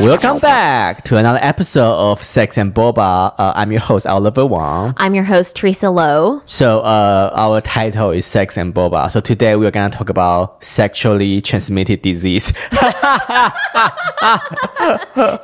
Welcome 0.00 0.38
back 0.38 1.04
to 1.04 1.18
another 1.18 1.38
episode 1.42 1.92
of 1.94 2.22
Sex 2.22 2.56
and 2.56 2.72
Boba. 2.72 3.34
Uh, 3.36 3.52
I'm 3.54 3.70
your 3.70 3.82
host, 3.82 4.06
Oliver 4.06 4.46
Wong. 4.46 4.94
I'm 4.96 5.14
your 5.14 5.24
host, 5.24 5.56
Teresa 5.56 5.90
Lo. 5.90 6.40
So, 6.46 6.80
uh, 6.80 7.30
our 7.34 7.60
title 7.60 8.10
is 8.10 8.24
Sex 8.24 8.56
and 8.56 8.72
Boba. 8.74 9.10
So 9.10 9.20
today 9.20 9.56
we're 9.56 9.70
gonna 9.70 9.90
talk 9.92 10.08
about 10.08 10.64
sexually 10.64 11.42
transmitted 11.42 12.00
disease. 12.02 12.52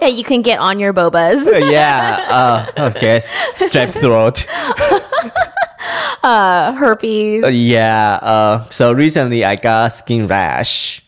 That 0.00 0.12
you 0.14 0.24
can 0.24 0.42
get 0.42 0.58
on 0.58 0.78
your 0.78 0.92
bobas. 0.94 1.44
yeah, 1.70 2.66
uh, 2.76 2.88
okay, 2.88 3.20
strep 3.58 3.90
throat. 3.90 4.46
Uh, 6.22 6.72
herpes. 6.72 7.44
Uh, 7.44 7.48
yeah, 7.48 8.14
uh, 8.20 8.68
so 8.70 8.90
recently 8.90 9.44
I 9.44 9.54
got 9.54 9.92
skin 9.92 10.26
rash. 10.26 11.00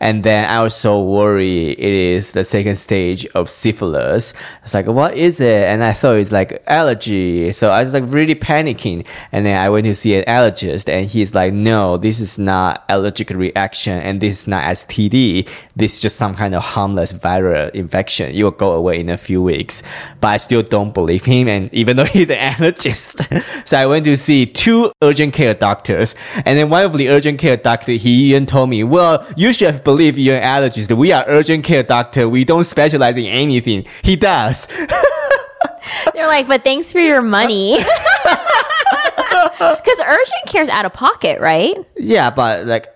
And 0.00 0.22
then 0.22 0.48
I 0.48 0.62
was 0.62 0.74
so 0.74 1.02
worried 1.02 1.78
it 1.78 1.92
is 1.92 2.32
the 2.32 2.44
second 2.44 2.76
stage 2.76 3.26
of 3.34 3.48
syphilis. 3.48 4.34
It's 4.62 4.74
like, 4.74 4.86
what 4.86 5.16
is 5.16 5.40
it? 5.40 5.64
And 5.64 5.82
I 5.82 5.92
thought 5.92 6.16
it's 6.16 6.32
like 6.32 6.62
allergy. 6.66 7.52
So 7.52 7.70
I 7.70 7.80
was 7.80 7.92
like 7.92 8.04
really 8.06 8.34
panicking. 8.34 9.06
And 9.32 9.46
then 9.46 9.58
I 9.58 9.68
went 9.68 9.84
to 9.86 9.94
see 9.94 10.16
an 10.16 10.24
allergist 10.24 10.92
and 10.92 11.06
he's 11.06 11.34
like, 11.34 11.52
no, 11.52 11.96
this 11.96 12.20
is 12.20 12.38
not 12.38 12.84
allergic 12.88 13.30
reaction 13.30 13.98
and 13.98 14.20
this 14.20 14.40
is 14.40 14.46
not 14.46 14.64
STD. 14.64 15.48
This 15.74 15.94
is 15.94 16.00
just 16.00 16.16
some 16.16 16.34
kind 16.34 16.54
of 16.54 16.62
harmless 16.62 17.12
viral 17.12 17.70
infection. 17.70 18.32
It 18.32 18.42
will 18.42 18.50
go 18.50 18.72
away 18.72 19.00
in 19.00 19.08
a 19.08 19.16
few 19.16 19.42
weeks. 19.42 19.82
But 20.20 20.28
I 20.28 20.36
still 20.36 20.62
don't 20.62 20.92
believe 20.92 21.24
him. 21.24 21.48
And 21.48 21.72
even 21.72 21.96
though 21.96 22.04
he's 22.16 22.30
an 22.30 22.38
allergist, 22.38 23.24
so 23.66 23.78
I 23.78 23.86
went 23.86 24.04
to 24.04 24.16
see 24.16 24.46
two 24.46 24.92
urgent 25.02 25.34
care 25.34 25.54
doctors. 25.54 26.14
And 26.44 26.58
then 26.58 26.70
one 26.70 26.84
of 26.84 26.96
the 26.96 27.08
urgent 27.08 27.38
care 27.38 27.56
doctors, 27.56 28.02
he 28.02 28.30
even 28.30 28.46
told 28.46 28.70
me, 28.70 28.84
well, 28.84 29.26
you 29.36 29.52
should 29.52 29.72
have 29.72 29.84
believed 29.86 30.18
you're 30.18 30.36
an 30.36 30.42
allergist. 30.42 30.94
We 30.94 31.12
are 31.12 31.24
urgent 31.26 31.64
care 31.64 31.82
doctor. 31.82 32.28
We 32.28 32.44
don't 32.44 32.64
specialize 32.64 33.16
in 33.16 33.24
anything. 33.24 33.86
He 34.02 34.16
does. 34.16 34.66
They're 36.12 36.26
like, 36.26 36.48
but 36.48 36.64
thanks 36.64 36.92
for 36.92 36.98
your 36.98 37.22
money. 37.22 37.78
Because 39.58 40.00
urgent 40.06 40.46
care 40.46 40.62
is 40.62 40.68
out 40.68 40.84
of 40.84 40.92
pocket, 40.92 41.40
right? 41.40 41.76
yeah, 41.96 42.30
but 42.30 42.66
like 42.66 42.88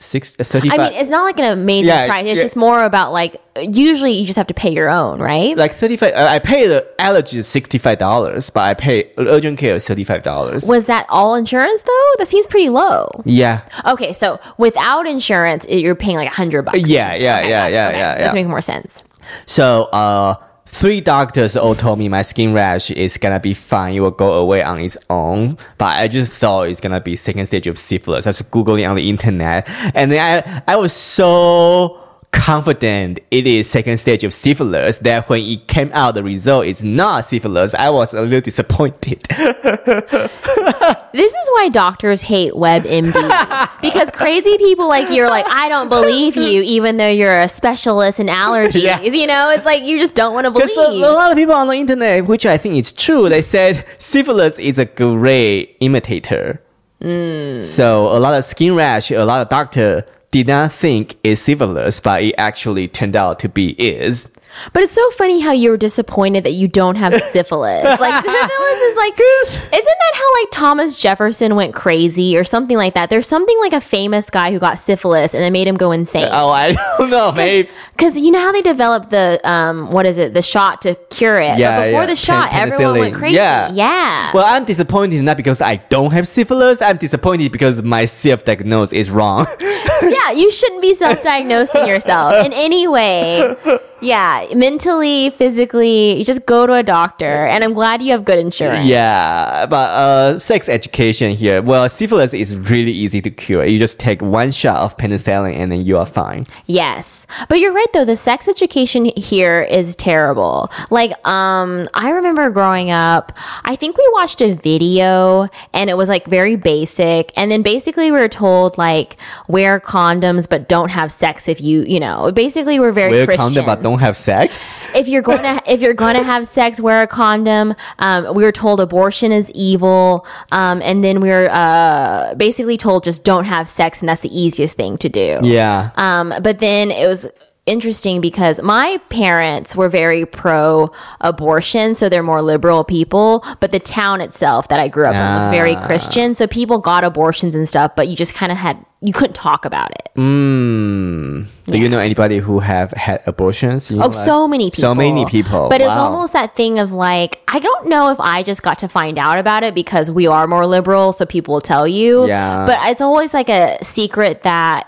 six, 0.00 0.34
uh, 0.40 0.44
35. 0.44 0.80
I 0.80 0.82
mean, 0.90 0.92
it's 1.00 1.10
not 1.10 1.22
like 1.24 1.38
an 1.38 1.44
amazing 1.52 1.86
Yeah, 1.88 2.06
price. 2.06 2.24
It's 2.26 2.38
yeah. 2.38 2.42
just 2.44 2.56
more 2.56 2.84
about 2.84 3.12
like, 3.12 3.36
usually 3.60 4.12
you 4.12 4.26
just 4.26 4.36
have 4.38 4.46
to 4.48 4.54
pay 4.54 4.72
your 4.72 4.88
own, 4.88 5.20
right? 5.20 5.56
like 5.56 5.72
35 5.72 6.12
uh, 6.14 6.26
i 6.30 6.38
pay 6.38 6.66
the 6.66 6.86
allergy 6.98 7.38
$65 7.40 8.52
but 8.54 8.60
i 8.60 8.74
pay 8.74 9.10
urgent 9.18 9.58
care 9.58 9.76
$35 9.76 10.68
Was 10.68 10.84
that 10.86 11.06
all 11.08 11.34
insurance 11.34 11.82
though? 11.82 12.10
That 12.18 12.28
seems 12.28 12.46
pretty 12.46 12.68
low. 12.70 13.08
yeah 13.24 13.62
Okay, 13.86 14.12
so 14.12 14.38
without 14.58 15.06
insurance, 15.06 15.64
it- 15.66 15.80
you're 15.80 15.94
paying 15.94 16.16
like 16.16 16.28
a 16.28 16.34
hundred 16.34 16.62
bucks. 16.62 16.78
yeah 16.88 17.14
yeah 17.14 17.38
Okay, 17.40 17.48
yeah 17.50 17.66
yeah 17.68 17.88
Okay, 17.88 17.98
yeah 17.98 18.14
Does 18.18 18.26
yeah 18.26 18.32
make 18.32 18.46
more 18.46 18.60
sense. 18.62 19.02
so 19.46 19.84
uh 19.92 20.34
three 20.70 21.00
doctors 21.00 21.56
all 21.56 21.74
told 21.74 21.98
me 21.98 22.08
my 22.08 22.22
skin 22.22 22.52
rash 22.52 22.90
is 22.92 23.16
gonna 23.16 23.40
be 23.40 23.54
fine. 23.54 23.94
It 23.94 24.00
will 24.00 24.12
go 24.12 24.32
away 24.34 24.62
on 24.62 24.78
its 24.78 24.96
own. 25.10 25.58
But 25.78 25.96
i 25.98 26.06
just 26.06 26.32
thought 26.32 26.68
it's 26.68 26.80
gonna 26.80 27.00
be 27.00 27.16
second 27.16 27.46
stage 27.46 27.66
of 27.66 27.76
syphilis. 27.76 28.26
I 28.26 28.30
was 28.30 28.42
googling 28.42 28.88
on 28.88 28.94
the 28.96 29.08
internet. 29.10 29.68
And 29.94 30.12
then 30.12 30.44
i 30.46 30.62
i 30.72 30.76
was 30.76 30.92
so 30.92 32.00
confident 32.32 33.18
it 33.30 33.46
is 33.46 33.68
second 33.68 33.98
stage 33.98 34.22
of 34.24 34.32
syphilis 34.32 34.98
that 34.98 35.28
when 35.28 35.42
it 35.42 35.66
came 35.66 35.90
out 35.92 36.14
the 36.14 36.22
result 36.22 36.64
is 36.64 36.84
not 36.84 37.24
syphilis 37.24 37.74
i 37.74 37.90
was 37.90 38.14
a 38.14 38.22
little 38.22 38.40
disappointed 38.40 39.26
This 41.12 41.32
is 41.32 41.48
why 41.50 41.68
doctors 41.70 42.22
hate 42.22 42.52
WebMD 42.52 43.80
because 43.82 44.10
crazy 44.10 44.56
people 44.58 44.88
like 44.88 45.10
you 45.10 45.24
are 45.24 45.28
like, 45.28 45.46
I 45.48 45.68
don't 45.68 45.88
believe 45.88 46.36
you, 46.36 46.62
even 46.62 46.98
though 46.98 47.08
you're 47.08 47.40
a 47.40 47.48
specialist 47.48 48.20
in 48.20 48.28
allergies. 48.28 48.82
Yeah. 48.82 49.00
You 49.00 49.26
know, 49.26 49.50
it's 49.50 49.64
like 49.64 49.82
you 49.82 49.98
just 49.98 50.14
don't 50.14 50.34
want 50.34 50.44
to 50.44 50.50
believe 50.52 50.70
a, 50.76 50.82
a 50.82 51.12
lot 51.12 51.32
of 51.32 51.36
people 51.36 51.54
on 51.54 51.66
the 51.66 51.74
internet, 51.74 52.26
which 52.26 52.46
I 52.46 52.56
think 52.58 52.76
is 52.76 52.92
true, 52.92 53.28
they 53.28 53.42
said 53.42 53.84
syphilis 53.98 54.58
is 54.58 54.78
a 54.78 54.84
great 54.84 55.76
imitator. 55.80 56.62
Hmm. 57.02 57.62
So 57.62 58.16
a 58.16 58.18
lot 58.18 58.34
of 58.34 58.44
skin 58.44 58.74
rash, 58.74 59.10
a 59.10 59.24
lot 59.24 59.40
of 59.42 59.48
doctor 59.48 60.06
did 60.30 60.46
not 60.46 60.70
think 60.72 61.16
is 61.24 61.40
syphilis, 61.40 62.00
but 62.00 62.22
it 62.22 62.34
actually 62.38 62.88
turned 62.88 63.16
out 63.16 63.38
to 63.40 63.48
be 63.48 63.70
is. 63.72 64.28
But 64.72 64.82
it's 64.82 64.92
so 64.92 65.10
funny 65.10 65.40
how 65.40 65.52
you're 65.52 65.76
disappointed 65.76 66.44
that 66.44 66.52
you 66.52 66.68
don't 66.68 66.96
have 66.96 67.12
syphilis. 67.32 67.84
Like 68.00 68.24
syphilis 68.24 68.80
is 68.80 68.96
like, 68.96 69.20
isn't 69.20 69.72
that 69.72 70.12
how 70.14 70.34
like 70.40 70.48
Thomas 70.52 70.98
Jefferson 70.98 71.56
went 71.56 71.74
crazy 71.74 72.36
or 72.36 72.44
something 72.44 72.76
like 72.76 72.94
that? 72.94 73.10
There's 73.10 73.26
something 73.26 73.58
like 73.58 73.72
a 73.72 73.80
famous 73.80 74.30
guy 74.30 74.52
who 74.52 74.58
got 74.58 74.78
syphilis 74.78 75.34
and 75.34 75.42
it 75.42 75.50
made 75.50 75.66
him 75.66 75.76
go 75.76 75.92
insane. 75.92 76.28
Oh, 76.30 76.50
I 76.50 76.72
don't 76.98 77.10
know, 77.10 77.32
maybe. 77.32 77.68
Because 77.92 78.18
you 78.18 78.30
know 78.30 78.40
how 78.40 78.52
they 78.52 78.62
developed 78.62 79.10
the 79.10 79.40
um, 79.44 79.90
what 79.90 80.06
is 80.06 80.18
it, 80.18 80.34
the 80.34 80.42
shot 80.42 80.82
to 80.82 80.94
cure 81.10 81.40
it? 81.40 81.58
Yeah, 81.58 81.78
but 81.78 81.86
before 81.86 82.02
yeah. 82.02 82.06
the 82.06 82.16
shot, 82.16 82.50
Pen- 82.50 82.72
everyone 82.72 82.98
went 82.98 83.14
crazy. 83.14 83.36
Yeah. 83.36 83.70
yeah. 83.72 84.32
Well, 84.32 84.44
I'm 84.46 84.64
disappointed 84.64 85.22
not 85.22 85.36
because 85.36 85.60
I 85.60 85.76
don't 85.76 86.12
have 86.12 86.28
syphilis. 86.28 86.82
I'm 86.82 86.96
disappointed 86.96 87.52
because 87.52 87.82
my 87.82 88.04
self-diagnosis 88.04 88.92
is 88.92 89.10
wrong. 89.10 89.46
yeah, 89.60 90.30
you 90.32 90.50
shouldn't 90.50 90.82
be 90.82 90.94
self-diagnosing 90.94 91.86
yourself 91.86 92.44
in 92.44 92.52
any 92.52 92.86
way. 92.88 93.56
Yeah, 94.00 94.46
mentally, 94.54 95.30
physically, 95.30 96.18
you 96.18 96.24
just 96.24 96.46
go 96.46 96.66
to 96.66 96.74
a 96.74 96.82
doctor. 96.82 97.46
And 97.46 97.62
I'm 97.62 97.74
glad 97.74 98.02
you 98.02 98.12
have 98.12 98.24
good 98.24 98.38
insurance. 98.38 98.86
Yeah, 98.86 99.66
but 99.66 99.90
uh, 99.90 100.38
sex 100.38 100.68
education 100.68 101.34
here. 101.34 101.62
Well, 101.62 101.88
syphilis 101.88 102.32
is 102.34 102.56
really 102.56 102.92
easy 102.92 103.20
to 103.22 103.30
cure. 103.30 103.64
You 103.64 103.78
just 103.78 103.98
take 103.98 104.22
one 104.22 104.52
shot 104.52 104.78
of 104.78 104.96
penicillin 104.96 105.54
and 105.54 105.70
then 105.70 105.84
you 105.84 105.98
are 105.98 106.06
fine. 106.06 106.46
Yes. 106.66 107.26
But 107.48 107.60
you're 107.60 107.72
right 107.72 107.86
though, 107.92 108.04
the 108.04 108.16
sex 108.16 108.48
education 108.48 109.10
here 109.16 109.62
is 109.62 109.96
terrible. 109.96 110.70
Like, 110.90 111.12
um, 111.26 111.88
I 111.94 112.10
remember 112.10 112.50
growing 112.50 112.90
up, 112.90 113.32
I 113.64 113.76
think 113.76 113.96
we 113.96 114.08
watched 114.12 114.40
a 114.40 114.54
video 114.54 115.48
and 115.72 115.90
it 115.90 115.96
was 115.96 116.08
like 116.08 116.26
very 116.26 116.56
basic. 116.56 117.32
And 117.36 117.50
then 117.50 117.62
basically 117.62 118.10
we 118.10 118.18
were 118.18 118.28
told 118.28 118.78
like 118.78 119.16
wear 119.48 119.80
condoms 119.80 120.48
but 120.48 120.68
don't 120.68 120.90
have 120.90 121.12
sex 121.12 121.48
if 121.48 121.60
you, 121.60 121.82
you 121.82 122.00
know, 122.00 122.32
basically 122.32 122.80
we're 122.80 122.92
very 122.92 123.10
Wear 123.10 123.26
Christian. 123.26 123.54
condom 123.54 123.68
don't 123.90 124.00
have 124.00 124.16
sex. 124.16 124.74
if 124.94 125.08
you're 125.08 125.22
going 125.22 125.42
to 125.42 125.62
if 125.66 125.80
you're 125.80 125.94
going 125.94 126.16
to 126.16 126.22
have 126.22 126.46
sex, 126.46 126.80
wear 126.80 127.02
a 127.02 127.06
condom. 127.06 127.74
Um, 127.98 128.34
we 128.34 128.44
were 128.44 128.52
told 128.52 128.80
abortion 128.80 129.32
is 129.32 129.50
evil, 129.52 130.26
um, 130.52 130.80
and 130.82 131.02
then 131.02 131.20
we 131.20 131.28
were 131.28 131.48
uh, 131.50 132.34
basically 132.34 132.76
told 132.76 133.04
just 133.04 133.24
don't 133.24 133.44
have 133.44 133.68
sex, 133.68 134.00
and 134.00 134.08
that's 134.08 134.20
the 134.20 134.40
easiest 134.40 134.74
thing 134.74 134.96
to 134.98 135.08
do. 135.08 135.38
Yeah. 135.42 135.90
Um, 135.96 136.32
but 136.42 136.60
then 136.60 136.90
it 136.90 137.06
was 137.06 137.26
interesting 137.66 138.20
because 138.20 138.60
my 138.62 139.00
parents 139.10 139.76
were 139.76 139.88
very 139.88 140.26
pro 140.26 140.90
abortion, 141.20 141.94
so 141.94 142.08
they're 142.08 142.22
more 142.22 142.42
liberal 142.42 142.84
people. 142.84 143.44
But 143.60 143.72
the 143.72 143.78
town 143.80 144.20
itself 144.20 144.68
that 144.68 144.80
I 144.80 144.88
grew 144.88 145.04
up 145.06 145.14
in 145.14 145.20
was 145.20 145.48
very 145.48 145.76
Ah. 145.76 145.86
Christian, 145.86 146.34
so 146.34 146.46
people 146.46 146.78
got 146.78 147.04
abortions 147.04 147.54
and 147.54 147.68
stuff, 147.68 147.92
but 147.96 148.08
you 148.08 148.16
just 148.16 148.34
kind 148.34 148.50
of 148.52 148.58
had 148.58 148.84
you 149.02 149.14
couldn't 149.14 149.32
talk 149.32 149.64
about 149.64 149.90
it. 149.92 150.10
Mm. 150.14 151.46
Do 151.64 151.78
you 151.78 151.88
know 151.88 151.98
anybody 151.98 152.36
who 152.36 152.58
have 152.58 152.90
had 152.92 153.22
abortions? 153.26 153.90
in 153.90 153.96
your 153.96 154.04
Oh, 154.04 154.08
life? 154.08 154.26
so 154.26 154.46
many 154.46 154.66
people. 154.66 154.80
So 154.82 154.94
many 154.94 155.24
people. 155.24 155.70
But 155.70 155.80
it's 155.80 155.88
almost 155.90 156.34
that 156.34 156.54
thing 156.54 156.78
of 156.78 156.92
like, 156.92 157.40
I 157.48 157.60
don't 157.60 157.86
know 157.86 158.10
if 158.10 158.20
I 158.20 158.42
just 158.42 158.62
got 158.62 158.78
to 158.80 158.88
find 158.88 159.18
out 159.18 159.38
about 159.38 159.62
it 159.62 159.74
because 159.74 160.10
we 160.10 160.26
are 160.26 160.46
more 160.46 160.66
liberal, 160.66 161.14
so 161.14 161.24
people 161.24 161.54
will 161.54 161.62
tell 161.62 161.88
you. 161.88 162.26
Yeah. 162.26 162.66
But 162.66 162.78
it's 162.90 163.00
always 163.00 163.32
like 163.32 163.48
a 163.48 163.82
secret 163.82 164.42
that 164.42 164.86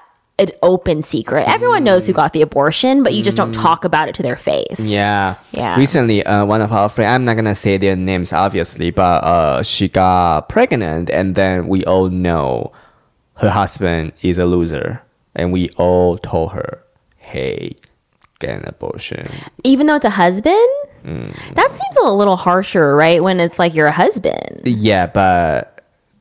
an 0.50 0.56
open 0.62 1.02
secret. 1.02 1.48
Everyone 1.48 1.84
knows 1.84 2.06
who 2.06 2.12
got 2.12 2.32
the 2.32 2.42
abortion, 2.42 3.02
but 3.02 3.14
you 3.14 3.22
just 3.22 3.36
don't 3.36 3.52
talk 3.52 3.84
about 3.84 4.08
it 4.08 4.14
to 4.16 4.22
their 4.22 4.36
face. 4.36 4.78
Mm. 4.78 4.90
Yeah. 4.90 5.34
Yeah. 5.52 5.76
Recently, 5.76 6.24
uh, 6.24 6.44
one 6.44 6.60
of 6.60 6.72
our 6.72 6.88
friends, 6.88 7.10
I'm 7.10 7.24
not 7.24 7.36
gonna 7.36 7.54
say 7.54 7.76
their 7.78 7.96
names, 7.96 8.32
obviously, 8.32 8.90
but 8.90 9.24
uh, 9.24 9.62
she 9.62 9.88
got 9.88 10.48
pregnant, 10.48 11.10
and 11.10 11.34
then 11.34 11.68
we 11.68 11.84
all 11.84 12.08
know 12.08 12.72
her 13.36 13.50
husband 13.50 14.12
is 14.22 14.38
a 14.38 14.46
loser, 14.46 15.02
and 15.34 15.52
we 15.52 15.70
all 15.70 16.18
told 16.18 16.52
her, 16.52 16.84
"Hey, 17.16 17.76
get 18.38 18.50
an 18.58 18.64
abortion." 18.66 19.26
Even 19.64 19.86
though 19.86 19.96
it's 19.96 20.04
a 20.04 20.10
husband? 20.10 20.68
Mm. 21.04 21.34
That 21.54 21.70
seems 21.70 21.96
a 22.04 22.10
little 22.10 22.36
harsher, 22.36 22.94
right? 22.94 23.22
When 23.22 23.40
it's 23.40 23.58
like 23.58 23.74
you're 23.74 23.88
a 23.88 23.92
husband. 23.92 24.62
Yeah, 24.64 25.06
but 25.06 25.71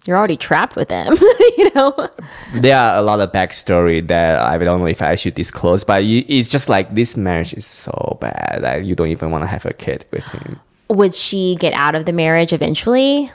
You're 0.05 0.17
already 0.17 0.37
trapped 0.37 0.75
with 0.75 0.89
him, 0.89 1.13
you 1.57 1.71
know? 1.75 2.09
there 2.55 2.77
are 2.77 2.97
a 2.97 3.01
lot 3.01 3.19
of 3.19 3.31
backstory 3.31 4.05
that 4.07 4.39
I 4.39 4.57
don't 4.57 4.79
know 4.79 4.87
if 4.87 5.01
I 5.01 5.15
should 5.15 5.35
disclose. 5.35 5.83
But 5.83 6.03
it's 6.03 6.49
just 6.49 6.69
like 6.69 6.95
this 6.95 7.15
marriage 7.15 7.53
is 7.53 7.65
so 7.65 8.17
bad 8.19 8.59
that 8.61 8.85
you 8.85 8.95
don't 8.95 9.09
even 9.09 9.29
want 9.29 9.43
to 9.43 9.47
have 9.47 9.65
a 9.65 9.73
kid 9.73 10.05
with 10.11 10.25
him. 10.25 10.59
Would 10.89 11.13
she 11.13 11.55
get 11.59 11.73
out 11.73 11.95
of 11.95 12.05
the 12.05 12.13
marriage 12.13 12.51
eventually? 12.51 13.31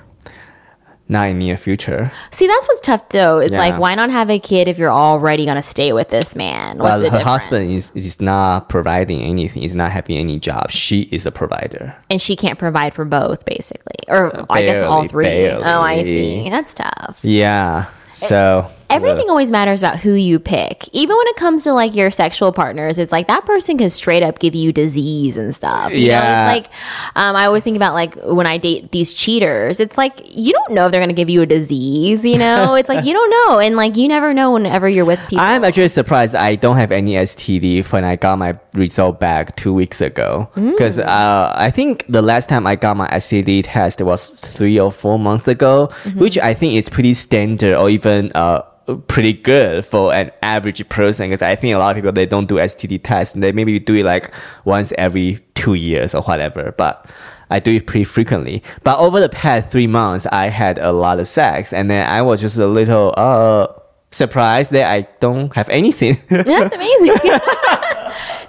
Not 1.09 1.29
in 1.29 1.39
near 1.39 1.57
future. 1.57 2.11
See, 2.33 2.49
that's 2.49 2.67
what's 2.67 2.81
tough 2.81 3.09
though. 3.11 3.39
It's 3.39 3.53
Yeah. 3.53 3.59
like, 3.59 3.79
why 3.79 3.95
not 3.95 4.11
have 4.11 4.29
a 4.29 4.41
kid 4.41 4.67
if 4.67 4.77
you're 4.77 4.93
already 4.93 5.47
gonna 5.47 5.63
stay 5.63 5.93
with 5.93 6.09
this 6.09 6.35
man? 6.35 6.79
What's 6.79 6.79
But 6.79 6.99
the 6.99 7.05
her 7.11 7.19
difference? 7.19 7.25
husband 7.43 7.71
is, 7.71 7.93
is 7.95 8.21
not 8.21 8.69
providing 8.69 9.23
anything. 9.23 9.63
He's 9.63 9.77
not 9.77 9.93
having 9.93 10.17
any 10.17 10.41
job. 10.41 10.71
She 10.73 11.03
is 11.13 11.25
a 11.25 11.31
provider. 11.31 11.95
and 12.11 12.21
she 12.21 12.35
can't 12.35 12.59
provide 12.59 12.93
for 12.95 13.05
both, 13.05 13.45
basically, 13.45 13.95
or 14.09 14.45
I 14.51 14.63
guess 14.63 14.83
all 14.83 15.07
barely, 15.07 15.09
three. 15.09 15.49
Oh, 15.51 15.81
I 15.81 16.03
see. 16.03 16.51
That's 16.51 16.75
tough. 16.75 17.19
Yeah. 17.23 17.85
So 18.13 18.69
Everything 18.91 19.29
always 19.29 19.51
matters 19.51 19.83
about 19.83 19.99
who 19.99 20.13
you 20.15 20.39
pick. 20.39 20.89
Even 20.93 21.17
when 21.17 21.27
it 21.29 21.37
comes 21.37 21.65
to 21.65 21.73
like 21.73 21.95
your 21.95 22.11
sexual 22.11 22.53
partners, 22.53 22.99
it's 22.99 23.13
like 23.13 23.27
that 23.29 23.45
person 23.45 23.79
can 23.79 23.91
straight 23.91 24.23
up 24.23 24.39
give 24.39 24.55
you 24.55 24.73
disease 24.73 25.37
and 25.37 25.55
stuff. 25.55 25.93
You 25.93 25.99
Yeah. 26.09 26.21
know, 26.21 26.53
it's 26.53 26.65
like 26.65 26.73
um, 27.17 27.37
I 27.37 27.47
always 27.47 27.63
think 27.63 27.77
about 27.77 27.95
like 27.95 28.15
when 28.25 28.47
I 28.47 28.59
date 28.59 28.93
these 28.93 29.13
cheaters, 29.13 29.81
it's 29.81 29.99
like 29.99 30.21
you 30.25 30.53
don't 30.53 30.73
know 30.73 30.87
if 30.87 30.93
they're 30.93 31.01
gonna 31.01 31.13
give 31.13 31.31
you 31.31 31.43
a 31.43 31.47
disease, 31.47 32.25
you 32.25 32.39
know? 32.39 32.75
it's 32.81 32.89
like 32.89 33.05
you 33.05 33.13
don't 33.13 33.31
know. 33.31 33.59
And 33.59 33.77
like 33.77 33.97
you 33.97 34.09
never 34.09 34.33
know 34.33 34.53
whenever 34.53 34.89
you're 34.89 35.05
with 35.05 35.21
people. 35.29 35.41
I'm 35.41 35.65
actually 35.65 35.89
surprised 35.89 36.35
I 36.35 36.55
don't 36.57 36.77
have 36.77 36.93
any 36.93 37.15
STD 37.15 37.91
when 37.93 38.05
I 38.05 38.17
got 38.17 38.39
my 38.39 38.53
result 38.79 39.19
back 39.21 39.57
two 39.57 39.73
weeks 39.73 40.01
ago. 40.01 40.49
Because 40.55 40.99
uh, 40.99 41.53
I 41.57 41.71
think 41.71 42.05
the 42.09 42.23
last 42.23 42.49
time 42.49 42.67
I 42.67 42.77
got 42.77 42.97
my 42.97 43.09
STD 43.09 43.63
test 43.65 44.01
was 44.01 44.29
three 44.29 44.79
or 44.79 44.91
four 44.93 45.19
months 45.19 45.49
ago, 45.49 45.91
which 46.17 46.39
I 46.39 46.55
think 46.55 46.75
is 46.75 46.89
pretty 46.89 47.15
standard 47.15 47.75
or 47.75 47.91
even 47.91 48.31
uh, 48.35 48.63
pretty 49.09 49.33
good 49.33 49.85
for 49.85 50.13
an 50.15 50.31
average 50.43 50.89
person. 50.89 51.29
Because 51.29 51.43
I 51.43 51.57
think 51.57 51.75
a 51.75 51.79
lot 51.79 51.91
of 51.91 51.97
people 51.97 52.13
they 52.13 52.27
don't 52.27 52.47
do 52.47 52.57
STD 52.57 53.01
tests. 53.03 53.35
and 53.35 53.43
They 53.43 53.53
maybe 53.53 53.79
do 53.79 53.95
it 53.95 54.05
like 54.05 54.33
once 54.65 54.93
every 54.99 55.41
two 55.55 55.75
years 55.75 56.15
or 56.15 56.23
whatever. 56.23 56.73
But 56.77 57.09
I 57.51 57.61
do 57.61 57.75
it 57.77 57.87
pretty 57.87 58.05
frequently. 58.05 58.63
But 58.83 58.99
over 58.99 59.21
the 59.21 59.29
past 59.29 59.71
three 59.71 59.87
months, 59.87 60.27
I 60.33 60.49
had 60.49 60.79
a 60.79 60.93
lot 60.93 61.21
of 61.21 61.27
sex, 61.29 61.73
and 61.73 61.89
then 61.91 62.09
I 62.09 62.21
was 62.23 62.41
just 62.41 62.59
a 62.59 62.67
little 62.67 63.15
uh 63.17 63.69
surprised 64.11 64.73
that 64.73 64.91
I 64.91 65.07
don't 65.21 65.55
have 65.55 65.69
anything. 65.69 66.17
That's 66.29 66.75
amazing. 66.75 67.17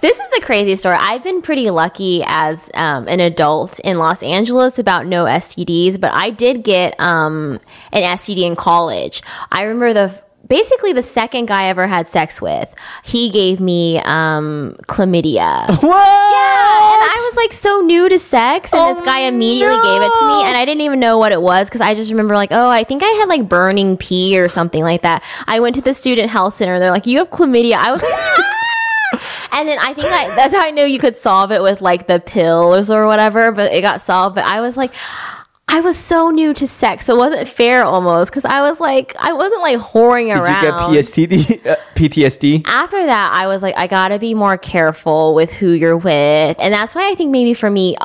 this 0.02 0.20
is 0.20 0.30
the 0.30 0.42
crazy 0.44 0.76
story. 0.76 0.98
I've 1.00 1.24
been 1.24 1.42
pretty 1.42 1.70
lucky 1.70 2.24
as 2.26 2.70
um, 2.74 3.08
an 3.08 3.20
adult 3.20 3.80
in 3.80 3.98
Los 3.98 4.22
Angeles 4.24 4.80
about 4.80 5.06
no 5.06 5.26
STDs, 5.26 6.00
but 6.00 6.12
I 6.14 6.30
did 6.30 6.64
get 6.64 7.00
um, 7.00 7.60
an 7.92 8.04
STD 8.04 8.44
in 8.44 8.56
college. 8.56 9.22
I 9.52 9.64
remember 9.64 9.94
the 9.94 10.28
basically 10.48 10.94
the 10.94 11.04
second 11.04 11.48
guy 11.48 11.64
I 11.64 11.68
ever 11.68 11.88
had 11.88 12.08
sex 12.08 12.42
with. 12.42 12.74
He 13.04 13.30
gave 13.30 13.60
me 13.60 14.00
um, 14.00 14.78
chlamydia. 14.88 15.68
what? 15.82 15.82
Yeah, 15.82 16.94
and 16.94 17.02
I 17.04 17.30
was 17.30 17.36
like 17.36 17.54
so 17.54 17.82
new 17.82 18.10
to 18.10 18.20
sex, 18.20 18.74
and 18.74 18.96
this 18.96 19.06
guy 19.06 19.22
immediately 19.22 19.76
gave 19.76 20.02
it 20.02 20.12
to 20.20 20.28
me, 20.28 20.44
and 20.44 20.58
I 20.58 20.64
didn't 20.66 20.82
even 20.82 21.00
know 21.00 21.18
what 21.18 21.32
it 21.32 21.42
was 21.42 21.68
because 21.68 21.82
I 21.82 21.94
just 21.94 22.12
remember 22.12 22.36
like, 22.36 22.52
oh, 22.52 22.70
I 22.70 22.84
think 22.84 23.04
I 23.04 23.10
had 23.10 23.28
like 23.28 23.50
burning 23.50 23.98
pee 23.98 24.40
or 24.40 24.50
something 24.50 24.84
like 24.84 25.02
that. 25.02 25.24
I 25.48 25.60
went 25.60 25.76
to 25.76 25.82
the 25.82 25.94
student 25.94 26.30
health 26.30 26.56
center. 26.56 26.80
They're 26.80 26.92
like, 26.92 27.06
you 27.06 27.20
have 27.20 27.30
chlamydia. 27.30 27.76
I 27.76 27.92
was 27.92 28.02
like. 28.02 28.46
And 29.52 29.68
then 29.68 29.78
I 29.80 29.94
think 29.94 30.08
I, 30.08 30.36
that's 30.36 30.54
how 30.54 30.66
I 30.66 30.72
knew 30.72 30.86
you 30.86 31.00
could 31.00 31.18
solve 31.18 31.52
it 31.52 31.62
with 31.62 31.82
like 31.82 32.08
the 32.08 32.20
pills 32.20 32.90
or 32.92 33.08
whatever, 33.08 33.52
but 33.52 33.72
it 33.72 33.82
got 33.82 34.02
solved. 34.02 34.36
But 34.36 34.46
I 34.46 34.62
was 34.62 34.78
like, 34.78 34.94
I 35.70 35.82
was 35.82 35.98
so 35.98 36.30
new 36.30 36.54
to 36.54 36.66
sex, 36.66 37.06
so 37.06 37.16
it 37.16 37.18
wasn't 37.18 37.48
fair 37.50 37.84
almost 37.84 38.32
because 38.32 38.46
I 38.46 38.62
was 38.62 38.80
like, 38.80 39.16
I 39.20 39.34
wasn't 39.34 39.62
like 39.62 39.80
whoring 39.80 40.34
Did 40.34 40.42
around 40.42 40.92
Did 40.92 41.10
you 41.12 41.28
get 41.28 41.60
PSTD? 41.60 41.68
Uh, 41.68 41.76
PTSD? 41.96 42.64
after 42.66 43.06
that, 43.06 43.32
I 43.34 43.48
was 43.48 43.62
like, 43.62 43.76
I 43.78 43.88
gotta 43.88 44.18
be 44.18 44.34
more 44.34 44.58
careful 44.58 45.36
with 45.36 45.52
who 45.52 45.72
you're 45.72 45.98
with. 45.98 46.56
And 46.60 46.74
that's 46.74 46.96
why 46.96 47.12
I 47.12 47.16
think 47.16 47.32
maybe 47.32 47.54
for 47.54 47.70
me, 47.70 47.98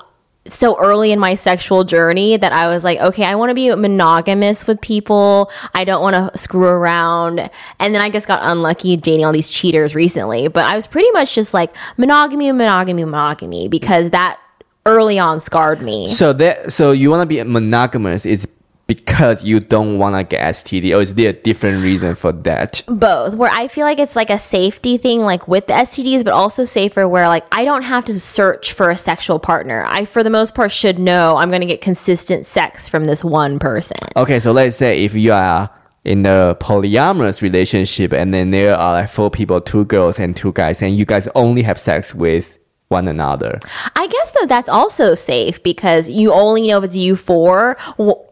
so 0.46 0.76
early 0.78 1.12
in 1.12 1.18
my 1.18 1.34
sexual 1.34 1.84
journey 1.84 2.36
that 2.36 2.52
I 2.52 2.68
was 2.68 2.82
like, 2.82 2.98
okay, 2.98 3.24
I 3.24 3.34
wanna 3.34 3.54
be 3.54 3.74
monogamous 3.74 4.66
with 4.66 4.80
people. 4.80 5.50
I 5.74 5.84
don't 5.84 6.02
wanna 6.02 6.30
screw 6.34 6.64
around. 6.64 7.50
And 7.78 7.94
then 7.94 8.02
I 8.02 8.10
just 8.10 8.26
got 8.26 8.40
unlucky 8.42 8.96
dating 8.96 9.24
all 9.24 9.32
these 9.32 9.50
cheaters 9.50 9.94
recently. 9.94 10.48
But 10.48 10.64
I 10.64 10.74
was 10.74 10.86
pretty 10.86 11.10
much 11.12 11.34
just 11.34 11.54
like 11.54 11.74
monogamy, 11.96 12.50
monogamy, 12.52 13.04
monogamy 13.04 13.68
because 13.68 14.10
that 14.10 14.40
early 14.86 15.18
on 15.18 15.40
scarred 15.40 15.80
me. 15.80 16.08
So 16.08 16.32
that 16.32 16.72
so 16.72 16.92
you 16.92 17.10
want 17.10 17.22
to 17.22 17.26
be 17.26 17.42
monogamous 17.44 18.26
is 18.26 18.48
because 18.87 19.44
you 19.44 19.61
don't 19.61 19.99
want 19.99 20.17
to 20.17 20.25
get 20.25 20.55
STD, 20.55 20.96
or 20.96 21.00
is 21.00 21.14
there 21.14 21.31
a 21.31 21.32
different 21.32 21.82
reason 21.82 22.14
for 22.14 22.32
that? 22.32 22.82
both 22.88 23.34
where 23.34 23.50
i 23.50 23.69
feel 23.69 23.84
like 23.84 23.99
it's 23.99 24.17
like 24.17 24.31
a 24.31 24.38
safety 24.38 24.96
thing 24.96 25.20
like 25.20 25.46
with 25.49 25.67
the 25.67 25.73
stds 25.73 26.23
but 26.25 26.32
also 26.32 26.64
safer 26.64 27.08
where 27.08 27.26
like 27.29 27.44
i 27.52 27.64
don't 27.64 27.82
have 27.82 28.05
to 28.05 28.12
search 28.19 28.73
for 28.73 28.90
a 28.90 28.96
sexual 28.96 29.38
partner 29.38 29.84
i 29.88 30.05
for 30.05 30.23
the 30.23 30.31
most 30.31 30.55
part 30.55 30.70
should 30.70 30.99
know 30.99 31.37
i'm 31.37 31.49
going 31.49 31.61
to 31.61 31.67
get 31.67 31.81
consistent 31.81 32.44
sex 32.46 32.88
from 32.88 33.05
this 33.06 33.25
one 33.25 33.58
person 33.58 33.96
Okay, 34.17 34.38
so 34.40 34.52
let's 34.52 34.76
say 34.76 35.05
if 35.05 35.14
you 35.14 35.32
are 35.32 35.70
in 36.05 36.26
a 36.26 36.56
polyamorous 36.61 37.43
relationship 37.43 38.12
and 38.12 38.34
then 38.34 38.50
there 38.50 38.76
are 38.76 38.94
like 38.94 39.08
four 39.08 39.31
people, 39.31 39.61
two 39.61 39.84
girls 39.84 40.19
and 40.19 40.37
two 40.37 40.52
guys, 40.52 40.82
and 40.82 40.96
you 40.96 41.05
guys 41.05 41.29
only 41.34 41.62
have 41.62 41.79
sex 41.79 42.14
with 42.14 42.58
one 42.92 43.08
another. 43.08 43.58
i 43.96 44.06
guess 44.14 44.28
though 44.38 44.46
that's 44.46 44.68
also 44.68 45.14
safe 45.16 45.56
because 45.62 46.08
you 46.08 46.32
only 46.32 46.62
know 46.68 46.78
if 46.78 46.84
it's 46.84 46.96
you 46.96 47.16
four 47.16 47.76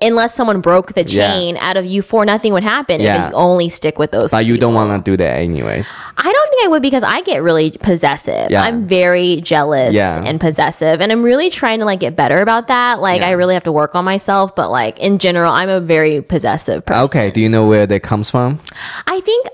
unless 0.02 0.34
someone 0.34 0.60
broke 0.60 0.92
the 0.94 1.04
Yeah. 1.04 1.26
chain 1.26 1.56
out 1.58 1.76
of 1.80 1.84
you 1.92 2.00
four 2.02 2.24
nothing 2.24 2.52
would 2.52 2.62
happen 2.62 3.00
Yeah. 3.00 3.26
if 3.26 3.30
you 3.32 3.36
only 3.36 3.68
stick 3.68 3.98
with 3.98 4.10
those 4.12 4.30
But 4.30 4.44
you 4.46 4.56
don't 4.58 4.74
want 4.74 4.90
to 5.04 5.10
do 5.10 5.16
that 5.16 5.34
anyways. 5.46 5.86
I 6.16 6.28
don't 6.36 6.48
think 6.50 6.64
I 6.64 6.68
would 6.68 6.82
because 6.82 7.02
I 7.02 7.18
get 7.22 7.42
really 7.42 7.70
possessive. 7.90 8.50
Yeah. 8.50 8.62
I'm 8.62 8.86
very 8.86 9.40
jealous 9.40 9.92
Yeah. 9.94 10.22
and 10.28 10.38
possessive, 10.40 11.00
and 11.00 11.10
I'm 11.12 11.22
really 11.22 11.48
trying 11.50 11.78
to 11.80 11.84
like 11.90 12.00
get 12.00 12.14
better 12.16 12.38
about 12.42 12.68
that. 12.68 13.00
Like 13.00 13.20
Yeah. 13.20 13.28
I 13.28 13.32
really 13.40 13.54
have 13.54 13.64
to 13.64 13.72
work 13.72 13.94
on 13.94 14.04
myself, 14.04 14.54
but 14.54 14.70
like 14.70 14.98
in 14.98 15.18
general, 15.18 15.52
I'm 15.52 15.68
a 15.68 15.80
very 15.80 16.20
possessive 16.22 16.84
person. 16.86 17.04
Okay, 17.04 17.30
do 17.30 17.40
you 17.40 17.48
know 17.48 17.66
where 17.66 17.86
that 17.86 18.00
comes 18.00 18.30
from? 18.30 18.60
I 19.06 19.20
think 19.20 19.46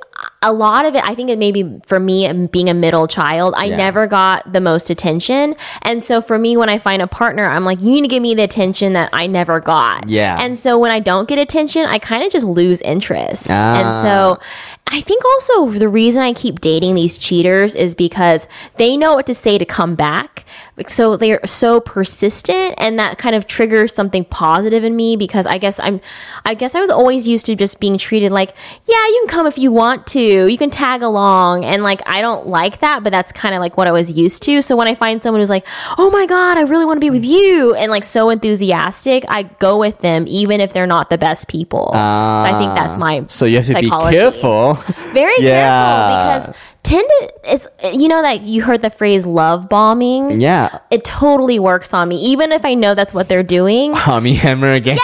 a 0.47 0.53
lot 0.53 0.87
of 0.87 0.95
it, 0.95 1.03
I 1.05 1.15
think 1.15 1.29
it 1.31 1.39
maybe 1.39 1.81
for 1.87 1.99
me 1.99 2.31
being 2.53 2.69
a 2.71 2.75
middle 2.75 3.07
child, 3.07 3.55
I 3.57 3.65
Yeah. 3.67 3.77
never 3.77 4.07
got 4.07 4.53
the 4.53 4.61
most 4.61 4.89
attention. 4.91 5.55
And 5.83 6.03
so 6.03 6.23
for 6.23 6.39
me, 6.39 6.57
when 6.57 6.69
I 6.69 6.79
find 6.79 7.03
a 7.03 7.07
partner, 7.07 7.47
I'm 7.49 7.65
like, 7.65 7.81
you 7.81 7.91
need 7.91 8.03
to 8.03 8.09
give 8.09 8.23
me 8.23 8.35
the 8.35 8.45
attention 8.45 8.93
that 8.95 9.11
I 9.13 9.27
never 9.27 9.61
got. 9.61 10.09
Yeah. 10.09 10.39
And 10.41 10.57
so 10.57 10.79
when 10.79 10.91
I 10.93 11.01
don't 11.01 11.29
get 11.29 11.39
attention, 11.39 11.85
I 11.87 11.99
kind 11.99 12.23
of 12.23 12.31
just 12.31 12.47
lose 12.47 12.81
interest. 12.83 13.51
And 13.51 13.89
Ah. 13.89 14.03
so 14.03 14.39
I 14.89 15.01
think 15.01 15.25
also 15.25 15.71
the 15.79 15.89
reason 15.89 16.23
I 16.23 16.33
keep 16.33 16.61
dating 16.61 16.95
these 16.95 17.19
cheaters 17.19 17.75
is 17.75 17.95
because 17.95 18.47
they 18.77 18.97
know 18.97 19.15
what 19.15 19.27
to 19.27 19.35
say 19.35 19.59
to 19.59 19.65
come 19.65 19.95
back. 19.97 20.45
So 20.87 21.17
they're 21.17 21.41
so 21.45 21.81
persistent 21.81 22.75
and 22.79 22.99
that 22.99 23.19
kind 23.19 23.35
of 23.35 23.47
triggers 23.47 23.93
something 23.95 24.25
positive 24.27 24.85
in 24.85 24.95
me 24.95 25.17
because 25.17 25.45
I 25.47 25.59
guess 25.59 25.81
I'm 25.81 26.01
I 26.45 26.55
guess 26.55 26.75
I 26.75 26.81
was 26.81 26.91
always 26.91 27.27
used 27.27 27.47
to 27.47 27.57
just 27.57 27.81
being 27.81 27.99
treated 27.99 28.31
like, 28.31 28.55
yeah, 28.85 29.07
you 29.07 29.25
can 29.27 29.29
come 29.29 29.47
if 29.47 29.59
you 29.59 29.73
want 29.73 30.07
to. 30.09 30.47
You 30.47 30.59
can 30.59 30.71
tag 30.71 31.03
along 31.03 31.65
and 31.65 31.83
like 31.83 32.01
I 32.07 32.21
don't 32.21 32.47
like 32.47 32.79
that, 32.81 33.03
but 33.03 33.11
that's 33.11 33.33
kind 33.33 33.55
of 33.55 33.61
like 33.61 33.77
what 33.77 33.89
I 33.89 33.93
was 33.93 34.13
used 34.13 34.43
to. 34.45 34.63
So 34.63 34.77
when 34.77 34.87
I 34.87 34.95
find 34.95 35.21
someone 35.21 35.41
who's 35.41 35.51
like, 35.51 35.67
"Oh 35.99 36.11
my 36.11 36.27
god, 36.27 36.59
I 36.59 36.63
really 36.63 36.85
want 36.85 36.99
to 36.99 37.01
be 37.01 37.11
with 37.11 37.25
you." 37.25 37.75
and 37.75 37.91
like 37.91 38.05
so 38.05 38.31
enthusiastic, 38.31 39.25
I 39.29 39.45
go 39.45 39.79
with 39.79 39.99
them 40.01 40.25
even 40.29 40.61
if 40.61 40.73
they're 40.73 40.87
not 40.87 41.11
the 41.11 41.19
best 41.19 41.49
people. 41.49 41.89
so 41.93 41.99
I 41.99 42.55
think 42.59 42.75
that's 42.75 42.97
my 42.99 43.21
Ah. 43.21 43.25
So 43.29 43.47
you 43.47 43.57
have 43.57 43.67
to 43.67 43.81
be 43.81 43.91
careful. 43.91 44.76
Very 45.13 45.33
Yeah. 45.39 46.43
careful 46.43 46.53
because 46.53 46.57
tend 46.83 47.03
to 47.09 47.33
it's 47.53 47.69
you 47.93 48.07
know 48.09 48.23
that 48.23 48.43
you 48.43 48.63
heard 48.63 48.81
the 48.83 48.91
phrase 48.91 49.27
love 49.27 49.69
bombing. 49.69 50.41
yeah. 50.41 50.79
It 50.91 51.05
totally 51.05 51.59
works 51.59 51.93
on 51.93 52.09
me, 52.09 52.17
even 52.19 52.53
if 52.53 52.65
I 52.65 52.75
know 52.75 52.95
that's 52.95 53.13
what 53.13 53.29
they're 53.29 53.43
doing. 53.43 53.95
Armie 54.07 54.35
Hammer 54.35 54.73
again. 54.73 54.97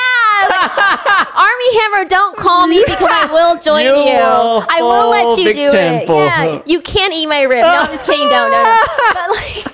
Armie 1.43 1.81
Hammer, 1.81 2.05
don't 2.09 2.37
call 2.37 2.67
me 2.67 2.83
because 2.87 3.09
I 3.11 3.27
will 3.33 3.61
join 3.69 3.85
You 3.85 3.91
you. 3.91 4.05
will 4.05 4.65
I 4.69 4.79
will 4.81 5.11
let 5.11 5.39
you 5.39 5.53
do 5.55 5.67
it. 5.77 6.07
for 6.07 6.25
Yeah, 6.25 6.31
her. 6.59 6.63
you 6.67 6.81
can't 6.81 7.13
eat 7.13 7.27
my 7.27 7.43
rib. 7.43 7.63
No, 7.63 7.69
I'm 7.69 7.91
just 7.91 8.07
kidding. 8.07 8.29
Don't, 8.29 8.51
no, 8.51 8.63
no. 8.63 8.79
But 9.15 9.31
like, 9.31 9.65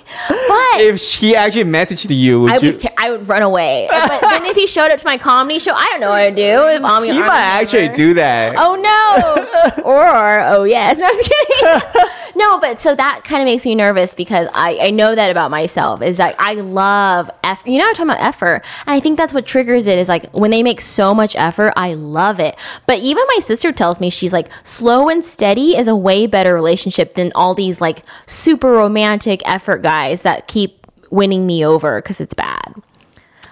but 0.49 0.81
If 0.81 0.99
she 1.01 1.37
actually 1.37 1.65
messaged 1.65 2.15
you, 2.15 2.41
would 2.43 2.53
I 2.53 2.57
you? 2.59 2.67
was 2.69 2.77
ter- 2.79 2.89
I 2.97 3.11
would 3.11 3.29
run 3.29 3.43
away. 3.43 3.87
But 3.91 4.21
then 4.21 4.45
if 4.47 4.57
he 4.57 4.67
showed 4.67 4.91
up 4.91 4.99
to 5.01 5.05
my 5.07 5.19
comedy 5.19 5.59
show, 5.59 5.73
I 5.75 5.87
don't 5.91 6.01
know 6.01 6.09
what 6.11 6.21
I'd 6.23 6.35
do. 6.35 6.43
If 6.69 6.83
Armie, 6.83 7.09
he 7.09 7.13
Armie 7.19 7.29
might 7.29 7.61
actually 7.61 7.89
do 7.91 8.15
that. 8.15 8.55
Oh 8.57 8.75
no! 8.75 9.83
or 9.85 10.41
oh 10.41 10.65
yes. 10.65 10.99
No, 10.99 11.07
I'm 11.07 11.15
just 11.15 11.31
kidding. 11.31 12.03
No, 12.39 12.61
but 12.61 12.81
so 12.81 12.95
that 12.95 13.23
kind 13.25 13.43
of 13.43 13.47
makes 13.47 13.67
me 13.67 13.75
nervous 13.75 14.15
because 14.15 14.47
I, 14.55 14.79
I 14.81 14.91
know 14.91 15.13
that 15.13 15.29
about 15.29 15.51
myself 15.51 16.03
is 16.03 16.19
that 16.19 16.37
I 16.39 16.55
love 16.55 17.29
effort. 17.43 17.69
You 17.69 17.79
know, 17.79 17.89
I'm 17.89 17.95
talking 17.95 18.11
about 18.11 18.25
effort, 18.25 18.63
and 18.87 18.95
I 18.95 19.01
think 19.01 19.19
that's 19.19 19.35
what 19.35 19.45
triggers 19.45 19.89
it. 19.89 19.99
Is 19.99 20.09
like 20.09 20.31
when 20.31 20.53
they 20.53 20.63
make 20.63 20.81
so 20.81 21.13
much 21.13 21.35
effort, 21.35 21.73
I 21.77 21.95
love 21.95 22.39
it. 22.39 22.57
But 22.87 23.01
even 23.01 23.25
my 23.35 23.41
sister 23.41 23.73
tells 23.73 23.99
me 23.99 24.09
she's 24.09 24.33
like 24.33 24.49
slow 24.63 25.09
and 25.09 25.25
steady 25.25 25.77
is 25.77 25.89
a 25.89 25.97
way 25.97 26.29
better 26.29 26.55
relationship 26.55 27.15
than 27.15 27.33
all 27.35 27.57
these 27.57 27.81
like 27.81 28.05
super 28.27 28.71
romantic 28.71 29.43
effort 29.45 29.83
guys 29.83 30.23
that 30.23 30.47
keep 30.47 30.87
winning 31.11 31.45
me 31.45 31.67
over 31.67 32.01
because 32.01 32.21
it's 32.21 32.35
bad. 32.35 32.73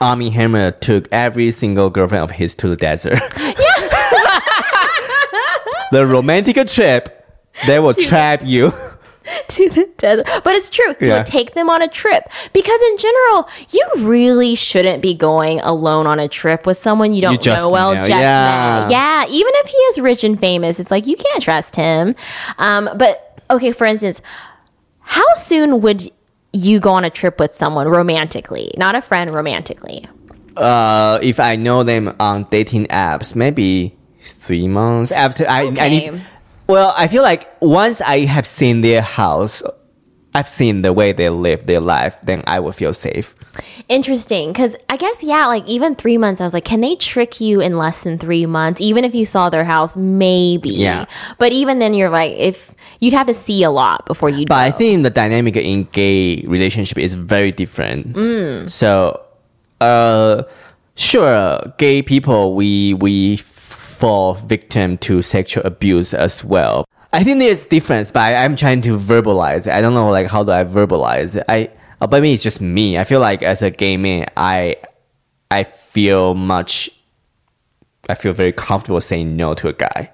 Armie 0.00 0.30
Hammer 0.30 0.70
took 0.70 1.08
every 1.10 1.50
single 1.50 1.90
girlfriend 1.90 2.22
of 2.22 2.30
his 2.30 2.54
to 2.56 2.68
the 2.68 2.76
desert. 2.76 3.18
Yeah. 3.40 3.52
the 5.90 6.06
romantic 6.06 6.68
trip, 6.68 7.15
they 7.66 7.78
will 7.78 7.94
trap 8.10 8.42
you. 8.44 8.72
to 9.48 9.68
the 9.70 9.88
desert. 9.96 10.24
But 10.44 10.54
it's 10.54 10.70
true. 10.70 10.94
You 11.00 11.08
Yeah. 11.08 11.16
know, 11.18 11.22
take 11.24 11.54
them 11.54 11.68
on 11.68 11.82
a 11.82 11.88
trip 11.88 12.22
because 12.52 12.80
in 12.90 12.96
general, 12.96 13.48
you 13.70 13.84
really 14.08 14.54
shouldn't 14.54 15.02
be 15.02 15.14
going 15.14 15.58
alone 15.60 16.06
on 16.06 16.20
a 16.20 16.28
trip 16.28 16.64
with 16.64 16.78
someone 16.78 17.12
you 17.12 17.22
don't 17.22 17.42
just 17.42 17.60
know 17.64 17.68
well. 17.68 17.92
know. 17.94 18.04
Yeah. 18.04 18.82
met. 18.82 18.90
yeah. 18.92 19.24
Even 19.26 19.52
if 19.56 19.66
he 19.66 19.76
is 19.76 19.98
rich 19.98 20.22
and 20.22 20.38
famous, 20.38 20.78
it's 20.78 20.92
like 20.92 21.06
you 21.08 21.16
can't 21.16 21.42
trust 21.42 21.74
him. 21.74 22.14
Um, 22.58 22.88
but 22.96 23.40
okay, 23.50 23.72
for 23.72 23.84
instance, 23.84 24.22
how 25.00 25.34
soon 25.34 25.80
would 25.80 26.08
you 26.52 26.78
go 26.78 26.92
on 26.92 27.04
a 27.04 27.10
trip 27.10 27.40
with 27.40 27.52
someone 27.54 27.88
romantically, 27.88 28.72
not 28.76 28.94
a 28.94 29.02
friend, 29.02 29.32
romantically? 29.34 30.06
Uh, 30.56 31.18
if 31.20 31.40
I 31.40 31.56
know 31.56 31.82
them 31.82 32.14
on 32.20 32.44
dating 32.44 32.86
apps, 32.86 33.34
maybe 33.34 33.96
three 34.22 34.68
months 34.68 35.10
after 35.10 35.48
I, 35.48 35.62
I 35.78 35.88
need. 35.88 36.20
Well, 36.66 36.94
I 36.96 37.08
feel 37.08 37.22
like 37.22 37.48
once 37.60 38.00
I 38.00 38.20
have 38.24 38.46
seen 38.46 38.80
their 38.80 39.02
house, 39.02 39.62
I've 40.34 40.48
seen 40.48 40.82
the 40.82 40.92
way 40.92 41.12
they 41.12 41.30
live 41.30 41.66
their 41.66 41.80
life, 41.80 42.20
then 42.22 42.42
I 42.46 42.60
will 42.60 42.72
feel 42.72 42.92
safe. 42.92 43.34
Interesting, 43.88 44.52
because 44.52 44.76
I 44.90 44.98
guess 44.98 45.22
yeah, 45.22 45.46
like 45.46 45.66
even 45.66 45.94
three 45.94 46.18
months, 46.18 46.42
I 46.42 46.44
was 46.44 46.52
like, 46.52 46.66
can 46.66 46.82
they 46.82 46.94
trick 46.96 47.40
you 47.40 47.62
in 47.62 47.78
less 47.78 48.02
than 48.02 48.18
three 48.18 48.44
months? 48.44 48.80
Even 48.82 49.04
if 49.04 49.14
you 49.14 49.24
saw 49.24 49.48
their 49.48 49.64
house, 49.64 49.96
maybe. 49.96 50.70
Yeah. 50.70 51.06
But 51.38 51.52
even 51.52 51.78
then, 51.78 51.94
you're 51.94 52.10
like, 52.10 52.32
if 52.32 52.70
you'd 53.00 53.14
have 53.14 53.28
to 53.28 53.34
see 53.34 53.62
a 53.62 53.70
lot 53.70 54.04
before 54.04 54.28
you. 54.28 54.44
But 54.44 54.58
I 54.58 54.70
think 54.72 55.04
the 55.04 55.10
dynamic 55.10 55.56
in 55.56 55.84
gay 55.84 56.42
relationship 56.42 56.98
is 56.98 57.14
very 57.14 57.52
different. 57.52 58.70
So, 58.70 59.22
uh, 59.80 60.42
sure, 60.96 61.60
gay 61.78 62.02
people 62.02 62.54
we 62.54 62.92
we 62.94 63.36
fall 63.98 64.34
victim 64.34 64.98
to 64.98 65.22
sexual 65.22 65.64
abuse 65.64 66.12
as 66.14 66.44
well. 66.44 66.84
I 67.12 67.24
think 67.24 67.38
there's 67.38 67.64
difference, 67.64 68.12
but 68.12 68.20
I, 68.20 68.44
I'm 68.44 68.56
trying 68.56 68.82
to 68.82 68.96
verbalize 68.98 69.66
it. 69.66 69.72
I 69.72 69.80
don't 69.80 69.94
know 69.94 70.10
like 70.10 70.28
how 70.30 70.42
do 70.44 70.52
I 70.52 70.64
verbalize 70.64 71.36
it. 71.36 71.44
I 71.48 71.70
uh, 72.00 72.06
but 72.06 72.20
maybe 72.20 72.34
it's 72.34 72.42
just 72.42 72.60
me. 72.60 72.98
I 72.98 73.04
feel 73.04 73.20
like 73.20 73.42
as 73.42 73.62
a 73.62 73.70
gay 73.70 73.96
man, 73.96 74.26
I 74.36 74.76
I 75.50 75.64
feel 75.64 76.34
much. 76.34 76.90
I 78.08 78.14
feel 78.14 78.32
very 78.32 78.52
comfortable 78.52 79.00
saying 79.00 79.36
no 79.36 79.54
to 79.54 79.68
a 79.68 79.72
guy. 79.72 80.12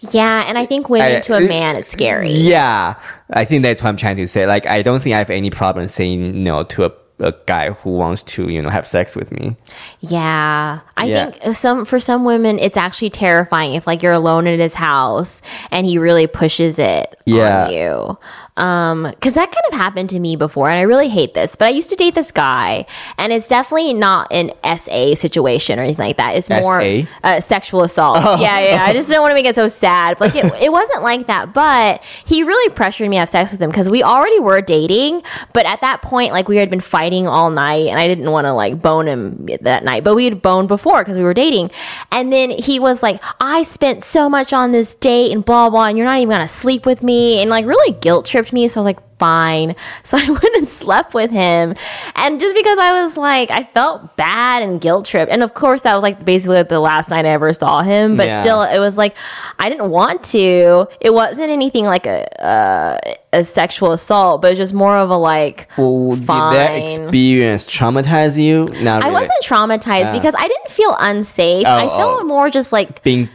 yeah, 0.00 0.44
and 0.46 0.56
I 0.58 0.66
think 0.66 0.88
women 0.88 1.16
I- 1.16 1.20
to 1.20 1.34
a 1.34 1.40
man, 1.40 1.76
it's 1.76 1.88
scary. 1.88 2.30
Yeah, 2.30 2.94
I 3.30 3.44
think 3.44 3.62
that's 3.62 3.82
what 3.82 3.88
I'm 3.88 3.96
trying 3.96 4.16
to 4.16 4.26
say. 4.28 4.46
Like, 4.46 4.66
I 4.66 4.82
don't 4.82 5.02
think 5.02 5.14
I 5.14 5.18
have 5.18 5.30
any 5.30 5.50
problem 5.50 5.88
saying 5.88 6.42
no 6.44 6.62
to 6.64 6.84
a, 6.86 6.92
a 7.20 7.34
guy 7.46 7.70
who 7.70 7.90
wants 7.90 8.22
to, 8.22 8.48
you 8.48 8.62
know, 8.62 8.68
have 8.70 8.86
sex 8.86 9.16
with 9.16 9.32
me. 9.32 9.56
Yeah. 10.00 10.80
I 10.96 11.04
Yeah. 11.04 11.30
think 11.30 11.56
some 11.56 11.84
for 11.84 11.98
some 12.00 12.24
women 12.24 12.58
it's 12.58 12.76
actually 12.76 13.10
terrifying 13.10 13.74
if 13.74 13.86
like 13.86 14.02
you're 14.02 14.12
alone 14.12 14.46
in 14.46 14.60
his 14.60 14.74
house 14.74 15.42
and 15.70 15.86
he 15.86 15.98
really 15.98 16.26
pushes 16.26 16.78
it 16.78 17.18
Yeah. 17.24 17.66
on 17.66 17.72
you. 17.72 18.18
Um 18.58 19.12
cuz 19.20 19.34
that 19.34 19.46
kind 19.46 19.72
of 19.72 19.78
happened 19.78 20.10
to 20.10 20.20
me 20.20 20.36
before 20.36 20.68
and 20.68 20.78
I 20.78 20.82
really 20.82 21.08
hate 21.08 21.34
this. 21.34 21.56
But 21.56 21.66
I 21.66 21.70
used 21.70 21.90
to 21.90 21.96
date 21.96 22.14
this 22.14 22.32
guy 22.32 22.86
and 23.16 23.32
it's 23.32 23.48
definitely 23.48 23.94
not 23.94 24.28
an 24.32 24.50
SA 24.76 25.14
situation 25.14 25.78
or 25.78 25.82
anything 25.82 26.06
like 26.06 26.16
that. 26.16 26.36
It's 26.36 26.50
more 26.50 26.80
uh, 27.24 27.40
sexual 27.40 27.82
assault. 27.82 28.40
Yeah, 28.40 28.60
yeah. 28.60 28.84
I 28.84 28.92
just 28.92 29.10
don't 29.10 29.20
want 29.20 29.30
to 29.30 29.34
make 29.34 29.46
it 29.46 29.54
so 29.54 29.68
sad. 29.68 30.20
Like 30.20 30.34
it, 30.34 30.44
it 30.60 30.72
wasn't 30.72 31.02
like 31.02 31.26
that, 31.26 31.54
but 31.54 32.02
he 32.24 32.42
really 32.42 32.72
pressured 32.74 33.08
me 33.08 33.16
to 33.16 33.20
have 33.20 33.28
sex 33.28 33.52
with 33.52 33.60
him 33.60 33.70
because 33.70 33.88
we 33.88 34.02
already 34.02 34.40
were 34.40 34.60
dating. 34.60 35.22
But 35.52 35.66
at 35.66 35.80
that 35.80 36.02
point, 36.02 36.32
like 36.32 36.48
we 36.48 36.56
had 36.56 36.70
been 36.70 36.80
fighting 36.80 37.26
all 37.26 37.50
night, 37.50 37.86
and 37.88 37.98
I 37.98 38.06
didn't 38.06 38.30
want 38.30 38.46
to 38.46 38.52
like 38.52 38.80
bone 38.82 39.06
him 39.06 39.46
that 39.62 39.84
night. 39.84 40.04
But 40.04 40.14
we 40.14 40.24
had 40.24 40.42
boned 40.42 40.68
before 40.68 41.00
because 41.02 41.16
we 41.16 41.24
were 41.24 41.34
dating. 41.34 41.70
And 42.12 42.32
then 42.32 42.50
he 42.50 42.78
was 42.78 43.02
like, 43.02 43.22
"I 43.40 43.62
spent 43.62 44.02
so 44.04 44.28
much 44.28 44.52
on 44.52 44.72
this 44.72 44.94
date 44.94 45.32
and 45.32 45.44
blah 45.44 45.70
blah, 45.70 45.86
and 45.86 45.96
you're 45.98 46.06
not 46.06 46.18
even 46.18 46.30
gonna 46.30 46.48
sleep 46.48 46.86
with 46.86 47.02
me," 47.02 47.40
and 47.40 47.50
like 47.50 47.66
really 47.66 47.92
guilt 47.92 48.26
tripped 48.26 48.47
me. 48.52 48.68
So 48.68 48.80
I 48.80 48.84
was 48.84 48.86
like. 48.86 49.00
Fine. 49.18 49.74
So 50.04 50.16
I 50.16 50.30
went 50.30 50.56
and 50.56 50.68
slept 50.68 51.12
with 51.12 51.30
him. 51.30 51.74
And 52.14 52.38
just 52.40 52.54
because 52.54 52.78
I 52.78 53.02
was 53.02 53.16
like, 53.16 53.50
I 53.50 53.64
felt 53.64 54.16
bad 54.16 54.62
and 54.62 54.80
guilt 54.80 55.06
tripped. 55.06 55.30
And 55.30 55.42
of 55.42 55.54
course, 55.54 55.82
that 55.82 55.92
was 55.92 56.02
like 56.02 56.24
basically 56.24 56.62
the 56.62 56.78
last 56.78 57.10
night 57.10 57.26
I 57.26 57.30
ever 57.30 57.52
saw 57.52 57.82
him. 57.82 58.16
But 58.16 58.28
Yeah. 58.28 58.40
still, 58.40 58.62
it 58.62 58.78
was 58.78 58.96
like, 58.96 59.16
I 59.58 59.68
didn't 59.68 59.90
want 59.90 60.22
to. 60.26 60.86
It 61.00 61.12
wasn't 61.12 61.50
anything 61.50 61.84
like 61.84 62.06
a, 62.06 62.42
uh, 62.42 62.98
a 63.32 63.44
sexual 63.44 63.92
assault, 63.92 64.40
but 64.40 64.48
it 64.48 64.50
was 64.52 64.58
just 64.58 64.72
more 64.72 64.96
of 64.96 65.10
a 65.10 65.16
like, 65.16 65.68
Well, 65.76 66.14
did 66.14 66.26
that 66.28 66.70
experience 66.76 67.66
traumatize 67.66 68.38
you? 68.42 68.66
Not 68.82 69.02
I 69.02 69.10
wasn't 69.10 69.42
traumatized 69.42 70.12
because 70.12 70.34
I 70.38 70.46
didn't 70.46 70.70
feel 70.70 70.96
unsafe. 71.00 71.64
Oh, 71.66 71.76
I 71.76 71.86
felt 71.86 72.22
oh. 72.22 72.24
more 72.24 72.48
just 72.50 72.72
like 72.72 73.02
being 73.02 73.28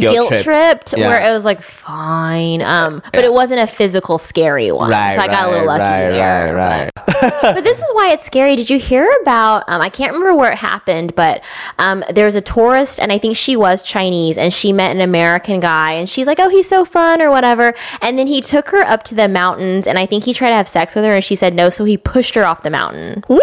guilt, 0.00 0.32
tripped, 0.42 0.94
Yeah. 0.96 1.08
where 1.08 1.20
it 1.28 1.32
was 1.32 1.44
like 1.44 1.60
fine 1.62 2.62
um 2.62 3.02
but 3.12 3.20
Yeah. 3.20 3.26
it 3.26 3.32
wasn't 3.32 3.60
a 3.60 3.66
physical 3.66 4.18
scary 4.18 4.72
one 4.72 4.90
Right, 4.90 5.14
so 5.14 5.20
i 5.20 5.26
got 5.26 5.48
a 5.48 5.50
little 5.50 5.66
lucky 5.66 5.82
right, 5.82 6.10
there 6.10 6.54
right, 6.54 6.90
but- 6.94 7.04
but 7.42 7.64
this 7.64 7.78
is 7.78 7.88
why 7.92 8.10
it's 8.12 8.24
scary 8.24 8.56
did 8.56 8.68
you 8.70 8.78
hear 8.78 9.10
about 9.22 9.64
um 9.68 9.80
i 9.80 9.88
can't 9.88 10.12
remember 10.12 10.34
where 10.34 10.52
it 10.52 10.56
happened 10.58 11.14
but 11.14 11.42
um 11.78 12.02
there 12.10 12.24
was 12.26 12.34
a 12.34 12.40
tourist 12.40 12.98
and 13.00 13.12
i 13.12 13.18
think 13.18 13.36
she 13.36 13.56
was 13.56 13.82
chinese 13.82 14.36
and 14.38 14.52
she 14.52 14.72
met 14.72 14.90
an 14.90 15.00
american 15.00 15.60
guy 15.60 15.92
and 15.92 16.08
she's 16.08 16.26
like 16.26 16.38
oh 16.40 16.48
he's 16.48 16.68
so 16.68 16.84
fun 16.84 17.20
or 17.22 17.30
whatever 17.30 17.74
and 18.02 18.18
then 18.18 18.26
he 18.26 18.40
took 18.40 18.68
her 18.70 18.82
up 18.82 19.02
to 19.04 19.14
the 19.14 19.28
mountains 19.28 19.86
and 19.86 19.98
i 19.98 20.06
think 20.06 20.24
he 20.24 20.32
tried 20.34 20.50
to 20.50 20.56
have 20.56 20.68
sex 20.68 20.94
with 20.94 21.04
her 21.04 21.14
and 21.14 21.24
she 21.24 21.34
said 21.36 21.54
no 21.54 21.70
so 21.70 21.84
he 21.84 21.96
pushed 21.96 22.34
her 22.34 22.44
off 22.44 22.62
the 22.62 22.70
mountain 22.70 23.22
What? 23.26 23.40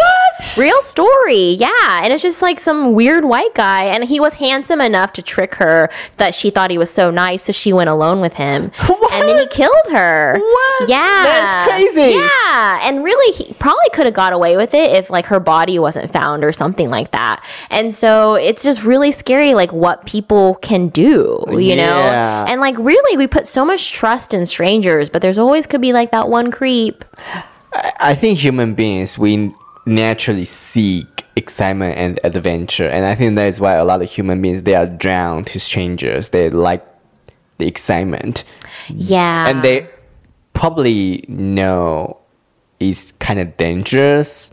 Real 0.58 0.80
story, 0.82 1.52
yeah. 1.52 2.02
And 2.02 2.12
it's 2.12 2.22
just 2.22 2.42
like 2.42 2.58
some 2.58 2.94
weird 2.94 3.24
white 3.24 3.54
guy. 3.54 3.84
And 3.84 4.02
he 4.04 4.18
was 4.18 4.34
handsome 4.34 4.80
enough 4.80 5.12
to 5.14 5.22
trick 5.22 5.54
her 5.56 5.88
that 6.16 6.34
she 6.34 6.41
thought 6.50 6.70
he 6.70 6.78
was 6.78 6.90
so 6.90 7.10
nice. 7.10 7.42
So 7.42 7.52
she 7.52 7.72
went 7.72 7.90
alone 7.90 8.20
with 8.20 8.34
him. 8.34 8.70
And 9.12 9.28
then 9.28 9.38
he 9.38 9.46
killed 9.48 9.88
her. 9.92 10.38
What? 10.38 10.88
Yeah. 10.88 11.22
That's 11.24 11.70
crazy. 11.70 12.14
Yeah. 12.14 12.80
And 12.82 13.04
really, 13.04 13.32
he 13.34 13.52
probably 13.54 13.88
could 13.92 14.06
have 14.06 14.14
got 14.14 14.32
away 14.32 14.56
with 14.56 14.74
it 14.74 14.92
if 14.92 15.10
like 15.10 15.26
her 15.26 15.40
body 15.40 15.78
wasn't 15.78 16.12
found 16.12 16.44
or 16.44 16.52
something 16.52 16.90
like 16.90 17.10
that. 17.12 17.44
And 17.70 17.92
so 17.92 18.34
it's 18.34 18.62
just 18.62 18.82
really 18.82 19.12
scary, 19.12 19.54
like 19.54 19.72
what 19.72 20.06
people 20.06 20.56
can 20.56 20.88
do, 20.88 21.44
you 21.50 21.76
know? 21.76 21.82
And 21.82 22.60
like 22.60 22.76
really, 22.78 23.16
we 23.16 23.26
put 23.26 23.46
so 23.46 23.64
much 23.64 23.92
trust 23.92 24.34
in 24.34 24.46
strangers, 24.46 25.10
but 25.10 25.22
there's 25.22 25.38
always 25.38 25.66
could 25.66 25.80
be 25.80 25.92
like 25.92 26.10
that 26.10 26.28
one 26.28 26.50
creep. 26.50 27.04
I 27.72 28.14
think 28.14 28.38
human 28.38 28.74
beings, 28.74 29.18
we 29.18 29.54
naturally 29.86 30.44
seek 30.44 31.24
excitement 31.36 31.98
and 31.98 32.20
adventure. 32.24 32.88
And 32.88 33.04
I 33.04 33.14
think 33.14 33.36
that 33.36 33.46
is 33.46 33.60
why 33.60 33.74
a 33.74 33.84
lot 33.84 34.02
of 34.02 34.10
human 34.10 34.40
beings, 34.42 34.62
they 34.62 34.74
are 34.74 34.86
drawn 34.86 35.44
to 35.46 35.60
strangers. 35.60 36.30
They 36.30 36.50
like 36.50 36.86
the 37.58 37.66
excitement. 37.66 38.44
Yeah. 38.88 39.48
and 39.48 39.62
they 39.62 39.88
probably 40.52 41.24
know 41.28 42.18
it's 42.80 43.12
kind 43.12 43.38
of 43.38 43.56
dangerous, 43.56 44.50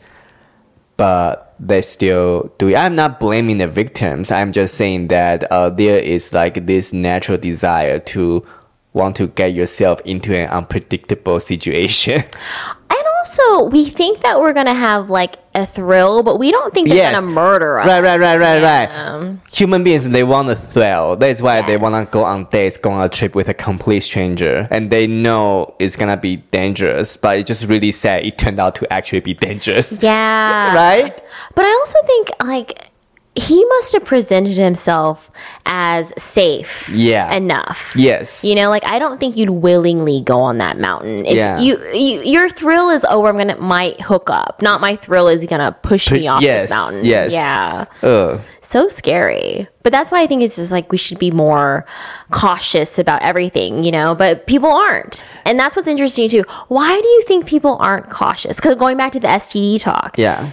but 0.98 1.56
they 1.60 1.82
still 1.82 2.54
do 2.58 2.70
it. 2.70 2.76
I'm 2.76 2.96
not 2.96 3.20
blaming 3.20 3.58
the 3.58 3.68
victims. 3.68 4.32
I'm 4.32 4.52
just 4.52 4.76
saying 4.76 5.10
that 5.10 5.44
uh, 5.52 5.70
there 5.70 6.00
is 6.00 6.34
like 6.34 6.66
this 6.66 6.94
natural 6.94 7.38
desire 7.38 8.00
to 8.00 8.46
want 8.94 9.16
to 9.18 9.28
get 9.28 9.54
yourself 9.54 10.00
into 10.06 10.36
an 10.36 10.50
unpredictable 10.50 11.40
situation. 11.52 12.22
And 12.22 13.06
also, 13.20 13.64
we 13.70 13.86
think 13.86 14.22
that 14.22 14.40
we're 14.40 14.54
gonna 14.54 14.74
have 14.74 15.10
like 15.10 15.36
a 15.56 15.66
thrill, 15.66 16.24
but 16.24 16.38
we 16.40 16.52
don't 16.52 16.74
think 16.74 16.88
they're 16.88 16.98
Yes. 16.98 17.16
gonna 17.20 17.28
murder 17.28 17.80
us. 17.80 17.88
Right, 17.88 18.04
right, 18.04 18.20
right, 18.20 18.38
right, 18.40 18.62
right. 18.64 19.38
Human 19.52 19.84
beings, 19.84 20.08
they 20.10 20.24
want 20.24 20.50
a 20.50 20.56
thrill. 20.56 21.16
That's 21.18 21.42
why 21.42 21.62
they 21.62 21.74
Yes. 21.74 21.82
want 21.82 21.96
to 22.08 22.12
go 22.12 22.24
on 22.24 22.46
dates, 22.46 22.78
go 22.78 22.92
on 22.92 23.04
a 23.04 23.10
trip 23.10 23.36
with 23.36 23.50
a 23.50 23.54
complete 23.54 24.02
stranger. 24.02 24.68
And 24.72 24.90
they 24.90 25.08
know 25.08 25.74
it's 25.80 25.96
going 25.96 26.10
to 26.10 26.18
be 26.18 26.38
dangerous, 26.52 27.18
but 27.18 27.38
it's 27.40 27.48
just 27.48 27.68
really 27.68 27.92
sad 27.92 28.26
it 28.26 28.38
turned 28.38 28.60
out 28.60 28.76
to 28.76 28.92
actually 28.94 29.22
be 29.22 29.34
dangerous. 29.34 30.02
Yeah. 30.02 30.74
Right? 30.80 31.20
But 31.56 31.66
I 31.66 31.70
also 31.70 31.98
think 32.06 32.30
like 32.44 32.89
he 33.36 33.64
must 33.66 33.94
have 33.94 34.04
presented 34.04 34.58
himself 34.58 35.32
as 35.66 36.12
safe. 36.22 36.90
Yeah. 36.90 37.34
Enough. 37.34 37.94
Yes. 37.96 38.44
You 38.44 38.56
know, 38.56 38.70
like 38.70 38.84
I 38.86 39.00
don't 39.00 39.20
think 39.20 39.38
you'd 39.38 39.50
willingly 39.52 40.22
go 40.22 40.42
on 40.42 40.58
that 40.58 40.78
mountain. 40.80 41.26
If 41.26 41.36
Yeah. 41.36 41.60
you, 41.60 41.78
you 41.94 42.22
your 42.22 42.50
thrill 42.50 42.90
is 42.90 43.06
oh 43.10 43.26
I'm 43.26 43.38
gonna 43.38 43.58
might 43.58 44.02
hook 44.02 44.30
up. 44.30 44.62
Not 44.62 44.82
my 44.82 44.96
thrill 44.96 45.28
is 45.28 45.46
gonna 45.46 45.72
push 45.84 46.12
me 46.12 46.28
off 46.28 46.42
yes, 46.42 46.64
this 46.64 46.70
mountain. 46.72 47.06
yes. 47.06 47.32
Yeah. 47.32 47.86
Ugh. 48.04 48.42
so 48.62 48.88
scary. 48.90 49.68
But 49.84 49.92
that's 49.92 50.12
why 50.12 50.22
I 50.22 50.28
think 50.28 50.44
it's 50.44 50.56
just 50.58 50.72
like 50.72 50.92
we 50.92 50.98
should 50.98 51.18
be 51.20 51.32
more 51.32 51.86
cautious 52.32 53.00
about 53.00 53.22
everything, 53.24 53.84
you 53.84 53.92
know? 53.92 54.14
But 54.16 54.46
people 54.48 54.70
aren't. 54.72 55.26
And 55.46 55.60
that's 55.60 55.76
what's 55.76 55.88
interesting 55.88 56.30
too. 56.30 56.44
Why 56.68 57.00
do 57.02 57.08
you 57.08 57.24
think 57.24 57.46
people 57.48 57.78
aren't 57.80 58.10
cautious? 58.10 58.58
Because 58.58 58.76
going 58.76 58.98
back 58.98 59.12
to 59.14 59.20
the 59.20 59.28
STD 59.28 59.80
talk, 59.80 60.18
Yeah. 60.18 60.52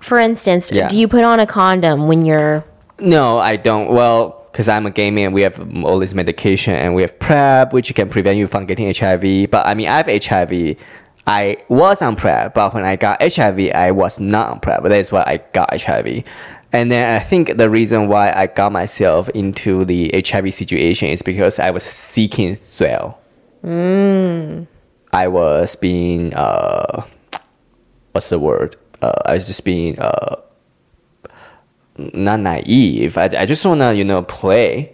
For 0.00 0.18
instance, 0.18 0.70
Yeah. 0.72 0.88
do 0.88 0.98
you 0.98 1.08
put 1.08 1.24
on 1.24 1.40
a 1.40 1.46
condom 1.46 2.06
when 2.08 2.24
you're. 2.24 2.64
No, 3.00 3.38
I 3.38 3.56
don't. 3.56 3.90
Well, 3.90 4.46
because 4.50 4.68
I'm 4.68 4.86
a 4.86 4.90
gay 4.90 5.10
man, 5.10 5.32
we 5.32 5.42
have 5.42 5.60
all 5.84 5.98
this 5.98 6.14
medication 6.14 6.74
and 6.74 6.94
we 6.94 7.02
have 7.02 7.18
PrEP, 7.18 7.72
which 7.72 7.94
can 7.94 8.08
prevent 8.08 8.38
you 8.38 8.46
from 8.46 8.66
getting 8.66 8.92
HIV. 8.92 9.50
But 9.50 9.66
I 9.66 9.74
mean, 9.74 9.88
I 9.88 9.96
have 10.02 10.06
HIV. 10.24 10.76
I 11.26 11.58
was 11.68 12.00
on 12.02 12.16
PrEP, 12.16 12.54
but 12.54 12.74
when 12.74 12.84
I 12.84 12.96
got 12.96 13.20
HIV, 13.22 13.70
I 13.74 13.90
was 13.92 14.18
not 14.18 14.48
on 14.50 14.60
PrEP. 14.60 14.82
But 14.82 14.88
that's 14.88 15.12
why 15.12 15.22
I 15.26 15.40
got 15.52 15.78
HIV. 15.80 16.24
And 16.72 16.90
then 16.90 17.14
I 17.14 17.18
think 17.18 17.56
the 17.56 17.70
reason 17.70 18.08
why 18.08 18.32
I 18.32 18.46
got 18.46 18.72
myself 18.72 19.28
into 19.30 19.84
the 19.84 20.10
HIV 20.26 20.52
situation 20.54 21.08
is 21.08 21.22
because 21.22 21.58
I 21.58 21.70
was 21.70 21.82
seeking 21.82 22.56
thrill. 22.56 23.18
I 25.12 25.28
was 25.28 25.76
being, 25.76 26.34
uh, 26.34 27.04
what's 28.12 28.28
the 28.28 28.38
word? 28.38 28.76
Uh, 29.02 29.12
I 29.26 29.34
was 29.34 29.46
just 29.46 29.64
being, 29.64 29.98
uh, 29.98 30.36
not 31.98 32.40
naive. 32.40 33.18
I, 33.18 33.24
I 33.24 33.46
just 33.46 33.64
want 33.64 33.80
to, 33.80 33.94
you 33.94 34.04
know, 34.04 34.22
play. 34.22 34.92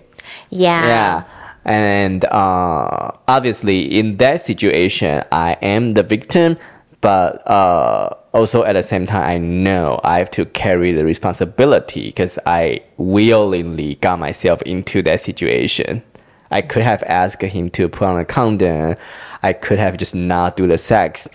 Yeah. 0.50 0.86
Yeah. 0.86 1.24
And 1.64 2.24
uh, 2.26 3.10
obviously, 3.26 3.82
in 3.98 4.18
that 4.18 4.40
situation, 4.42 5.24
I 5.32 5.56
am 5.62 5.94
the 5.94 6.02
victim, 6.02 6.58
but 7.00 7.46
uh, 7.48 8.14
also 8.32 8.64
at 8.64 8.74
the 8.74 8.82
same 8.82 9.06
time, 9.06 9.22
I 9.22 9.38
know 9.38 10.00
I 10.04 10.18
have 10.18 10.30
to 10.32 10.44
carry 10.44 10.92
the 10.92 11.04
responsibility 11.04 12.06
because 12.06 12.38
I 12.44 12.82
willingly 12.98 13.94
got 13.96 14.18
myself 14.18 14.60
into 14.62 15.02
that 15.02 15.20
situation. 15.20 16.02
I 16.50 16.60
could 16.60 16.82
have 16.82 17.02
asked 17.04 17.42
him 17.42 17.70
to 17.70 17.88
put 17.88 18.08
on 18.08 18.18
a 18.20 18.24
condom. 18.24 18.96
I 19.42 19.54
could 19.54 19.78
have 19.78 19.96
just 19.96 20.14
not 20.14 20.56
do 20.56 20.66
the 20.66 20.78
sex, 20.78 21.26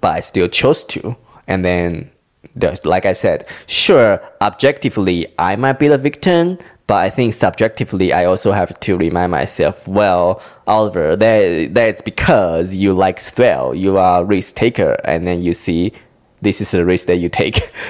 but 0.00 0.16
I 0.16 0.20
still 0.20 0.48
chose 0.48 0.82
to. 0.84 1.16
And 1.46 1.64
then, 1.64 2.10
the, 2.56 2.78
like 2.84 3.06
I 3.06 3.12
said, 3.12 3.46
sure, 3.66 4.20
objectively, 4.40 5.26
I 5.38 5.56
might 5.56 5.78
be 5.78 5.88
the 5.88 5.98
victim, 5.98 6.58
but 6.86 7.04
I 7.04 7.10
think 7.10 7.34
subjectively, 7.34 8.12
I 8.12 8.24
also 8.24 8.52
have 8.52 8.78
to 8.80 8.96
remind 8.96 9.30
myself, 9.30 9.86
well, 9.86 10.42
Oliver, 10.66 11.16
that, 11.16 11.74
that's 11.74 12.02
because 12.02 12.74
you 12.74 12.92
like 12.92 13.18
thrill, 13.18 13.74
you 13.74 13.98
are 13.98 14.24
risk 14.24 14.56
taker, 14.56 15.00
and 15.04 15.26
then 15.26 15.42
you 15.42 15.52
see 15.52 15.92
this 16.42 16.60
is 16.60 16.72
a 16.74 16.84
risk 16.84 17.06
that 17.06 17.16
you 17.16 17.28
take. 17.28 17.72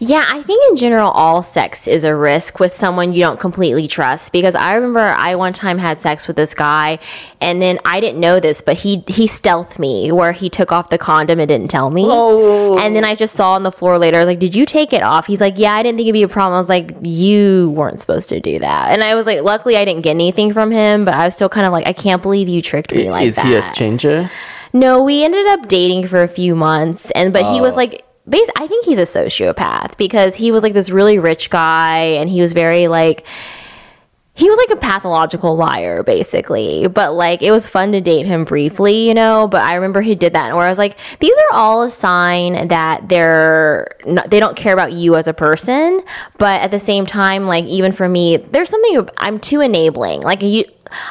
Yeah, 0.00 0.24
I 0.28 0.42
think 0.42 0.62
in 0.70 0.76
general, 0.76 1.10
all 1.10 1.42
sex 1.42 1.88
is 1.88 2.04
a 2.04 2.14
risk 2.14 2.60
with 2.60 2.72
someone 2.72 3.12
you 3.12 3.20
don't 3.20 3.40
completely 3.40 3.88
trust. 3.88 4.30
Because 4.30 4.54
I 4.54 4.74
remember 4.74 5.00
I 5.00 5.34
one 5.34 5.52
time 5.52 5.76
had 5.76 5.98
sex 5.98 6.28
with 6.28 6.36
this 6.36 6.54
guy, 6.54 7.00
and 7.40 7.60
then 7.60 7.80
I 7.84 7.98
didn't 7.98 8.20
know 8.20 8.38
this, 8.38 8.60
but 8.60 8.76
he 8.76 9.02
he 9.08 9.26
stealthed 9.26 9.76
me 9.76 10.12
where 10.12 10.30
he 10.30 10.48
took 10.48 10.70
off 10.70 10.90
the 10.90 10.98
condom 10.98 11.40
and 11.40 11.48
didn't 11.48 11.68
tell 11.68 11.90
me. 11.90 12.04
Oh. 12.06 12.78
And 12.78 12.94
then 12.94 13.04
I 13.04 13.16
just 13.16 13.34
saw 13.34 13.54
on 13.54 13.64
the 13.64 13.72
floor 13.72 13.98
later. 13.98 14.18
I 14.18 14.20
was 14.20 14.28
like, 14.28 14.38
"Did 14.38 14.54
you 14.54 14.66
take 14.66 14.92
it 14.92 15.02
off?" 15.02 15.26
He's 15.26 15.40
like, 15.40 15.54
"Yeah, 15.58 15.72
I 15.72 15.82
didn't 15.82 15.98
think 15.98 16.06
it'd 16.06 16.14
be 16.14 16.22
a 16.22 16.28
problem." 16.28 16.54
I 16.56 16.60
was 16.60 16.68
like, 16.68 16.94
"You 17.02 17.70
weren't 17.70 18.00
supposed 18.00 18.28
to 18.28 18.38
do 18.38 18.60
that." 18.60 18.92
And 18.92 19.02
I 19.02 19.16
was 19.16 19.26
like, 19.26 19.42
"Luckily, 19.42 19.76
I 19.76 19.84
didn't 19.84 20.02
get 20.02 20.10
anything 20.10 20.52
from 20.52 20.70
him, 20.70 21.04
but 21.04 21.14
I 21.14 21.24
was 21.24 21.34
still 21.34 21.48
kind 21.48 21.66
of 21.66 21.72
like, 21.72 21.88
I 21.88 21.92
can't 21.92 22.22
believe 22.22 22.46
you 22.48 22.62
tricked 22.62 22.94
me 22.94 23.10
like 23.10 23.26
is 23.26 23.34
that." 23.34 23.46
he 23.46 23.54
a 23.54 23.62
stranger? 23.62 24.30
No, 24.72 25.02
we 25.02 25.24
ended 25.24 25.46
up 25.46 25.68
dating 25.68 26.08
for 26.08 26.22
a 26.22 26.28
few 26.28 26.54
months, 26.54 27.10
and 27.12 27.32
but 27.32 27.52
he 27.52 27.60
was 27.60 27.72
Oh. 27.74 27.76
like, 27.76 28.04
base. 28.28 28.48
I 28.56 28.66
think 28.66 28.84
he's 28.84 28.98
a 28.98 29.02
sociopath 29.02 29.96
because 29.96 30.34
he 30.34 30.52
was 30.52 30.62
like 30.62 30.74
this 30.74 30.90
really 30.90 31.18
rich 31.18 31.50
guy, 31.50 31.98
and 31.98 32.28
he 32.28 32.40
was 32.40 32.52
very 32.52 32.88
like. 32.88 33.24
He 34.34 34.48
was 34.48 34.56
like 34.68 34.78
a 34.78 34.80
pathological 34.80 35.56
liar, 35.56 36.04
basically. 36.04 36.86
But 36.86 37.14
like, 37.14 37.42
it 37.42 37.50
was 37.50 37.66
fun 37.66 37.90
to 37.90 38.00
date 38.00 38.24
him 38.24 38.44
briefly, 38.44 39.08
you 39.08 39.12
know. 39.12 39.48
But 39.48 39.62
I 39.62 39.74
remember 39.74 40.00
he 40.00 40.14
did 40.14 40.32
that, 40.34 40.46
and 40.46 40.56
where 40.56 40.64
I 40.64 40.68
was 40.68 40.78
like, 40.78 40.96
these 41.18 41.36
are 41.36 41.56
all 41.56 41.82
a 41.82 41.90
sign 41.90 42.68
that 42.68 43.08
they're 43.08 43.88
not, 44.06 44.30
they 44.30 44.38
don't 44.38 44.56
care 44.56 44.72
about 44.72 44.92
you 44.92 45.16
as 45.16 45.26
a 45.26 45.34
person. 45.34 46.02
But 46.38 46.60
at 46.60 46.70
the 46.70 46.78
same 46.78 47.04
time, 47.04 47.46
like 47.46 47.64
even 47.64 47.90
for 47.90 48.08
me, 48.08 48.36
there's 48.36 48.70
something 48.70 49.08
I'm 49.16 49.40
too 49.40 49.60
enabling. 49.60 50.20
Like 50.20 50.40
you, 50.42 50.64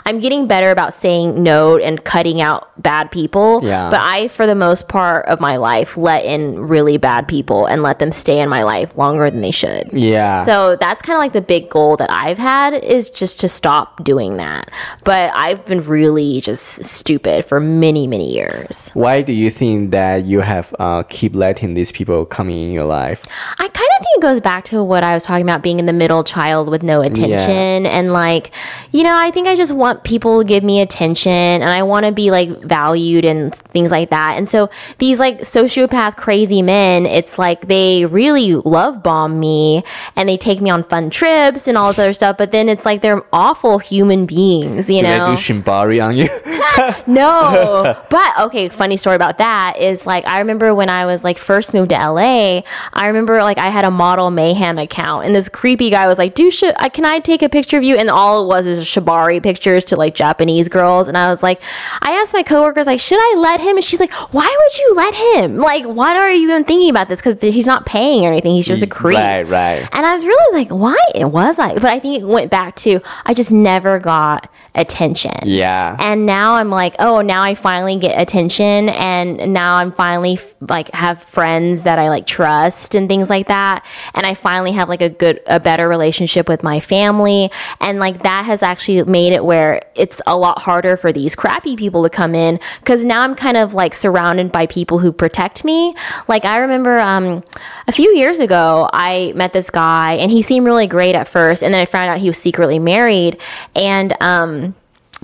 I'm 0.05 0.19
getting 0.19 0.47
better 0.47 0.71
about 0.71 0.93
saying 0.93 1.41
no 1.41 1.77
and 1.77 2.03
cutting 2.03 2.41
out 2.41 2.69
bad 2.81 3.11
people. 3.11 3.61
Yeah. 3.63 3.89
But 3.89 3.99
I, 4.01 4.27
for 4.29 4.45
the 4.45 4.55
most 4.55 4.87
part 4.87 5.25
of 5.25 5.39
my 5.39 5.57
life, 5.57 5.97
let 5.97 6.25
in 6.25 6.59
really 6.59 6.97
bad 6.97 7.27
people 7.27 7.65
and 7.65 7.83
let 7.83 7.99
them 7.99 8.11
stay 8.11 8.39
in 8.39 8.49
my 8.49 8.63
life 8.63 8.95
longer 8.97 9.29
than 9.29 9.41
they 9.41 9.51
should. 9.51 9.89
Yeah. 9.93 10.45
So 10.45 10.75
that's 10.75 11.01
kind 11.01 11.15
of 11.15 11.19
like 11.19 11.33
the 11.33 11.41
big 11.41 11.69
goal 11.69 11.97
that 11.97 12.09
I've 12.11 12.37
had 12.37 12.73
is 12.73 13.09
just 13.09 13.39
to 13.41 13.49
stop 13.49 14.03
doing 14.03 14.37
that. 14.37 14.71
But 15.03 15.31
I've 15.35 15.65
been 15.65 15.83
really 15.83 16.41
just 16.41 16.83
stupid 16.83 17.45
for 17.45 17.59
many, 17.59 18.07
many 18.07 18.33
years. 18.33 18.89
Why 18.93 19.21
do 19.21 19.33
you 19.33 19.49
think 19.49 19.91
that 19.91 20.25
you 20.25 20.41
have 20.41 20.73
uh, 20.79 21.03
keep 21.03 21.35
letting 21.35 21.73
these 21.73 21.91
people 21.91 22.25
coming 22.25 22.59
in 22.59 22.71
your 22.71 22.85
life? 22.85 23.25
I 23.59 23.67
kind 23.67 23.89
of 23.99 24.03
think 24.03 24.17
it 24.17 24.21
goes 24.21 24.41
back 24.41 24.63
to 24.65 24.83
what 24.83 25.03
I 25.03 25.13
was 25.13 25.23
talking 25.23 25.43
about 25.43 25.61
being 25.61 25.79
in 25.79 25.85
the 25.85 25.93
middle 25.93 26.23
child 26.23 26.69
with 26.69 26.83
no 26.83 27.01
attention. 27.01 27.85
And 27.85 28.13
like, 28.13 28.51
you 28.91 29.03
know, 29.03 29.15
I 29.15 29.31
think 29.31 29.47
I 29.47 29.55
just 29.55 29.66
want 29.73 30.03
people 30.03 30.39
to 30.39 30.45
give 30.47 30.63
me 30.63 30.81
attention 30.81 31.31
and 31.31 31.65
I 31.69 31.83
want 31.83 32.05
to 32.05 32.11
be 32.11 32.31
like 32.31 32.49
valued 32.63 33.25
and 33.25 33.53
things 33.55 33.91
like 33.91 34.09
that. 34.09 34.35
And 34.37 34.47
so 34.47 34.69
these 34.97 35.19
like 35.19 35.39
sociopath 35.41 36.15
crazy 36.17 36.61
men, 36.61 37.05
it's 37.05 37.37
like 37.37 37.67
they 37.67 38.05
really 38.05 38.55
love 38.55 39.03
bomb 39.03 39.39
me 39.39 39.83
and 40.15 40.27
they 40.27 40.37
take 40.37 40.61
me 40.61 40.69
on 40.69 40.83
fun 40.83 41.09
trips 41.09 41.67
and 41.67 41.77
all 41.77 41.89
this 41.89 41.99
other 41.99 42.13
stuff. 42.13 42.37
But 42.37 42.51
then 42.51 42.69
it's 42.69 42.85
like 42.85 43.01
they're 43.01 43.23
awful 43.33 43.79
human 43.79 44.25
beings, 44.25 44.89
you 44.89 45.01
Do 45.01 45.07
know? 45.07 45.25
they 45.25 45.31
do 45.35 45.37
shibari 45.37 46.03
on 46.03 46.15
you? 46.17 46.27
No, 47.07 47.97
but 48.09 48.39
okay. 48.39 48.69
Funny 48.69 48.97
story 48.97 49.15
about 49.15 49.37
that 49.37 49.77
is 49.79 50.05
like 50.05 50.25
I 50.27 50.39
remember 50.39 50.75
when 50.75 50.89
I 50.89 51.05
was 51.05 51.23
like 51.23 51.37
first 51.37 51.73
moved 51.73 51.89
to 51.89 51.95
LA. 51.95 52.61
I 52.93 53.07
remember 53.07 53.41
like 53.41 53.57
I 53.57 53.69
had 53.69 53.85
a 53.85 53.91
model 53.91 54.29
mayhem 54.29 54.77
account, 54.77 55.25
and 55.25 55.33
this 55.35 55.49
creepy 55.49 55.89
guy 55.89 56.07
was 56.07 56.17
like, 56.17 56.35
"Do 56.35 56.51
sh- 56.51 56.63
uh, 56.63 56.89
can 56.89 57.05
I 57.05 57.19
take 57.19 57.41
a 57.41 57.49
picture 57.49 57.77
of 57.77 57.83
you?" 57.83 57.95
And 57.95 58.09
all 58.09 58.43
it 58.43 58.47
was 58.47 58.67
is 58.67 58.79
a 58.79 58.81
shibari 58.81 59.41
pictures 59.57 59.85
to 59.85 59.95
like 59.95 60.13
Japanese 60.13 60.69
girls, 60.69 61.07
and 61.07 61.17
I 61.17 61.29
was 61.29 61.41
like, 61.41 61.59
I 62.01 62.11
asked 62.11 62.33
my 62.33 62.43
coworkers 62.43 62.85
like, 62.85 62.99
should 62.99 63.19
I 63.19 63.35
let 63.39 63.59
him? 63.59 63.75
And 63.75 63.83
she's 63.83 63.99
like, 63.99 64.11
Why 64.31 64.45
would 64.45 64.77
you 64.77 64.93
let 64.95 65.15
him? 65.15 65.57
Like, 65.57 65.85
why 65.85 66.15
are 66.15 66.29
you 66.29 66.43
even 66.49 66.63
thinking 66.63 66.89
about 66.89 67.09
this? 67.09 67.19
Because 67.19 67.41
he's 67.41 67.65
not 67.65 67.85
paying 67.85 68.25
or 68.25 68.29
anything. 68.29 68.53
He's 68.53 68.67
just 68.67 68.83
a 68.83 68.87
creep. 68.87 69.17
Right, 69.17 69.43
right. 69.43 69.89
And 69.91 70.05
I 70.05 70.13
was 70.13 70.23
really 70.25 70.59
like, 70.59 70.69
why 70.69 70.97
it 71.15 71.25
was 71.25 71.57
I? 71.57 71.73
But 71.73 71.85
I 71.85 71.99
think 71.99 72.21
it 72.21 72.25
went 72.25 72.51
back 72.51 72.75
to 72.77 73.01
I 73.25 73.33
just 73.33 73.51
never 73.51 73.99
got 73.99 74.49
attention. 74.75 75.33
Yeah. 75.43 75.97
And 75.99 76.25
now 76.25 76.53
I'm 76.53 76.69
like, 76.69 76.95
oh, 76.99 77.21
now 77.21 77.41
I 77.41 77.55
finally 77.55 77.97
get 77.97 78.19
attention, 78.19 78.89
and 78.89 79.53
now 79.53 79.75
I'm 79.77 79.91
finally 79.91 80.39
like 80.61 80.93
have 80.93 81.21
friends 81.23 81.83
that 81.83 81.99
I 81.99 82.09
like 82.09 82.27
trust 82.27 82.93
and 82.95 83.09
things 83.09 83.29
like 83.29 83.47
that, 83.47 83.85
and 84.13 84.25
I 84.25 84.35
finally 84.35 84.71
have 84.73 84.87
like 84.87 85.01
a 85.01 85.09
good, 85.09 85.41
a 85.47 85.59
better 85.59 85.87
relationship 85.87 86.47
with 86.47 86.63
my 86.63 86.79
family, 86.79 87.51
and 87.81 87.99
like 87.99 88.23
that 88.23 88.45
has 88.45 88.61
actually 88.61 89.03
made 89.03 89.33
it 89.33 89.43
where 89.47 89.81
it's 89.95 90.21
a 90.27 90.37
lot 90.37 90.59
harder 90.59 90.95
for 90.97 91.11
these 91.11 91.33
crappy 91.35 91.75
people 91.75 92.03
to 92.03 92.09
come 92.09 92.35
in 92.35 92.59
because 92.81 93.03
now 93.03 93.21
I'm 93.21 93.33
kind 93.33 93.57
of 93.57 93.73
like 93.73 93.95
surrounded 93.95 94.51
by 94.51 94.67
people 94.67 94.99
who 94.99 95.11
protect 95.11 95.63
me. 95.63 95.95
Like 96.27 96.45
I 96.45 96.59
remember 96.59 96.99
um, 96.99 97.43
a 97.87 97.91
few 97.91 98.13
years 98.15 98.39
ago, 98.39 98.87
I 98.93 99.33
met 99.35 99.53
this 99.53 99.71
guy, 99.71 100.13
and 100.13 100.29
he 100.29 100.43
seemed 100.43 100.65
really 100.65 100.87
great 100.87 101.15
at 101.15 101.27
first, 101.27 101.63
and 101.63 101.73
then 101.73 101.81
I 101.81 101.85
found 101.85 102.09
out 102.09 102.19
he 102.19 102.29
was 102.29 102.37
secretly 102.37 102.77
married, 102.77 103.39
and 103.73 104.15
um 104.21 104.75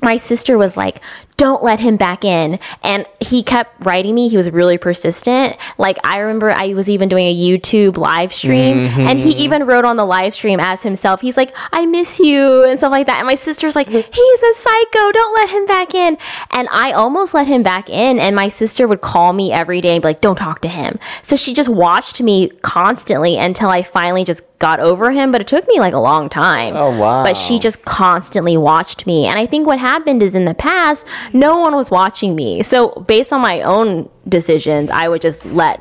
my 0.02 0.18
sister 0.18 0.58
was 0.58 0.76
like, 0.76 1.02
don't 1.38 1.64
let 1.64 1.80
him 1.80 1.98
back 1.98 2.24
in. 2.24 2.60
And 2.84 3.06
he 3.20 3.44
kept 3.44 3.86
writing 3.86 4.16
me. 4.16 4.30
He 4.30 4.38
was 4.38 4.50
really 4.52 4.78
persistent. 4.78 5.58
Like, 5.78 5.98
I 6.04 6.20
remember 6.20 6.52
I 6.52 6.74
was 6.74 6.90
even 6.90 7.10
doing 7.10 7.26
a 7.26 7.36
YouTube 7.36 7.98
live 7.98 8.34
stream, 8.34 8.86
and 8.86 9.20
he 9.20 9.32
mm-hmm. 9.32 9.40
even 9.40 9.66
wrote 9.66 9.86
on 9.86 9.98
the 9.98 10.06
live 10.06 10.34
stream 10.34 10.60
as 10.60 10.82
himself. 10.84 11.22
He's 11.22 11.38
like, 11.38 11.54
I 11.72 11.86
miss 11.86 12.20
you, 12.20 12.64
and 12.64 12.78
stuff 12.78 12.92
like 12.92 13.08
that. 13.08 13.18
And 13.18 13.28
my 13.28 13.36
sister's 13.36 13.76
like, 13.76 13.88
he's 13.90 14.44
a 14.44 14.54
psycho. 14.56 15.12
Don't 15.12 15.36
let 15.36 15.50
him 15.50 15.66
back 15.66 15.94
in. 15.94 16.18
And 16.52 16.68
I 16.72 16.92
almost 16.92 17.34
let 17.34 17.48
him 17.48 17.64
back 17.64 17.90
in, 17.90 18.20
and 18.20 18.36
my 18.36 18.48
sister 18.48 18.88
would 18.88 19.02
call 19.02 19.34
me 19.34 19.52
every 19.52 19.82
day 19.82 19.96
and 19.96 20.02
be 20.02 20.10
like, 20.10 20.22
don't 20.22 20.36
talk 20.36 20.62
to 20.62 20.70
him. 20.70 21.00
So 21.22 21.36
she 21.36 21.54
just 21.54 21.70
watched 21.70 22.22
me 22.22 22.50
constantly 22.62 23.38
until 23.38 23.70
I 23.70 23.84
finally 23.84 24.24
just 24.24 24.42
got 24.64 24.80
over 24.80 25.12
him. 25.12 25.32
But 25.32 25.42
it 25.42 25.48
took 25.48 25.68
me 25.68 25.80
like 25.80 25.94
a 25.94 26.00
long 26.00 26.30
time. 26.30 26.74
Oh, 26.76 26.98
wow. 26.98 27.24
But 27.24 27.36
she 27.36 27.60
just 27.60 27.84
constantly 27.84 28.56
watched 28.56 29.06
me. 29.06 29.26
And 29.26 29.38
I 29.38 29.46
think 29.46 29.68
what 29.68 29.78
happened 29.78 30.24
is 30.24 30.36
in 30.36 30.46
the 30.46 30.54
past, 30.54 31.06
no 31.32 31.60
one 31.60 31.76
was 31.76 31.90
watching 31.90 32.36
me. 32.36 32.64
So 32.64 32.90
based 33.08 33.32
on 33.32 33.42
my 33.42 33.62
own 33.62 34.10
decisions, 34.28 34.90
I 34.90 35.08
would 35.08 35.22
just 35.22 35.46
let 35.48 35.80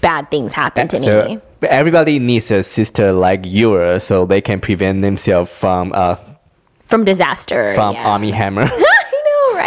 bad 0.00 0.30
things 0.30 0.52
happen 0.52 0.88
to 0.88 0.98
me. 1.00 1.40
Everybody 1.62 2.18
needs 2.18 2.50
a 2.50 2.62
sister 2.62 3.12
like 3.12 3.40
yours 3.44 4.04
so 4.04 4.26
they 4.26 4.40
can 4.40 4.60
prevent 4.60 5.02
themselves 5.02 5.50
from 5.50 5.92
uh, 5.94 6.16
From 6.86 7.04
disaster. 7.04 7.74
from 7.74 7.94
yeah. 7.94 8.08
Armie 8.08 8.30
Hammer. 8.30 8.70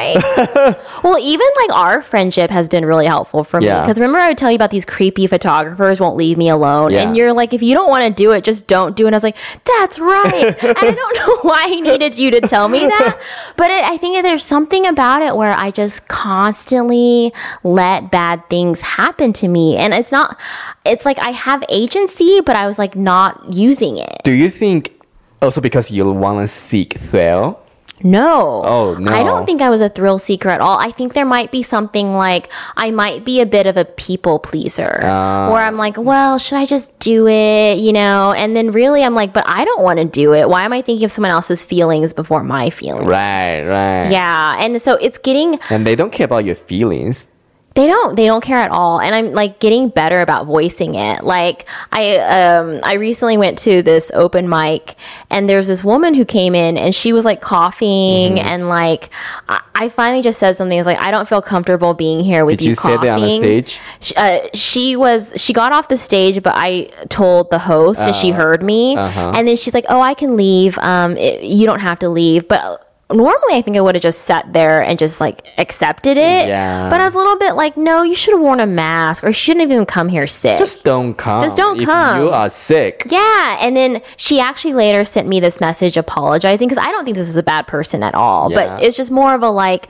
Right? 0.02 0.78
well, 1.04 1.18
even 1.20 1.48
like 1.62 1.76
our 1.76 2.02
friendship 2.02 2.50
has 2.50 2.68
been 2.68 2.86
really 2.86 3.06
helpful 3.06 3.44
for 3.44 3.60
me. 3.60 3.68
Because 3.68 4.00
remember, 4.00 4.20
I 4.20 4.30
would 4.30 4.38
tell 4.38 4.52
you 4.52 4.56
about 4.56 4.72
these 4.72 4.86
creepy 4.86 5.28
photographers 5.28 6.00
won't 6.00 6.18
leave 6.18 6.38
me 6.38 6.50
alone. 6.50 6.92
Yeah. 6.92 7.02
And 7.02 7.16
you're 7.16 7.34
like, 7.34 7.54
if 7.54 7.62
you 7.62 7.74
don't 7.74 7.90
want 7.90 8.06
to 8.06 8.12
do 8.12 8.32
it, 8.32 8.44
just 8.44 8.68
don't 8.68 8.96
do 8.96 9.06
it. 9.06 9.08
And 9.08 9.16
I 9.16 9.18
was 9.18 9.24
like, 9.24 9.38
that's 9.66 10.00
right. 10.00 10.56
and 10.64 10.78
I 10.78 10.92
don't 10.92 11.18
know 11.18 11.38
why 11.50 11.68
he 11.68 11.82
needed 11.82 12.18
you 12.18 12.32
to 12.32 12.42
tell 12.42 12.68
me 12.68 12.80
that. 12.80 13.22
But 13.58 13.72
it, 13.72 13.84
I 13.84 13.98
think 13.98 14.22
there's 14.24 14.44
something 14.44 14.86
about 14.86 15.22
it 15.22 15.36
where 15.36 15.54
I 15.54 15.72
just 15.72 16.08
constantly 16.08 17.32
let 17.64 18.12
bad 18.12 18.50
things 18.50 18.82
happen 18.82 19.34
to 19.34 19.48
me. 19.48 19.78
And 19.78 19.94
it's 19.94 20.12
not, 20.12 20.40
it's 20.86 21.06
like 21.06 21.20
I 21.20 21.32
have 21.32 21.64
agency, 21.70 22.42
but 22.42 22.56
I 22.56 22.68
was 22.68 22.78
like 22.78 22.96
not 22.96 23.54
using 23.54 23.98
it. 23.98 24.22
Do 24.24 24.32
you 24.32 24.50
think 24.50 25.02
also 25.42 25.62
because 25.62 25.92
you 25.92 26.10
want 26.12 26.40
to 26.44 26.48
seek 26.48 26.94
thrill? 26.94 27.60
No. 28.04 28.62
Oh, 28.66 28.96
no. 29.00 29.12
I 29.12 29.24
don't 29.24 29.46
think 29.46 29.62
I 29.62 29.70
was 29.70 29.82
a 29.82 29.90
thrill 29.90 30.20
seeker 30.20 30.50
at 30.50 30.62
all. 30.62 30.78
I 30.80 30.92
think 30.92 31.14
there 31.14 31.26
might 31.26 31.52
be 31.52 31.64
something 31.64 32.14
like 32.14 32.52
I 32.78 32.92
might 32.92 33.26
be 33.26 33.42
a 33.42 33.46
bit 33.46 33.68
of 33.68 33.78
a 33.78 33.86
people 33.86 34.40
pleaser 34.40 35.00
Ah. 35.04 35.50
where 35.52 35.62
I'm 35.62 35.78
like, 35.78 35.98
well, 35.98 36.38
should 36.40 36.58
I 36.58 36.66
just 36.66 36.98
do 37.00 37.28
it? 37.28 37.80
You 37.80 37.94
know? 37.94 38.34
And 38.34 38.56
then 38.56 38.72
really 38.72 39.04
I'm 39.04 39.16
like, 39.16 39.34
but 39.34 39.44
I 39.48 39.66
don't 39.66 39.82
want 39.84 40.00
to 40.00 40.06
do 40.06 40.34
it. 40.34 40.50
Why 40.50 40.64
am 40.64 40.74
I 40.74 40.82
thinking 40.82 41.06
of 41.06 41.12
someone 41.12 41.32
else's 41.32 41.64
feelings 41.64 42.14
before 42.14 42.44
my 42.44 42.70
feelings? 42.70 43.08
Right, 43.08 43.62
right. 43.66 44.10
Yeah. 44.12 44.56
And 44.60 44.82
so 44.82 44.96
it's 44.96 45.18
getting 45.18 45.60
And 45.70 45.86
they 45.86 45.96
don't 45.96 46.12
care 46.12 46.26
about 46.26 46.46
your 46.46 46.56
feelings. 46.56 47.26
They 47.74 47.88
don't. 47.88 48.18
They 48.18 48.26
don't 48.26 48.42
care 48.44 48.58
at 48.58 48.70
all. 48.70 49.00
And 49.00 49.16
I'm 49.16 49.32
like 49.32 49.60
getting 49.62 49.88
better 49.88 50.20
about 50.20 50.46
voicing 50.46 50.96
it. 50.96 51.24
Like 51.24 51.66
I 51.94 52.18
um 52.18 52.82
I 52.84 52.96
recently 52.96 53.38
went 53.38 53.58
to 53.60 53.82
this 53.82 54.12
open 54.14 54.50
mic 54.50 54.96
and 55.30 55.48
there's 55.50 55.68
this 55.68 55.82
woman 55.82 56.14
who 56.14 56.26
came 56.26 56.54
in 56.54 56.78
and 56.78 56.94
she 56.94 57.14
was 57.14 57.24
like 57.24 57.40
coughing 57.40 58.36
Mm-hmm. 58.36 58.48
and 58.50 58.68
like 58.68 59.10
I, 59.48 59.62
I 59.74 59.88
finally 59.90 60.22
just 60.22 60.38
said 60.38 60.58
something. 60.58 60.78
It's 60.78 60.86
like 60.86 61.00
I 61.00 61.12
don't 61.12 61.30
feel 61.30 61.42
comfortable 61.42 61.94
being 61.94 62.24
here 62.26 62.44
with 62.44 62.60
Did 62.60 62.66
you 62.66 62.70
you 62.72 62.76
say 62.76 62.82
coughing. 62.98 63.02
that 63.08 63.14
on 63.16 63.22
the 63.22 63.32
stage? 63.32 63.80
She, 64.02 64.16
uh, 64.16 64.40
she 64.54 64.96
was 64.98 65.34
she 65.38 65.54
got 65.54 65.72
off 65.72 65.88
the 65.88 65.98
stage, 65.98 66.44
but 66.44 66.54
I 66.58 66.90
told 67.08 67.52
the 67.52 67.60
host 67.60 68.00
and 68.02 68.10
Uh, 68.10 68.14
she 68.14 68.32
heard 68.32 68.62
me. 68.64 68.98
uh-huh. 68.98 69.32
And 69.34 69.48
then 69.48 69.56
she's 69.56 69.74
like, 69.74 69.86
"Oh, 69.88 70.02
I 70.02 70.14
can 70.14 70.36
leave. 70.36 70.78
Um, 70.80 71.16
it, 71.16 71.42
you 71.44 71.66
don't 71.66 71.80
have 71.80 72.00
to 72.00 72.10
leave." 72.10 72.50
But 72.50 72.86
normally, 73.14 73.56
I 73.56 73.62
think 73.62 73.78
I 73.78 73.82
would 73.82 73.96
have 73.96 74.02
just 74.02 74.22
sat 74.24 74.52
there 74.54 74.82
and 74.82 74.98
just 75.00 75.20
like 75.22 75.46
accepted 75.58 76.18
it. 76.18 76.48
Yeah. 76.48 76.90
But 76.90 77.02
I 77.02 77.06
was 77.06 77.14
a 77.14 77.18
little 77.18 77.38
bit 77.38 77.54
like, 77.54 77.78
"No, 77.78 78.02
you 78.04 78.16
should 78.16 78.34
have 78.34 78.42
worn 78.42 78.60
a 78.60 78.66
mask, 78.66 79.24
or 79.24 79.28
you 79.28 79.34
shouldn't 79.34 79.62
have 79.62 79.72
even 79.72 79.86
come 79.86 80.10
here 80.10 80.28
sick." 80.28 80.58
Just 80.58 80.84
don't 80.84 81.14
come. 81.16 81.42
Just 81.42 81.58
don't 81.58 81.80
if 81.80 81.86
come. 81.88 82.22
you 82.22 82.30
are 82.30 82.50
sick. 82.50 83.04
yeah, 83.10 83.58
and 83.62 83.76
then 83.76 84.02
she 84.18 84.40
actually 84.40 84.74
later 84.74 85.06
sent 85.06 85.28
me 85.28 85.40
this 85.40 85.60
message 85.60 85.98
apologizing 85.98 86.68
because 86.68 86.84
I 86.84 86.92
don't 86.92 87.06
think 87.06 87.18
this 87.18 87.30
is 87.30 87.36
a 87.36 87.44
bad 87.44 87.68
person 87.68 88.04
at 88.04 88.16
all, 88.16 88.52
Yeah. 88.52 88.76
but 88.78 88.84
it's 88.84 88.98
just 88.98 89.12
more 89.12 89.34
of 89.34 89.44
a 89.44 89.50
like, 89.50 89.88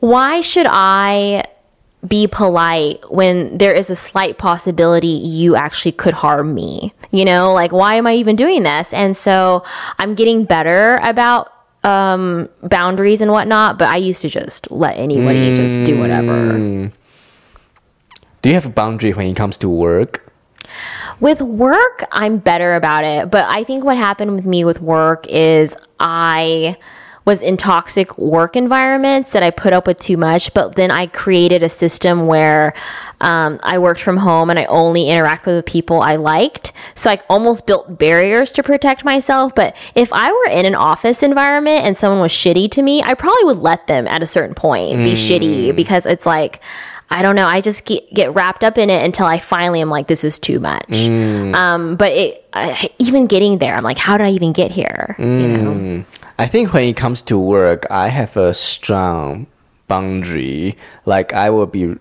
why 0.00 0.40
should 0.40 0.66
I 0.68 1.44
be 2.06 2.28
polite 2.28 3.00
when 3.10 3.58
there 3.58 3.72
is 3.74 3.90
a 3.90 3.96
slight 3.96 4.38
possibility 4.38 5.08
you 5.08 5.56
actually 5.56 5.90
could 5.92 6.14
harm 6.14 6.54
me? 6.54 6.94
You 7.10 7.24
know, 7.24 7.52
like 7.52 7.72
why 7.72 7.94
am 7.94 8.06
I 8.06 8.14
even 8.14 8.36
doing 8.36 8.62
this? 8.62 8.92
And 8.92 9.16
so 9.16 9.64
I'm 9.98 10.14
getting 10.14 10.44
better 10.44 11.00
about 11.02 11.50
um 11.84 12.48
boundaries 12.62 13.20
and 13.20 13.30
whatnot, 13.30 13.78
but 13.78 13.88
I 13.88 13.96
used 13.96 14.22
to 14.22 14.28
just 14.28 14.70
let 14.70 14.96
anybody 14.96 15.54
just 15.54 15.82
do 15.84 15.98
whatever. 15.98 16.90
Do 18.42 18.48
you 18.48 18.54
have 18.54 18.66
a 18.66 18.70
boundary 18.70 19.12
when 19.12 19.26
it 19.26 19.36
comes 19.36 19.56
to 19.58 19.68
work? 19.68 20.32
With 21.20 21.40
work, 21.40 22.04
I'm 22.12 22.38
better 22.38 22.74
about 22.76 23.04
it. 23.04 23.30
But 23.30 23.44
I 23.46 23.64
think 23.64 23.84
what 23.84 23.96
happened 23.96 24.36
with 24.36 24.44
me 24.44 24.64
with 24.64 24.80
work 24.80 25.26
is 25.28 25.76
I 25.98 26.76
was 27.24 27.42
in 27.42 27.56
toxic 27.56 28.16
work 28.16 28.56
environments 28.56 29.32
that 29.32 29.42
I 29.42 29.50
put 29.50 29.72
up 29.72 29.86
with 29.86 29.98
too 29.98 30.16
much. 30.16 30.54
But 30.54 30.76
then 30.76 30.90
I 30.90 31.08
created 31.08 31.62
a 31.62 31.68
system 31.68 32.26
where 32.26 32.72
um, 33.20 33.58
I 33.62 33.78
worked 33.78 34.00
from 34.00 34.16
home 34.16 34.50
and 34.50 34.58
I 34.58 34.64
only 34.66 35.04
interacted 35.04 35.46
with 35.46 35.56
the 35.56 35.70
people 35.70 36.00
I 36.00 36.16
liked. 36.16 36.72
So 36.94 37.10
I 37.10 37.20
almost 37.28 37.66
built 37.66 37.98
barriers 37.98 38.52
to 38.52 38.62
protect 38.62 39.04
myself. 39.04 39.54
But 39.54 39.76
if 39.94 40.12
I 40.12 40.30
were 40.30 40.50
in 40.50 40.66
an 40.66 40.74
office 40.74 41.22
environment 41.22 41.84
and 41.84 41.96
someone 41.96 42.20
was 42.20 42.32
shitty 42.32 42.70
to 42.72 42.82
me, 42.82 43.02
I 43.02 43.14
probably 43.14 43.44
would 43.44 43.58
let 43.58 43.86
them 43.86 44.06
at 44.06 44.22
a 44.22 44.26
certain 44.26 44.54
point 44.54 45.04
be 45.04 45.12
shitty 45.12 45.74
because 45.74 46.06
it's 46.06 46.26
like, 46.26 46.60
I 47.10 47.22
don't 47.22 47.36
know. 47.36 47.46
I 47.46 47.62
just 47.62 47.86
get, 47.86 48.12
get 48.12 48.34
wrapped 48.34 48.62
up 48.62 48.76
in 48.76 48.90
it 48.90 49.02
until 49.02 49.24
I 49.26 49.38
finally 49.38 49.80
am 49.80 49.88
like, 49.88 50.08
this 50.08 50.24
is 50.24 50.38
too 50.38 50.60
much. 50.60 50.90
Um, 51.54 51.96
but 51.96 52.12
it, 52.12 52.46
I, 52.52 52.90
even 52.98 53.26
getting 53.26 53.58
there, 53.58 53.74
I'm 53.74 53.82
like, 53.82 53.96
how 53.98 54.18
did 54.18 54.26
I 54.26 54.30
even 54.30 54.52
get 54.52 54.70
here? 54.70 55.16
You 55.18 55.24
know? 55.24 56.04
I 56.38 56.46
think 56.46 56.72
when 56.74 56.84
it 56.84 56.96
comes 56.96 57.22
to 57.22 57.38
work, 57.38 57.86
I 57.90 58.08
have 58.08 58.36
a 58.36 58.52
strong 58.52 59.46
boundary. 59.88 60.76
Like 61.06 61.32
I 61.32 61.48
will 61.48 61.66
be, 61.66 61.96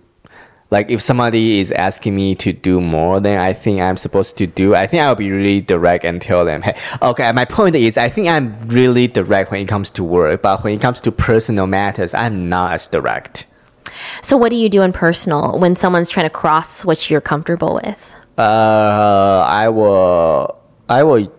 like 0.70 0.90
if 0.90 1.02
somebody 1.02 1.60
is 1.60 1.72
asking 1.72 2.16
me 2.16 2.36
to 2.36 2.52
do 2.52 2.82
more 2.82 3.20
than 3.20 3.40
I 3.40 3.54
think 3.54 3.82
I'm 3.82 3.98
supposed 3.98 4.38
to 4.38 4.48
do, 4.48 4.76
I 4.76 4.88
think 4.88 5.02
I'll 5.02 5.16
be 5.16 5.32
really 5.32 5.62
direct 5.62 6.04
and 6.04 6.22
tell 6.22 6.44
them, 6.44 6.62
hey, 6.62 6.78
okay. 7.02 7.32
My 7.32 7.46
point 7.46 7.76
is, 7.76 7.98
I 7.98 8.10
think 8.10 8.28
I'm 8.28 8.60
really 8.68 9.08
direct 9.08 9.52
when 9.52 9.62
it 9.62 9.68
comes 9.68 9.90
to 9.92 10.04
work, 10.04 10.42
but 10.42 10.64
when 10.64 10.74
it 10.74 10.82
comes 10.82 11.00
to 11.02 11.12
personal 11.12 11.68
matters, 11.68 12.14
I'm 12.14 12.50
not 12.50 12.74
as 12.74 12.88
direct. 12.88 13.46
So, 14.22 14.38
what 14.38 14.50
do 14.50 14.56
you 14.56 14.70
do 14.70 14.82
in 14.82 14.92
personal 14.92 15.58
when 15.58 15.76
someone's 15.76 16.10
trying 16.10 16.26
to 16.26 16.30
cross 16.30 16.84
what 16.84 17.10
you're 17.10 17.22
comfortable 17.22 17.80
with? 17.84 18.14
Uh, 18.38 19.46
I 19.48 19.70
will, 19.70 20.60
I 20.90 21.04
will 21.04 21.32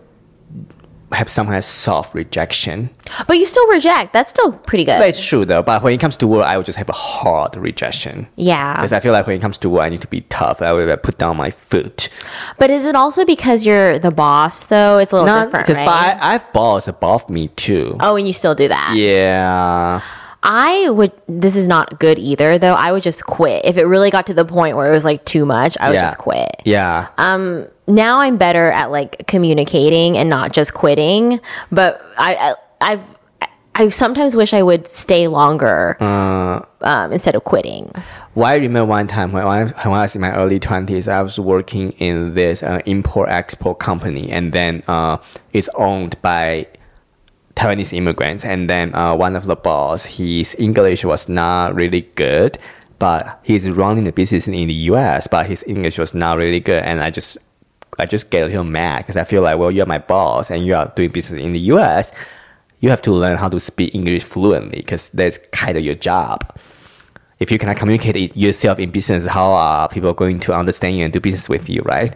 have 1.11 1.29
some 1.29 1.47
kind 1.47 1.57
of 1.57 1.63
soft 1.65 2.13
rejection. 2.13 2.89
But 3.27 3.37
you 3.39 3.45
still 3.45 3.67
reject. 3.69 4.13
That's 4.13 4.29
still 4.29 4.51
pretty 4.51 4.83
good. 4.85 5.01
That's 5.01 5.23
true 5.25 5.45
though. 5.45 5.61
But 5.63 5.81
when 5.83 5.93
it 5.93 5.99
comes 5.99 6.17
to 6.17 6.27
work, 6.27 6.45
I 6.45 6.55
will 6.57 6.63
just 6.63 6.77
have 6.77 6.89
a 6.89 6.93
hard 6.93 7.55
rejection. 7.55 8.27
yeah. 8.35 8.75
Because 8.75 8.93
I 8.93 8.99
feel 8.99 9.13
like 9.13 9.25
when 9.27 9.35
it 9.35 9.41
comes 9.41 9.57
to 9.59 9.69
work, 9.69 9.83
I 9.83 9.89
need 9.89 10.01
to 10.01 10.07
be 10.07 10.21
tough. 10.21 10.61
I 10.61 10.71
will 10.73 10.95
put 10.97 11.17
down 11.17 11.37
my 11.37 11.51
foot. 11.51 12.09
But 12.57 12.69
is 12.69 12.85
it 12.85 12.95
also 12.95 13.25
because 13.25 13.65
you're 13.65 13.99
the 13.99 14.11
boss, 14.11 14.65
though? 14.65 14.97
It's 14.99 15.11
a 15.11 15.21
little 15.21 15.43
different, 15.45 15.65
because 15.65 15.79
right? 15.79 16.17
I, 16.21 16.29
I 16.29 16.31
have 16.33 16.53
balls 16.53 16.87
above 16.87 17.29
me 17.29 17.47
too. 17.49 17.97
oh, 17.99 18.15
and 18.15 18.27
you 18.27 18.33
still 18.33 18.55
do 18.55 18.67
that. 18.67 18.93
Yeah. 18.95 20.01
I 20.41 20.89
would. 20.89 21.11
This 21.27 21.55
is 21.55 21.67
not 21.67 21.99
good 21.99 22.17
either, 22.17 22.57
though. 22.57 22.73
I 22.73 22.91
would 22.91 23.03
just 23.03 23.25
quit 23.25 23.65
if 23.65 23.77
it 23.77 23.85
really 23.85 24.09
got 24.09 24.25
to 24.27 24.33
the 24.33 24.45
point 24.45 24.77
where 24.77 24.89
it 24.89 24.93
was 24.93 25.03
like 25.03 25.25
too 25.25 25.45
much. 25.45 25.77
I 25.79 25.89
would 25.89 25.95
Yeah. 25.95 26.01
just 26.05 26.17
quit. 26.17 26.61
Yeah. 26.65 27.07
Um, 27.17 27.67
now 27.87 28.19
I'm 28.19 28.37
better 28.37 28.71
at 28.71 28.89
like 28.91 29.27
communicating 29.27 30.17
and 30.17 30.29
not 30.29 30.53
just 30.53 30.73
quitting. 30.73 31.39
But 31.71 32.01
I, 32.17 32.35
I 32.81 32.91
I've. 32.93 33.03
I 33.75 33.87
sometimes 33.87 34.35
wish 34.35 34.53
I 34.53 34.61
would 34.61 34.89
stay 34.89 35.29
longer 35.29 35.95
Uh. 36.01 36.59
um, 36.81 37.13
instead 37.13 37.33
of 37.35 37.45
quitting. 37.45 37.89
Well, 38.35 38.47
I 38.47 38.55
remember 38.55 38.83
one 38.89 39.07
time 39.07 39.31
when 39.31 39.45
I, 39.45 39.63
when 39.65 39.73
I 39.73 39.87
was 40.01 40.15
in 40.15 40.21
my 40.21 40.33
early 40.35 40.59
20s, 40.59 41.07
I 41.09 41.21
was 41.21 41.39
working 41.39 41.91
in 41.93 42.33
this 42.33 42.61
uh, 42.61 42.81
import 42.85 43.29
export 43.29 43.79
company, 43.79 44.29
and 44.31 44.51
then 44.51 44.83
uh, 44.89 45.17
it's 45.53 45.69
owned 45.75 46.21
by 46.21 46.67
Taiwanese 47.59 47.93
immigrants. 47.93 48.45
And 48.45 48.69
then 48.69 48.95
uh, 48.95 49.15
one 49.15 49.35
of 49.35 49.45
the 49.45 49.55
boss, 49.55 50.05
his 50.05 50.55
English 50.57 51.03
was 51.03 51.27
not 51.27 51.75
really 51.75 52.01
good, 52.15 52.57
but 52.99 53.39
he's 53.43 53.69
running 53.69 54.05
the 54.05 54.11
business 54.11 54.47
in 54.47 54.53
the 54.53 54.73
US, 54.91 55.27
but 55.27 55.45
his 55.45 55.63
English 55.67 55.99
was 55.99 56.13
not 56.13 56.37
really 56.37 56.59
good. 56.59 56.83
And 56.83 57.01
I 57.01 57.09
just, 57.09 57.37
I 57.97 58.05
just 58.05 58.29
get 58.29 58.43
a 58.43 58.45
little 58.47 58.63
mad 58.63 58.99
because 58.99 59.17
I 59.17 59.23
feel 59.23 59.41
like, 59.41 59.57
well, 59.59 59.71
you're 59.71 59.85
my 59.85 59.99
boss 59.99 60.49
and 60.49 60.65
you 60.65 60.75
are 60.75 60.91
doing 60.95 61.11
business 61.11 61.39
in 61.41 61.51
the 61.51 61.59
US. 61.73 62.11
You 62.79 62.89
have 62.89 63.01
to 63.03 63.11
learn 63.11 63.37
how 63.37 63.49
to 63.49 63.59
speak 63.59 63.93
English 63.93 64.23
fluently 64.23 64.77
because 64.77 65.09
that's 65.09 65.37
kind 65.51 65.77
of 65.77 65.83
your 65.83 65.95
job 65.95 66.57
if 67.39 67.51
you 67.51 67.57
cannot 67.57 67.77
communicate 67.77 68.15
it 68.15 68.35
yourself 68.35 68.79
in 68.79 68.91
business, 68.91 69.25
how 69.25 69.51
are 69.51 69.87
people 69.87 70.13
going 70.13 70.39
to 70.41 70.53
understand 70.53 70.97
you 70.97 71.05
and 71.05 71.13
do 71.13 71.19
business 71.19 71.47
with 71.47 71.69
you, 71.69 71.81
right? 71.83 72.15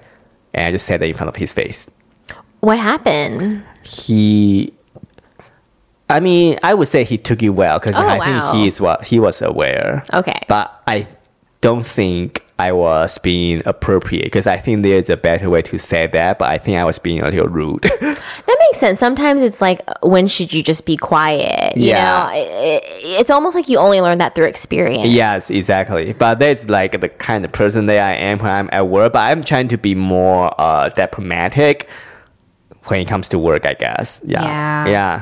And 0.53 0.67
I 0.67 0.71
just 0.71 0.85
said 0.85 1.01
that 1.01 1.07
in 1.07 1.15
front 1.15 1.29
of 1.29 1.35
his 1.35 1.53
face. 1.53 1.89
What 2.59 2.77
happened? 2.77 3.63
He, 3.83 4.73
I 6.13 6.19
mean, 6.19 6.57
I 6.63 6.73
would 6.73 6.87
say 6.87 7.03
he 7.03 7.17
took 7.17 7.41
it 7.43 7.49
well 7.49 7.79
because 7.79 7.95
Oh, 7.97 8.01
I 8.07 8.17
wow. 8.19 8.51
think 8.51 8.61
he 8.61 8.67
is 8.67 8.79
what 8.79 9.03
he 9.03 9.19
was 9.19 9.41
aware. 9.41 10.03
Okay. 10.13 10.39
but 10.47 10.71
I 10.87 11.07
don't 11.61 11.85
think 11.85 12.41
I 12.59 12.71
was 12.71 13.17
being 13.17 13.61
appropriate 13.65 14.25
because 14.25 14.47
I 14.47 14.57
think 14.57 14.83
there's 14.83 15.09
a 15.09 15.17
better 15.17 15.49
way 15.49 15.61
to 15.63 15.77
say 15.77 16.07
that. 16.07 16.37
But 16.39 16.49
I 16.49 16.57
think 16.57 16.77
I 16.77 16.83
was 16.83 16.99
being 16.99 17.21
a 17.21 17.29
little 17.29 17.47
rude. 17.47 17.83
That 18.45 18.57
makes 18.69 18.79
sense. 18.79 18.99
Sometimes 18.99 19.41
it's 19.41 19.59
like, 19.61 19.81
when 20.01 20.27
should 20.27 20.53
you 20.53 20.61
just 20.63 20.85
be 20.85 20.95
quiet? 20.97 21.75
You 21.77 21.89
Yeah. 21.89 22.03
know, 22.27 22.29
it, 22.37 22.83
it, 22.83 22.83
it's 23.21 23.31
almost 23.31 23.55
like 23.55 23.67
you 23.69 23.77
only 23.77 24.01
learn 24.01 24.17
that 24.19 24.35
through 24.35 24.45
experience. 24.47 25.07
Yes, 25.07 25.49
exactly. 25.49 26.13
But 26.13 26.39
that's 26.39 26.69
like 26.69 26.99
the 27.01 27.09
kind 27.09 27.43
of 27.45 27.51
person 27.51 27.85
that 27.87 27.99
I 27.99 28.13
am 28.15 28.39
when 28.39 28.51
I'm 28.51 28.69
at 28.71 28.87
work. 28.87 29.13
But 29.13 29.19
I'm 29.31 29.43
trying 29.43 29.67
to 29.69 29.77
be 29.77 29.95
more 29.95 30.53
uh, 30.59 30.89
diplomatic 30.89 31.87
when 32.85 32.99
it 33.01 33.07
comes 33.07 33.29
to 33.29 33.39
work, 33.39 33.65
I 33.65 33.73
guess. 33.73 34.21
Yeah. 34.25 34.43
Yeah. 34.43 34.87
Yeah. 34.87 35.21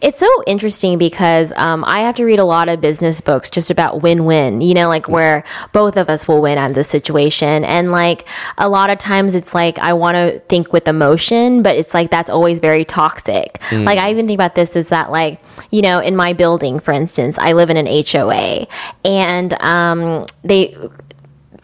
It's 0.00 0.18
so 0.18 0.28
interesting 0.46 0.98
because 0.98 1.52
um, 1.56 1.84
I 1.86 2.00
have 2.00 2.14
to 2.16 2.24
read 2.24 2.38
a 2.38 2.44
lot 2.44 2.68
of 2.68 2.80
business 2.80 3.20
books 3.20 3.50
just 3.50 3.70
about 3.70 4.02
win 4.02 4.24
win, 4.24 4.60
you 4.60 4.74
know, 4.74 4.88
like 4.88 5.08
where 5.08 5.44
both 5.72 5.96
of 5.96 6.08
us 6.08 6.26
will 6.28 6.40
win 6.40 6.58
out 6.58 6.70
of 6.70 6.76
the 6.76 6.84
situation. 6.84 7.64
And 7.64 7.90
like 7.90 8.26
a 8.58 8.68
lot 8.68 8.90
of 8.90 8.98
times 8.98 9.34
it's 9.34 9.54
like 9.54 9.78
I 9.78 9.92
want 9.92 10.16
to 10.16 10.40
think 10.48 10.72
with 10.72 10.88
emotion, 10.88 11.62
but 11.62 11.76
it's 11.76 11.94
like 11.94 12.10
that's 12.10 12.30
always 12.30 12.60
very 12.60 12.84
toxic. 12.84 13.60
Like 13.84 13.98
I 13.98 14.10
even 14.10 14.26
think 14.26 14.36
about 14.38 14.54
this 14.54 14.76
is 14.76 14.88
that, 14.88 15.10
like, 15.10 15.40
you 15.70 15.82
know, 15.82 15.98
in 16.00 16.16
my 16.16 16.32
building, 16.32 16.80
for 16.80 16.92
instance, 16.92 17.38
I 17.38 17.52
live 17.52 17.70
in 17.70 17.76
an 17.76 17.86
HOA 17.86 18.66
and 19.04 19.60
um, 19.62 20.26
they 20.42 20.76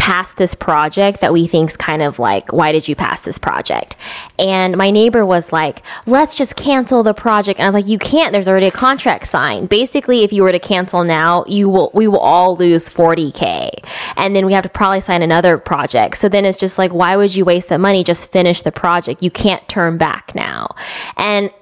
passed 0.01 0.39
this 0.39 0.55
project 0.55 1.21
that 1.21 1.31
we 1.31 1.47
think's 1.47 1.77
kind 1.77 2.01
of 2.01 2.19
like 2.19 2.55
why 2.55 2.73
did 2.73 2.89
you 2.89 2.97
pass 2.97 3.21
this 3.21 3.39
project? 3.39 3.97
And 4.39 4.75
my 4.79 4.91
neighbor 4.91 5.27
was 5.27 5.53
like 5.53 5.83
let's 6.07 6.35
just 6.35 6.57
cancel 6.57 7.03
the 7.03 7.13
project. 7.13 7.61
And 7.61 7.67
i 7.67 7.69
was 7.69 7.75
like 7.75 7.87
you 7.87 7.99
can't. 7.99 8.33
There's 8.33 8.49
already 8.49 8.67
a 8.67 8.71
contract 8.71 9.29
signed. 9.29 9.69
Basically 9.69 10.25
if 10.25 10.33
you 10.33 10.43
were 10.43 10.53
to 10.53 10.59
cancel 10.59 11.05
now 11.05 11.45
you 11.47 11.69
will 11.69 11.91
we 11.93 12.09
will 12.09 12.19
all 12.19 12.57
lose 12.57 12.89
40k 12.89 13.71
and 14.17 14.35
then 14.35 14.47
we 14.47 14.55
have 14.55 14.65
to 14.65 14.71
probably 14.71 15.03
sign 15.03 15.21
another 15.21 15.59
project. 15.59 16.17
So 16.17 16.31
then 16.31 16.47
it's 16.47 16.57
just 16.57 16.79
like 16.79 16.93
why 16.93 17.15
would 17.17 17.35
you 17.35 17.45
waste 17.45 17.69
the 17.69 17.79
money? 17.79 18.03
Just 18.03 18.33
finish 18.33 18.63
the 18.63 18.73
project. 18.73 19.23
You 19.23 19.31
can't 19.31 19.69
turn 19.69 19.99
back 19.99 20.35
now. 20.35 20.75
And 21.19 21.53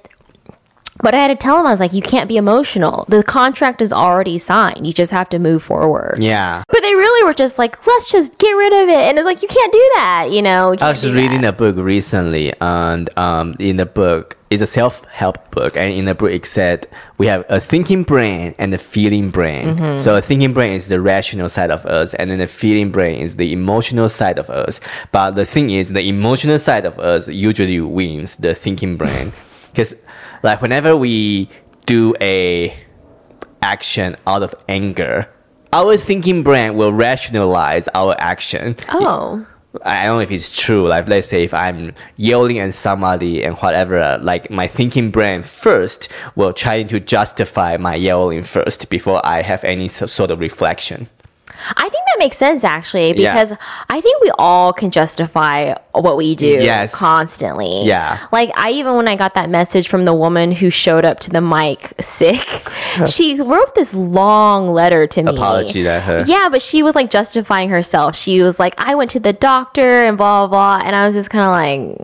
But 1.03 1.15
I 1.15 1.19
had 1.19 1.29
to 1.29 1.37
tell 1.37 1.59
him, 1.59 1.67
I 1.67 1.71
was 1.71 1.81
like, 1.81 1.93
you 1.93 2.03
can't 2.03 2.29
be 2.29 2.37
emotional. 2.37 3.05
The 3.09 3.23
contract 3.23 3.81
is 3.81 3.93
already 3.93 4.39
signed. 4.39 4.87
You 4.87 4.93
just 4.93 5.13
have 5.13 5.29
to 5.31 5.39
move 5.39 5.63
forward. 5.63 6.19
Yeah. 6.19 6.65
But 6.69 6.83
they 6.83 6.95
really 6.95 7.25
were 7.25 7.35
just 7.35 7.59
like, 7.59 7.87
let's 7.87 8.11
just 8.11 8.39
get 8.39 8.51
rid 8.51 8.73
of 8.73 8.89
it. 8.89 8.99
And 8.99 9.19
it's 9.19 9.27
like, 9.27 9.43
you 9.43 9.49
can't 9.49 9.73
do 9.73 9.91
that, 9.97 10.29
you 10.31 10.43
know? 10.43 10.73
you 10.73 10.79
I 10.81 10.91
was 10.91 11.11
reading 11.13 11.43
that. 11.43 11.55
a 11.55 11.57
book 11.57 11.77
recently, 11.77 12.53
and 12.61 13.17
um, 13.19 13.55
in 13.59 13.77
the 13.77 13.87
book, 13.87 14.37
it's 14.51 14.63
a 14.63 14.67
self-help 14.67 15.51
book, 15.51 15.77
and 15.77 15.93
in 15.93 16.07
the 16.07 16.15
book 16.15 16.31
it 16.31 16.47
said 16.47 16.87
we 17.19 17.27
have 17.27 17.45
a 17.49 17.61
thinking 17.61 18.03
brain 18.03 18.55
and 18.59 18.73
a 18.73 18.79
feeling 18.79 19.31
brain. 19.31 19.75
Mm-hmm. 19.75 19.99
So 19.99 20.17
a 20.17 20.23
thinking 20.23 20.55
brain 20.55 20.73
is 20.73 20.89
the 20.89 21.01
rational 21.01 21.49
side 21.49 21.71
of 21.71 21.85
us, 21.85 22.15
and 22.15 22.31
then 22.31 22.39
the 22.39 22.47
feeling 22.47 22.91
brain 22.91 23.21
is 23.21 23.37
the 23.37 23.53
emotional 23.53 24.09
side 24.09 24.39
of 24.39 24.49
us. 24.49 24.81
But 25.13 25.33
the 25.33 25.45
thing 25.45 25.71
is, 25.71 25.91
the 25.91 26.09
emotional 26.09 26.59
side 26.59 26.87
of 26.87 26.99
us 26.99 27.29
usually 27.29 27.81
wins 27.81 28.37
the 28.37 28.55
thinking 28.55 28.97
brain, 28.97 29.33
because 29.71 29.95
like 30.43 30.63
whenever 30.63 30.97
we 30.97 31.49
do 31.87 32.15
a 32.21 32.75
action 33.63 34.17
out 34.27 34.43
of 34.43 34.55
anger, 34.69 35.27
our 35.73 35.97
thinking 35.97 36.43
brain 36.43 36.77
will 36.77 36.93
rationalize 36.93 37.89
our 37.95 38.15
action. 38.19 38.77
Oh. 38.91 39.47
I 39.85 40.05
don't 40.05 40.17
know 40.17 40.21
if 40.21 40.31
it's 40.31 40.49
true. 40.49 40.89
Like, 40.89 41.09
let's 41.09 41.29
say 41.29 41.45
if 41.45 41.53
I'm 41.53 41.95
yelling 42.17 42.59
at 42.59 42.73
somebody 42.75 43.45
and 43.45 43.55
whatever, 43.57 44.19
like 44.23 44.51
my 44.51 44.67
thinking 44.67 45.11
brain 45.11 45.43
first 45.43 46.09
will 46.37 46.53
try 46.55 46.83
to 46.85 46.99
justify 46.99 47.77
my 47.77 47.95
yelling 47.95 48.45
first 48.45 48.89
before 48.89 49.25
I 49.25 49.43
have 49.43 49.63
any 49.65 49.89
sort 49.89 50.31
of 50.31 50.41
reflection. 50.41 51.09
I 51.77 51.83
think 51.83 51.93
that 52.07 52.19
makes 52.19 52.37
sense 52.37 52.65
actually 52.65 53.19
Yeah. 53.19 53.33
because 53.33 53.57
I 53.91 54.01
think 54.01 54.23
we 54.23 54.31
all 54.39 54.73
can 54.73 54.91
justify 54.91 55.75
what 55.93 56.17
we 56.17 56.35
do 56.35 56.47
Yes. 56.47 56.95
constantly. 56.95 57.85
Yeah. 57.85 58.19
Like 58.33 58.51
I 58.57 58.71
even 58.71 58.95
when 58.97 59.09
I 59.09 59.17
got 59.17 59.35
that 59.35 59.51
message 59.51 59.89
from 59.89 60.05
the 60.05 60.15
woman 60.15 60.53
who 60.53 60.71
showed 60.71 61.05
up 61.05 61.21
to 61.21 61.31
the 61.31 61.41
mic 61.41 61.95
sick, 62.01 62.47
she 63.07 63.41
wrote 63.41 63.75
this 63.75 63.93
long 63.95 64.73
letter 64.73 65.07
to 65.07 65.23
me. 65.23 65.31
Apology 65.33 65.83
to 65.83 66.01
her. 66.01 66.25
Yeah, 66.27 66.49
but 66.51 66.63
she 66.63 66.83
was 66.83 66.95
like 66.95 67.11
justifying 67.11 67.69
herself. 67.69 68.17
She 68.17 68.43
was 68.43 68.59
like, 68.59 68.75
I 68.79 68.95
went 68.95 69.11
to 69.13 69.21
the 69.21 69.33
doctor 69.33 70.05
and 70.05 70.17
blah 70.17 70.47
blah 70.47 70.79
blah 70.79 70.87
and 70.87 70.95
I 70.97 71.05
was 71.07 71.15
just 71.15 71.31
kinda 71.31 71.49
like 71.51 71.99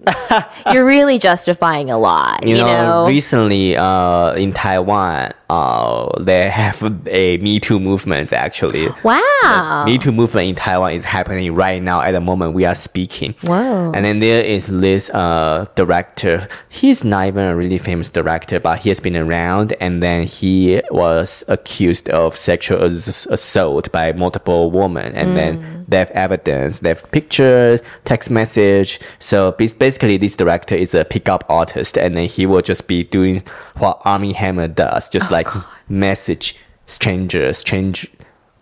You're 0.72 0.84
really 0.86 1.18
justifying 1.18 1.90
a 1.90 1.98
lot. 1.98 2.46
You, 2.46 2.56
You, 2.56 2.62
know, 2.62 2.66
know? 3.02 3.06
recently 3.06 3.76
uh, 3.76 4.32
in 4.32 4.52
Taiwan, 4.52 5.32
uh, 5.50 6.08
they 6.20 6.48
have 6.48 6.80
a 7.08 7.36
Me 7.38 7.58
Too 7.58 7.80
movement 7.80 8.32
actually. 8.32 8.86
wow. 9.02 9.82
Me 9.84 9.98
Too 9.98 10.12
movement 10.12 10.48
in 10.48 10.54
Taiwan 10.54 10.92
is 10.92 11.04
happening 11.04 11.54
right 11.54 11.82
now 11.82 12.00
at 12.00 12.12
the 12.12 12.20
moment 12.20 12.54
we 12.54 12.64
are 12.64 12.74
speaking. 12.74 13.34
Wow. 13.42 13.90
And 13.92 14.04
then 14.04 14.20
there 14.20 14.44
is 14.44 14.68
this 14.68 15.10
uh, 15.10 15.66
director. 15.74 16.46
He's 16.68 17.02
not 17.02 17.26
even 17.26 17.44
a 17.46 17.56
really 17.56 17.78
famous 17.78 18.08
director, 18.10 18.60
but 18.60 18.78
he 18.78 18.90
has 18.90 19.00
been 19.00 19.16
around. 19.16 19.74
And 19.80 20.02
then 20.02 20.24
he 20.24 20.80
was 20.90 21.42
accused 21.48 22.08
of 22.10 22.36
sexual 22.36 22.84
ass- 22.84 23.26
assault 23.26 23.90
by 23.90 24.12
multiple 24.12 24.70
women. 24.70 25.14
And 25.16 25.36
then 25.36 25.84
they 25.88 25.98
have 25.98 26.10
evidence, 26.12 26.80
they 26.80 26.90
have 26.90 27.10
pictures, 27.10 27.80
text 28.04 28.30
message. 28.30 29.00
So 29.18 29.52
basically, 29.52 30.16
this 30.18 30.36
director 30.36 30.76
is 30.76 30.94
a 30.94 31.04
pickup 31.04 31.44
artist, 31.48 31.98
and 31.98 32.16
then 32.16 32.26
he 32.28 32.46
will 32.46 32.62
just 32.62 32.86
be 32.86 33.02
doing 33.02 33.42
what 33.78 34.00
Armie 34.04 34.32
Hammer 34.32 34.68
does, 34.68 35.08
just 35.08 35.30
like 35.32 35.39
message 35.88 36.56
strangers, 36.86 37.62
change 37.62 38.10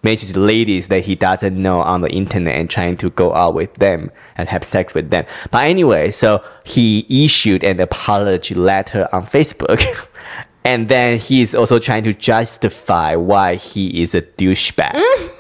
message 0.03 0.37
ladies 0.37 0.89
that 0.89 1.05
he 1.05 1.17
doesn't 1.17 1.61
know 1.61 1.81
on 1.81 2.03
the 2.03 2.11
internet 2.11 2.55
and 2.55 2.71
trying 2.71 2.97
to 2.97 3.11
go 3.11 3.35
out 3.35 3.55
with 3.55 3.75
them 3.75 4.11
and 4.37 4.49
have 4.49 4.63
sex 4.63 4.95
with 4.95 5.11
them. 5.11 5.25
But 5.51 5.67
anyway, 5.67 6.11
so 6.11 6.45
he 6.65 7.07
issued 7.25 7.65
an 7.65 7.81
apology 7.81 8.55
letter 8.55 9.09
on 9.13 9.27
Facebook. 9.27 9.85
and 10.65 10.89
then 10.89 11.19
he 11.19 11.43
is 11.43 11.55
also 11.55 11.79
trying 11.79 12.05
to 12.05 12.15
justify 12.15 13.17
why 13.17 13.57
he 13.57 14.03
is 14.03 14.15
a 14.15 14.23
douchebag. 14.23 14.93
Mm. 14.93 15.33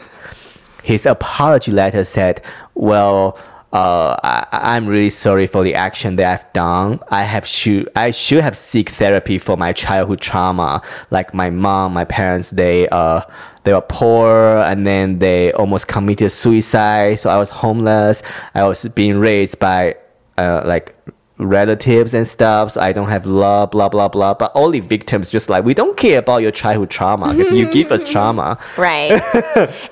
His 0.83 1.07
apology 1.07 1.71
letter 1.71 2.05
said, 2.05 2.41
"Well, 2.75 3.39
uh, 3.73 4.17
I, 4.23 4.47
I'm 4.51 4.87
really 4.87 5.11
sorry 5.11 5.47
for 5.47 5.63
the 5.63 5.75
action 5.75 6.17
that 6.17 6.41
I've 6.41 6.53
done. 6.53 7.01
I 7.11 7.23
have 7.25 7.47
should 7.47 7.89
I 7.95 8.11
should 8.11 8.43
have 8.43 8.57
seek 8.57 8.91
therapy 8.91 9.39
for 9.39 9.57
my 9.57 9.73
childhood 9.73 10.21
trauma. 10.21 10.81
Like 11.11 11.35
my 11.35 11.51
mom, 11.51 11.93
my 11.93 12.05
parents, 12.05 12.51
they 12.51 12.89
uh 12.89 13.21
they 13.65 13.75
were 13.75 13.83
poor 13.83 14.59
and 14.59 14.87
then 14.87 15.19
they 15.19 15.53
almost 15.53 15.87
committed 15.87 16.33
suicide. 16.33 17.21
So 17.21 17.29
I 17.29 17.37
was 17.37 17.51
homeless. 17.51 18.23
I 18.55 18.65
was 18.65 18.85
being 18.95 19.19
raised 19.19 19.59
by 19.59 19.97
uh 20.39 20.63
like." 20.65 20.95
Relatives 21.39 22.15
and 22.15 22.27
stuff 22.27 22.73
so 22.73 22.81
i 22.81 22.93
don't 22.93 23.09
have 23.09 23.25
love 23.25 23.71
blah 23.71 23.89
blah 23.89 24.09
blah 24.09 24.35
but 24.35 24.51
all 24.53 24.71
the 24.71 24.81
victims 24.81 25.31
just 25.31 25.49
like 25.49 25.65
we 25.65 25.73
don't 25.73 25.97
care 25.97 26.19
about 26.19 26.39
your 26.39 26.51
childhood 26.51 26.91
trauma 26.91 27.33
because 27.33 27.53
you 27.53 27.71
give 27.71 27.93
us 27.93 28.03
trauma 28.11 28.59
Right. 28.77 29.23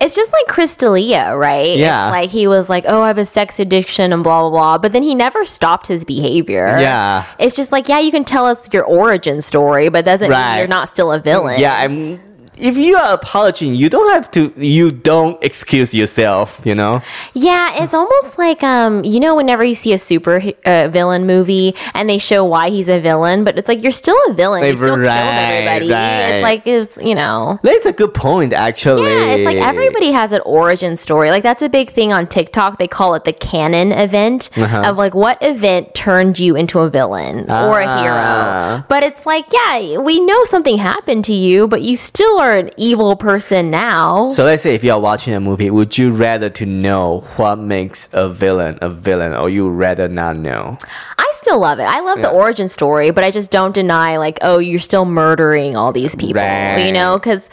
it's 0.01 0.15
just 0.15 0.33
like 0.33 0.47
Chris 0.49 0.77
D'Elia, 0.77 1.37
right? 1.37 1.77
Yeah. 1.77 2.07
It's 2.09 2.13
like 2.13 2.31
he 2.31 2.47
was 2.47 2.69
like, 2.69 2.85
oh, 2.87 3.03
I 3.03 3.09
have 3.09 3.19
a 3.19 3.25
sex 3.25 3.59
addiction 3.59 4.13
and 4.13 4.23
blah, 4.23 4.43
blah, 4.43 4.51
blah. 4.51 4.79
But 4.79 4.93
then 4.93 5.03
he 5.03 5.15
never 5.15 5.45
stopped 5.45 5.87
his 5.87 6.05
behavior. 6.05 6.77
Yeah. 6.79 7.25
It's 7.39 7.55
just 7.57 7.73
like, 7.73 7.89
yeah, 7.89 7.99
you 8.01 8.11
can 8.11 8.25
tell 8.25 8.47
us 8.47 8.73
your 8.73 8.85
origin 8.85 9.41
story, 9.43 9.89
but 9.89 10.05
doesn't 10.05 10.31
Right. 10.31 10.51
mean 10.53 10.59
you're 10.59 10.69
not 10.69 10.89
still 10.89 11.13
a 11.13 11.19
villain. 11.21 11.59
Yeah, 11.61 11.75
I'm. 11.77 12.21
If 12.57 12.77
you 12.77 12.97
are 12.97 13.13
apologizing, 13.13 13.75
you 13.75 13.89
don't 13.91 14.11
have 14.15 14.31
to. 14.33 14.53
You 14.57 14.91
don't 14.91 15.43
excuse 15.43 15.95
yourself. 15.95 16.61
You 16.65 16.75
know. 16.75 17.03
Yeah, 17.35 17.83
it's 17.83 17.93
almost 17.95 18.39
like 18.39 18.63
um, 18.63 19.05
you 19.05 19.21
know, 19.21 19.35
whenever 19.37 19.63
you 19.65 19.75
see 19.75 19.93
a 19.93 19.99
super 19.99 20.43
uh, 20.65 20.89
villain 20.89 21.27
movie 21.27 21.75
and 21.95 22.09
they 22.09 22.19
show 22.19 22.45
why 22.45 22.71
he's 22.71 22.89
a 22.89 23.01
villain, 23.01 23.45
but 23.45 23.59
it's 23.59 23.69
like 23.69 23.83
you're 23.83 23.93
still 23.93 24.17
a 24.29 24.33
villain. 24.33 24.65
You 24.65 24.77
still 24.77 24.95
killed 24.97 25.07
everybody. 25.07 25.91
right. 25.91 26.29
It's 26.37 26.43
like 26.43 26.67
it's 26.67 26.97
you 26.97 27.15
know. 27.15 27.59
That's 27.63 27.87
a 27.87 27.93
good 27.93 28.15
point, 28.15 28.53
actually. 28.53 29.03
Yeah, 29.03 29.35
it's 29.35 29.45
like 29.45 29.57
everybody 29.59 30.11
has 30.13 30.33
an 30.33 30.41
origin 30.47 30.97
story. 30.97 31.31
Like 31.31 31.43
that's 31.43 31.63
a 31.63 31.69
big 31.69 31.93
thing 31.93 32.13
on 32.13 32.27
TikTok. 32.27 32.79
They 32.79 32.89
call 32.89 33.15
it 33.15 33.25
the 33.25 33.33
canon 33.33 33.93
event 33.93 34.49
Uh-huh. 34.57 34.83
of 34.87 34.97
like 34.97 35.15
what 35.15 35.39
event 35.43 35.95
turned 35.95 36.39
you 36.39 36.57
into 36.57 36.79
a 36.81 36.89
villain 36.89 37.51
or 37.51 37.81
a 37.81 37.87
Ah. 37.87 38.03
hero. 38.03 38.85
But 38.89 39.03
it's 39.03 39.27
like, 39.27 39.45
yeah, 39.53 39.99
we 39.99 40.21
know 40.21 40.45
something 40.47 40.79
happened 40.79 41.25
to 41.27 41.33
you, 41.35 41.69
but 41.69 41.83
you 41.83 41.97
still 41.97 42.39
are 42.39 42.46
an 42.53 42.71
evil 42.77 43.17
person 43.17 43.71
now. 43.71 44.31
So 44.33 44.45
let's 44.45 44.63
say 44.63 44.75
if 44.75 44.85
you 44.85 44.93
are 44.93 45.01
watching 45.01 45.35
a 45.35 45.41
movie, 45.41 45.71
would 45.71 45.97
you 45.99 46.11
rather 46.13 46.51
to 46.51 46.67
know 46.67 47.21
what 47.37 47.59
makes 47.59 48.09
a 48.13 48.29
villain 48.29 48.79
a 48.81 48.89
villain, 48.89 49.33
or 49.35 49.49
you 49.51 49.69
rather 49.69 50.09
not 50.09 50.37
know? 50.37 50.79
I 51.19 51.33
still 51.37 51.59
love 51.59 51.79
it. 51.79 51.85
I 51.85 52.01
love 52.01 52.21
the 52.23 52.31
origin 52.31 52.69
story, 52.69 53.11
but 53.11 53.23
I 53.25 53.31
just 53.31 53.51
don't 53.51 53.73
deny 53.75 54.17
like, 54.17 54.39
oh, 54.43 54.59
you're 54.59 54.81
still 54.81 55.05
murdering 55.05 55.77
all 55.77 55.93
these 55.93 56.15
people, 56.17 56.43
Right. 56.43 56.85
you 56.87 56.93
know, 56.93 57.19
because 57.19 57.49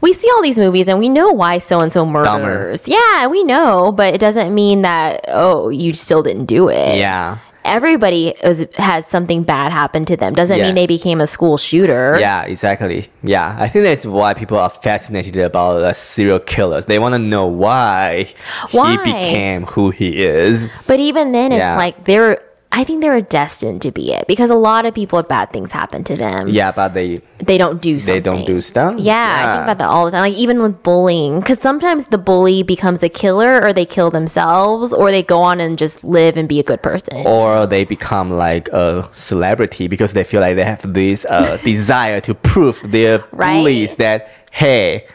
we 0.00 0.12
see 0.12 0.28
all 0.36 0.42
these 0.42 0.58
movies 0.58 0.88
and 0.88 0.98
we 0.98 1.08
know 1.08 1.30
why 1.32 1.58
so 1.58 1.78
and 1.78 1.92
so 1.92 2.04
murders. 2.04 2.86
Yeah, 2.88 3.26
we 3.28 3.44
know, 3.44 3.92
but 3.92 4.14
it 4.14 4.18
doesn't 4.20 4.54
mean 4.54 4.82
that 4.82 5.24
oh, 5.28 5.68
you 5.68 5.94
still 5.94 6.22
didn't 6.22 6.46
do 6.46 6.68
it. 6.68 6.96
Yeah. 6.98 7.38
Everybody 7.66 8.34
is, 8.42 8.66
had 8.74 9.06
something 9.06 9.42
bad 9.42 9.72
happen 9.72 10.04
to 10.06 10.16
them. 10.16 10.34
Doesn't 10.34 10.58
Yeah. 10.58 10.66
mean 10.66 10.74
they 10.76 10.86
became 10.86 11.20
a 11.20 11.26
school 11.26 11.58
shooter. 11.58 12.16
Yeah, 12.20 12.42
exactly. 12.42 13.10
Yeah, 13.22 13.56
I 13.58 13.68
think 13.68 13.84
that's 13.84 14.06
why 14.06 14.34
people 14.34 14.56
are 14.58 14.70
fascinated 14.70 15.36
about 15.36 15.82
uh, 15.82 15.92
serial 15.92 16.38
killers. 16.38 16.86
They 16.86 16.98
want 16.98 17.14
to 17.14 17.18
know 17.18 17.46
why, 17.46 18.28
Why? 18.70 18.92
he 18.92 18.96
became 18.98 19.64
who 19.66 19.90
he 19.90 20.24
is. 20.24 20.68
But 20.86 21.00
even 21.00 21.32
then, 21.32 21.52
it's 21.52 21.76
like 21.76 22.04
they're. 22.04 22.40
I 22.78 22.84
think 22.84 23.00
they 23.00 23.08
were 23.08 23.22
destined 23.22 23.80
to 23.82 23.90
be 23.90 24.12
it 24.12 24.26
because 24.28 24.50
a 24.50 24.54
lot 24.54 24.84
of 24.84 24.92
people 24.94 25.16
have 25.18 25.28
bad 25.28 25.50
things 25.50 25.72
happen 25.72 26.04
to 26.04 26.14
them. 26.16 26.48
Yeah, 26.48 26.72
but 26.72 26.92
they 26.92 27.22
They 27.38 27.56
don't 27.56 27.80
do 27.80 27.98
something. 27.98 28.14
they 28.14 28.20
don't 28.20 28.44
do 28.46 28.60
stuff. 28.60 28.94
Yeah, 28.98 29.32
I 29.40 29.44
think 29.52 29.62
about 29.64 29.78
that 29.78 29.88
all 29.88 30.04
the 30.04 30.10
time. 30.10 30.20
Like 30.28 30.34
even 30.34 30.60
with 30.60 30.82
bullying, 30.82 31.40
because 31.40 31.58
sometimes 31.58 32.06
the 32.14 32.18
bully 32.18 32.62
becomes 32.62 33.02
a 33.02 33.08
killer, 33.08 33.62
or 33.64 33.72
they 33.72 33.86
kill 33.86 34.10
themselves, 34.10 34.92
or 34.92 35.10
they 35.10 35.22
go 35.22 35.40
on 35.40 35.58
and 35.58 35.78
just 35.78 36.04
live 36.04 36.36
and 36.36 36.46
be 36.48 36.60
a 36.60 36.62
good 36.70 36.82
person. 36.82 37.26
or 37.26 37.66
they 37.66 37.84
become 37.84 38.30
like 38.30 38.68
a 38.68 39.08
celebrity 39.12 39.88
because 39.88 40.12
they 40.12 40.24
feel 40.24 40.40
like 40.42 40.56
they 40.56 40.64
have 40.64 40.84
this 40.92 41.24
uh, 41.30 41.56
desire 41.64 42.20
to 42.20 42.34
prove 42.34 42.76
their 42.96 43.24
Right. 43.32 43.56
bullies 43.58 43.96
that 43.96 44.28
hey 44.52 45.06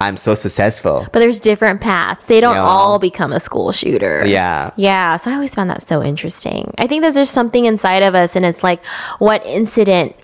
i'm 0.00 0.16
so 0.16 0.34
successful 0.34 1.06
But 1.12 1.20
there's 1.20 1.40
different 1.40 1.80
paths. 1.80 2.24
They 2.26 2.40
don't 2.40 2.56
Yeah. 2.56 2.64
all 2.64 2.98
become 2.98 3.32
a 3.32 3.40
school 3.40 3.72
shooter. 3.72 4.24
yeah 4.26 4.70
Yeah, 4.76 5.16
so 5.16 5.30
I 5.30 5.34
always 5.34 5.54
found 5.54 5.70
that 5.70 5.86
so 5.86 6.02
interesting. 6.02 6.72
I 6.78 6.86
think 6.86 7.02
that 7.02 7.14
there's 7.14 7.30
something 7.30 7.64
inside 7.64 8.02
of 8.02 8.14
us, 8.14 8.36
and 8.36 8.44
it's 8.44 8.62
like 8.62 8.84
what 9.18 9.44
incident 9.46 10.14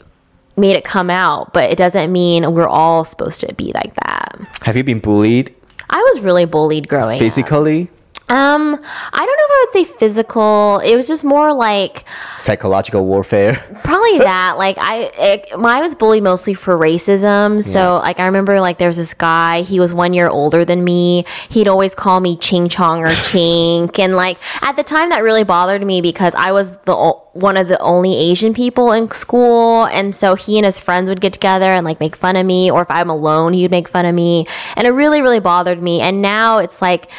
made 0.56 0.76
it 0.76 0.84
come 0.84 1.08
out, 1.08 1.52
but 1.52 1.70
it 1.70 1.78
doesn't 1.78 2.10
mean 2.12 2.52
we're 2.52 2.68
all 2.68 3.04
supposed 3.04 3.40
to 3.40 3.54
be 3.54 3.72
like 3.74 3.94
that. 4.04 4.38
have 4.62 4.76
you 4.76 4.84
been 4.84 5.00
bullied 5.00 5.54
I 5.88 5.98
was 6.12 6.20
really 6.20 6.44
bullied 6.44 6.86
growing 6.88 7.16
up. 7.16 7.20
physically 7.20 7.88
Um, 8.30 8.80
I 9.12 9.26
don't 9.26 9.26
know 9.26 9.46
if 9.46 9.50
I 9.50 9.66
would 9.66 9.72
say 9.88 9.92
physical. 9.98 10.80
It 10.84 10.94
was 10.94 11.08
just 11.08 11.24
more 11.24 11.52
like 11.52 12.04
Psychological 12.38 13.04
warfare. 13.04 13.54
probably 13.84 14.18
that. 14.18 14.56
Like 14.56 14.78
I, 14.78 15.10
it, 15.18 15.48
I 15.52 15.82
was 15.82 15.96
bullied 15.96 16.22
mostly 16.22 16.54
for 16.54 16.78
racism. 16.78 17.62
So 17.62 17.96
like 17.96 18.20
I 18.20 18.26
remember 18.26 18.60
like 18.60 18.78
there 18.78 18.86
was 18.88 18.96
this 18.96 19.14
guy. 19.14 19.62
He 19.62 19.80
was 19.80 19.92
one 19.92 20.14
year 20.14 20.28
older 20.28 20.64
than 20.64 20.84
me. 20.84 21.24
He'd 21.48 21.66
always 21.66 21.92
call 21.94 22.20
me 22.20 22.36
Ching 22.36 22.68
Chong 22.68 23.02
or 23.02 23.08
Chink, 23.08 23.98
and 23.98 24.14
like 24.14 24.38
at 24.62 24.76
the 24.76 24.84
time 24.84 25.10
that 25.10 25.22
really 25.24 25.42
bothered 25.44 25.84
me 25.84 26.00
because 26.00 26.34
I 26.36 26.52
was 26.52 26.76
the 26.78 26.94
o- 26.94 27.26
one 27.32 27.56
of 27.56 27.66
the 27.66 27.80
only 27.80 28.16
Asian 28.16 28.54
people 28.54 28.92
in 28.92 29.10
school, 29.10 29.86
and 29.86 30.14
so 30.14 30.36
he 30.36 30.56
and 30.56 30.64
his 30.64 30.78
friends 30.78 31.08
would 31.08 31.20
get 31.20 31.32
together 31.32 31.72
and 31.72 31.84
like 31.84 31.98
make 31.98 32.14
fun 32.14 32.36
of 32.36 32.46
me, 32.46 32.70
or 32.70 32.82
if 32.82 32.90
I'm 32.90 33.10
alone, 33.10 33.54
he 33.54 33.62
would 33.62 33.70
make 33.72 33.88
fun 33.88 34.06
of 34.06 34.14
me, 34.14 34.46
and 34.76 34.86
it 34.86 34.90
really 34.90 35.20
really 35.20 35.40
bothered 35.40 35.82
me. 35.82 36.00
And 36.00 36.22
now 36.22 36.58
it's 36.58 36.80
like. 36.80 37.10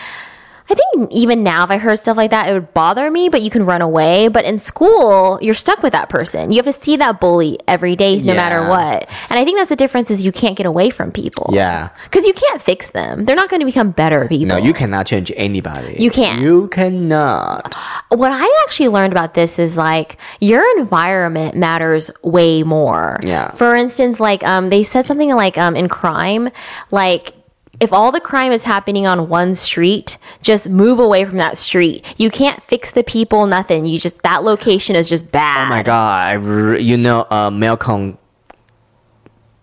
I 0.72 0.74
think 0.74 1.12
even 1.12 1.44
now, 1.44 1.66
if 1.66 1.70
I 1.70 1.78
heard 1.78 2.00
stuff 2.00 2.16
like 2.16 2.32
that, 2.32 2.50
it 2.50 2.54
would 2.54 2.74
bother 2.74 3.12
me, 3.12 3.28
but 3.28 3.42
you 3.42 3.50
can 3.50 3.66
run 3.66 3.82
away. 3.82 4.30
But 4.30 4.46
in 4.46 4.58
school, 4.58 5.38
you're 5.42 5.54
stuck 5.54 5.84
with 5.84 5.92
that 5.92 6.08
person. 6.08 6.50
You 6.50 6.64
have 6.64 6.74
to 6.74 6.82
see 6.82 6.96
that 6.96 7.20
bully 7.20 7.60
every 7.68 7.98
day, 7.98 8.18
no 8.20 8.34
matter 8.34 8.70
what. 8.70 9.10
And 9.30 9.38
I 9.38 9.44
think 9.44 9.58
that's 9.58 9.68
the 9.68 9.76
difference 9.76 10.10
is 10.10 10.24
you 10.24 10.32
can't 10.32 10.56
get 10.56 10.66
away 10.66 10.90
from 10.90 11.12
people. 11.12 11.50
Yeah. 11.52 11.90
Because 12.06 12.26
you 12.26 12.34
can't 12.34 12.62
fix 12.62 12.90
them. 12.92 13.26
They're 13.26 13.36
not 13.36 13.50
going 13.50 13.60
to 13.60 13.66
become 13.66 13.92
better 13.92 14.30
people. 14.30 14.48
No, 14.48 14.56
you 14.56 14.72
cannot 14.72 15.08
change 15.08 15.30
anybody. 15.36 15.98
You 16.00 16.10
can't. 16.10 16.42
You 16.42 16.70
cannot. 16.70 17.76
What 18.08 18.32
I 18.32 18.64
actually 18.66 18.88
learned 18.88 19.12
about 19.12 19.34
this 19.34 19.60
is 19.60 19.76
like 19.76 20.18
your 20.40 20.64
environment 20.80 21.58
matters 21.58 22.10
way 22.22 22.64
more. 22.64 23.20
Yeah. 23.24 23.52
For 23.56 23.76
instance, 23.76 24.22
like 24.22 24.42
um, 24.44 24.70
they 24.70 24.86
said 24.86 25.06
something 25.06 25.32
like 25.32 25.58
um, 25.58 25.76
in 25.76 25.90
crime, 25.90 26.50
like 26.92 27.34
if 27.80 27.92
all 27.92 28.12
the 28.12 28.20
crime 28.20 28.52
is 28.52 28.64
happening 28.64 29.08
on 29.08 29.30
one 29.30 29.56
street, 29.56 30.18
just 30.42 30.70
move 30.70 31.00
away 31.00 31.26
from 31.26 31.38
that 31.38 31.58
street. 31.58 32.06
You 32.18 32.30
can't 32.30 32.62
fix 32.64 32.92
the 32.92 33.04
people, 33.04 33.48
nothing. 33.48 33.86
You 33.86 34.00
just 34.00 34.22
that 34.24 34.44
location 34.44 34.96
is 34.96 35.10
just 35.10 35.32
bad. 35.32 35.66
Oh 35.66 35.70
my 35.70 35.84
god! 35.84 36.28
I 36.28 36.34
re- 36.34 36.82
you 36.82 36.98
know 36.98 37.26
uh, 37.32 37.50
Malcolm 37.50 38.18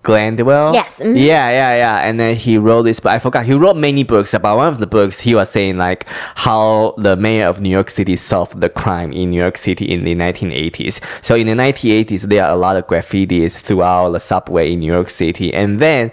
Gladwell. 0.02 0.72
Yes, 0.72 0.94
mhm. 0.94 1.16
Yeah, 1.16 1.50
yeah, 1.50 1.76
yeah. 1.76 1.96
And 1.98 2.18
then 2.18 2.34
he 2.34 2.56
wrote 2.56 2.82
this, 2.84 2.98
but 2.98 3.12
I 3.12 3.18
forgot. 3.18 3.44
He 3.44 3.52
wrote 3.52 3.76
many 3.76 4.04
books. 4.04 4.32
About 4.32 4.56
one 4.56 4.68
of 4.68 4.78
the 4.78 4.86
books, 4.86 5.20
he 5.20 5.34
was 5.34 5.50
saying 5.50 5.76
like 5.76 6.06
how 6.34 6.94
the 6.98 7.14
mayor 7.16 7.46
of 7.46 7.60
New 7.60 7.68
York 7.70 7.90
City 7.90 8.16
solved 8.16 8.60
the 8.60 8.68
crime 8.70 9.12
in 9.12 9.30
New 9.30 9.40
York 9.40 9.58
City 9.58 9.84
in 9.84 10.04
the 10.04 10.14
1980s. 10.14 11.00
So 11.22 11.34
in 11.36 11.46
the 11.46 11.52
1980s, 11.52 12.22
there 12.22 12.44
are 12.44 12.50
a 12.50 12.56
lot 12.56 12.76
of 12.76 12.86
graffitis 12.86 13.60
throughout 13.60 14.10
the 14.10 14.20
subway 14.20 14.72
in 14.72 14.80
New 14.80 14.92
York 14.92 15.10
City, 15.10 15.52
and 15.52 15.78
then 15.78 16.10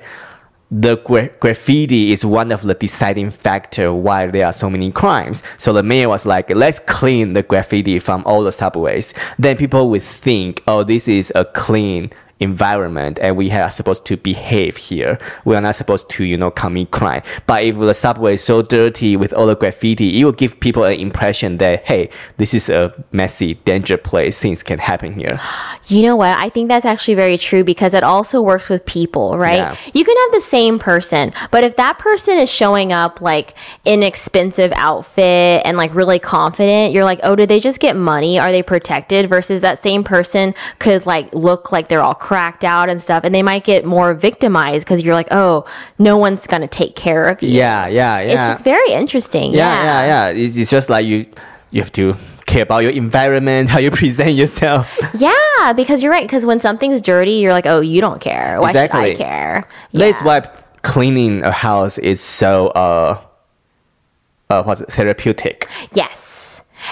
the 0.71 0.97
gra- 0.97 1.29
graffiti 1.39 2.11
is 2.11 2.25
one 2.25 2.51
of 2.51 2.63
the 2.63 2.73
deciding 2.73 3.31
factor 3.31 3.93
why 3.93 4.27
there 4.27 4.45
are 4.45 4.53
so 4.53 4.69
many 4.69 4.91
crimes. 4.91 5.43
So 5.57 5.73
the 5.73 5.83
mayor 5.83 6.09
was 6.09 6.25
like, 6.25 6.49
let's 6.49 6.79
clean 6.79 7.33
the 7.33 7.43
graffiti 7.43 7.99
from 7.99 8.23
all 8.25 8.43
the 8.43 8.51
subways. 8.51 9.13
Then 9.37 9.57
people 9.57 9.89
would 9.91 10.03
think, 10.03 10.63
oh, 10.67 10.83
this 10.83 11.07
is 11.07 11.31
a 11.35 11.45
clean 11.45 12.11
environment 12.39 13.17
and 13.21 13.37
we 13.37 13.49
are 13.51 13.71
supposed 13.71 14.05
to 14.05 14.17
behave 14.17 14.75
here. 14.75 15.17
We 15.45 15.55
are 15.55 15.61
not 15.61 15.75
supposed 15.75 16.09
to, 16.09 16.25
you 16.25 16.37
know, 16.37 16.51
commit 16.51 16.91
crime. 16.91 17.21
But 17.47 17.63
if 17.63 17.77
the 17.77 17.93
subway 17.93 18.33
is 18.33 18.43
so 18.43 18.61
dirty 18.61 19.15
with 19.15 19.33
all 19.33 19.47
the 19.47 19.55
graffiti, 19.55 20.19
it 20.19 20.25
will 20.25 20.33
give 20.33 20.59
people 20.59 20.83
an 20.83 20.99
impression 20.99 21.57
that, 21.59 21.85
hey, 21.85 22.09
this 22.37 22.53
is 22.53 22.69
a 22.69 22.93
messy, 23.11 23.53
danger 23.53 23.97
place. 23.97 24.39
Things 24.39 24.63
can 24.63 24.79
happen 24.79 25.13
here. 25.13 25.39
You 25.87 26.01
know 26.01 26.15
what? 26.15 26.35
I 26.39 26.49
think 26.49 26.67
that's 26.67 26.83
actually 26.83 27.13
very 27.13 27.37
true 27.37 27.63
because 27.63 27.93
it 27.93 28.01
also 28.01 28.41
works 28.41 28.69
with 28.69 28.83
people, 28.87 29.37
right? 29.37 29.57
Yeah. 29.57 29.75
You 29.93 30.03
can 30.03 30.17
have 30.17 30.31
the 30.31 30.41
same 30.41 30.79
person, 30.79 31.31
but 31.51 31.63
if 31.63 31.75
that 31.75 31.99
person 31.99 32.39
is 32.39 32.49
showing 32.49 32.91
up 32.91 33.21
like 33.21 33.53
in 33.83 34.01
expensive 34.01 34.71
outfit 34.71 35.61
and 35.63 35.77
like 35.77 35.93
really 35.93 36.17
confident, 36.17 36.91
you're 36.91 37.03
like, 37.03 37.19
oh, 37.21 37.35
did 37.35 37.49
they 37.49 37.59
just 37.59 37.79
get 37.79 37.95
money? 37.95 38.39
Are 38.39 38.51
they 38.51 38.63
protected? 38.63 39.29
Versus 39.29 39.61
that 39.61 39.83
same 39.83 40.03
person 40.03 40.55
could 40.79 41.05
like 41.05 41.31
look 41.35 41.71
like 41.71 41.87
they're 41.87 42.01
all 42.01 42.15
cracked 42.25 42.63
out 42.63 42.89
and 42.89 42.99
stuff, 42.99 43.23
and 43.23 43.35
they 43.35 43.43
might 43.43 43.63
get 43.63 43.85
more 43.85 44.15
victimized 44.15 44.83
because 44.83 45.03
you're 45.03 45.13
like, 45.13 45.27
oh, 45.29 45.63
no 45.99 46.17
one's 46.17 46.47
gonna 46.47 46.67
take 46.67 46.95
care 46.95 47.25
of 47.27 47.41
you. 47.43 47.49
Yeah, 47.49 47.87
yeah, 47.87 48.19
yeah. 48.19 48.25
It's 48.31 48.47
just 48.53 48.63
very 48.63 48.91
interesting. 48.91 49.53
yeah, 49.53 49.59
Yeah. 49.59 49.83
yeah, 49.83 50.31
yeah. 50.33 50.43
It's, 50.45 50.57
it's 50.57 50.71
just 50.71 50.89
like 50.89 51.05
you, 51.05 51.27
you 51.69 51.81
have 51.83 51.91
to 51.91 52.15
care 52.47 52.63
about 52.63 52.79
your 52.79 52.93
environment, 52.93 53.69
how 53.73 53.77
you 53.77 53.91
present 53.91 54.33
yourself. 54.33 54.97
Yeah, 55.13 55.73
because 55.73 56.01
you're 56.01 56.11
right. 56.11 56.25
Because 56.27 56.45
when 56.47 56.59
something's 56.59 56.99
dirty, 56.99 57.33
you're 57.33 57.53
like, 57.53 57.67
oh, 57.67 57.79
you 57.79 58.01
don't 58.01 58.19
care. 58.19 58.59
Why 58.59 58.71
should 58.71 58.91
I 58.91 59.13
care? 59.13 59.63
That's 59.93 60.21
why 60.23 60.41
cleaning 60.81 61.43
a 61.43 61.51
house 61.51 61.99
is 61.99 62.19
so 62.21 62.67
uh, 62.69 63.21
uh, 64.49 64.63
what's 64.63 64.81
it, 64.81 64.91
therapeutic. 64.91 65.67
Yes. 65.93 66.24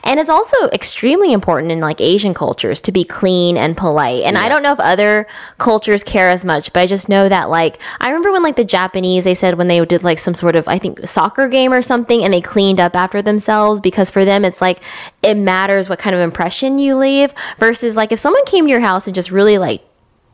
And 0.03 0.19
it's 0.19 0.29
also 0.29 0.57
extremely 0.69 1.33
important 1.33 1.71
in 1.71 1.79
like 1.79 2.01
Asian 2.01 2.33
cultures 2.33 2.81
to 2.81 2.91
be 2.91 3.03
clean 3.03 3.57
and 3.57 3.77
polite. 3.77 4.23
And 4.23 4.37
I 4.37 4.49
don't 4.49 4.63
know 4.63 4.73
if 4.73 4.79
other 4.79 5.27
cultures 5.57 6.03
care 6.03 6.29
as 6.29 6.43
much, 6.43 6.73
but 6.73 6.81
I 6.81 6.87
just 6.87 7.09
know 7.09 7.29
that 7.29 7.49
like 7.49 7.79
I 7.99 8.07
remember 8.07 8.31
when 8.31 8.43
like 8.43 8.55
the 8.55 8.65
Japanese 8.65 9.23
they 9.23 9.35
said 9.35 9.57
when 9.57 9.67
they 9.67 9.83
did 9.85 10.03
like 10.03 10.19
some 10.19 10.33
sort 10.33 10.55
of 10.55 10.67
I 10.67 10.79
think 10.79 10.99
soccer 11.07 11.47
game 11.47 11.73
or 11.73 11.81
something 11.81 12.23
and 12.23 12.33
they 12.33 12.41
cleaned 12.41 12.79
up 12.79 12.95
after 12.95 13.21
themselves 13.21 13.79
because 13.79 14.09
for 14.09 14.25
them 14.25 14.45
it's 14.45 14.61
like 14.61 14.81
it 15.21 15.35
matters 15.35 15.89
what 15.89 15.99
kind 15.99 16.15
of 16.15 16.21
impression 16.21 16.79
you 16.79 16.95
leave 16.95 17.33
versus 17.59 17.95
like 17.95 18.11
if 18.11 18.19
someone 18.19 18.45
came 18.45 18.65
to 18.65 18.71
your 18.71 18.79
house 18.79 19.07
and 19.07 19.15
just 19.15 19.31
really 19.31 19.57
like 19.57 19.83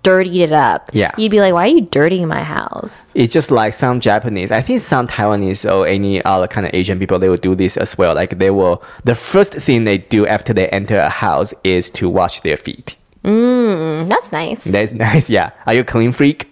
dirtied 0.03 0.35
it 0.35 0.51
up. 0.51 0.89
Yeah. 0.93 1.12
You'd 1.17 1.31
be 1.31 1.39
like, 1.39 1.53
Why 1.53 1.65
are 1.65 1.67
you 1.67 1.81
dirtying 1.81 2.27
my 2.27 2.43
house? 2.43 3.01
It's 3.15 3.33
just 3.33 3.51
like 3.51 3.73
some 3.73 3.99
Japanese. 3.99 4.51
I 4.51 4.62
think 4.62 4.79
some 4.79 5.07
Taiwanese 5.07 5.69
or 5.71 5.88
any 5.88 6.23
other 6.25 6.47
kind 6.47 6.65
of 6.65 6.73
Asian 6.73 6.99
people 6.99 7.19
they 7.19 7.29
will 7.29 7.38
do 7.38 7.55
this 7.55 7.77
as 7.77 7.97
well. 7.97 8.15
Like 8.15 8.39
they 8.39 8.51
will. 8.51 8.83
The 9.03 9.15
first 9.15 9.53
thing 9.53 9.83
they 9.83 9.97
do 9.97 10.25
after 10.27 10.53
they 10.53 10.67
enter 10.69 10.97
a 10.99 11.09
house 11.09 11.53
is 11.63 11.89
to 11.91 12.09
wash 12.09 12.41
their 12.41 12.57
feet. 12.57 12.95
Mm, 13.23 14.07
that's 14.09 14.31
nice. 14.31 14.63
That's 14.63 14.93
nice. 15.07 15.29
Yeah. 15.29 15.51
Are 15.65 15.73
you 15.73 15.81
a 15.81 15.83
clean 15.83 16.12
freak? 16.12 16.51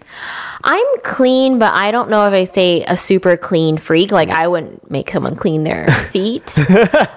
I'm 0.69 0.85
clean, 1.01 1.59
but 1.59 1.71
I 1.73 1.91
don't 1.91 2.09
know 2.09 2.27
if 2.27 2.33
I 2.33 2.43
say 2.43 2.83
a 2.83 2.97
super 2.97 3.37
clean 3.37 3.77
freak. 3.77 4.11
Like 4.11 4.29
I 4.29 4.49
wouldn't 4.49 4.91
make 4.91 5.09
someone 5.09 5.37
clean 5.37 5.63
their 5.63 5.89
feet, 6.11 6.53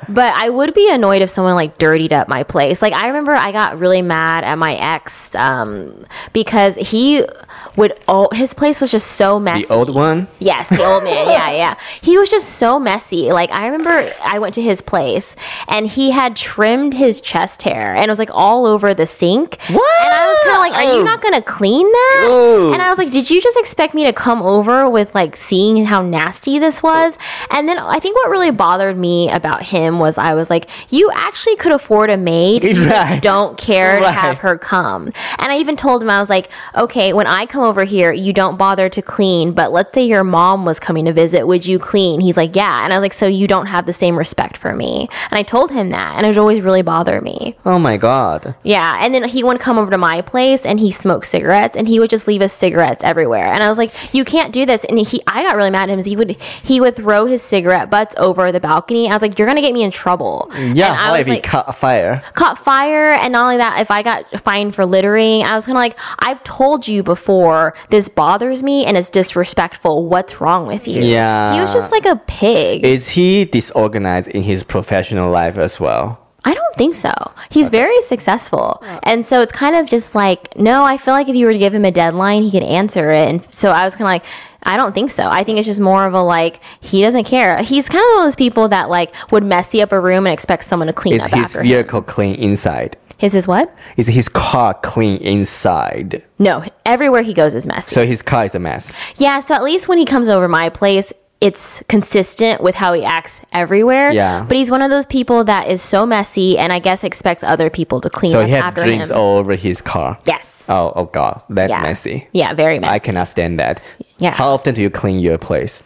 but 0.08 0.32
I 0.34 0.48
would 0.48 0.72
be 0.72 0.88
annoyed 0.88 1.20
if 1.20 1.30
someone 1.30 1.56
like 1.56 1.76
dirtied 1.76 2.12
up 2.12 2.28
my 2.28 2.44
place. 2.44 2.80
Like 2.80 2.92
I 2.92 3.08
remember 3.08 3.32
I 3.32 3.50
got 3.50 3.80
really 3.80 4.02
mad 4.02 4.44
at 4.44 4.54
my 4.56 4.76
ex 4.76 5.34
um, 5.34 6.04
because 6.32 6.76
he 6.76 7.26
would. 7.74 7.98
Oh, 8.06 8.28
his 8.32 8.54
place 8.54 8.80
was 8.80 8.92
just 8.92 9.12
so 9.12 9.40
messy. 9.40 9.64
The 9.64 9.74
old 9.74 9.92
one. 9.96 10.28
Yes, 10.38 10.68
the 10.68 10.84
old 10.84 11.02
man. 11.02 11.26
Yeah, 11.26 11.50
yeah. 11.62 11.74
He 12.00 12.16
was 12.18 12.28
just 12.28 12.50
so 12.50 12.78
messy. 12.78 13.32
Like 13.32 13.50
I 13.50 13.66
remember 13.66 14.12
I 14.22 14.38
went 14.38 14.54
to 14.54 14.62
his 14.62 14.80
place 14.80 15.34
and 15.66 15.88
he 15.88 16.12
had 16.12 16.36
trimmed 16.36 16.94
his 16.94 17.20
chest 17.20 17.62
hair 17.62 17.96
and 17.96 18.04
it 18.04 18.10
was 18.10 18.20
like 18.20 18.30
all 18.32 18.64
over 18.64 18.94
the 18.94 19.08
sink. 19.08 19.58
What? 19.62 20.02
And 20.04 20.12
I 20.12 20.26
was 20.28 20.38
kind 20.44 20.54
of 20.54 20.60
like, 20.60 20.72
"Are 20.74 20.96
you 20.96 21.04
not 21.04 21.20
going 21.20 21.34
to 21.34 21.42
clean 21.42 21.90
that?" 21.90 22.26
Ooh. 22.28 22.72
And 22.72 22.80
I 22.80 22.90
was 22.90 22.98
like, 22.98 23.10
"Did 23.10 23.28
you 23.28 23.39
just 23.40 23.57
expect 23.59 23.94
me 23.94 24.05
to 24.05 24.12
come 24.12 24.42
over 24.42 24.88
with 24.88 25.14
like 25.14 25.37
seeing 25.37 25.85
how 25.85 26.03
nasty 26.03 26.59
this 26.59 26.83
was?" 26.83 27.16
And 27.50 27.68
then 27.68 27.79
I 27.79 27.98
think 27.98 28.16
what 28.16 28.31
really 28.31 28.50
bothered 28.50 28.96
me 28.96 29.31
about 29.31 29.62
him 29.62 29.98
was 29.98 30.18
I 30.18 30.35
was 30.35 30.50
like, 30.50 30.68
"You 30.90 31.11
actually 31.14 31.57
could 31.57 31.72
afford 31.72 32.11
a 32.11 32.16
maid. 32.16 32.64
You 32.64 32.88
Right. 32.88 33.20
don't 33.22 33.57
care 33.57 34.00
to 34.00 34.11
have 34.11 34.38
her 34.38 34.57
come." 34.59 35.12
And 35.38 35.53
I 35.53 35.57
even 35.59 35.76
told 35.76 36.03
him 36.03 36.11
I 36.11 36.20
was 36.20 36.31
like, 36.31 36.48
"Okay, 36.76 37.12
when 37.12 37.26
I 37.26 37.46
come 37.46 37.62
over 37.64 37.85
here, 37.85 38.12
you 38.12 38.33
don't 38.33 38.57
bother 38.57 38.88
to 38.88 39.03
clean, 39.03 39.53
but 39.53 39.72
let's 39.72 39.92
say 39.92 40.03
your 40.03 40.24
mom 40.24 40.64
was 40.64 40.79
coming 40.79 41.05
to 41.07 41.12
visit, 41.12 41.46
would 41.46 41.66
you 41.66 41.79
clean?" 41.79 42.20
He's 42.20 42.37
like, 42.37 42.55
"Yeah." 42.57 42.85
And 42.85 42.92
I 42.92 42.96
was 42.96 43.03
like, 43.03 43.12
"So 43.12 43.26
you 43.26 43.46
don't 43.46 43.66
have 43.66 43.87
the 43.87 43.92
same 43.92 44.16
respect 44.16 44.57
for 44.57 44.74
me." 44.74 45.09
And 45.31 45.38
I 45.38 45.42
told 45.42 45.70
him 45.70 45.90
that, 45.90 46.14
and 46.16 46.24
it 46.26 46.31
would 46.31 46.38
always 46.38 46.61
really 46.62 46.83
bother 46.83 47.20
me. 47.20 47.57
Oh 47.64 47.79
my 47.79 47.96
god. 47.96 48.55
Yeah, 48.62 48.98
and 49.00 49.14
then 49.14 49.24
he 49.24 49.42
would 49.44 49.61
come 49.61 49.79
over 49.79 49.90
to 49.90 49.98
my 49.98 50.22
place 50.22 50.64
and 50.66 50.81
he 50.81 50.90
smoked 50.90 51.26
cigarettes 51.26 51.76
and 51.76 51.87
he 51.88 51.98
would 52.00 52.11
just 52.11 52.26
leave 52.26 52.40
his 52.40 52.53
cigarettes 52.53 53.05
everywhere. 53.20 53.52
And 53.52 53.62
I 53.62 53.68
was 53.68 53.76
like, 53.78 53.92
"You 54.14 54.24
can't 54.24 54.52
do 54.52 54.64
this." 54.64 54.85
And 54.85 54.98
he, 54.98 55.20
I 55.26 55.42
got 55.42 55.56
really 55.56 55.70
mad 55.70 55.90
at 55.90 55.98
him. 55.98 56.04
He 56.04 56.16
would, 56.16 56.33
he 56.62 56.80
would 56.80 56.96
throw 56.96 57.26
his 57.26 57.42
cigarette 57.42 57.90
butts 57.90 58.14
over 58.18 58.50
the 58.50 58.61
balcony. 58.61 59.09
I 59.11 59.12
was 59.14 59.20
like, 59.22 59.38
"You're 59.38 59.46
gonna 59.46 59.61
get 59.61 59.74
me 59.74 59.83
in 59.83 59.90
trouble." 59.90 60.50
Yeah. 60.54 60.92
and 60.92 61.00
I 61.00 61.18
was 61.18 61.28
like, 61.28 61.42
caught 61.42 61.74
fire? 61.76 62.22
caught 62.35 62.59
fire 62.59 63.12
and 63.12 63.33
not 63.33 63.44
only 63.44 63.56
that 63.59 63.80
if 63.80 63.90
i 63.90 64.02
got 64.02 64.24
fined 64.42 64.74
for 64.74 64.85
littering 64.87 65.42
i 65.42 65.54
was 65.56 65.66
kind 65.66 65.76
of 65.76 65.80
like 65.80 65.98
i've 66.20 66.42
told 66.44 66.87
you 66.87 67.02
before 67.02 67.74
this 67.88 68.09
bothers 68.09 68.62
me 68.62 68.85
and 68.85 68.96
it's 68.96 69.11
disrespectful 69.11 70.06
what's 70.09 70.40
wrong 70.40 70.66
with 70.66 70.87
you 70.87 71.02
Yeah. 71.02 71.54
he 71.54 71.61
was 71.61 71.72
just 71.72 71.90
like 71.92 72.04
a 72.06 72.16
pig 72.16 72.85
Is 72.85 73.09
he 73.11 73.44
disorganized 73.44 74.28
in 74.28 74.42
his 74.42 74.62
professional 74.62 75.30
life 75.30 75.56
as 75.56 75.78
well? 75.80 76.18
I 76.44 76.55
don't 76.55 76.74
think 76.76 76.94
so 76.94 77.12
he's 77.50 77.70
very 77.70 78.00
successful 78.03 78.83
and 79.03 79.24
so 79.26 79.40
it's 79.42 79.53
kind 79.53 79.76
of 79.76 79.88
just 79.88 80.14
like 80.14 80.57
no 80.57 80.85
i 80.85 80.96
feel 80.96 81.14
like 81.14 81.29
if 81.29 81.37
you 81.37 81.46
were 81.46 81.53
to 81.53 81.59
give 81.59 81.74
him 81.74 81.85
a 81.85 81.90
deadline 81.90 82.42
he 82.42 82.50
could 82.50 82.62
answer 82.62 83.11
it 83.11 83.29
and 83.29 83.46
so 83.55 83.70
i 83.70 83.85
was 83.85 83.94
kind 83.94 84.03
of 84.03 84.07
like 84.12 84.24
I 84.62 84.76
don't 84.76 84.94
think 84.94 85.11
so. 85.11 85.22
I 85.24 85.42
think 85.42 85.59
it's 85.59 85.66
just 85.66 85.81
more 85.81 86.05
of 86.05 86.12
a 86.12 86.20
like 86.22 86.61
he 86.83 87.00
doesn't 87.00 87.24
care. 87.24 87.62
He's 87.62 87.88
kind 87.88 88.05
of 88.05 88.09
one 88.11 88.18
of 88.18 88.26
those 88.26 88.37
people 88.37 88.68
that 88.68 88.90
like 88.90 89.14
would 89.33 89.42
messy 89.42 89.81
up 89.81 89.90
a 89.90 89.98
room 89.98 90.26
and 90.26 90.35
expect 90.35 90.64
someone 90.64 90.87
to 90.88 90.92
clean 90.92 91.14
Is 91.14 91.22
up 91.22 91.31
his 91.31 91.44
after 91.46 91.61
him. 91.61 91.66
vehicle 91.68 92.03
clean 92.03 92.35
inside? 92.35 92.98
His 93.16 93.35
is 93.35 93.46
what? 93.46 93.74
Is 93.96 94.07
his 94.07 94.29
car 94.29 94.74
clean 94.83 95.18
inside? 95.22 96.22
No, 96.38 96.64
everywhere 96.87 97.22
he 97.22 97.35
goes 97.35 97.55
is 97.55 97.66
messy. 97.66 97.94
So 97.94 98.07
his 98.07 98.22
car 98.22 98.44
is 98.44 98.55
a 98.55 98.59
mess. 98.59 98.92
Yeah, 99.16 99.40
so 99.40 99.55
at 99.55 99.62
least 99.62 99.88
when 99.88 99.98
he 99.98 100.05
comes 100.05 100.29
over 100.29 100.48
my 100.48 100.68
place, 100.68 101.12
it's 101.40 101.83
consistent 101.88 102.62
with 102.62 102.74
how 102.74 102.92
he 102.92 103.03
acts 103.03 103.40
everywhere. 103.53 104.12
Yeah. 104.12 104.44
But 104.46 104.57
he's 104.59 104.70
one 104.70 104.83
of 104.83 104.90
those 104.90 105.07
people 105.07 105.44
that 105.44 105.68
is 105.68 105.81
so 105.81 106.05
messy 106.05 106.59
and 106.59 106.72
I 106.72 106.79
guess 106.81 107.03
expects 107.03 107.42
other 107.42 107.70
people 107.70 108.00
to 108.03 108.11
clean 108.11 108.33
So 108.33 108.40
up 108.40 108.46
he 108.46 108.53
had 108.53 108.74
drinks 108.74 109.11
him. 109.11 109.16
all 109.16 109.38
over 109.38 109.55
his 109.55 109.81
car. 109.81 110.18
yes. 110.26 110.59
Oh, 110.68 110.92
oh 110.94 111.05
God, 111.07 111.42
that's 111.48 111.70
yeah. 111.70 111.83
messy. 111.83 112.29
Yeah, 112.33 112.55
very 112.55 112.79
messy. 112.79 112.92
I 112.92 112.98
cannot 113.00 113.24
stand 113.29 113.59
that. 113.59 113.81
Yeah. 114.18 114.33
How 114.33 114.50
often 114.50 114.74
do 114.74 114.83
you 114.83 114.90
clean 114.90 115.18
your 115.18 115.37
place? 115.38 115.83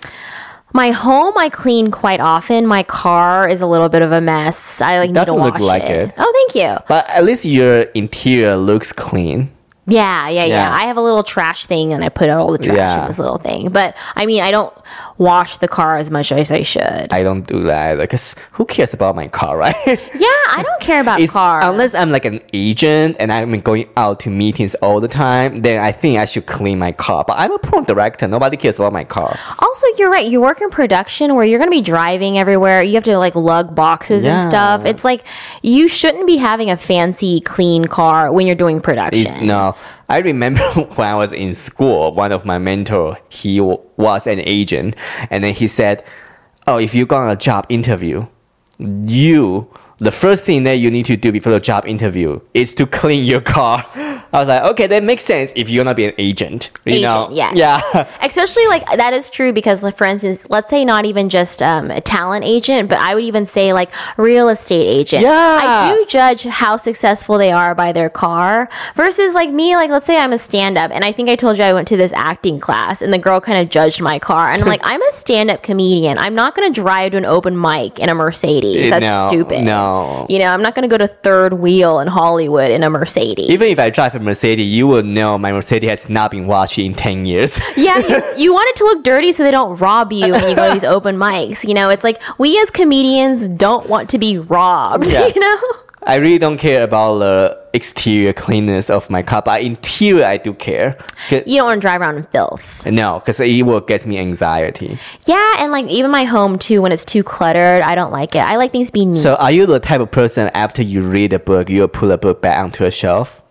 My 0.74 0.90
home 0.90 1.34
I 1.38 1.48
clean 1.50 1.92
quite 1.92 2.18
often. 2.20 2.66
My 2.66 2.82
car 2.82 3.48
is 3.48 3.60
a 3.60 3.66
little 3.66 3.88
bit 3.88 4.02
of 4.02 4.10
a 4.10 4.20
mess. 4.20 4.80
I 4.80 4.98
like 4.98 5.12
Doesn't 5.12 5.36
look 5.36 5.60
like 5.60 5.84
it. 5.84 6.08
it. 6.08 6.14
Oh, 6.18 6.32
thank 6.52 6.64
you. 6.64 6.76
But 6.88 7.08
at 7.08 7.24
least 7.24 7.44
your 7.44 7.82
interior 7.94 8.56
looks 8.56 8.92
clean. 8.92 9.50
Yeah, 9.86 10.28
yeah, 10.28 10.44
yeah, 10.44 10.68
Yeah. 10.68 10.74
I 10.74 10.82
have 10.86 10.96
a 10.96 11.00
little 11.02 11.22
trash 11.22 11.66
thing 11.66 11.92
and 11.92 12.02
I 12.02 12.08
put 12.08 12.28
all 12.30 12.50
the 12.52 12.58
trash 12.58 12.76
Yeah. 12.76 13.02
in 13.02 13.06
this 13.08 13.18
little 13.18 13.38
thing. 13.38 13.68
But 13.70 13.94
I 14.16 14.26
mean, 14.26 14.42
I 14.42 14.50
don't 14.50 14.72
wash 15.18 15.58
the 15.58 15.68
car 15.68 15.96
as 15.96 16.10
much 16.10 16.32
as 16.32 16.50
I 16.50 16.62
should. 16.62 17.06
I 17.10 17.22
don't 17.22 17.46
do 17.46 17.62
that 17.64 17.98
because 17.98 18.34
who 18.52 18.64
cares 18.64 18.92
about 18.92 19.14
my 19.14 19.28
car, 19.28 19.56
right? 19.64 19.74
yeah, 19.86 20.26
I 20.56 20.62
don't 20.64 20.80
care 20.80 21.00
about 21.00 21.20
It's- 21.20 21.30
cars. 21.32 21.64
Unless 21.64 21.94
I'm 21.94 22.10
like 22.10 22.24
an 22.24 22.40
agent 22.52 23.16
and 23.20 23.30
I'm 23.32 23.60
going 23.60 23.88
out 23.96 24.20
to 24.20 24.30
meetings 24.30 24.74
all 24.76 25.00
the 25.00 25.08
time, 25.08 25.56
then 25.62 25.80
I 25.82 25.92
think 25.92 26.18
I 26.18 26.24
should 26.24 26.46
clean 26.46 26.78
my 26.78 26.92
car. 26.92 27.24
But 27.26 27.38
I'm 27.38 27.52
a 27.52 27.58
porn 27.58 27.84
director. 27.84 28.26
Nobody 28.26 28.56
cares 28.56 28.76
about 28.76 28.92
my 28.92 29.04
car. 29.04 29.38
Also, 29.60 29.86
you're 29.98 30.10
right. 30.10 30.26
You 30.28 30.40
work 30.40 30.60
in 30.60 30.70
production 30.70 31.34
where 31.36 31.44
you're 31.44 31.58
going 31.58 31.70
to 31.70 31.76
be 31.76 31.82
driving 31.82 32.38
everywhere. 32.38 32.82
You 32.82 32.94
have 32.94 33.04
to 33.04 33.16
like 33.18 33.34
lug 33.36 33.74
boxes 33.74 34.24
Yeah. 34.24 34.42
and 34.42 34.50
stuff. 34.50 34.84
It's 34.84 35.04
like 35.04 35.24
you 35.62 35.86
shouldn't 35.88 36.26
be 36.26 36.36
having 36.36 36.70
a 36.70 36.76
fancy, 36.76 37.40
clean 37.40 37.84
car 37.86 38.32
when 38.32 38.46
you're 38.46 38.56
doing 38.56 38.80
production. 38.80 39.26
It's, 39.26 39.40
no, 39.40 39.76
I 40.08 40.18
remember 40.18 40.60
when 40.96 41.08
I 41.08 41.14
was 41.14 41.32
in 41.32 41.54
school, 41.54 42.14
one 42.14 42.32
of 42.32 42.44
my 42.44 42.58
mentor, 42.58 43.18
he 43.28 43.60
was 43.60 44.26
an 44.26 44.40
agent, 44.40 44.96
and 45.30 45.42
then 45.44 45.54
he 45.54 45.68
said, 45.68 46.04
"Oh, 46.66 46.78
if 46.78 46.94
you 46.94 47.06
go 47.06 47.16
on 47.16 47.30
a 47.30 47.36
job 47.36 47.66
interview, 47.68 48.26
you." 48.78 49.68
The 49.98 50.10
first 50.10 50.44
thing 50.44 50.64
that 50.64 50.74
you 50.74 50.90
need 50.90 51.06
to 51.06 51.16
do 51.16 51.30
before 51.30 51.52
the 51.52 51.60
job 51.60 51.86
interview 51.86 52.40
is 52.52 52.74
to 52.74 52.86
clean 52.86 53.24
your 53.24 53.40
car. 53.40 53.86
I 53.94 54.38
was 54.40 54.48
like, 54.48 54.62
okay, 54.72 54.88
that 54.88 55.04
makes 55.04 55.24
sense 55.24 55.52
if 55.54 55.70
you're 55.70 55.84
not 55.84 55.94
be 55.94 56.06
an 56.06 56.14
agent. 56.18 56.70
You 56.84 57.02
know? 57.02 57.26
Agent, 57.26 57.34
yes. 57.36 57.56
Yeah. 57.56 58.08
Especially 58.20 58.66
like 58.66 58.84
that 58.96 59.12
is 59.14 59.30
true 59.30 59.52
because, 59.52 59.84
like, 59.84 59.96
for 59.96 60.04
instance, 60.06 60.44
let's 60.50 60.68
say 60.68 60.84
not 60.84 61.04
even 61.04 61.28
just 61.28 61.62
um, 61.62 61.92
a 61.92 62.00
talent 62.00 62.44
agent, 62.44 62.88
but 62.88 62.98
I 62.98 63.14
would 63.14 63.22
even 63.22 63.46
say 63.46 63.72
like 63.72 63.90
real 64.16 64.48
estate 64.48 64.84
agent. 64.88 65.22
Yeah. 65.22 65.60
I 65.62 65.94
do 65.94 66.04
judge 66.06 66.42
how 66.42 66.76
successful 66.76 67.38
they 67.38 67.52
are 67.52 67.76
by 67.76 67.92
their 67.92 68.10
car 68.10 68.68
versus 68.96 69.34
like 69.34 69.50
me. 69.50 69.76
Like, 69.76 69.90
let's 69.90 70.06
say 70.06 70.18
I'm 70.18 70.32
a 70.32 70.38
stand 70.38 70.76
up, 70.76 70.90
and 70.90 71.04
I 71.04 71.12
think 71.12 71.28
I 71.28 71.36
told 71.36 71.56
you 71.56 71.62
I 71.62 71.72
went 71.72 71.86
to 71.88 71.96
this 71.96 72.12
acting 72.14 72.58
class, 72.58 73.00
and 73.02 73.12
the 73.12 73.18
girl 73.18 73.40
kind 73.40 73.58
of 73.62 73.68
judged 73.70 74.00
my 74.00 74.18
car, 74.18 74.50
and 74.50 74.60
I'm 74.60 74.68
like, 74.68 74.80
I'm 74.84 75.00
a 75.02 75.12
stand 75.12 75.52
up 75.52 75.62
comedian. 75.62 76.18
I'm 76.18 76.34
not 76.34 76.56
going 76.56 76.72
to 76.72 76.80
drive 76.80 77.12
to 77.12 77.18
an 77.18 77.24
open 77.24 77.60
mic 77.60 78.00
in 78.00 78.08
a 78.08 78.14
Mercedes. 78.16 78.90
That's 78.90 79.00
No, 79.00 79.28
stupid. 79.28 79.62
no. 79.62 79.83
You 80.28 80.38
know, 80.38 80.46
I'm 80.52 80.62
not 80.62 80.74
going 80.74 80.88
to 80.88 80.88
go 80.88 80.98
to 80.98 81.08
third 81.08 81.54
wheel 81.54 82.00
in 82.00 82.08
Hollywood 82.08 82.70
in 82.70 82.82
a 82.82 82.90
Mercedes. 82.90 83.48
Even 83.48 83.68
if 83.68 83.78
I 83.78 83.90
drive 83.90 84.14
a 84.14 84.20
Mercedes, 84.20 84.68
you 84.68 84.86
will 84.86 85.02
know 85.02 85.36
my 85.38 85.52
Mercedes 85.52 85.90
has 85.90 86.08
not 86.08 86.30
been 86.30 86.46
washed 86.46 86.78
in 86.78 86.94
10 86.94 87.24
years. 87.24 87.60
Yeah, 87.76 87.98
you, 87.98 88.22
you 88.44 88.52
want 88.54 88.68
it 88.70 88.76
to 88.76 88.84
look 88.84 89.04
dirty 89.04 89.32
so 89.32 89.42
they 89.42 89.50
don't 89.50 89.76
rob 89.78 90.12
you 90.12 90.32
when 90.32 90.48
you 90.48 90.56
go 90.56 90.68
to 90.68 90.74
these 90.74 90.84
open 90.96 91.16
mics. 91.16 91.66
You 91.66 91.74
know, 91.74 91.90
it's 91.90 92.04
like 92.04 92.22
we 92.38 92.58
as 92.60 92.70
comedians 92.70 93.48
don't 93.48 93.88
want 93.88 94.08
to 94.10 94.18
be 94.18 94.38
robbed. 94.38 95.06
Yeah. 95.14 95.26
You 95.26 95.40
know, 95.40 95.60
I 96.06 96.16
really 96.16 96.38
don't 96.38 96.58
care 96.58 96.82
about 96.82 97.18
the 97.18 97.58
exterior 97.72 98.32
cleanness 98.32 98.90
of 98.90 99.08
my 99.08 99.22
car, 99.22 99.42
but 99.42 99.62
interior 99.62 100.24
I 100.24 100.36
do 100.36 100.52
care. 100.52 100.98
you 101.30 101.56
don't 101.56 101.66
want 101.66 101.78
to 101.78 101.80
drive 101.80 102.00
around 102.00 102.16
in 102.16 102.24
filth. 102.24 102.86
No, 102.86 103.20
because 103.20 103.40
it 103.40 103.62
will 103.62 103.80
get 103.80 104.06
me 104.06 104.18
anxiety. 104.18 104.98
Yeah, 105.24 105.56
and 105.58 105.72
like 105.72 105.86
even 105.86 106.10
my 106.10 106.24
home 106.24 106.58
too, 106.58 106.82
when 106.82 106.92
it's 106.92 107.04
too 107.04 107.22
cluttered, 107.22 107.82
I 107.82 107.94
don't 107.94 108.12
like 108.12 108.34
it. 108.34 108.40
I 108.40 108.56
like 108.56 108.72
things 108.72 108.88
to 108.88 108.92
be 108.92 109.06
neat. 109.06 109.18
So, 109.18 109.36
are 109.36 109.50
you 109.50 109.66
the 109.66 109.80
type 109.80 110.00
of 110.00 110.10
person 110.10 110.50
after 110.54 110.82
you 110.82 111.00
read 111.00 111.32
a 111.32 111.38
book, 111.38 111.70
you'll 111.70 111.88
put 111.88 112.10
a 112.10 112.18
book 112.18 112.42
back 112.42 112.58
onto 112.62 112.84
a 112.84 112.90
shelf? 112.90 113.42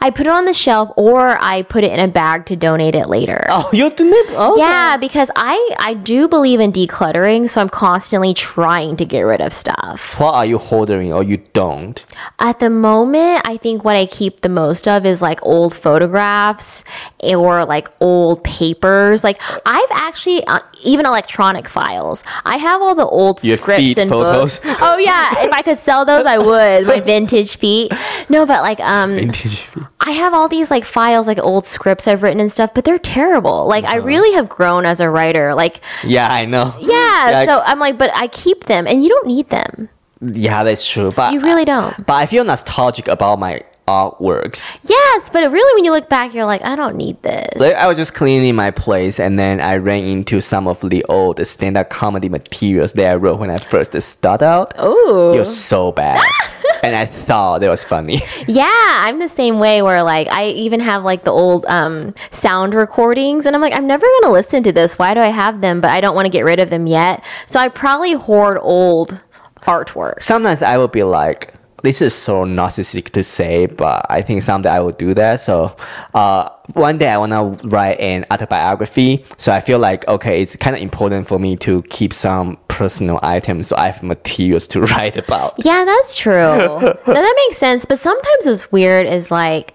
I 0.00 0.10
put 0.10 0.26
it 0.26 0.30
on 0.30 0.44
the 0.44 0.54
shelf 0.54 0.90
or 0.96 1.38
I 1.40 1.62
put 1.62 1.84
it 1.84 1.92
in 1.92 2.00
a 2.00 2.08
bag 2.08 2.46
to 2.46 2.56
donate 2.56 2.94
it 2.94 3.08
later. 3.08 3.46
Oh, 3.48 3.68
you 3.72 3.86
it? 3.86 4.26
Oh, 4.30 4.56
Yeah, 4.56 4.96
because 4.96 5.30
I 5.36 5.56
I 5.78 5.94
do 5.94 6.28
believe 6.28 6.60
in 6.60 6.72
decluttering, 6.72 7.48
so 7.48 7.60
I'm 7.60 7.68
constantly 7.68 8.34
trying 8.34 8.96
to 8.96 9.04
get 9.04 9.22
rid 9.22 9.40
of 9.40 9.52
stuff. 9.52 10.18
What 10.18 10.34
are 10.34 10.46
you 10.46 10.58
holding 10.58 11.12
or 11.12 11.22
you 11.22 11.38
don't? 11.52 12.04
At 12.38 12.58
the 12.58 12.70
moment, 12.70 13.42
I 13.44 13.56
think 13.56 13.84
what 13.84 13.96
I 13.96 14.06
keep 14.06 14.40
the 14.40 14.48
most 14.48 14.86
of 14.88 15.04
is 15.06 15.20
like 15.22 15.38
old 15.42 15.74
photographs 15.74 16.84
or 17.22 17.64
like 17.64 17.88
old 18.00 18.42
papers. 18.44 19.22
Like 19.24 19.40
I've 19.66 19.90
actually 19.92 20.44
uh, 20.46 20.60
even 20.82 21.06
electronic 21.06 21.68
files. 21.68 22.22
I 22.44 22.56
have 22.56 22.80
all 22.82 22.94
the 22.94 23.06
old 23.06 23.42
Your 23.44 23.58
scripts 23.58 23.78
feet 23.80 23.98
and 23.98 24.10
photos? 24.10 24.58
books. 24.60 24.76
Oh 24.80 24.96
yeah, 24.98 25.44
if 25.44 25.52
I 25.52 25.62
could 25.62 25.78
sell 25.78 26.04
those, 26.04 26.26
I 26.26 26.38
would. 26.38 26.86
My 26.86 27.00
vintage 27.10 27.56
feet. 27.56 27.92
No, 28.28 28.46
but 28.46 28.62
like 28.62 28.80
um, 28.80 29.14
Vintage. 29.14 29.59
I 30.00 30.12
have 30.12 30.34
all 30.34 30.48
these 30.48 30.70
like 30.70 30.84
files, 30.84 31.26
like 31.26 31.38
old 31.38 31.66
scripts 31.66 32.08
I've 32.08 32.22
written 32.22 32.40
and 32.40 32.50
stuff, 32.50 32.74
but 32.74 32.84
they're 32.84 32.98
terrible. 32.98 33.66
Like 33.66 33.84
I 33.84 33.98
uh-huh. 33.98 34.06
really 34.06 34.34
have 34.34 34.48
grown 34.48 34.86
as 34.86 35.00
a 35.00 35.10
writer. 35.10 35.54
Like 35.54 35.80
Yeah, 36.04 36.32
I 36.32 36.44
know. 36.44 36.74
yeah, 36.80 37.30
Yeah, 37.30 37.44
so 37.44 37.60
I'm 37.64 37.78
like, 37.78 37.98
but 37.98 38.10
I 38.14 38.28
keep 38.28 38.64
them, 38.64 38.86
and 38.86 39.02
you 39.02 39.08
don't 39.08 39.26
need 39.26 39.50
them. 39.50 39.88
Yeah, 40.20 40.64
that's 40.64 40.88
true. 40.88 41.12
But 41.12 41.32
You 41.32 41.40
really 41.40 41.64
don't. 41.64 42.06
But 42.06 42.14
I 42.14 42.26
feel 42.26 42.44
nostalgic 42.44 43.08
about 43.08 43.38
my 43.38 43.64
artworks. 43.90 44.76
Yes, 44.84 45.30
but 45.30 45.50
really, 45.50 45.74
when 45.74 45.84
you 45.84 45.90
look 45.90 46.08
back, 46.08 46.32
you're 46.32 46.44
like, 46.44 46.62
I 46.62 46.76
don't 46.76 46.96
need 46.96 47.20
this. 47.22 47.56
Like, 47.56 47.74
I 47.74 47.88
was 47.88 47.96
just 47.96 48.14
cleaning 48.14 48.54
my 48.54 48.70
place 48.70 49.18
and 49.18 49.38
then 49.38 49.60
I 49.60 49.76
ran 49.76 50.04
into 50.04 50.40
some 50.40 50.68
of 50.68 50.80
the 50.88 51.04
old 51.08 51.44
stand-up 51.44 51.90
comedy 51.90 52.28
materials 52.28 52.92
that 52.92 53.10
I 53.10 53.16
wrote 53.16 53.40
when 53.40 53.50
I 53.50 53.58
first 53.58 54.00
started 54.00 54.44
out. 54.44 54.74
Oh, 54.78 55.34
you're 55.34 55.44
so 55.44 55.90
bad. 55.92 56.22
and 56.82 56.94
I 56.94 57.06
thought 57.06 57.62
it 57.62 57.68
was 57.68 57.84
funny. 57.84 58.20
yeah, 58.46 58.70
I'm 58.74 59.18
the 59.18 59.28
same 59.28 59.58
way. 59.58 59.82
Where 59.82 60.02
like 60.02 60.28
I 60.28 60.48
even 60.48 60.80
have 60.80 61.04
like 61.04 61.24
the 61.24 61.32
old 61.32 61.64
um, 61.66 62.14
sound 62.30 62.74
recordings, 62.74 63.46
and 63.46 63.54
I'm 63.54 63.62
like, 63.62 63.74
I'm 63.74 63.86
never 63.86 64.06
gonna 64.20 64.32
listen 64.32 64.62
to 64.64 64.72
this. 64.72 64.98
Why 64.98 65.14
do 65.14 65.20
I 65.20 65.28
have 65.28 65.60
them? 65.60 65.80
But 65.80 65.90
I 65.90 66.00
don't 66.00 66.14
want 66.14 66.26
to 66.26 66.30
get 66.30 66.44
rid 66.44 66.58
of 66.58 66.70
them 66.70 66.86
yet. 66.86 67.22
So 67.46 67.60
I 67.60 67.68
probably 67.68 68.14
hoard 68.14 68.58
old 68.60 69.20
artwork. 69.62 70.22
Sometimes 70.22 70.62
I 70.62 70.76
will 70.76 70.88
be 70.88 71.02
like, 71.02 71.54
this 71.82 72.02
is 72.02 72.14
so 72.14 72.44
narcissistic 72.44 73.10
to 73.10 73.22
say, 73.22 73.66
but 73.66 74.06
I 74.08 74.22
think 74.22 74.42
someday 74.42 74.70
I 74.70 74.80
will 74.80 74.92
do 74.92 75.14
that. 75.14 75.40
So, 75.40 75.76
uh, 76.14 76.50
one 76.74 76.98
day 76.98 77.08
I 77.08 77.16
want 77.16 77.32
to 77.32 77.68
write 77.68 77.98
an 78.00 78.24
autobiography. 78.30 79.24
So 79.38 79.52
I 79.52 79.60
feel 79.60 79.78
like, 79.78 80.06
okay, 80.08 80.42
it's 80.42 80.56
kind 80.56 80.76
of 80.76 80.82
important 80.82 81.26
for 81.26 81.38
me 81.38 81.56
to 81.58 81.82
keep 81.84 82.12
some 82.12 82.58
personal 82.68 83.18
items 83.22 83.68
so 83.68 83.76
I 83.76 83.86
have 83.86 84.02
materials 84.02 84.66
to 84.68 84.80
write 84.92 85.16
about. 85.16 85.54
Yeah, 85.64 85.84
that's 85.84 86.16
true. 86.16 86.32
that 86.32 87.44
makes 87.46 87.58
sense. 87.58 87.84
But 87.84 87.98
sometimes 87.98 88.46
what's 88.46 88.70
weird 88.72 89.06
is 89.06 89.30
like. 89.30 89.74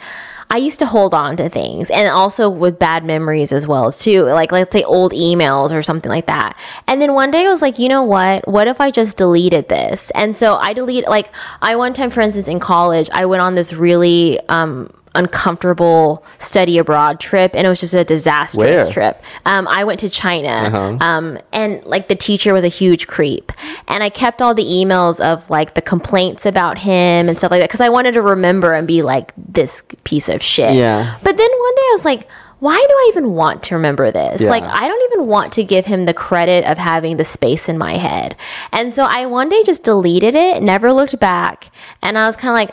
I 0.49 0.57
used 0.57 0.79
to 0.79 0.85
hold 0.85 1.13
on 1.13 1.37
to 1.37 1.49
things 1.49 1.89
and 1.89 2.07
also 2.07 2.49
with 2.49 2.79
bad 2.79 3.03
memories 3.03 3.51
as 3.51 3.67
well 3.67 3.91
too. 3.91 4.23
Like 4.23 4.51
let's 4.51 4.71
say 4.71 4.83
old 4.83 5.11
emails 5.11 5.71
or 5.71 5.83
something 5.83 6.09
like 6.09 6.27
that. 6.27 6.57
And 6.87 7.01
then 7.01 7.13
one 7.13 7.31
day 7.31 7.45
I 7.45 7.49
was 7.49 7.61
like, 7.61 7.79
you 7.79 7.89
know 7.89 8.03
what? 8.03 8.47
What 8.47 8.67
if 8.67 8.79
I 8.79 8.91
just 8.91 9.17
deleted 9.17 9.69
this? 9.69 10.11
And 10.11 10.35
so 10.35 10.55
I 10.55 10.73
delete 10.73 11.07
like 11.07 11.31
I 11.61 11.75
one 11.75 11.93
time 11.93 12.09
for 12.09 12.21
instance 12.21 12.47
in 12.47 12.59
college, 12.59 13.09
I 13.13 13.25
went 13.25 13.41
on 13.41 13.55
this 13.55 13.73
really 13.73 14.39
um 14.49 14.93
uncomfortable 15.15 16.23
study 16.39 16.77
abroad 16.77 17.19
trip 17.19 17.51
and 17.55 17.65
it 17.65 17.69
was 17.69 17.79
just 17.79 17.93
a 17.93 18.03
disastrous 18.03 18.55
Where? 18.85 18.91
trip. 18.91 19.21
Um, 19.45 19.67
I 19.67 19.83
went 19.83 19.99
to 20.01 20.09
China 20.09 20.49
Uh-huh. 20.49 20.97
um, 21.01 21.39
and 21.53 21.83
like 21.85 22.07
the 22.07 22.15
teacher 22.15 22.53
was 22.53 22.63
a 22.63 22.67
huge 22.69 23.07
creep 23.07 23.51
and 23.87 24.03
I 24.03 24.09
kept 24.09 24.41
all 24.41 24.53
the 24.53 24.65
emails 24.65 25.19
of 25.19 25.49
like 25.49 25.73
the 25.75 25.81
complaints 25.81 26.45
about 26.45 26.77
him 26.77 27.29
and 27.29 27.37
stuff 27.37 27.51
like 27.51 27.61
that 27.61 27.69
because 27.69 27.81
I 27.81 27.89
wanted 27.89 28.13
to 28.13 28.21
remember 28.21 28.73
and 28.73 28.87
be 28.87 29.01
like 29.01 29.33
this 29.37 29.83
piece 30.03 30.29
of 30.29 30.41
shit. 30.41 30.75
Yeah. 30.75 31.17
But 31.23 31.37
then 31.37 31.49
one 31.49 31.75
day 31.75 31.81
I 31.81 31.91
was 31.93 32.05
like, 32.05 32.27
why 32.59 32.75
do 32.77 32.93
I 32.93 33.05
even 33.09 33.31
want 33.33 33.63
to 33.63 33.75
remember 33.75 34.11
this? 34.11 34.39
Yeah. 34.41 34.49
Like, 34.49 34.63
I 34.63 34.87
don't 34.87 35.11
even 35.13 35.27
want 35.27 35.51
to 35.53 35.63
give 35.63 35.85
him 35.85 36.05
the 36.05 36.13
credit 36.13 36.63
of 36.63 36.77
having 36.77 37.17
the 37.17 37.25
space 37.25 37.67
in 37.67 37.77
my 37.77 37.97
head. 37.97 38.35
And 38.71 38.93
so 38.93 39.03
I 39.03 39.25
one 39.25 39.49
day 39.49 39.61
just 39.63 39.83
deleted 39.83 40.35
it, 40.35 40.63
never 40.63 40.93
looked 40.93 41.19
back. 41.19 41.69
And 42.01 42.17
I 42.17 42.25
was 42.27 42.37
kind 42.37 42.49
of 42.51 42.53
like, 42.55 42.71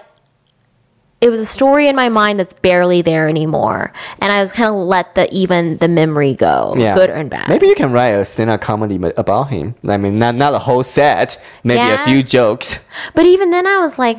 it 1.22 1.30
was 1.30 1.38
a 1.40 1.46
story 1.46 1.86
in 1.86 1.94
my 1.94 2.08
mind 2.08 2.40
that's 2.40 2.52
barely 2.54 3.00
there 3.00 3.28
anymore. 3.28 3.92
And 4.18 4.32
I 4.32 4.40
was 4.40 4.52
kind 4.52 4.68
of 4.68 4.74
let 4.74 5.14
the 5.14 5.32
even 5.32 5.78
the 5.78 5.86
memory 5.86 6.34
go, 6.34 6.74
Yeah. 6.76 6.96
good 6.96 7.10
and 7.10 7.30
bad. 7.30 7.48
Maybe 7.48 7.68
you 7.68 7.76
can 7.76 7.92
write 7.92 8.08
a 8.08 8.24
stand-up 8.24 8.60
comedy 8.60 8.98
about 9.16 9.50
him. 9.50 9.76
I 9.88 9.96
mean, 9.98 10.16
not 10.16 10.34
not 10.34 10.52
a 10.52 10.58
whole 10.58 10.82
set, 10.82 11.40
maybe 11.62 11.78
Yeah. 11.78 12.02
a 12.02 12.04
few 12.04 12.22
jokes. 12.24 12.80
But 13.14 13.24
even 13.24 13.52
then, 13.52 13.66
I 13.68 13.78
was 13.78 13.98
like, 14.00 14.18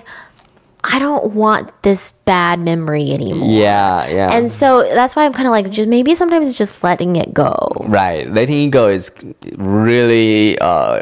I 0.85 0.99
don't 0.99 1.33
want 1.33 1.71
this 1.83 2.11
bad 2.25 2.59
memory 2.59 3.11
anymore. 3.11 3.49
Yeah, 3.49 4.07
yeah. 4.07 4.35
And 4.35 4.51
so 4.51 4.83
that's 4.83 5.15
why 5.15 5.25
I'm 5.25 5.33
kind 5.33 5.47
of 5.47 5.51
like, 5.51 5.69
just 5.69 5.87
maybe 5.87 6.13
sometimes 6.13 6.47
it's 6.47 6.57
just 6.57 6.83
letting 6.83 7.15
it 7.15 7.33
go. 7.33 7.55
Right, 7.87 8.29
letting 8.31 8.67
it 8.67 8.71
go 8.71 8.89
is 8.89 9.11
really 9.55 10.57
uh, 10.59 11.01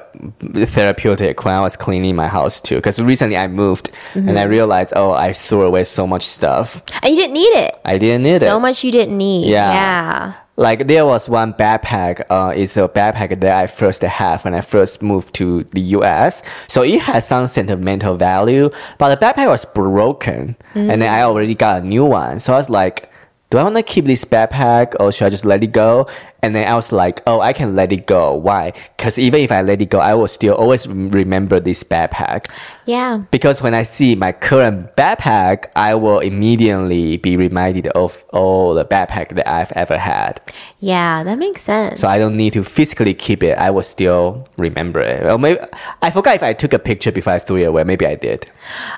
therapeutic 0.66 1.44
when 1.46 1.54
I 1.54 1.62
was 1.62 1.76
cleaning 1.78 2.16
my 2.16 2.28
house 2.28 2.60
too. 2.62 2.76
Because 2.76 3.02
recently 3.02 3.38
I 3.38 3.48
moved 3.48 3.92
and 4.14 4.32
Mm-hmm. 4.32 4.38
I 4.38 4.44
realized, 4.44 4.94
oh, 4.96 5.12
I 5.12 5.34
threw 5.34 5.64
away 5.64 5.84
so 5.84 6.08
much 6.08 6.26
stuff. 6.28 6.82
And 7.02 7.14
you 7.14 7.20
didn't 7.20 7.34
need 7.34 7.54
it. 7.58 7.76
I 7.84 7.98
didn't 7.98 8.24
need 8.24 8.40
so 8.40 8.46
it. 8.46 8.50
So 8.50 8.60
much 8.60 8.84
you 8.84 8.92
didn't 8.92 9.18
need. 9.18 9.50
Yeah. 9.50 9.74
Yeah. 9.74 10.34
Like 10.62 10.88
there 10.88 11.08
was 11.08 11.28
one 11.28 11.54
backpack. 11.54 12.22
Uh, 12.30 12.54
it's 12.56 12.78
a 12.78 12.88
backpack 12.88 13.40
that 13.40 13.58
I 13.64 13.66
first 13.66 14.04
had 14.04 14.42
when 14.44 14.54
I 14.54 14.62
first 14.62 15.02
moved 15.02 15.34
to 15.36 15.64
the 15.64 15.82
U.S. 15.98 16.44
So 16.68 16.84
it 16.84 17.02
has 17.02 17.28
some 17.28 17.48
sentimental 17.48 18.16
value, 18.16 18.70
but 19.00 19.10
the 19.10 19.26
backpack 19.26 19.48
was 19.48 19.66
broken, 19.66 20.56
and 20.76 21.02
then 21.02 21.12
I 21.12 21.24
already 21.24 21.56
got 21.56 21.82
a 21.82 21.86
new 21.86 22.06
one. 22.06 22.40
So 22.40 22.54
I 22.54 22.58
was 22.58 22.70
like, 22.70 23.12
do 23.50 23.58
I 23.58 23.64
want 23.64 23.76
to 23.76 23.84
keep 23.84 24.06
this 24.06 24.24
backpack 24.24 24.96
or 25.00 25.12
should 25.12 25.26
I 25.26 25.30
just 25.30 25.46
let 25.46 25.64
it 25.64 25.74
go? 25.74 26.08
And 26.44 26.56
then 26.56 26.68
I 26.68 26.76
was 26.76 26.92
like, 26.92 27.22
oh, 27.28 27.40
I 27.40 27.54
can 27.54 27.76
let 27.76 27.92
it 27.92 28.08
go. 28.08 28.34
Why? 28.34 28.74
Because 28.98 29.20
even 29.20 29.42
if 29.42 29.52
I 29.52 29.62
let 29.62 29.82
it 29.82 29.90
go, 29.90 30.00
I 30.00 30.14
will 30.14 30.28
still 30.28 30.56
always 30.56 30.88
remember 30.88 31.60
this 31.60 31.84
backpack. 31.84 32.48
Yeah. 32.86 33.24
Because 33.30 33.62
when 33.62 33.74
I 33.74 33.84
see 33.84 34.16
my 34.16 34.32
current 34.32 34.96
backpack, 34.96 35.66
I 35.76 35.94
will 35.96 36.20
immediately 36.20 37.18
be 37.18 37.38
reminded 37.38 37.88
of 37.88 38.24
all 38.34 38.74
the 38.74 38.86
backpack 38.86 39.36
that 39.36 39.48
I've 39.48 39.72
ever 39.74 39.98
had. 39.98 40.42
Yeah, 40.80 41.24
that 41.24 41.38
makes 41.38 41.62
sense. 41.62 42.02
So 42.02 42.08
I 42.08 42.18
don't 42.18 42.36
need 42.36 42.54
to 42.54 42.64
physically 42.64 43.14
keep 43.14 43.44
it. 43.44 43.58
I 43.58 43.70
will 43.70 43.84
still 43.84 44.48
remember 44.58 45.02
it. 45.02 45.28
Or 45.28 45.38
maybe 45.38 45.60
I 46.02 46.10
forgot 46.10 46.36
if 46.36 46.44
I 46.44 46.54
took 46.54 46.74
a 46.74 46.80
picture 46.80 47.12
before 47.12 47.34
I 47.34 47.40
threw 47.40 47.58
it 47.58 47.66
away. 47.66 47.84
Maybe 47.84 48.08
I 48.08 48.16
did. 48.16 48.50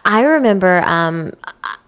I 0.06 0.22
remember 0.22 0.82
um, 0.86 1.34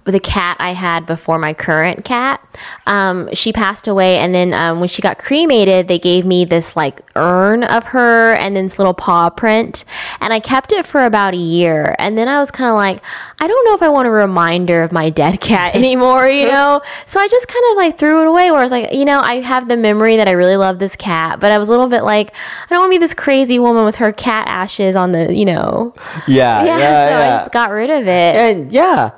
the 0.05 0.19
cat 0.19 0.57
I 0.59 0.73
had 0.73 1.05
before 1.05 1.37
my 1.39 1.53
current 1.53 2.05
cat. 2.05 2.41
Um, 2.87 3.33
she 3.33 3.51
passed 3.51 3.87
away, 3.87 4.17
and 4.17 4.33
then 4.35 4.53
um, 4.53 4.79
when 4.79 4.89
she 4.89 5.01
got 5.01 5.17
cremated, 5.17 5.44
they 5.47 5.99
gave 5.99 6.25
me 6.25 6.45
this 6.45 6.75
like 6.75 7.01
urn 7.15 7.63
of 7.63 7.83
her 7.85 8.33
and 8.33 8.55
then 8.55 8.65
this 8.65 8.77
little 8.77 8.93
paw 8.93 9.29
print, 9.29 9.85
and 10.21 10.33
I 10.33 10.39
kept 10.39 10.71
it 10.71 10.85
for 10.85 11.05
about 11.05 11.33
a 11.33 11.37
year. 11.37 11.95
And 11.99 12.17
then 12.17 12.27
I 12.27 12.39
was 12.39 12.51
kind 12.51 12.69
of 12.69 12.75
like, 12.75 13.03
I 13.39 13.47
don't 13.47 13.65
know 13.65 13.75
if 13.75 13.81
I 13.81 13.89
want 13.89 14.07
a 14.07 14.11
reminder 14.11 14.81
of 14.83 14.91
my 14.91 15.09
dead 15.09 15.41
cat 15.41 15.75
anymore, 15.75 16.27
you 16.27 16.47
know. 16.47 16.81
so 17.05 17.19
I 17.19 17.27
just 17.27 17.47
kind 17.47 17.63
of 17.71 17.77
like 17.77 17.97
threw 17.97 18.21
it 18.21 18.27
away. 18.27 18.51
Where 18.51 18.59
I 18.59 18.63
was 18.63 18.71
like, 18.71 18.93
you 18.93 19.05
know, 19.05 19.19
I 19.19 19.41
have 19.41 19.67
the 19.67 19.77
memory 19.77 20.17
that 20.17 20.27
I 20.27 20.31
really 20.31 20.57
love 20.57 20.79
this 20.79 20.95
cat, 20.95 21.39
but 21.39 21.51
I 21.51 21.57
was 21.57 21.69
a 21.69 21.71
little 21.71 21.87
bit 21.89 22.03
like, 22.03 22.33
I 22.33 22.67
don't 22.69 22.79
want 22.79 22.91
to 22.93 22.99
be 22.99 23.03
this 23.03 23.13
crazy 23.13 23.59
woman 23.59 23.85
with 23.85 23.95
her 23.95 24.11
cat 24.11 24.47
ashes 24.47 24.95
on 24.95 25.11
the, 25.11 25.33
you 25.33 25.45
know. 25.45 25.93
Yeah, 26.27 26.63
Yeah, 26.65 27.09
so 27.09 27.15
I 27.15 27.39
just 27.41 27.51
got 27.51 27.71
rid 27.71 27.89
of 27.89 28.07
it. 28.07 28.35
And 28.35 28.71
yeah. 28.71 29.11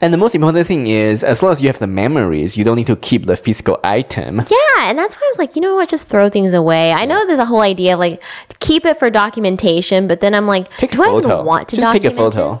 And 0.00 0.12
the 0.12 0.18
most 0.18 0.34
important 0.34 0.66
thing 0.66 0.86
is, 0.86 1.22
as 1.24 1.42
long 1.42 1.52
as 1.52 1.62
you 1.62 1.68
have 1.68 1.78
the 1.78 1.86
memories, 1.86 2.56
you 2.56 2.64
don't 2.64 2.76
need 2.76 2.88
to 2.88 2.96
keep 2.96 3.26
the 3.26 3.36
physical 3.36 3.78
item. 3.84 4.38
Yeah, 4.38 4.90
and 4.90 4.98
that's 4.98 5.14
why 5.16 5.22
I 5.24 5.30
was 5.30 5.38
like, 5.38 5.54
you 5.56 5.62
know 5.62 5.76
what, 5.76 5.88
just 5.88 6.08
throw 6.08 6.28
things 6.28 6.52
away. 6.52 6.92
I 6.92 7.04
know 7.06 7.24
there's 7.26 7.38
a 7.38 7.44
whole 7.46 7.60
idea 7.62 7.94
of 7.94 8.00
like 8.00 8.22
keep 8.60 8.84
it 8.84 8.98
for 8.98 9.08
documentation, 9.08 10.06
but 10.06 10.20
then 10.20 10.34
I'm 10.34 10.46
like, 10.46 10.68
Take 10.76 10.90
do 10.92 11.02
I 11.02 11.16
even 11.16 11.44
want 11.44 11.68
to 11.68 11.76
just 11.76 11.92
take 11.92 12.02
document 12.02 12.34
a 12.34 12.38
photo. 12.38 12.54
it? 12.54 12.60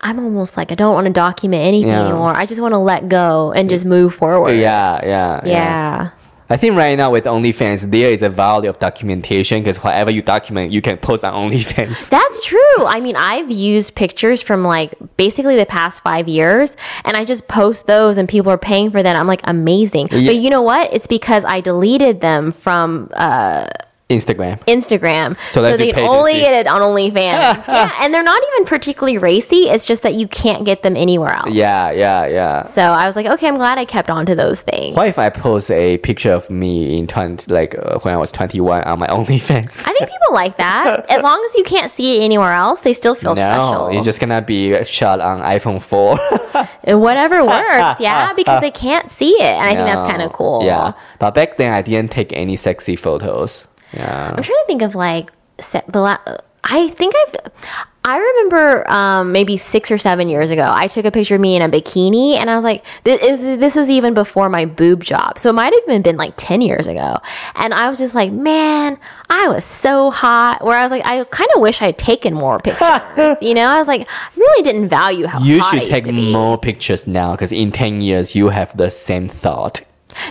I'm 0.00 0.18
almost 0.20 0.56
like 0.56 0.70
I 0.70 0.74
don't 0.74 0.94
want 0.94 1.06
to 1.06 1.12
document 1.12 1.64
anything 1.64 1.90
Yeah. 1.90 2.04
anymore. 2.06 2.30
I 2.36 2.44
just 2.46 2.60
want 2.60 2.72
to 2.74 2.78
let 2.78 3.08
go 3.08 3.52
and 3.52 3.68
just 3.70 3.84
move 3.84 4.14
forward. 4.14 4.52
Yeah, 4.52 5.00
yeah, 5.04 5.40
Yeah. 5.44 6.10
I 6.50 6.56
think 6.56 6.76
right 6.76 6.96
now 6.96 7.10
with 7.10 7.24
OnlyFans, 7.24 7.90
there 7.90 8.10
is 8.10 8.22
a 8.22 8.30
value 8.30 8.70
of 8.70 8.78
documentation 8.78 9.60
because 9.60 9.82
whatever 9.82 10.10
you 10.10 10.22
document, 10.22 10.72
you 10.72 10.80
can 10.80 10.96
post 10.96 11.22
on 11.22 11.34
OnlyFans. 11.50 12.08
That's 12.08 12.44
true. 12.44 12.58
I 12.78 13.00
mean, 13.00 13.16
I've 13.16 13.50
used 13.50 13.94
pictures 13.94 14.40
from 14.40 14.64
like 14.64 14.94
basically 15.16 15.56
the 15.56 15.66
past 15.66 16.02
five 16.02 16.26
years, 16.26 16.74
and 17.04 17.16
I 17.16 17.24
just 17.24 17.48
post 17.48 17.86
those, 17.86 18.16
and 18.16 18.28
people 18.28 18.50
are 18.50 18.58
paying 18.58 18.90
for 18.90 19.02
that. 19.02 19.14
I'm 19.14 19.26
like, 19.26 19.42
amazing. 19.44 20.08
Yeah. 20.10 20.26
But 20.26 20.36
you 20.36 20.48
know 20.48 20.62
what? 20.62 20.92
It's 20.92 21.06
because 21.06 21.44
I 21.44 21.60
deleted 21.60 22.20
them 22.20 22.52
from 22.52 23.10
uh, 23.14 23.66
Instagram. 24.10 24.58
Instagram. 24.64 25.36
So 25.48 25.60
that 25.60 25.78
they 25.78 25.92
can 25.92 26.08
only 26.08 26.32
see. 26.32 26.40
get 26.40 26.54
it 26.54 26.66
on 26.66 26.80
OnlyFans. 26.80 27.14
yeah, 27.68 27.92
and 28.00 28.14
they're 28.14 28.22
not 28.22 28.42
even 28.54 28.64
particularly 28.64 29.18
racy. 29.18 29.68
It's 29.68 29.84
just 29.84 30.02
that 30.02 30.14
you 30.14 30.26
can't 30.26 30.64
get 30.64 30.82
them 30.82 30.96
anywhere 30.96 31.34
else. 31.34 31.50
Yeah, 31.50 31.90
yeah, 31.90 32.26
yeah. 32.26 32.62
So 32.62 32.80
I 32.80 33.06
was 33.06 33.16
like, 33.16 33.26
okay, 33.26 33.46
I'm 33.46 33.56
glad 33.56 33.76
I 33.76 33.84
kept 33.84 34.08
on 34.08 34.24
to 34.24 34.34
those 34.34 34.62
things. 34.62 34.96
What 34.96 35.08
if 35.08 35.18
I 35.18 35.28
post 35.28 35.70
a 35.70 35.98
picture 35.98 36.32
of 36.32 36.48
me 36.48 36.96
in 36.98 37.06
20, 37.06 37.52
like 37.52 37.76
uh, 37.78 37.98
when 37.98 38.14
I 38.14 38.16
was 38.16 38.32
21 38.32 38.84
on 38.84 38.98
my 38.98 39.06
OnlyFans? 39.08 39.86
I 39.86 39.92
think 39.92 40.08
people 40.08 40.32
like 40.32 40.56
that. 40.56 41.04
As 41.10 41.22
long 41.22 41.44
as 41.44 41.54
you 41.54 41.64
can't 41.64 41.92
see 41.92 42.16
it 42.16 42.24
anywhere 42.24 42.52
else, 42.52 42.80
they 42.80 42.94
still 42.94 43.14
feel 43.14 43.34
no, 43.34 43.42
special. 43.42 43.88
it's 43.88 44.06
just 44.06 44.20
gonna 44.20 44.40
be 44.40 44.82
shot 44.84 45.20
on 45.20 45.40
iPhone 45.42 45.82
4. 45.82 46.16
Whatever 46.96 47.44
works, 47.44 48.00
yeah, 48.00 48.32
because 48.32 48.62
they 48.62 48.70
can't 48.70 49.10
see 49.10 49.34
it. 49.34 49.42
And 49.42 49.64
I 49.64 49.74
think 49.74 49.86
that's 49.86 50.10
kind 50.10 50.22
of 50.22 50.32
cool. 50.32 50.64
Yeah, 50.64 50.92
but 51.18 51.34
back 51.34 51.58
then 51.58 51.74
I 51.74 51.82
didn't 51.82 52.10
take 52.10 52.32
any 52.32 52.56
sexy 52.56 52.96
photos. 52.96 53.67
Yeah. 53.92 54.34
I'm 54.36 54.42
trying 54.42 54.58
to 54.58 54.64
think 54.66 54.82
of 54.82 54.94
like 54.94 55.32
the 55.56 56.00
la- 56.00 56.18
I 56.64 56.88
think 56.88 57.14
I've 57.16 57.52
I 58.08 58.16
remember 58.16 58.90
um, 58.90 59.32
maybe 59.32 59.58
six 59.58 59.90
or 59.90 59.98
seven 59.98 60.30
years 60.30 60.50
ago, 60.50 60.66
I 60.66 60.86
took 60.88 61.04
a 61.04 61.10
picture 61.10 61.34
of 61.34 61.42
me 61.42 61.56
in 61.56 61.60
a 61.60 61.68
bikini, 61.68 62.36
and 62.36 62.48
I 62.48 62.56
was 62.56 62.64
like, 62.64 62.82
this, 63.04 63.22
is 63.22 63.58
this 63.58 63.76
was 63.76 63.90
even 63.90 64.14
before 64.14 64.48
my 64.48 64.64
boob 64.64 65.04
job, 65.04 65.38
so 65.38 65.50
it 65.50 65.52
might 65.52 65.74
have 65.74 65.82
even 65.86 66.00
been 66.00 66.16
like 66.16 66.32
ten 66.38 66.62
years 66.62 66.86
ago, 66.86 67.18
and 67.54 67.74
I 67.74 67.90
was 67.90 67.98
just 67.98 68.14
like, 68.14 68.32
man, 68.32 68.98
I 69.28 69.48
was 69.48 69.62
so 69.62 70.10
hot. 70.10 70.64
Where 70.64 70.78
I 70.78 70.84
was 70.84 70.90
like, 70.90 71.04
I 71.04 71.22
kind 71.24 71.50
of 71.54 71.60
wish 71.60 71.82
I'd 71.82 71.98
taken 71.98 72.32
more 72.32 72.58
pictures. 72.60 73.36
you 73.42 73.52
know, 73.52 73.66
I 73.66 73.78
was 73.78 73.88
like, 73.88 74.08
I 74.08 74.30
really 74.36 74.62
didn't 74.62 74.88
value 74.88 75.26
how 75.26 75.40
You 75.40 75.60
hot 75.60 75.74
I 75.74 75.80
should 75.80 75.88
take 75.88 76.10
more 76.10 76.56
pictures 76.56 77.06
now 77.06 77.32
because 77.32 77.52
in 77.52 77.72
10 77.72 78.00
years 78.00 78.34
you 78.34 78.48
have 78.48 78.74
the 78.74 78.90
same 78.90 79.28
thought. 79.28 79.82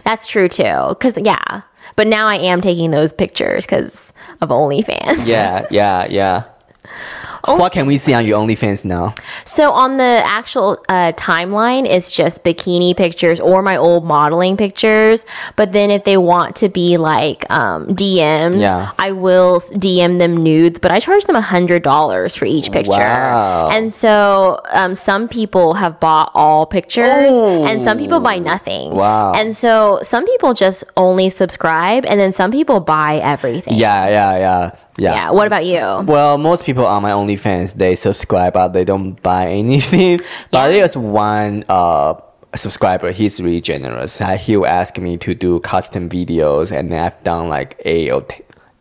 That's 0.03 0.25
true 0.25 0.49
too, 0.49 0.87
because 0.89 1.15
yeah. 1.17 1.61
But 1.97 2.07
now 2.07 2.27
I 2.27 2.35
am 2.35 2.61
taking 2.61 2.91
those 2.91 3.11
pictures 3.11 3.65
because 3.65 4.13
of 4.39 4.49
OnlyFans. 4.49 5.27
Yeah, 5.27 5.67
yeah, 5.69 6.07
yeah. 6.09 6.43
Oh. 7.47 7.55
What 7.55 7.71
can 7.71 7.85
we 7.87 7.97
see 7.97 8.13
on 8.13 8.25
your 8.25 8.39
OnlyFans 8.43 8.83
now? 8.83 9.15
So 9.45 9.71
on 9.71 9.97
the 9.97 10.21
actual 10.25 10.83
uh, 10.89 11.13
timeline, 11.13 11.85
it's 11.87 12.11
just 12.11 12.43
bikini 12.43 12.95
pictures 12.95 13.39
or 13.39 13.61
my 13.61 13.77
old 13.77 14.03
modeling 14.03 14.57
pictures. 14.57 15.23
But 15.55 15.71
then 15.71 15.89
if 15.89 16.03
they 16.03 16.17
want 16.17 16.55
to 16.57 16.69
be 16.69 16.97
like 16.97 17.49
um, 17.49 17.87
DMs, 17.87 18.59
Yeah. 18.59 18.91
I 18.99 19.11
will 19.13 19.61
DM 19.61 20.19
them 20.19 20.35
nudes. 20.43 20.79
But 20.79 20.91
I 20.91 20.99
charge 20.99 21.23
them 21.25 21.35
a 21.37 21.41
hundred 21.41 21.83
dollars 21.83 22.35
for 22.35 22.45
each 22.45 22.71
picture. 22.71 22.91
Wow. 22.91 23.69
And 23.71 23.93
so 23.93 24.59
um, 24.71 24.93
some 24.95 25.27
people 25.27 25.73
have 25.75 25.99
bought 25.99 26.31
all 26.33 26.65
pictures, 26.65 27.31
and 27.69 27.81
some 27.83 27.97
people 27.97 28.19
buy 28.19 28.39
nothing. 28.39 28.91
Wow. 28.91 29.33
And 29.33 29.55
so 29.55 29.99
some 30.03 30.25
people 30.25 30.53
just 30.53 30.83
only 30.97 31.29
subscribe, 31.29 32.05
and 32.05 32.19
then 32.19 32.33
some 32.33 32.51
people 32.51 32.79
buy 32.81 33.17
everything. 33.19 33.75
Yeah, 33.75 34.07
yeah, 34.09 34.37
yeah, 34.37 34.71
yeah. 34.97 35.13
Yeah. 35.15 35.29
What 35.31 35.47
about 35.47 35.65
you? 35.65 35.79
Well, 36.05 36.37
most 36.37 36.63
people 36.63 36.85
on 36.85 37.01
my 37.03 37.11
OnlyFans 37.11 37.75
they 37.75 37.95
subscribe, 37.95 38.53
but 38.53 38.69
they 38.69 38.83
don't 38.85 39.21
buy 39.23 39.47
anything. 39.47 40.19
But 40.51 40.71
Yeah. 40.71 40.79
there's 40.79 40.97
one 40.97 41.63
uh 41.69 42.15
subscriber. 42.55 43.11
He's 43.11 43.39
really 43.41 43.61
generous. 43.61 44.19
Uh, 44.21 44.37
He'll 44.37 44.65
ask 44.65 44.97
me 44.97 45.17
to 45.17 45.35
do 45.35 45.59
custom 45.59 46.09
videos, 46.09 46.71
and 46.71 46.93
I've 46.93 47.21
done 47.23 47.49
like 47.49 47.79
eight 47.85 48.09
or 48.11 48.25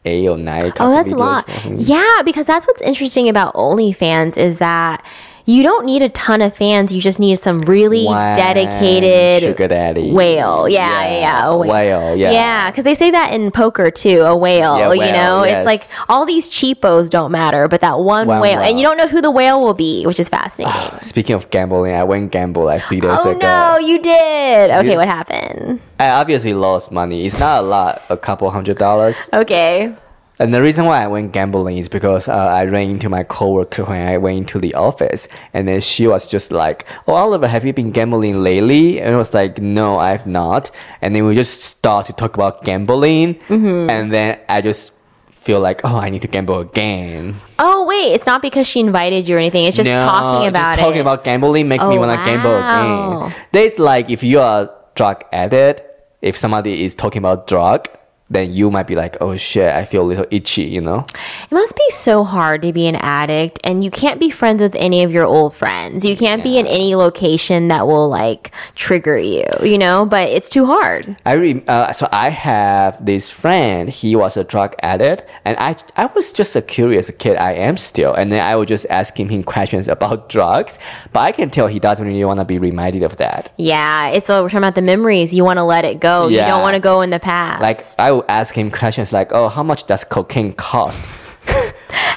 eight 0.05 0.29
or 0.29 0.39
nine. 0.39 0.71
Custom 0.73 0.87
Oh, 0.87 0.91
that's 0.93 1.11
a 1.11 1.15
lot. 1.17 1.49
Yeah, 1.79 2.23
because 2.25 2.47
that's 2.47 2.67
what's 2.67 2.81
interesting 2.83 3.29
about 3.29 3.55
OnlyFans 3.55 4.37
is 4.37 4.59
that 4.61 5.05
you 5.47 5.63
don't 5.63 5.87
need 5.87 6.03
a 6.03 6.09
ton 6.11 6.43
of 6.43 6.55
fans. 6.57 6.93
You 6.93 7.01
just 7.01 7.19
need 7.19 7.39
some 7.39 7.59
really 7.61 8.05
dedicated 8.05 9.43
sugar 9.43 9.69
daddy 9.69 10.13
whale. 10.13 10.69
Yeah, 10.69 10.89
yeah, 11.05 11.19
Yeah. 11.21 11.47
A 11.47 11.57
whale. 11.57 11.71
whale, 11.71 12.17
yeah. 12.17 12.31
Yeah, 12.33 12.71
because 12.71 12.85
they 12.85 12.95
say 12.95 13.11
that 13.13 13.33
in 13.33 13.51
poker 13.51 13.91
too. 13.91 14.23
A 14.23 14.37
whale. 14.37 14.79
Yeah, 14.79 14.93
you 14.93 15.13
know, 15.13 15.45
yes. 15.45 15.59
it's 15.59 15.67
like 15.67 15.83
all 16.11 16.27
these 16.27 16.49
cheapos 16.49 17.09
don't 17.11 17.31
matter, 17.31 17.69
but 17.69 17.81
that 17.81 18.01
one, 18.01 18.27
One 18.27 18.41
whale, 18.41 18.61
and 18.61 18.79
you 18.79 18.85
don't 18.85 18.97
know 18.97 19.07
who 19.09 19.21
the 19.21 19.31
whale 19.31 19.63
will 19.63 19.75
be, 19.75 20.05
which 20.07 20.19
is 20.21 20.29
fascinating. 20.29 20.75
Speaking 21.01 21.35
of 21.37 21.49
gambling, 21.51 21.95
I 21.95 22.05
went 22.05 22.33
gamble 22.33 22.65
like 22.65 22.83
three 22.83 23.01
days 23.01 23.21
oh 23.25 23.31
ago. 23.31 23.39
no, 23.39 23.79
you 23.79 23.99
did. 24.03 24.71
Okay, 24.71 24.91
You- 24.93 24.97
what 24.99 25.09
happened? 25.09 25.81
I 25.99 26.11
obviously 26.11 26.53
lost 26.53 26.93
money. 26.93 27.25
It's 27.25 27.41
not 27.41 27.61
a 27.61 27.63
lot, 27.63 28.03
a 28.11 28.17
couple 28.19 28.51
hundred 28.51 28.77
dollars. 28.79 29.31
Okay. 29.33 29.95
And 30.39 30.53
the 30.53 30.61
reason 30.61 30.85
why 30.85 31.03
I 31.03 31.07
went 31.07 31.33
gambling 31.33 31.79
is 31.79 31.89
because 31.89 32.29
uh, 32.29 32.33
I 32.35 32.65
ran 32.67 32.91
into 32.91 33.09
my 33.09 33.23
coworker 33.23 33.85
when 33.85 34.07
I 34.07 34.19
went 34.19 34.37
into 34.39 34.59
the 34.59 34.75
office, 34.75 35.29
and 35.55 35.67
then 35.67 35.81
she 35.81 36.07
was 36.07 36.27
just 36.27 36.53
like, 36.53 36.85
"Oh, 37.09 37.15
Oliver, 37.15 37.49
have 37.49 37.65
you 37.65 37.73
been 37.73 37.91
gambling 37.91 38.43
lately?" 38.43 39.01
And 39.01 39.15
I 39.15 39.17
was 39.17 39.33
like, 39.33 39.61
"No, 39.63 39.99
I've 39.99 40.27
not." 40.27 40.71
And 41.01 41.15
then 41.17 41.25
we 41.25 41.35
just 41.35 41.61
start 41.63 42.05
to 42.07 42.13
talk 42.13 42.35
about 42.37 42.65
gambling, 42.65 43.37
Mm-hmm. 43.49 43.89
and 43.89 44.13
then 44.13 44.39
I 44.49 44.61
just 44.61 44.93
feel 45.31 45.61
like, 45.61 45.81
"Oh, 45.85 45.97
I 45.97 46.11
need 46.11 46.21
to 46.23 46.29
gamble 46.29 46.61
again." 46.61 47.37
Oh 47.59 47.87
wait, 47.87 48.13
it's 48.13 48.27
not 48.27 48.43
because 48.43 48.67
she 48.67 48.81
invited 48.81 49.27
you 49.27 49.37
or 49.37 49.39
anything. 49.39 49.65
It's 49.65 49.77
just 49.77 49.89
no, 49.89 50.01
talking 50.05 50.49
about 50.49 50.77
just 50.77 50.81
talking 50.81 50.99
it. 50.99 51.01
about 51.09 51.25
gambling 51.25 51.67
makes 51.69 51.87
me 51.89 51.97
Oh, 51.97 52.01
want 52.01 52.13
to 52.13 52.25
gamble 52.27 52.57
again. 52.61 53.35
There's 53.53 53.79
like 53.79 54.11
if 54.11 54.23
you 54.23 54.41
are 54.41 54.69
drug 54.95 55.25
addict, 55.33 55.81
if 56.21 56.37
somebody 56.37 56.85
is 56.85 56.95
talking 56.95 57.21
about 57.21 57.47
drug, 57.47 57.89
then 58.29 58.53
you 58.53 58.71
might 58.71 58.87
be 58.87 58.97
like, 58.97 59.17
oh 59.21 59.37
shit, 59.37 59.71
I 59.71 59.85
feel 59.85 60.03
a 60.03 60.09
little 60.09 60.27
itchy, 60.31 60.65
you 60.65 60.81
know? 60.81 61.07
It 61.09 61.55
must 61.55 61.77
be 61.77 61.91
so 61.91 62.25
hard 62.25 62.63
to 62.63 62.73
be 62.73 62.87
an 62.89 62.97
addict 62.97 63.61
and 63.63 63.85
you 63.85 63.91
can't 63.91 64.19
be 64.19 64.31
friends 64.31 64.61
with 64.61 64.75
any 64.75 65.05
of 65.05 65.13
your 65.13 65.25
old 65.25 65.55
friends. 65.55 66.05
You 66.05 66.17
can't 66.17 66.43
be 66.43 66.59
in 66.59 66.67
any 66.67 66.95
location 66.95 67.69
that 67.69 67.87
will 67.87 68.09
like 68.09 68.53
trigger 68.75 69.17
you, 69.17 69.45
you 69.63 69.79
know, 69.79 70.07
but 70.07 70.29
it's 70.29 70.49
too 70.49 70.67
hard. 70.67 71.17
I 71.25 71.33
re- 71.33 71.65
uh, 71.69 71.93
so 71.93 72.09
I 72.13 72.31
have 72.31 73.05
this 73.05 73.31
friend. 73.31 73.89
He 73.89 74.17
was 74.17 74.37
a 74.37 74.45
drug 74.45 74.75
addict, 74.83 75.25
and 75.45 75.57
I 75.59 75.77
I 75.97 76.07
was 76.07 76.33
just 76.33 76.57
a 76.57 76.63
curious 76.63 77.11
kid. 77.11 77.37
I 77.37 77.53
am 77.53 77.77
still, 77.77 78.15
and 78.15 78.33
then 78.33 78.43
I 78.43 78.57
would 78.57 78.69
just 78.69 78.87
ask 78.91 79.19
him 79.19 79.43
questions 79.43 79.89
about 79.89 80.29
drugs. 80.37 80.79
But 81.13 81.21
I 81.21 81.33
can 81.33 81.51
tell 81.51 81.67
he 81.67 81.79
doesn't 81.79 82.07
really 82.07 82.25
want 82.25 82.41
to 82.41 82.45
be 82.45 82.59
reminded 82.59 83.03
of 83.03 83.17
that. 83.19 83.53
Yeah, 83.57 84.09
it's 84.09 84.29
all 84.31 84.43
we're 84.43 84.49
talking 84.49 84.59
about 84.59 84.75
the 84.75 84.83
memories. 84.83 85.35
You 85.35 85.45
want 85.45 85.59
to 85.59 85.65
let 85.65 85.85
it 85.85 86.01
go. 86.01 86.29
You 86.29 86.39
don't 86.39 86.63
want 86.63 86.75
to 86.75 86.81
go 86.81 87.03
in 87.03 87.11
the 87.11 87.21
past. 87.21 87.63
Like 87.63 87.85
I 87.99 88.16
would 88.17 88.27
ask 88.29 88.57
him 88.57 88.71
questions 88.71 89.13
like, 89.13 89.33
"Oh, 89.33 89.49
how 89.49 89.63
much 89.63 89.87
does 89.87 90.05
cocaine 90.05 90.53
cost?" 90.53 91.03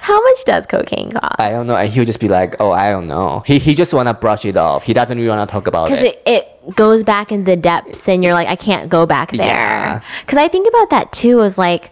how 0.01 0.21
much 0.21 0.45
does 0.45 0.65
cocaine 0.65 1.11
cost? 1.11 1.35
I 1.39 1.51
don't 1.51 1.67
know, 1.67 1.75
and 1.75 1.89
he'll 1.89 2.05
just 2.05 2.19
be 2.19 2.27
like, 2.27 2.55
"Oh, 2.59 2.71
I 2.71 2.89
don't 2.91 3.07
know." 3.07 3.43
He 3.45 3.59
he 3.59 3.75
just 3.75 3.93
wanna 3.93 4.13
brush 4.13 4.43
it 4.45 4.57
off. 4.57 4.83
He 4.83 4.93
doesn't 4.93 5.17
really 5.17 5.29
wanna 5.29 5.45
talk 5.45 5.67
about 5.67 5.89
it. 5.91 5.95
because 5.95 6.05
it. 6.07 6.21
it, 6.25 6.45
goes 6.75 7.03
back 7.03 7.31
in 7.31 7.45
the 7.45 7.55
depths 7.55 8.07
and 8.07 8.23
you're 8.23 8.33
like 8.33 8.47
i 8.47 8.55
can't 8.55 8.91
go 8.91 9.03
back 9.07 9.31
there 9.31 10.03
because 10.21 10.37
i 10.37 10.47
think 10.47 10.67
about 10.67 10.91
that 10.91 11.11
too 11.11 11.39
is 11.41 11.57
like 11.57 11.89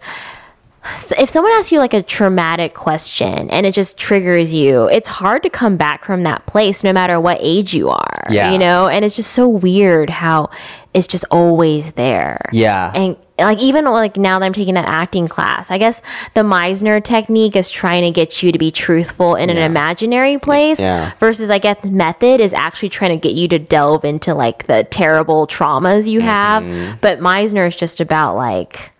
if 1.18 1.28
someone 1.28 1.50
asks 1.54 1.72
you 1.72 1.80
like 1.80 1.92
a 1.94 2.02
traumatic 2.02 2.74
question 2.74 3.50
and 3.50 3.66
it 3.66 3.74
just 3.74 3.96
triggers 3.98 4.54
you 4.54 4.84
it's 4.84 5.08
hard 5.08 5.42
to 5.42 5.50
come 5.50 5.76
back 5.76 6.04
from 6.04 6.22
that 6.22 6.46
place 6.46 6.84
no 6.84 6.92
matter 6.92 7.18
what 7.18 7.38
age 7.40 7.74
you 7.74 7.88
are 7.90 8.24
Yeah. 8.30 8.52
you 8.52 8.58
know 8.58 8.86
and 8.86 9.04
it's 9.04 9.16
just 9.16 9.32
so 9.32 9.48
weird 9.48 10.10
how 10.10 10.48
it's 10.94 11.08
just 11.08 11.24
always 11.30 11.90
there 11.92 12.40
Yeah. 12.52 12.92
and 12.94 13.16
like 13.38 13.58
even 13.58 13.84
like 13.84 14.16
now 14.16 14.38
that 14.38 14.44
I'm 14.44 14.52
taking 14.52 14.74
that 14.74 14.86
acting 14.86 15.28
class, 15.28 15.70
I 15.70 15.78
guess 15.78 16.02
the 16.34 16.42
Meisner 16.42 17.02
technique 17.02 17.56
is 17.56 17.70
trying 17.70 18.02
to 18.02 18.10
get 18.10 18.42
you 18.42 18.52
to 18.52 18.58
be 18.58 18.70
truthful 18.70 19.34
in 19.36 19.50
an 19.50 19.58
imaginary 19.58 20.38
place 20.38 20.78
Yeah. 20.78 21.12
versus 21.20 21.50
I 21.50 21.58
guess 21.58 21.82
method 21.84 22.40
is 22.40 22.52
actually 22.54 22.88
trying 22.88 23.18
to 23.18 23.28
get 23.28 23.36
you 23.36 23.48
to 23.48 23.58
delve 23.58 24.04
into 24.04 24.34
like 24.34 24.66
the 24.66 24.84
terrible 24.90 25.46
traumas 25.46 26.08
you 26.08 26.20
have. 26.20 26.62
Mm-hmm. 26.62 26.96
But 27.00 27.20
Meisner 27.20 27.66
is 27.68 27.76
just 27.76 28.00
about 28.00 28.36
like 28.36 28.90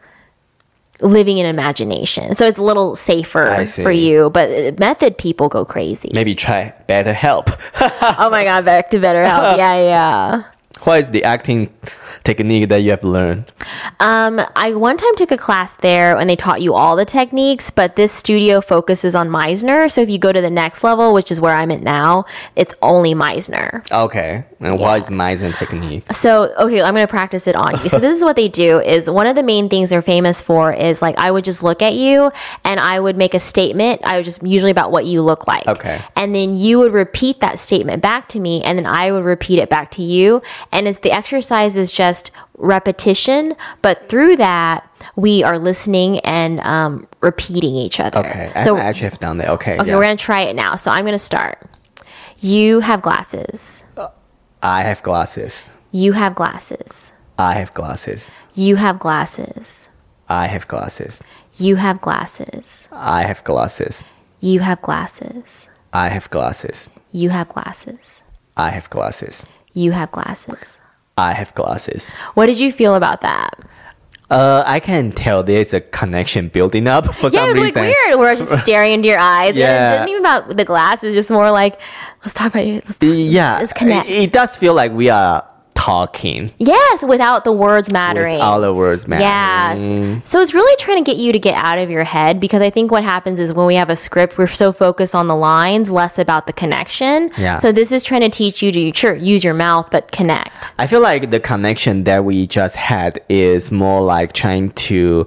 living 1.00 1.38
in 1.38 1.46
imagination. 1.46 2.34
So 2.34 2.46
it's 2.46 2.58
a 2.58 2.62
little 2.62 2.96
safer 2.96 3.64
for 3.66 3.90
you, 3.90 4.30
but 4.30 4.50
uh, 4.50 4.72
method 4.78 5.16
people 5.16 5.48
go 5.48 5.64
crazy. 5.64 6.10
Maybe 6.12 6.34
try 6.34 6.72
BetterHelp. 6.88 7.56
oh 8.18 8.30
my 8.30 8.44
god, 8.44 8.64
back 8.64 8.90
to 8.90 8.98
BetterHelp. 8.98 9.48
Yeah, 9.58 9.74
yeah. 9.76 10.42
What 10.86 10.98
is 10.98 11.10
the 11.10 11.24
acting 11.24 11.72
technique 12.24 12.68
that 12.68 12.78
you 12.78 12.90
have 12.90 13.04
learned? 13.04 13.52
Um, 14.00 14.40
I 14.56 14.74
one 14.74 14.96
time 14.96 15.14
took 15.16 15.30
a 15.30 15.36
class 15.36 15.74
there 15.76 16.16
and 16.16 16.28
they 16.28 16.36
taught 16.36 16.62
you 16.62 16.74
all 16.74 16.96
the 16.96 17.04
techniques, 17.04 17.70
but 17.70 17.96
this 17.96 18.12
studio 18.12 18.60
focuses 18.60 19.14
on 19.14 19.28
Meisner. 19.28 19.90
So 19.90 20.00
if 20.00 20.08
you 20.08 20.18
go 20.18 20.32
to 20.32 20.40
the 20.40 20.50
next 20.50 20.84
level, 20.84 21.12
which 21.12 21.30
is 21.30 21.40
where 21.40 21.54
I'm 21.54 21.70
at 21.70 21.82
now, 21.82 22.24
it's 22.56 22.74
only 22.82 23.14
Meisner. 23.14 23.90
Okay, 23.90 24.44
and 24.60 24.78
what 24.78 25.02
is 25.02 25.08
Meisner 25.08 25.56
technique? 25.56 26.10
So 26.12 26.52
okay, 26.58 26.80
I'm 26.80 26.94
gonna 26.94 27.06
practice 27.06 27.46
it 27.46 27.56
on 27.56 27.72
you. 27.82 27.88
So 27.88 27.98
this 27.98 28.16
is 28.16 28.24
what 28.24 28.36
they 28.36 28.48
do: 28.48 28.80
is 28.80 29.10
one 29.10 29.26
of 29.26 29.36
the 29.36 29.42
main 29.42 29.68
things 29.68 29.90
they're 29.90 30.02
famous 30.02 30.40
for 30.40 30.72
is 30.72 31.02
like 31.02 31.16
I 31.18 31.30
would 31.30 31.44
just 31.44 31.62
look 31.62 31.82
at 31.82 31.94
you 31.94 32.30
and 32.64 32.80
I 32.80 33.00
would 33.00 33.16
make 33.16 33.34
a 33.34 33.40
statement. 33.40 34.02
I 34.04 34.16
would 34.16 34.24
just 34.24 34.42
usually 34.42 34.70
about 34.70 34.90
what 34.90 35.06
you 35.06 35.22
look 35.22 35.46
like. 35.46 35.66
Okay. 35.66 36.00
And 36.16 36.34
then 36.34 36.54
you 36.54 36.78
would 36.78 36.92
repeat 36.92 37.40
that 37.40 37.58
statement 37.58 38.02
back 38.02 38.28
to 38.30 38.40
me, 38.40 38.62
and 38.62 38.78
then 38.78 38.86
I 38.86 39.10
would 39.10 39.24
repeat 39.24 39.58
it 39.58 39.68
back 39.68 39.90
to 39.92 40.02
you. 40.02 40.42
And 40.72 40.86
it's 40.86 40.98
the 40.98 41.12
exercise 41.12 41.76
is 41.76 41.90
just 41.92 42.30
repetition, 42.56 43.56
but 43.82 44.08
through 44.08 44.36
that 44.36 44.88
we 45.16 45.42
are 45.42 45.58
listening 45.58 46.18
and 46.20 46.60
um, 46.60 47.06
repeating 47.20 47.74
each 47.74 48.00
other. 48.00 48.20
Okay, 48.20 48.50
So 48.64 48.76
I 48.76 48.80
actually 48.80 49.08
have 49.10 49.20
done 49.20 49.38
that. 49.38 49.48
Okay, 49.48 49.78
okay, 49.78 49.88
yeah. 49.88 49.96
we're 49.96 50.02
gonna 50.02 50.16
try 50.16 50.42
it 50.42 50.54
now. 50.56 50.76
So 50.76 50.90
I'm 50.90 51.04
gonna 51.04 51.18
start. 51.18 51.58
You 52.40 52.80
have 52.80 53.02
glasses. 53.02 53.82
I 54.62 54.82
have 54.82 55.02
glasses. 55.02 55.68
You 55.92 56.12
have 56.12 56.34
glasses. 56.34 57.12
I 57.38 57.54
have 57.54 57.72
glasses. 57.74 58.30
You 58.54 58.76
have 58.76 58.98
glasses. 58.98 59.88
I 60.28 60.46
have 60.46 60.68
glasses. 60.68 61.22
You 61.56 61.76
have 61.76 62.00
glasses. 62.00 62.88
I 62.92 63.22
have 63.22 63.44
glasses. 63.44 64.04
You 64.40 64.60
have 64.60 64.82
glasses. 64.82 65.68
I 65.92 66.08
have 66.08 66.30
glasses. 66.30 66.90
You 67.12 67.30
have 67.30 67.48
glasses. 67.48 68.22
I 68.56 68.70
have 68.70 68.90
glasses. 68.90 69.46
You 69.78 69.92
have 69.92 70.10
glasses. 70.10 70.58
I 71.16 71.32
have 71.34 71.54
glasses. 71.54 72.10
What 72.34 72.46
did 72.46 72.58
you 72.58 72.72
feel 72.72 72.96
about 72.96 73.20
that? 73.20 73.54
Uh, 74.28 74.62
I 74.66 74.80
can 74.80 75.12
tell 75.12 75.42
there's 75.44 75.72
a 75.72 75.80
connection 75.80 76.48
building 76.48 76.86
up 76.88 77.06
for 77.14 77.28
Yeah, 77.30 77.40
some 77.46 77.50
it 77.50 77.52
was 77.52 77.58
like 77.60 77.74
reason. 77.76 77.82
weird. 77.82 78.18
We're 78.18 78.34
just 78.36 78.62
staring 78.64 78.92
into 78.92 79.08
your 79.08 79.18
eyes. 79.20 79.50
And 79.50 79.58
Yeah. 79.58 79.88
it 79.88 79.98
didn't 79.98 80.08
even 80.10 80.22
about 80.22 80.56
the 80.56 80.64
glasses, 80.64 81.14
just 81.14 81.30
more 81.30 81.50
like, 81.52 81.80
let's 82.24 82.34
talk 82.34 82.48
about 82.48 82.66
you. 82.66 82.74
Let's 82.86 82.98
talk. 82.98 83.08
Yeah, 83.14 83.58
Let's 83.58 83.72
connect. 83.72 84.08
It, 84.08 84.24
it 84.24 84.32
does 84.32 84.56
feel 84.56 84.74
like 84.74 84.92
we 84.92 85.08
are 85.10 85.44
talking 85.88 86.50
Yes, 86.58 87.02
without 87.02 87.44
the 87.44 87.52
words 87.52 87.90
mattering. 87.90 88.34
with 88.34 88.42
all 88.42 88.60
the 88.60 88.74
words 88.74 89.08
mattering. 89.08 90.12
Yes. 90.12 90.28
So 90.28 90.40
it's 90.40 90.52
really 90.52 90.76
trying 90.76 91.02
to 91.02 91.10
get 91.10 91.18
you 91.18 91.32
to 91.32 91.38
get 91.38 91.54
out 91.54 91.78
of 91.78 91.88
your 91.90 92.04
head 92.04 92.38
because 92.40 92.60
I 92.60 92.68
think 92.70 92.90
what 92.90 93.02
happens 93.04 93.40
is 93.40 93.52
when 93.54 93.66
we 93.66 93.74
have 93.76 93.88
a 93.88 93.96
script, 93.96 94.36
we're 94.36 94.46
so 94.48 94.70
focused 94.72 95.14
on 95.14 95.28
the 95.28 95.36
lines, 95.36 95.90
less 95.90 96.18
about 96.18 96.46
the 96.46 96.52
connection. 96.52 97.30
Yeah. 97.38 97.56
So 97.56 97.72
this 97.72 97.90
is 97.90 98.02
trying 98.02 98.20
to 98.20 98.28
teach 98.28 98.62
you 98.62 98.70
to 98.72 98.92
sure 98.94 99.14
use 99.14 99.42
your 99.42 99.54
mouth, 99.54 99.88
but 99.90 100.12
connect. 100.12 100.72
I 100.78 100.86
feel 100.86 101.00
like 101.00 101.30
the 101.30 101.40
connection 101.40 102.04
that 102.04 102.24
we 102.24 102.46
just 102.46 102.76
had 102.76 103.20
is 103.30 103.72
more 103.72 104.02
like 104.02 104.32
trying 104.32 104.70
to 104.72 105.26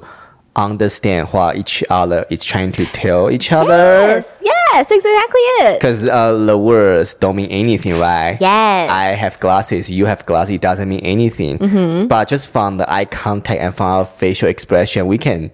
understand 0.56 1.30
what 1.30 1.56
each 1.56 1.84
other 1.90 2.26
is 2.30 2.44
trying 2.44 2.72
to 2.74 2.86
tell 2.88 3.32
each 3.32 3.52
other. 3.52 3.72
Yes, 3.72 4.42
yes, 4.44 4.92
exactly 4.92 5.42
it. 5.42 5.80
Because 5.80 6.06
uh, 6.06 6.36
the 6.38 6.58
words 6.58 7.14
don't 7.14 7.36
mean 7.36 7.50
anything, 7.50 7.98
right? 8.00 8.38
Yes. 8.40 8.90
I 8.90 9.06
have 9.16 9.40
glasses, 9.40 9.90
you 9.90 10.06
have 10.06 10.26
glasses, 10.26 10.56
it 10.56 10.62
doesn't 10.62 10.90
mean 10.90 11.02
anything. 11.02 11.58
Mm-hmm. 11.58 12.08
But 12.08 12.28
just 12.28 12.52
from 12.52 12.78
the 12.78 12.92
eye 12.92 13.06
contact 13.06 13.62
and 13.62 13.74
from 13.74 13.86
our 13.88 14.06
facial 14.06 14.50
expression, 14.50 15.08
we 15.08 15.18
can 15.18 15.52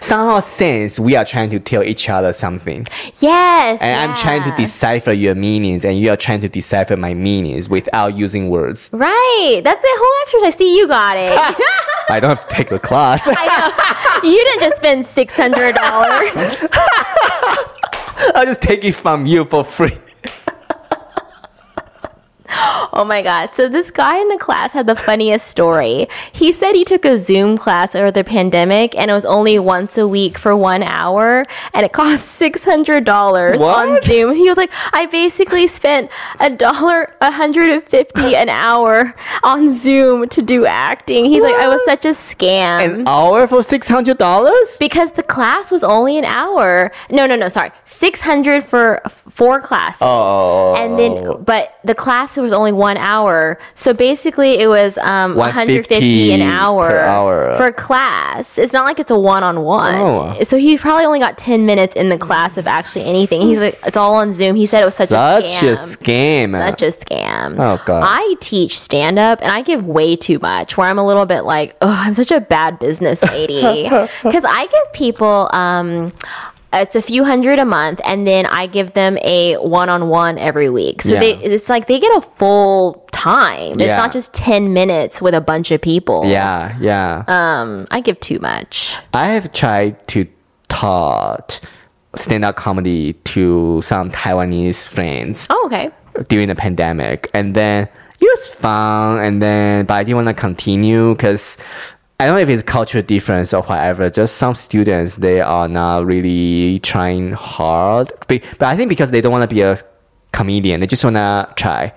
somehow 0.00 0.40
sense 0.40 0.98
we 0.98 1.16
are 1.16 1.24
trying 1.24 1.50
to 1.50 1.58
tell 1.58 1.82
each 1.82 2.08
other 2.08 2.32
something. 2.32 2.86
Yes. 3.20 3.80
And 3.80 4.10
I'm 4.10 4.16
trying 4.16 4.42
to 4.44 4.54
decipher 4.56 5.12
your 5.12 5.34
meanings, 5.34 5.84
and 5.84 5.98
you 5.98 6.10
are 6.10 6.16
trying 6.16 6.40
to 6.40 6.48
decipher 6.48 6.96
my 6.96 7.14
meanings 7.14 7.68
without 7.68 8.16
using 8.16 8.50
words. 8.50 8.90
Right. 8.92 9.60
That's 9.64 9.82
the 9.82 9.88
whole 9.90 10.26
exercise. 10.26 10.58
See, 10.58 10.76
you 10.76 10.86
got 10.88 11.16
it. 11.16 11.32
I 12.08 12.20
don't 12.20 12.36
have 12.36 12.48
to 12.48 12.54
take 12.54 12.68
the 12.68 12.78
class. 12.78 13.22
I 13.26 14.20
know. 14.22 14.28
You 14.28 14.36
didn't 14.36 14.60
just 14.60 14.76
spend 14.76 15.06
six 15.06 15.36
hundred 15.36 15.74
dollars. 15.74 16.34
I'll 18.34 18.46
just 18.46 18.62
take 18.62 18.84
it 18.84 18.92
from 18.94 19.26
you 19.26 19.44
for 19.44 19.64
free. 19.64 19.98
Oh 22.96 23.04
my 23.04 23.22
god. 23.22 23.50
So 23.54 23.68
this 23.68 23.90
guy 23.90 24.18
in 24.20 24.28
the 24.28 24.38
class 24.38 24.72
had 24.72 24.86
the 24.86 24.94
funniest 24.94 25.48
story. 25.48 26.08
He 26.32 26.52
said 26.52 26.74
he 26.74 26.84
took 26.84 27.04
a 27.04 27.18
Zoom 27.18 27.58
class 27.58 27.94
over 27.96 28.12
the 28.12 28.22
pandemic 28.22 28.96
and 28.96 29.10
it 29.10 29.14
was 29.14 29.24
only 29.24 29.58
once 29.58 29.98
a 29.98 30.06
week 30.06 30.38
for 30.38 30.56
one 30.56 30.84
hour 30.84 31.44
and 31.72 31.84
it 31.84 31.92
cost 31.92 32.24
six 32.42 32.64
hundred 32.64 33.04
dollars 33.04 33.60
on 33.60 33.90
What? 33.90 34.04
Zoom. 34.04 34.34
He 34.36 34.48
was 34.48 34.56
like, 34.56 34.70
I 34.92 35.06
basically 35.06 35.66
spent 35.66 36.08
a 36.38 36.50
dollar 36.50 37.12
a 37.20 37.32
hundred 37.32 37.68
and 37.70 37.82
fifty 37.82 38.36
an 38.36 38.48
hour 38.48 39.14
on 39.42 39.68
Zoom 39.68 40.28
to 40.28 40.40
do 40.40 40.64
acting. 40.64 41.24
He's 41.24 41.42
like, 41.42 41.56
I 41.56 41.66
was 41.66 41.80
such 41.84 42.04
a 42.04 42.10
scam. 42.10 42.94
An 42.94 43.08
hour 43.08 43.48
for 43.48 43.62
six 43.62 43.88
hundred 43.88 44.18
dollars? 44.18 44.76
because 44.78 45.10
the 45.12 45.22
class 45.22 45.70
was 45.72 45.82
only 45.82 46.16
an 46.18 46.24
hour. 46.24 46.92
No, 47.10 47.26
no, 47.26 47.34
no, 47.34 47.48
sorry. 47.48 47.70
600 47.84 48.64
for 48.64 49.00
four 49.30 49.60
classes. 49.60 49.98
Oh. 50.02 50.74
And 50.76 50.98
then, 50.98 51.42
but 51.42 51.78
the 51.84 51.94
class 51.94 52.36
was 52.36 52.52
only 52.52 52.70
one 52.72 52.83
hour. 52.86 53.58
So 53.74 53.92
basically, 53.92 54.58
it 54.60 54.68
was 54.68 54.98
um, 54.98 55.34
150 55.34 56.32
an 56.32 56.42
hour, 56.42 57.00
hour. 57.00 57.56
for 57.56 57.72
class. 57.72 58.58
It's 58.58 58.72
not 58.72 58.84
like 58.84 58.98
it's 58.98 59.10
a 59.10 59.18
one 59.18 59.42
on 59.42 59.62
one. 59.62 60.44
So 60.44 60.56
he 60.56 60.78
probably 60.78 61.04
only 61.04 61.18
got 61.18 61.38
10 61.38 61.66
minutes 61.66 61.94
in 61.94 62.08
the 62.08 62.18
class 62.18 62.56
of 62.56 62.66
actually 62.66 63.04
anything. 63.04 63.42
He's 63.42 63.58
like, 63.58 63.78
it's 63.84 63.96
all 63.96 64.14
on 64.14 64.32
Zoom. 64.32 64.56
He 64.56 64.66
said 64.66 64.82
it 64.82 64.84
was 64.84 64.94
such, 64.94 65.08
such 65.10 65.62
a 65.62 65.74
scam. 65.74 66.50
scam. 66.52 66.70
Such 66.70 66.82
a 66.82 66.92
scam. 66.92 67.54
Oh, 67.54 67.82
God. 67.84 68.04
I 68.06 68.34
teach 68.40 68.78
stand 68.78 69.18
up 69.18 69.40
and 69.42 69.50
I 69.50 69.62
give 69.62 69.86
way 69.86 70.16
too 70.16 70.38
much 70.40 70.76
where 70.76 70.86
I'm 70.86 70.98
a 70.98 71.06
little 71.06 71.26
bit 71.26 71.42
like, 71.42 71.76
oh, 71.80 71.88
I'm 71.88 72.14
such 72.14 72.30
a 72.30 72.40
bad 72.40 72.78
business 72.78 73.22
lady. 73.22 73.88
Because 74.22 74.44
I 74.46 74.66
give 74.66 74.92
people, 74.92 75.48
um, 75.52 76.12
it's 76.82 76.94
a 76.96 77.02
few 77.02 77.24
hundred 77.24 77.58
a 77.58 77.64
month 77.64 78.00
and 78.04 78.26
then 78.26 78.46
I 78.46 78.66
give 78.66 78.94
them 78.94 79.16
a 79.22 79.56
one 79.56 79.88
on 79.88 80.08
one 80.08 80.38
every 80.38 80.70
week. 80.70 81.02
So 81.02 81.14
Yeah. 81.14 81.20
they, 81.20 81.32
it's 81.36 81.68
like 81.68 81.86
they 81.86 81.98
get 82.00 82.16
a 82.16 82.20
full 82.38 83.06
time. 83.12 83.72
It's 83.80 83.86
not 83.88 84.12
just 84.12 84.32
10 84.34 84.72
minutes 84.72 85.22
with 85.22 85.34
a 85.34 85.40
bunch 85.40 85.70
of 85.70 85.80
people. 85.80 86.24
yeah, 86.26 86.76
yeah. 86.80 87.24
Um, 87.28 87.86
I 87.90 88.00
give 88.00 88.18
too 88.20 88.38
much. 88.40 88.94
I 89.12 89.26
have 89.28 89.52
tried 89.52 90.06
to 90.08 90.26
taught 90.68 91.60
stand-up 92.16 92.56
comedy 92.56 93.12
to 93.24 93.80
some 93.82 94.10
Taiwanese 94.10 94.86
friends 94.86 95.46
Oh, 95.50 95.62
okay. 95.66 95.90
during 96.28 96.48
the 96.48 96.54
pandemic, 96.54 97.28
and 97.34 97.54
then 97.54 97.88
it 98.20 98.24
was 98.24 98.48
fun. 98.48 99.18
And 99.18 99.42
then, 99.42 99.84
but 99.86 99.94
I 99.94 100.04
didn't 100.04 100.16
want 100.16 100.28
to 100.28 100.34
continue 100.34 101.14
because 101.14 101.56
I 102.20 102.26
don't 102.26 102.36
know 102.36 102.42
if 102.42 102.48
it's 102.48 102.62
cultural 102.62 103.02
difference 103.02 103.52
or 103.52 103.62
whatever. 103.62 104.08
Just 104.08 104.36
some 104.36 104.54
students 104.54 105.16
they 105.16 105.40
are 105.40 105.66
not 105.68 106.06
really 106.06 106.78
trying 106.80 107.32
hard, 107.32 108.12
but, 108.28 108.40
but 108.58 108.68
I 108.68 108.76
think 108.76 108.88
because 108.88 109.10
they 109.10 109.20
don't 109.20 109.32
want 109.32 109.48
to 109.48 109.52
be 109.52 109.62
a 109.62 109.76
comedian, 110.32 110.80
they 110.80 110.86
just 110.86 111.04
wanna 111.04 111.52
try, 111.56 111.92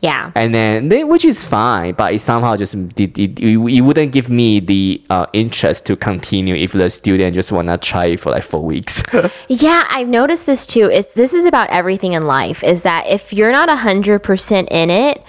Yeah. 0.00 0.32
and 0.34 0.52
then 0.54 0.88
they, 0.88 1.04
which 1.04 1.24
is 1.24 1.44
fine. 1.44 1.94
But 1.94 2.14
it 2.14 2.20
somehow 2.20 2.56
just 2.56 2.74
it, 2.74 3.18
it, 3.18 3.38
it, 3.40 3.80
wouldn't 3.80 4.12
give 4.12 4.28
me 4.28 4.58
the 4.60 5.02
uh, 5.10 5.26
interest 5.32 5.86
to 5.86 5.96
continue 5.96 6.54
if 6.56 6.72
the 6.72 6.90
student 6.90 7.34
just 7.34 7.52
wanna 7.52 7.78
try 7.78 8.06
it 8.06 8.20
for 8.20 8.30
like 8.30 8.42
four 8.42 8.62
weeks. 8.62 9.02
Yeah, 9.48 9.84
I've 9.90 10.08
noticed 10.08 10.46
this 10.46 10.66
too. 10.66 10.88
It's 10.92 11.12
this 11.14 11.32
is 11.34 11.44
about 11.44 11.68
everything 11.70 12.12
in 12.12 12.22
life. 12.24 12.62
Is 12.64 12.82
that 12.84 13.06
if 13.06 13.32
you're 13.32 13.52
not 13.52 13.68
hundred 13.68 14.20
percent 14.20 14.68
in 14.70 14.90
it, 14.90 15.22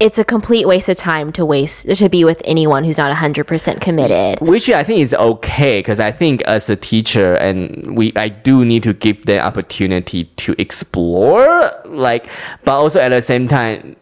it's 0.00 0.18
a 0.18 0.24
complete 0.24 0.66
waste 0.66 0.88
of 0.88 0.96
time 0.96 1.32
to 1.32 1.44
waste 1.44 1.88
to 1.96 2.08
be 2.08 2.24
with 2.24 2.40
anyone 2.44 2.84
who's 2.84 2.98
not 2.98 3.12
hundred 3.14 3.44
percent 3.46 3.80
committed. 3.80 4.40
which 4.40 4.70
I 4.70 4.84
think 4.84 5.00
is 5.00 5.14
okay 5.14 5.80
because 5.80 5.98
I 6.00 6.12
think 6.12 6.42
as 6.42 6.70
a 6.70 6.76
teacher 6.76 7.34
and 7.34 7.96
we 7.96 8.12
I 8.16 8.28
do 8.28 8.64
need 8.64 8.82
to 8.84 8.92
give 8.92 9.26
them 9.26 9.40
opportunity 9.40 10.24
to 10.24 10.54
explore 10.58 11.70
like 11.86 12.28
but 12.64 12.72
also 12.72 13.00
at 13.00 13.08
the 13.10 13.20
same 13.22 13.48
time 13.48 13.96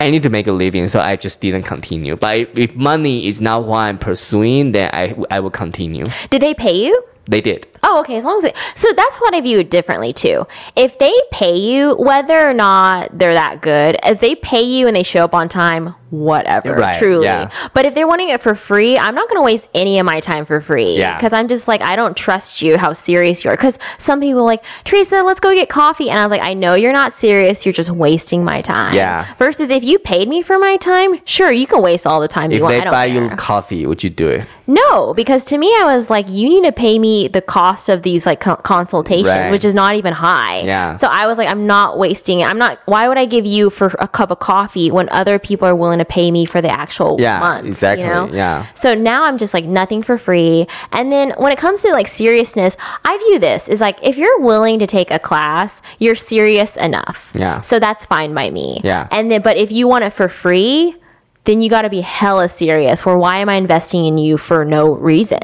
I 0.00 0.10
need 0.10 0.24
to 0.24 0.30
make 0.30 0.48
a 0.48 0.52
living 0.52 0.88
so 0.88 0.98
I 1.00 1.14
just 1.16 1.40
didn't 1.40 1.62
continue 1.62 2.16
but 2.16 2.36
if, 2.36 2.58
if 2.58 2.74
money 2.74 3.28
is 3.28 3.40
not 3.40 3.64
what 3.66 3.78
I'm 3.78 3.98
pursuing 3.98 4.72
then 4.72 4.90
I 4.92 5.14
I 5.30 5.38
will 5.40 5.50
continue 5.50 6.08
Did 6.30 6.42
they 6.42 6.54
pay 6.54 6.74
you? 6.74 7.04
they 7.26 7.40
did 7.40 7.66
Oh, 7.84 8.00
okay. 8.00 8.16
As 8.16 8.24
long 8.24 8.38
as 8.38 8.44
it, 8.44 8.56
so 8.74 8.92
that's 8.92 9.16
what 9.16 9.34
I 9.34 9.40
view 9.40 9.58
it 9.58 9.70
differently 9.70 10.12
too. 10.12 10.46
If 10.76 10.98
they 10.98 11.12
pay 11.32 11.56
you, 11.56 11.96
whether 11.96 12.48
or 12.48 12.54
not 12.54 13.18
they're 13.18 13.34
that 13.34 13.60
good, 13.60 13.98
if 14.04 14.20
they 14.20 14.34
pay 14.36 14.62
you 14.62 14.86
and 14.86 14.94
they 14.94 15.02
show 15.02 15.24
up 15.24 15.34
on 15.34 15.48
time, 15.48 15.94
whatever. 16.12 16.74
Right, 16.74 16.98
truly. 16.98 17.24
yeah. 17.24 17.50
But 17.72 17.86
if 17.86 17.94
they're 17.94 18.06
wanting 18.06 18.28
it 18.28 18.42
for 18.42 18.54
free, 18.54 18.98
I'm 18.98 19.14
not 19.14 19.28
going 19.28 19.38
to 19.38 19.42
waste 19.44 19.68
any 19.74 19.98
of 19.98 20.04
my 20.04 20.20
time 20.20 20.44
for 20.44 20.60
free. 20.60 20.96
Yeah. 20.96 21.16
Because 21.16 21.32
I'm 21.32 21.48
just 21.48 21.66
like 21.66 21.80
I 21.80 21.96
don't 21.96 22.16
trust 22.16 22.60
you 22.62 22.76
how 22.76 22.92
serious 22.92 23.42
you 23.42 23.50
are. 23.50 23.56
Because 23.56 23.78
some 23.98 24.20
people 24.20 24.40
are 24.40 24.44
like 24.44 24.62
Teresa, 24.84 25.22
let's 25.22 25.40
go 25.40 25.54
get 25.54 25.68
coffee, 25.68 26.10
and 26.10 26.18
I 26.18 26.24
was 26.24 26.30
like, 26.30 26.42
I 26.42 26.54
know 26.54 26.74
you're 26.74 26.92
not 26.92 27.12
serious. 27.12 27.64
You're 27.64 27.72
just 27.72 27.90
wasting 27.90 28.44
my 28.44 28.60
time. 28.60 28.94
Yeah. 28.94 29.34
Versus 29.38 29.70
if 29.70 29.82
you 29.82 29.98
paid 29.98 30.28
me 30.28 30.42
for 30.42 30.58
my 30.58 30.76
time, 30.76 31.24
sure, 31.24 31.50
you 31.50 31.66
can 31.66 31.82
waste 31.82 32.06
all 32.06 32.20
the 32.20 32.28
time 32.28 32.52
if 32.52 32.58
you 32.58 32.62
want. 32.62 32.76
If 32.76 32.84
they 32.84 32.90
buy 32.90 33.08
care. 33.08 33.22
you 33.22 33.30
coffee 33.30 33.86
would 33.86 34.04
you 34.04 34.10
do 34.10 34.28
it 34.28 34.46
No, 34.66 35.14
because 35.14 35.44
to 35.46 35.58
me, 35.58 35.68
I 35.80 35.84
was 35.96 36.10
like, 36.10 36.28
you 36.28 36.48
need 36.48 36.64
to 36.64 36.72
pay 36.72 36.98
me 36.98 37.28
the 37.28 37.40
cost 37.72 37.88
of 37.88 38.02
these 38.02 38.26
like 38.26 38.40
co- 38.40 38.56
consultations, 38.56 39.28
Right. 39.28 39.50
which 39.50 39.64
is 39.64 39.74
not 39.74 39.94
even 39.96 40.12
high. 40.12 40.58
Yeah. 40.62 40.96
So 40.96 41.06
I 41.08 41.26
was 41.26 41.38
like, 41.38 41.48
I'm 41.48 41.66
not 41.66 41.98
wasting 41.98 42.40
it. 42.40 42.44
I'm 42.44 42.58
not. 42.58 42.78
Why 42.86 43.08
would 43.08 43.18
I 43.18 43.24
give 43.26 43.46
you 43.46 43.70
for 43.70 43.86
a 43.98 44.06
cup 44.08 44.30
of 44.30 44.38
coffee 44.38 44.90
when 44.90 45.08
other 45.10 45.38
people 45.38 45.66
are 45.66 45.74
willing 45.76 45.98
to 45.98 46.04
pay 46.04 46.30
me 46.30 46.44
for 46.44 46.60
the 46.60 46.68
actual 46.70 47.16
Yeah, 47.18 47.40
month? 47.40 47.66
exactly, 47.66 48.06
You 48.06 48.12
know? 48.12 48.28
yeah. 48.32 48.66
So 48.74 48.94
now 48.94 49.24
I'm 49.24 49.38
just 49.38 49.54
like 49.54 49.64
nothing 49.64 50.02
for 50.02 50.18
free. 50.18 50.66
And 50.92 51.10
then 51.12 51.32
when 51.38 51.52
it 51.52 51.58
comes 51.58 51.82
to 51.82 51.90
like 51.92 52.08
seriousness, 52.08 52.76
I 53.04 53.16
view 53.18 53.38
this 53.38 53.68
is 53.68 53.80
like 53.80 53.98
if 54.02 54.16
you're 54.16 54.40
willing 54.40 54.78
to 54.80 54.86
take 54.86 55.10
a 55.10 55.18
class, 55.18 55.80
you're 55.98 56.14
serious 56.14 56.76
enough. 56.76 57.30
Yeah. 57.34 57.60
So 57.62 57.78
that's 57.78 58.04
fine 58.06 58.34
by 58.34 58.50
me. 58.50 58.80
Yeah. 58.84 59.08
And 59.10 59.30
then, 59.30 59.42
but 59.42 59.56
if 59.56 59.70
you 59.72 59.88
want 59.88 60.04
it 60.04 60.12
for 60.12 60.28
free, 60.28 60.96
then 61.44 61.60
you 61.60 61.68
got 61.68 61.82
to 61.82 61.90
be 61.90 62.00
hella 62.00 62.48
serious. 62.48 63.02
For 63.02 63.18
why 63.18 63.38
am 63.38 63.48
I 63.48 63.54
investing 63.54 64.04
in 64.06 64.16
you 64.16 64.38
for 64.38 64.64
no 64.64 64.92
reason? 64.94 65.40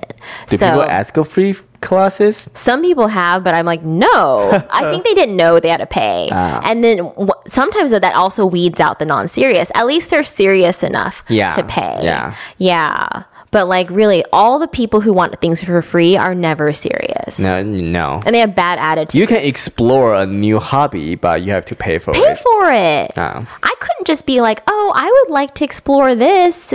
do 0.47 0.57
people 0.59 0.83
ask 0.83 1.15
for 1.15 1.25
free 1.25 1.55
classes 1.81 2.49
some 2.55 2.83
people 2.83 3.09
have, 3.09 3.45
but 3.45 3.55
I'm 3.55 3.67
like, 3.67 3.83
no. 3.83 4.51
I 4.71 4.91
think 4.91 5.05
they 5.05 5.15
didn't 5.15 5.37
know 5.37 5.59
they 5.61 5.69
had 5.69 5.79
to 5.79 5.87
pay. 5.87 6.29
Ah. 6.33 6.61
And 6.65 6.83
then 6.83 6.99
w- 6.99 7.31
sometimes 7.47 7.91
that 7.93 8.15
also 8.15 8.45
weeds 8.47 8.81
out 8.81 8.99
the 8.99 9.05
non-serious. 9.05 9.71
At 9.75 9.87
least 9.87 10.11
they're 10.11 10.25
serious 10.25 10.83
enough 10.83 11.25
Yeah. 11.29 11.51
to 11.51 11.63
pay. 11.65 11.99
Yeah. 12.03 12.35
Yeah. 12.59 13.23
But 13.51 13.67
like 13.69 13.89
really, 13.91 14.25
all 14.33 14.59
the 14.59 14.69
people 14.69 15.01
who 15.01 15.13
want 15.13 15.41
things 15.41 15.63
for 15.63 15.81
free 15.83 16.17
are 16.17 16.35
never 16.35 16.73
serious. 16.73 17.39
no 17.39 17.63
no 17.63 18.21
And 18.27 18.35
they 18.35 18.41
have 18.41 18.55
bad 18.55 18.79
attitudes. 18.79 19.15
you 19.15 19.27
can 19.27 19.43
explore 19.43 20.15
a 20.15 20.27
new 20.27 20.59
hobby 20.59 21.15
but 21.15 21.43
you 21.43 21.53
have 21.53 21.65
to 21.67 21.75
pay 21.77 21.99
for 21.99 22.13
pay 22.13 22.21
it 22.21 22.37
Pay 22.37 22.43
for 22.43 22.71
it. 22.73 23.13
Ah. 23.17 23.47
I 23.63 23.75
couldn't 23.81 24.07
just 24.07 24.27
be 24.27 24.41
like, 24.41 24.63
oh, 24.67 24.93
I 24.95 25.07
would 25.15 25.33
like 25.33 25.55
to 25.57 25.65
explore 25.65 26.15
this. 26.15 26.73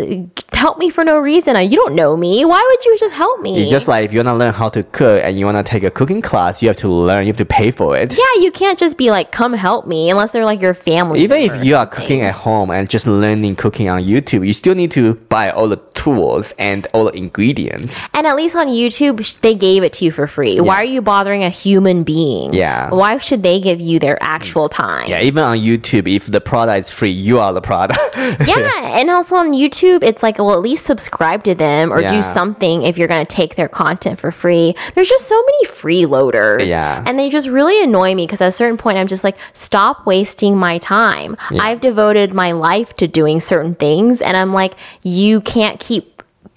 Help 0.54 0.78
me 0.78 0.90
for 0.90 1.04
no 1.04 1.18
reason. 1.18 1.56
You 1.72 1.76
don't 1.78 1.94
know 1.96 2.16
me. 2.16 2.46
Why 2.46 2.62
would 2.70 2.86
you 2.86 2.98
just 2.98 3.14
help 3.14 3.42
me? 3.42 3.62
It's 3.62 3.70
just 3.70 3.88
like 3.88 4.06
if 4.06 4.14
you 4.14 4.20
want 4.20 4.28
to 4.30 4.36
learn 4.36 4.54
how 4.54 4.70
to 4.70 4.82
cook 4.84 5.22
and 5.24 5.38
you 5.38 5.46
want 5.46 5.58
to 5.58 5.64
take 5.64 5.84
a 5.84 5.92
cooking 5.92 6.22
class, 6.22 6.62
you 6.62 6.70
have 6.70 6.78
to 6.78 6.88
learn, 6.90 7.26
you 7.26 7.32
have 7.34 7.38
to 7.38 7.46
pay 7.46 7.70
for 7.72 7.96
it. 7.98 8.14
yeah, 8.18 8.42
you 8.44 8.52
can't 8.52 8.80
just 8.80 8.98
be 8.98 9.12
like, 9.12 9.32
come 9.32 9.54
help 9.54 9.86
me 9.88 10.10
unless 10.10 10.32
they're 10.32 10.46
like 10.46 10.62
your 10.62 10.74
family. 10.74 11.20
Even 11.22 11.40
if 11.42 11.64
you 11.66 11.76
are 11.76 11.86
cooking 11.86 12.22
at 12.22 12.34
home 12.34 12.72
and 12.72 12.90
just 12.90 13.06
learning 13.08 13.56
cooking 13.58 13.90
on 13.90 14.04
YouTube, 14.04 14.46
you 14.48 14.54
still 14.54 14.76
need 14.76 14.92
to 14.92 15.16
buy 15.30 15.52
all 15.52 15.68
the 15.68 15.78
tools 15.94 16.54
and 16.64 16.88
all 16.94 17.06
the 17.06 17.16
ingredients. 17.16 18.00
And 18.14 18.26
at 18.26 18.36
least 18.36 18.56
on 18.56 18.68
YouTube, 18.68 19.18
they 19.42 19.54
gave 19.56 19.84
it 19.84 19.92
to 19.94 20.06
you 20.06 20.12
for 20.12 20.28
free. 20.28 20.60
Why 20.62 20.76
are 20.78 20.84
you 20.96 21.02
bothering 21.02 21.44
a 21.44 21.50
human 21.50 22.04
being? 22.04 22.54
Yeah. 22.54 22.90
Why 22.90 23.18
should 23.18 23.44
they 23.44 23.60
give 23.60 23.82
you 23.82 24.00
their 24.00 24.18
actual 24.22 24.70
time? 24.70 25.10
Yeah, 25.10 25.22
even 25.22 25.44
on 25.44 25.58
YouTube, 25.58 26.08
if 26.14 26.28
the 26.28 26.40
product 26.42 26.88
is 26.88 26.90
free, 26.90 27.12
you 27.12 27.40
are 27.40 27.54
the 27.54 27.62
product. 27.62 28.00
Yeah, 28.54 28.98
and 29.00 29.10
also 29.10 29.36
on 29.36 29.52
YouTube, 29.52 30.02
it's 30.04 30.24
like, 30.24 30.38
well, 30.38 30.54
at 30.54 30.60
least 30.62 30.86
subscribe 30.86 31.44
to 31.44 31.54
them 31.56 31.92
or 31.92 32.02
Yeah. 32.02 32.12
do 32.14 32.22
something 32.24 32.84
if 32.84 32.98
you're 32.98 33.08
going 33.08 33.26
to 33.26 33.36
take 33.36 33.56
their 33.56 33.68
content 33.68 34.20
for 34.20 34.32
free. 34.32 34.76
There's 34.96 35.10
just 35.10 35.28
so 35.28 35.36
many 35.50 35.66
freeloaders. 35.66 36.66
Yeah. 36.66 37.04
And 37.06 37.20
they 37.20 37.30
just 37.30 37.48
really 37.50 37.82
annoy 37.84 38.16
me 38.16 38.26
because 38.26 38.40
at 38.42 38.48
a 38.48 38.52
certain 38.52 38.78
point, 38.78 38.98
I'm 38.98 39.08
just 39.08 39.24
like, 39.24 39.38
stop 39.54 40.06
wasting 40.06 40.56
my 40.58 40.78
time. 40.80 41.36
I've 41.52 41.82
devoted 41.82 42.34
my 42.34 42.52
life 42.54 42.96
to 42.98 43.08
doing 43.08 43.40
certain 43.42 43.76
things, 43.76 44.22
and 44.22 44.38
I'm 44.38 44.54
like, 44.54 44.74
you 45.02 45.42
can't 45.42 45.80
keep 45.80 46.13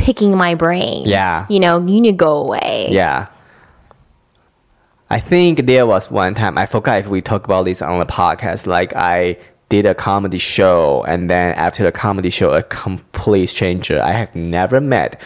picking 0.07 0.37
my 0.37 0.55
brain. 0.55 1.05
Yeah. 1.05 1.47
You 1.49 1.59
know, 1.59 1.79
you 1.79 2.01
need 2.01 2.13
to 2.13 2.17
go 2.17 2.37
away. 2.37 2.87
yeah. 2.91 3.27
I 5.11 5.21
think 5.21 5.67
there 5.67 5.87
was 5.87 6.11
one 6.11 6.35
time, 6.35 6.57
I 6.59 6.67
forgot 6.67 6.99
if 7.01 7.07
we 7.09 7.21
talked 7.21 7.45
about 7.45 7.65
this 7.65 7.83
on 7.83 7.99
the 7.99 8.07
podcast, 8.07 8.67
like 8.67 8.95
I 8.95 9.37
did 9.69 9.85
a 9.85 9.95
comedy 9.95 10.39
show 10.39 11.05
and 11.09 11.29
then 11.29 11.55
after 11.55 11.83
the 11.83 11.91
comedy 11.93 12.31
show, 12.31 12.53
a 12.53 12.63
complete 12.63 13.47
stranger 13.47 14.01
I 14.01 14.13
have 14.13 14.35
never 14.35 14.81
met. 14.81 15.21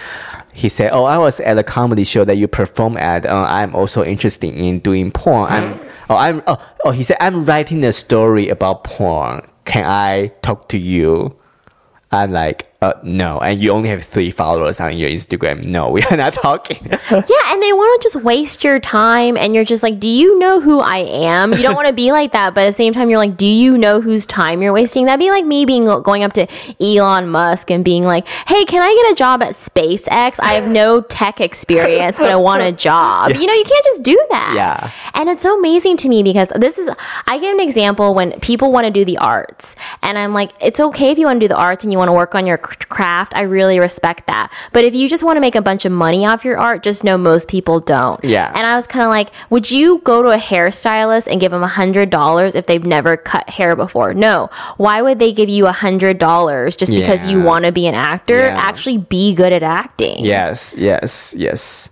He 0.52 0.68
said, 0.68 0.90
"Oh, 0.92 1.04
I 1.04 1.16
was 1.16 1.40
at 1.40 1.56
a 1.58 1.62
comedy 1.62 2.04
show 2.04 2.24
that 2.24 2.36
you 2.36 2.48
perform 2.48 2.96
at. 2.96 3.24
Uh, 3.24 3.46
I'm 3.48 3.74
also 3.74 4.02
interested 4.02 4.52
in 4.52 4.80
doing 4.80 5.12
porn. 5.12 5.48
I'm, 5.52 5.80
oh, 6.10 6.16
I'm, 6.16 6.42
oh, 6.46 6.58
oh." 6.84 6.90
He 6.90 7.04
said, 7.04 7.18
"I'm 7.20 7.46
writing 7.46 7.84
a 7.84 7.92
story 7.92 8.48
about 8.48 8.82
porn. 8.84 9.46
Can 9.64 9.84
I 9.86 10.32
talk 10.42 10.68
to 10.70 10.78
you?" 10.78 11.36
I'm 12.10 12.32
like, 12.32 12.69
uh, 12.82 12.94
no. 13.02 13.38
And 13.40 13.60
you 13.60 13.72
only 13.72 13.90
have 13.90 14.02
three 14.04 14.30
followers 14.30 14.80
on 14.80 14.96
your 14.96 15.10
Instagram. 15.10 15.64
No, 15.64 15.90
we 15.90 16.02
are 16.04 16.16
not 16.16 16.32
talking. 16.32 16.78
Yeah, 17.10 17.52
and 17.52 17.62
they 17.62 17.72
want 17.72 18.00
to 18.00 18.06
just 18.06 18.24
waste 18.24 18.64
your 18.64 18.78
time, 18.80 19.36
and 19.36 19.54
you're 19.54 19.64
just 19.64 19.82
like, 19.82 19.98
do 20.00 20.08
you 20.08 20.38
know 20.38 20.60
who 20.60 20.80
I 20.80 20.98
am? 20.98 21.52
You 21.52 21.62
don't 21.62 21.74
want 21.74 21.88
to 21.88 21.92
be 21.92 22.12
like 22.18 22.32
that, 22.32 22.54
but 22.54 22.64
at 22.64 22.70
the 22.70 22.76
same 22.76 22.92
time, 22.92 23.10
you're 23.10 23.18
like, 23.18 23.36
do 23.36 23.46
you 23.46 23.76
know 23.76 24.00
whose 24.00 24.26
time 24.26 24.62
you're 24.62 24.72
wasting? 24.72 25.06
That'd 25.06 25.20
be 25.20 25.30
like 25.30 25.44
me 25.44 25.64
being 25.64 25.84
going 25.84 26.22
up 26.22 26.32
to 26.34 26.46
Elon 26.80 27.28
Musk 27.28 27.70
and 27.70 27.84
being 27.84 28.04
like, 28.04 28.26
hey, 28.46 28.64
can 28.64 28.80
I 28.80 28.94
get 28.94 29.12
a 29.12 29.14
job 29.16 29.42
at 29.42 29.54
SpaceX? 29.54 30.36
I 30.40 30.54
have 30.54 30.68
no 30.70 31.00
tech 31.02 31.40
experience, 31.40 32.18
but 32.18 32.30
I 32.30 32.36
want 32.36 32.62
a 32.62 32.72
job. 32.88 33.30
You 33.32 33.46
know, 33.46 33.54
you 33.54 33.64
can't 33.64 33.84
just 33.84 34.02
do 34.02 34.24
that. 34.30 34.52
Yeah. 34.54 34.90
And 35.14 35.28
it's 35.28 35.42
so 35.42 35.58
amazing 35.58 35.96
to 35.98 36.08
me 36.08 36.22
because 36.22 36.48
this 36.56 36.78
is, 36.78 36.88
I 37.26 37.38
give 37.38 37.54
an 37.54 37.60
example 37.60 38.14
when 38.14 38.38
people 38.40 38.72
want 38.72 38.86
to 38.86 38.90
do 38.90 39.04
the 39.04 39.18
arts, 39.18 39.76
and 40.02 40.16
I'm 40.16 40.32
like, 40.32 40.52
it's 40.60 40.80
okay 40.80 41.10
if 41.10 41.18
you 41.18 41.26
want 41.26 41.40
to 41.40 41.44
do 41.44 41.48
the 41.48 41.58
arts 41.58 41.84
and 41.84 41.92
you 41.92 41.98
want 41.98 42.08
to 42.08 42.12
work 42.12 42.34
on 42.34 42.46
your 42.46 42.58
craft. 42.78 43.34
I 43.34 43.42
really 43.42 43.78
respect 43.78 44.26
that. 44.26 44.52
But 44.72 44.84
if 44.84 44.94
you 44.94 45.08
just 45.08 45.22
want 45.22 45.36
to 45.36 45.40
make 45.40 45.54
a 45.54 45.62
bunch 45.62 45.84
of 45.84 45.92
money 45.92 46.26
off 46.26 46.44
your 46.44 46.58
art, 46.58 46.82
just 46.82 47.04
know 47.04 47.18
most 47.18 47.48
people 47.48 47.80
don't. 47.80 48.22
Yeah. 48.24 48.52
And 48.54 48.66
I 48.66 48.76
was 48.76 48.86
kind 48.86 49.04
of 49.04 49.10
like, 49.10 49.30
would 49.50 49.70
you 49.70 49.98
go 50.04 50.22
to 50.22 50.30
a 50.30 50.38
hairstylist 50.38 51.26
and 51.26 51.40
give 51.40 51.52
them 51.52 51.62
a 51.62 51.68
hundred 51.68 52.10
dollars 52.10 52.54
if 52.54 52.66
they've 52.66 52.84
never 52.84 53.16
cut 53.16 53.48
hair 53.48 53.76
before? 53.76 54.14
No. 54.14 54.48
Why 54.76 55.02
would 55.02 55.18
they 55.18 55.32
give 55.32 55.48
you 55.48 55.66
a 55.66 55.72
hundred 55.72 56.18
dollars 56.18 56.76
just 56.76 56.92
because 56.92 57.24
you 57.26 57.42
want 57.42 57.64
to 57.64 57.72
be 57.72 57.86
an 57.86 57.94
actor? 57.94 58.38
Yeah. 58.38 58.56
Actually, 58.56 58.98
be 58.98 59.34
good 59.34 59.52
at 59.52 59.62
acting. 59.62 60.24
Yes, 60.24 60.74
yes, 60.76 61.34
yes. 61.36 61.88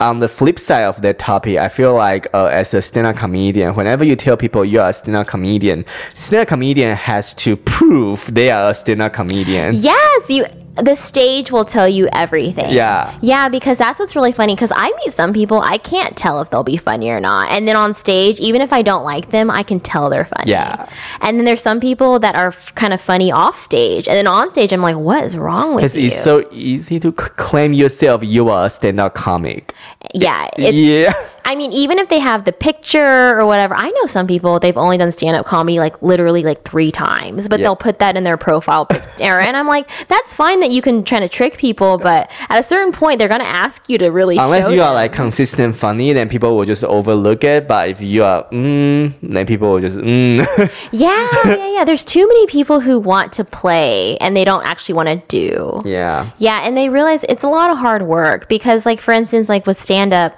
On 0.00 0.20
the 0.20 0.28
flip 0.28 0.60
side 0.60 0.84
of 0.84 1.02
that 1.02 1.18
topic, 1.18 1.58
I 1.58 1.68
feel 1.68 1.92
like 1.92 2.28
uh, 2.32 2.46
as 2.46 2.72
a 2.72 2.80
stand-up 2.80 3.16
comedian, 3.16 3.74
whenever 3.74 4.04
you 4.04 4.14
tell 4.14 4.36
people 4.36 4.64
you 4.64 4.80
are 4.80 4.90
a 4.90 4.92
stand-up 4.92 5.26
comedian, 5.26 5.84
stand-up 6.14 6.46
comedian 6.46 6.94
has 6.94 7.34
to 7.34 7.56
prove 7.56 8.32
they 8.32 8.48
are 8.52 8.70
a 8.70 8.74
stand-up 8.74 9.12
comedian. 9.12 9.74
Yes, 9.74 10.30
you. 10.30 10.46
The 10.82 10.94
stage 10.94 11.50
will 11.50 11.64
tell 11.64 11.88
you 11.88 12.08
everything. 12.12 12.70
Yeah. 12.70 13.16
Yeah, 13.20 13.48
because 13.48 13.78
that's 13.78 13.98
what's 13.98 14.14
really 14.16 14.32
funny. 14.32 14.54
Because 14.54 14.72
I 14.74 14.92
meet 15.04 15.12
some 15.12 15.32
people, 15.32 15.60
I 15.60 15.78
can't 15.78 16.16
tell 16.16 16.40
if 16.40 16.50
they'll 16.50 16.62
be 16.62 16.76
funny 16.76 17.10
or 17.10 17.20
not. 17.20 17.50
And 17.50 17.66
then 17.66 17.76
on 17.76 17.94
stage, 17.94 18.38
even 18.40 18.60
if 18.60 18.72
I 18.72 18.82
don't 18.82 19.04
like 19.04 19.30
them, 19.30 19.50
I 19.50 19.62
can 19.62 19.80
tell 19.80 20.08
they're 20.10 20.24
funny. 20.24 20.50
Yeah. 20.50 20.88
And 21.20 21.38
then 21.38 21.44
there's 21.44 21.62
some 21.62 21.80
people 21.80 22.18
that 22.20 22.34
are 22.34 22.48
f- 22.48 22.74
kind 22.74 22.92
of 22.92 23.00
funny 23.00 23.32
off 23.32 23.58
stage. 23.58 24.06
And 24.08 24.16
then 24.16 24.26
on 24.26 24.48
stage, 24.50 24.72
I'm 24.72 24.80
like, 24.82 24.96
what 24.96 25.24
is 25.24 25.36
wrong 25.36 25.74
with 25.74 25.82
you? 25.96 26.02
Because 26.02 26.14
it's 26.14 26.22
so 26.22 26.48
easy 26.52 27.00
to 27.00 27.10
c- 27.10 27.28
claim 27.36 27.72
yourself 27.72 28.22
you 28.22 28.48
are 28.48 28.66
a 28.66 28.70
stand-up 28.70 29.14
comic. 29.14 29.74
yeah. 30.14 30.48
Eh, 30.56 30.68
it's, 30.68 30.76
yeah. 30.76 31.12
I 31.48 31.54
mean, 31.54 31.72
even 31.72 31.98
if 31.98 32.10
they 32.10 32.18
have 32.18 32.44
the 32.44 32.52
picture 32.52 33.38
or 33.38 33.46
whatever, 33.46 33.74
I 33.74 33.88
know 33.88 34.04
some 34.04 34.26
people 34.26 34.60
they've 34.60 34.76
only 34.76 34.98
done 34.98 35.10
stand 35.10 35.34
up 35.34 35.46
comedy 35.46 35.78
like 35.78 36.02
literally 36.02 36.42
like 36.42 36.62
three 36.62 36.92
times, 36.92 37.48
but 37.48 37.58
Yeah. 37.58 37.64
they'll 37.64 37.76
put 37.76 38.00
that 38.00 38.18
in 38.18 38.24
their 38.24 38.36
profile 38.36 38.84
picture, 38.84 39.08
and 39.40 39.56
I'm 39.56 39.66
like, 39.66 39.88
that's 40.08 40.34
fine 40.34 40.60
that 40.60 40.70
you 40.70 40.82
can 40.82 41.04
try 41.04 41.20
to 41.20 41.28
trick 41.28 41.56
people, 41.56 41.96
but 41.96 42.30
at 42.50 42.58
a 42.58 42.62
certain 42.62 42.92
point, 42.92 43.18
they're 43.18 43.28
gonna 43.28 43.44
ask 43.44 43.88
you 43.88 43.96
to 43.96 44.08
really. 44.10 44.36
Unless 44.36 44.70
you 44.70 44.82
are 44.82 44.92
like 44.92 45.12
consistent 45.14 45.74
funny, 45.74 46.12
then 46.12 46.28
people 46.28 46.54
will 46.54 46.66
just 46.66 46.84
overlook 46.84 47.44
it. 47.44 47.66
But 47.66 47.88
if 47.88 48.02
you 48.02 48.24
are 48.24 48.44
mm, 48.50 49.14
then 49.22 49.46
people 49.46 49.70
will 49.70 49.80
just 49.80 49.96
mm. 49.96 50.44
yeah, 50.92 51.28
yeah, 51.46 51.72
yeah. 51.76 51.84
There's 51.86 52.04
too 52.04 52.28
many 52.28 52.46
people 52.46 52.80
who 52.80 52.98
want 52.98 53.32
to 53.32 53.44
play 53.44 54.18
and 54.18 54.36
they 54.36 54.44
don't 54.44 54.66
actually 54.66 54.96
want 54.96 55.08
to 55.08 55.16
do. 55.28 55.80
yeah. 55.88 56.30
Yeah, 56.36 56.60
and 56.62 56.76
they 56.76 56.90
realize 56.90 57.24
it's 57.26 57.42
a 57.42 57.48
lot 57.48 57.70
of 57.70 57.78
hard 57.78 58.02
work 58.02 58.50
because, 58.50 58.84
like, 58.84 59.00
for 59.00 59.12
instance, 59.12 59.48
like 59.48 59.66
with 59.66 59.80
stand 59.80 60.12
up, 60.12 60.36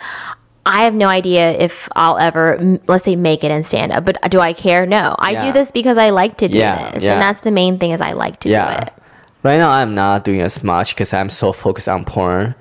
I 0.67 0.85
have 0.85 0.95
no 0.95 1.09
idea 1.09 1.53
if 1.53 1.89
I'll 1.97 2.19
ever, 2.19 2.79
let's 2.87 3.05
say, 3.05 3.17
make 3.17 3.43
it 3.45 3.51
in 3.51 3.65
stand 3.65 3.93
up. 3.93 4.05
But 4.05 4.19
do 4.31 4.41
I 4.41 4.53
care? 4.53 4.85
No, 4.87 5.17
I 5.19 5.31
Yeah. 5.33 5.47
do 5.47 5.53
this 5.53 5.71
because 5.71 5.97
I 5.97 6.11
like 6.11 6.37
to 6.39 6.49
do 6.49 6.59
Yeah, 6.59 6.91
this, 6.93 7.03
yeah. 7.03 7.13
and 7.15 7.23
that's 7.23 7.41
the 7.41 7.51
main 7.51 7.79
thing 7.79 7.93
is 7.93 8.01
I 8.01 8.13
like 8.13 8.41
to 8.41 8.49
do 8.49 8.53
Yeah. 8.53 8.83
it. 8.83 8.93
Right 9.43 9.57
now, 9.57 9.71
I'm 9.71 9.95
not 9.95 10.25
doing 10.25 10.43
as 10.43 10.63
much 10.63 10.95
because 10.95 11.15
I'm 11.15 11.31
so 11.31 11.53
focused 11.53 11.89
on 11.89 12.05
porn. 12.05 12.55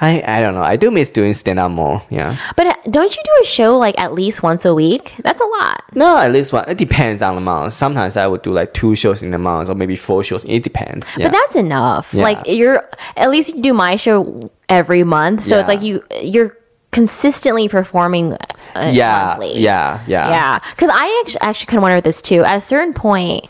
I, 0.00 0.24
I 0.26 0.40
don't 0.40 0.54
know. 0.56 0.62
I 0.62 0.74
do 0.74 0.90
miss 0.90 1.08
doing 1.10 1.32
stand 1.34 1.60
up 1.60 1.70
more. 1.70 2.02
Yeah. 2.10 2.34
But 2.56 2.66
uh, 2.66 2.74
don't 2.90 3.14
you 3.16 3.22
do 3.24 3.30
a 3.42 3.46
show 3.46 3.78
like 3.78 3.94
at 4.00 4.12
least 4.12 4.42
once 4.42 4.64
a 4.64 4.74
week? 4.74 5.14
That's 5.22 5.40
a 5.40 5.44
lot. 5.44 5.84
No, 5.94 6.18
at 6.18 6.32
least 6.32 6.52
one. 6.52 6.64
It 6.68 6.76
depends 6.78 7.22
on 7.22 7.36
the 7.36 7.40
month. 7.40 7.74
Sometimes 7.74 8.16
I 8.16 8.26
would 8.26 8.42
do 8.42 8.52
like 8.52 8.74
two 8.74 8.96
shows 8.96 9.22
in 9.22 9.32
a 9.32 9.38
month 9.38 9.70
or 9.70 9.76
maybe 9.76 9.94
four 9.94 10.24
shows. 10.24 10.44
It 10.46 10.64
depends. 10.64 11.06
Yeah. 11.16 11.28
But 11.28 11.32
that's 11.34 11.54
enough. 11.54 12.12
Yeah. 12.12 12.24
Like 12.24 12.38
you're 12.46 12.82
at 13.16 13.30
least 13.30 13.54
you 13.54 13.62
do 13.62 13.72
my 13.72 13.94
show 13.94 14.40
every 14.68 15.04
month, 15.04 15.44
so 15.44 15.60
it's 15.60 15.68
like 15.68 15.80
you 15.82 16.02
you're 16.20 16.56
consistently 16.94 17.68
performing. 17.68 18.32
Uh, 18.74 18.90
yeah, 18.92 19.26
monthly. 19.26 19.58
yeah, 19.60 20.02
yeah, 20.06 20.30
Yeah, 20.30 20.58
because 20.70 20.90
I 20.92 21.22
actually, 21.24 21.40
actually 21.42 21.66
kind 21.66 21.78
of 21.78 21.82
wonder 21.82 22.00
this 22.00 22.22
too. 22.22 22.42
At 22.42 22.56
a 22.56 22.60
certain 22.60 22.94
point, 22.94 23.48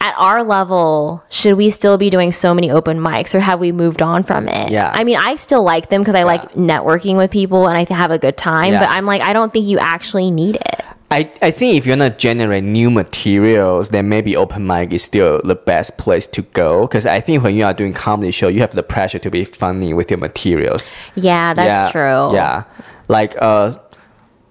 at 0.00 0.14
our 0.16 0.42
level, 0.42 1.22
should 1.30 1.56
we 1.56 1.70
still 1.70 1.96
be 1.96 2.10
doing 2.10 2.32
so 2.32 2.52
many 2.54 2.70
open 2.70 2.98
mics, 2.98 3.34
or 3.34 3.40
have 3.40 3.60
we 3.60 3.72
moved 3.72 4.02
on 4.02 4.22
from 4.22 4.48
it? 4.48 4.70
Yeah. 4.70 4.90
I 4.94 5.04
mean, 5.04 5.16
I 5.16 5.36
still 5.36 5.62
like 5.62 5.90
them 5.90 6.02
because 6.02 6.14
I 6.14 6.24
like 6.24 6.52
networking 6.52 7.16
with 7.16 7.30
people 7.30 7.66
and 7.68 7.76
I 7.76 7.92
have 7.94 8.10
a 8.10 8.18
good 8.18 8.36
time. 8.36 8.72
Yeah. 8.72 8.80
But 8.80 8.90
I'm 8.90 9.06
like, 9.06 9.22
I 9.22 9.32
don't 9.32 9.52
think 9.52 9.66
you 9.66 9.78
actually 9.78 10.30
need 10.30 10.56
it. 10.56 10.84
I, 11.14 11.30
I 11.42 11.50
think 11.52 11.76
if 11.76 11.86
you're 11.86 11.96
not 11.96 12.18
generate 12.18 12.64
new 12.64 12.90
materials, 12.90 13.90
then 13.90 14.08
maybe 14.08 14.34
open 14.34 14.66
mic 14.66 14.92
is 14.92 15.04
still 15.04 15.40
the 15.44 15.54
best 15.54 15.96
place 15.96 16.26
to 16.26 16.42
go. 16.42 16.88
Because 16.88 17.06
I 17.06 17.20
think 17.20 17.44
when 17.44 17.54
you 17.54 17.64
are 17.64 17.72
doing 17.72 17.92
comedy 17.92 18.32
show, 18.32 18.48
you 18.48 18.60
have 18.60 18.72
the 18.72 18.82
pressure 18.82 19.20
to 19.20 19.30
be 19.30 19.44
funny 19.44 19.94
with 19.94 20.10
your 20.10 20.18
materials. 20.18 20.90
Yeah, 21.14 21.54
that's 21.54 21.66
yeah, 21.66 21.92
true. 21.92 22.34
Yeah, 22.34 22.64
like 23.06 23.36
uh, 23.38 23.76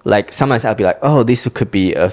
like 0.04 0.32
sometimes 0.32 0.64
I'll 0.64 0.74
be 0.74 0.84
like, 0.84 0.98
oh, 1.02 1.22
this 1.22 1.46
could 1.48 1.70
be 1.70 1.92
a 1.92 2.10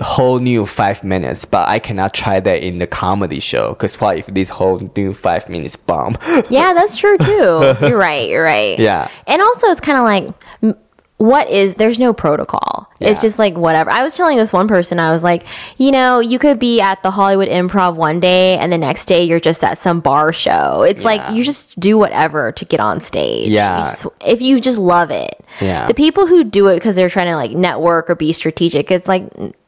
whole 0.00 0.38
new 0.38 0.64
five 0.64 1.04
minutes, 1.04 1.44
but 1.44 1.68
I 1.68 1.78
cannot 1.78 2.14
try 2.14 2.40
that 2.40 2.62
in 2.62 2.78
the 2.78 2.86
comedy 2.86 3.38
show. 3.38 3.70
Because 3.70 4.00
what 4.00 4.16
if 4.16 4.26
this 4.28 4.48
whole 4.48 4.80
new 4.96 5.12
five 5.12 5.46
minutes 5.50 5.76
bomb? 5.76 6.16
Yeah, 6.48 6.72
that's 6.72 6.96
true 6.96 7.18
too. 7.18 7.76
you're 7.82 7.98
right. 7.98 8.30
You're 8.30 8.44
right. 8.44 8.78
Yeah. 8.78 9.10
And 9.26 9.42
also, 9.42 9.66
it's 9.66 9.82
kind 9.82 9.98
of 9.98 10.04
like, 10.04 10.84
what 11.18 11.48
is, 11.50 11.74
there's 11.74 11.98
no 11.98 12.12
protocol. 12.12 12.88
It's 13.00 13.20
just 13.20 13.38
like 13.38 13.56
whatever. 13.56 13.90
I 13.90 14.02
was 14.02 14.14
telling 14.16 14.36
this 14.38 14.52
one 14.52 14.66
person, 14.66 14.98
I 14.98 15.12
was 15.12 15.22
like, 15.22 15.44
you 15.76 15.90
know, 15.92 16.18
you 16.20 16.38
could 16.38 16.58
be 16.58 16.80
at 16.80 17.02
the 17.02 17.10
Hollywood 17.12 17.48
Improv 17.48 17.94
one 17.96 18.18
day 18.20 18.56
and 18.58 18.72
the 18.72 18.78
next 18.78 19.04
day 19.06 19.22
you're 19.24 19.38
just 19.40 19.62
at 19.62 19.78
some 19.78 20.00
bar 20.00 20.32
show. 20.32 20.82
It's 20.82 21.04
like 21.04 21.20
you 21.32 21.44
just 21.44 21.78
do 21.78 21.96
whatever 21.98 22.50
to 22.52 22.64
get 22.64 22.80
on 22.80 23.00
stage. 23.00 23.48
Yeah. 23.48 23.78
You 23.84 23.90
just- 23.90 24.06
if 24.24 24.40
you 24.40 24.60
just 24.60 24.78
love 24.78 25.10
it. 25.12 25.44
Yeah. 25.60 25.86
The 25.86 25.94
people 25.94 26.26
who 26.26 26.42
do 26.44 26.68
it 26.68 26.74
because 26.74 26.94
they're 26.96 27.10
trying 27.10 27.26
to 27.26 27.36
like 27.36 27.52
network 27.52 28.10
or 28.10 28.14
be 28.14 28.32
strategic, 28.32 28.90
it's 28.90 29.06
like, 29.08 29.24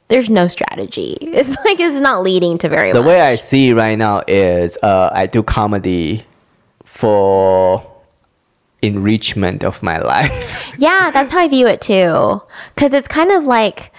there's 0.09 0.29
no 0.31 0.49
strategy. 0.49 1.17
It's 1.23 1.51
like 1.65 1.79
it's 1.79 2.01
not 2.01 2.23
leading 2.23 2.59
to 2.59 2.69
very 2.69 2.93
the 2.93 2.99
much. 3.01 3.09
way 3.09 3.21
I 3.21 3.37
see 3.37 3.73
right 3.73 3.97
now 3.97 4.23
is 4.27 4.77
uh, 4.83 5.11
I 5.13 5.27
do 5.27 5.43
comedy 5.45 6.25
for 6.85 7.87
enrichment 8.83 9.65
of 9.65 9.83
my 9.83 9.99
life. 9.99 10.57
Yeah, 10.81 11.11
that's 11.11 11.31
how 11.31 11.41
I 11.41 11.49
view 11.49 11.67
it 11.67 11.83
too. 11.83 12.41
Because 12.75 12.95
it's 12.95 13.07
kind 13.09 13.31
of 13.33 13.45
like 13.45 13.93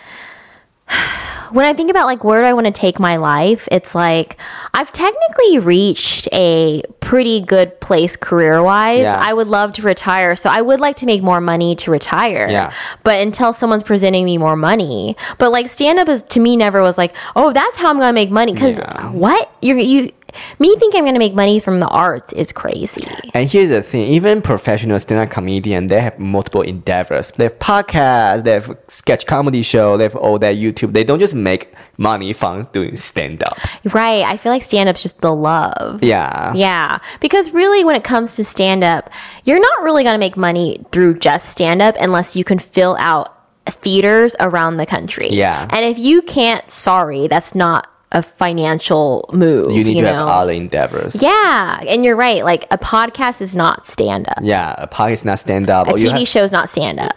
when 1.51 1.65
I 1.65 1.73
think 1.73 1.91
about 1.91 2.05
like 2.07 2.23
where 2.23 2.41
do 2.41 2.47
I 2.47 2.53
want 2.53 2.65
to 2.65 2.71
take 2.71 2.99
my 2.99 3.17
life, 3.17 3.67
it's 3.71 3.93
like 3.93 4.37
I've 4.73 4.91
technically 4.91 5.59
reached 5.59 6.27
a 6.31 6.81
pretty 7.01 7.41
good 7.41 7.79
place 7.81 8.15
career 8.15 8.63
wise. 8.63 9.01
Yeah. 9.01 9.19
I 9.19 9.33
would 9.33 9.47
love 9.47 9.73
to 9.73 9.81
retire, 9.81 10.35
so 10.35 10.49
I 10.49 10.61
would 10.61 10.79
like 10.79 10.95
to 10.97 11.05
make 11.05 11.21
more 11.21 11.41
money 11.41 11.75
to 11.75 11.91
retire. 11.91 12.47
Yeah. 12.49 12.73
But 13.03 13.19
until 13.19 13.53
someone's 13.53 13.83
presenting 13.83 14.25
me 14.25 14.37
more 14.37 14.55
money, 14.55 15.15
but 15.37 15.51
like 15.51 15.67
stand 15.69 15.99
up 15.99 16.07
is 16.09 16.23
to 16.23 16.39
me 16.39 16.55
never 16.57 16.81
was 16.81 16.97
like, 16.97 17.13
oh, 17.35 17.51
that's 17.53 17.77
how 17.77 17.89
I'm 17.89 17.97
gonna 17.99 18.13
make 18.13 18.31
money. 18.31 18.53
Because 18.53 18.79
Yeah. 18.79 19.11
what 19.11 19.51
you're 19.61 19.77
you. 19.77 20.11
Me 20.59 20.75
think 20.77 20.95
I'm 20.95 21.05
gonna 21.05 21.19
make 21.19 21.33
money 21.33 21.59
from 21.59 21.79
the 21.79 21.87
arts 21.87 22.33
is 22.33 22.51
crazy. 22.51 23.05
And 23.33 23.49
here's 23.49 23.69
the 23.69 23.81
thing: 23.81 24.07
even 24.07 24.41
professional 24.41 24.99
stand-up 24.99 25.29
comedian, 25.29 25.87
they 25.87 26.01
have 26.01 26.19
multiple 26.19 26.61
endeavors. 26.61 27.31
They 27.31 27.45
have 27.45 27.59
podcasts, 27.59 28.43
they 28.43 28.53
have 28.53 28.77
sketch 28.87 29.25
comedy 29.25 29.61
show, 29.61 29.97
they 29.97 30.03
have 30.03 30.15
all 30.15 30.39
that 30.39 30.55
YouTube. 30.55 30.93
They 30.93 31.03
don't 31.03 31.19
just 31.19 31.35
make 31.35 31.73
money 31.97 32.33
from 32.33 32.63
doing 32.73 32.95
stand-up. 32.95 33.57
Right. 33.93 34.23
I 34.23 34.37
feel 34.37 34.51
like 34.51 34.63
stand 34.63 34.89
up's 34.89 35.03
just 35.03 35.21
the 35.21 35.33
love. 35.33 36.03
Yeah. 36.03 36.53
Yeah, 36.53 36.99
because 37.19 37.51
really, 37.51 37.83
when 37.83 37.95
it 37.95 38.03
comes 38.03 38.35
to 38.35 38.43
stand 38.43 38.83
up, 38.83 39.09
you're 39.43 39.59
not 39.59 39.81
really 39.83 40.03
going 40.03 40.15
to 40.15 40.19
make 40.19 40.37
money 40.37 40.83
through 40.91 41.19
just 41.19 41.49
stand 41.49 41.81
up 41.81 41.95
unless 41.99 42.35
you 42.35 42.43
can 42.43 42.59
fill 42.59 42.95
out 42.99 43.37
theaters 43.67 44.35
around 44.39 44.77
the 44.77 44.85
country. 44.85 45.29
Yeah. 45.29 45.67
And 45.69 45.85
if 45.85 45.97
you 45.97 46.21
can't, 46.21 46.69
sorry, 46.69 47.27
that's 47.27 47.55
not 47.55 47.87
a 48.11 48.21
financial 48.21 49.29
move. 49.33 49.71
You 49.71 49.83
need 49.83 49.95
to 49.95 50.01
know? 50.01 50.13
have 50.13 50.27
other 50.27 50.51
endeavors. 50.51 51.21
Yeah, 51.21 51.79
and 51.87 52.03
you're 52.03 52.15
right. 52.15 52.43
Like 52.43 52.67
a 52.71 52.77
podcast 52.77 53.41
is 53.41 53.55
not 53.55 53.85
stand 53.85 54.27
up. 54.27 54.39
Yeah, 54.41 54.75
a 54.77 54.87
podcast 54.87 55.11
is 55.13 55.25
not 55.25 55.39
stand-up. 55.39 55.87
A 55.87 55.91
or, 55.91 55.95
TV 55.95 56.19
have- 56.19 56.27
show 56.27 56.43
is 56.43 56.51
not 56.51 56.69
stand 56.69 56.99
up. 56.99 57.13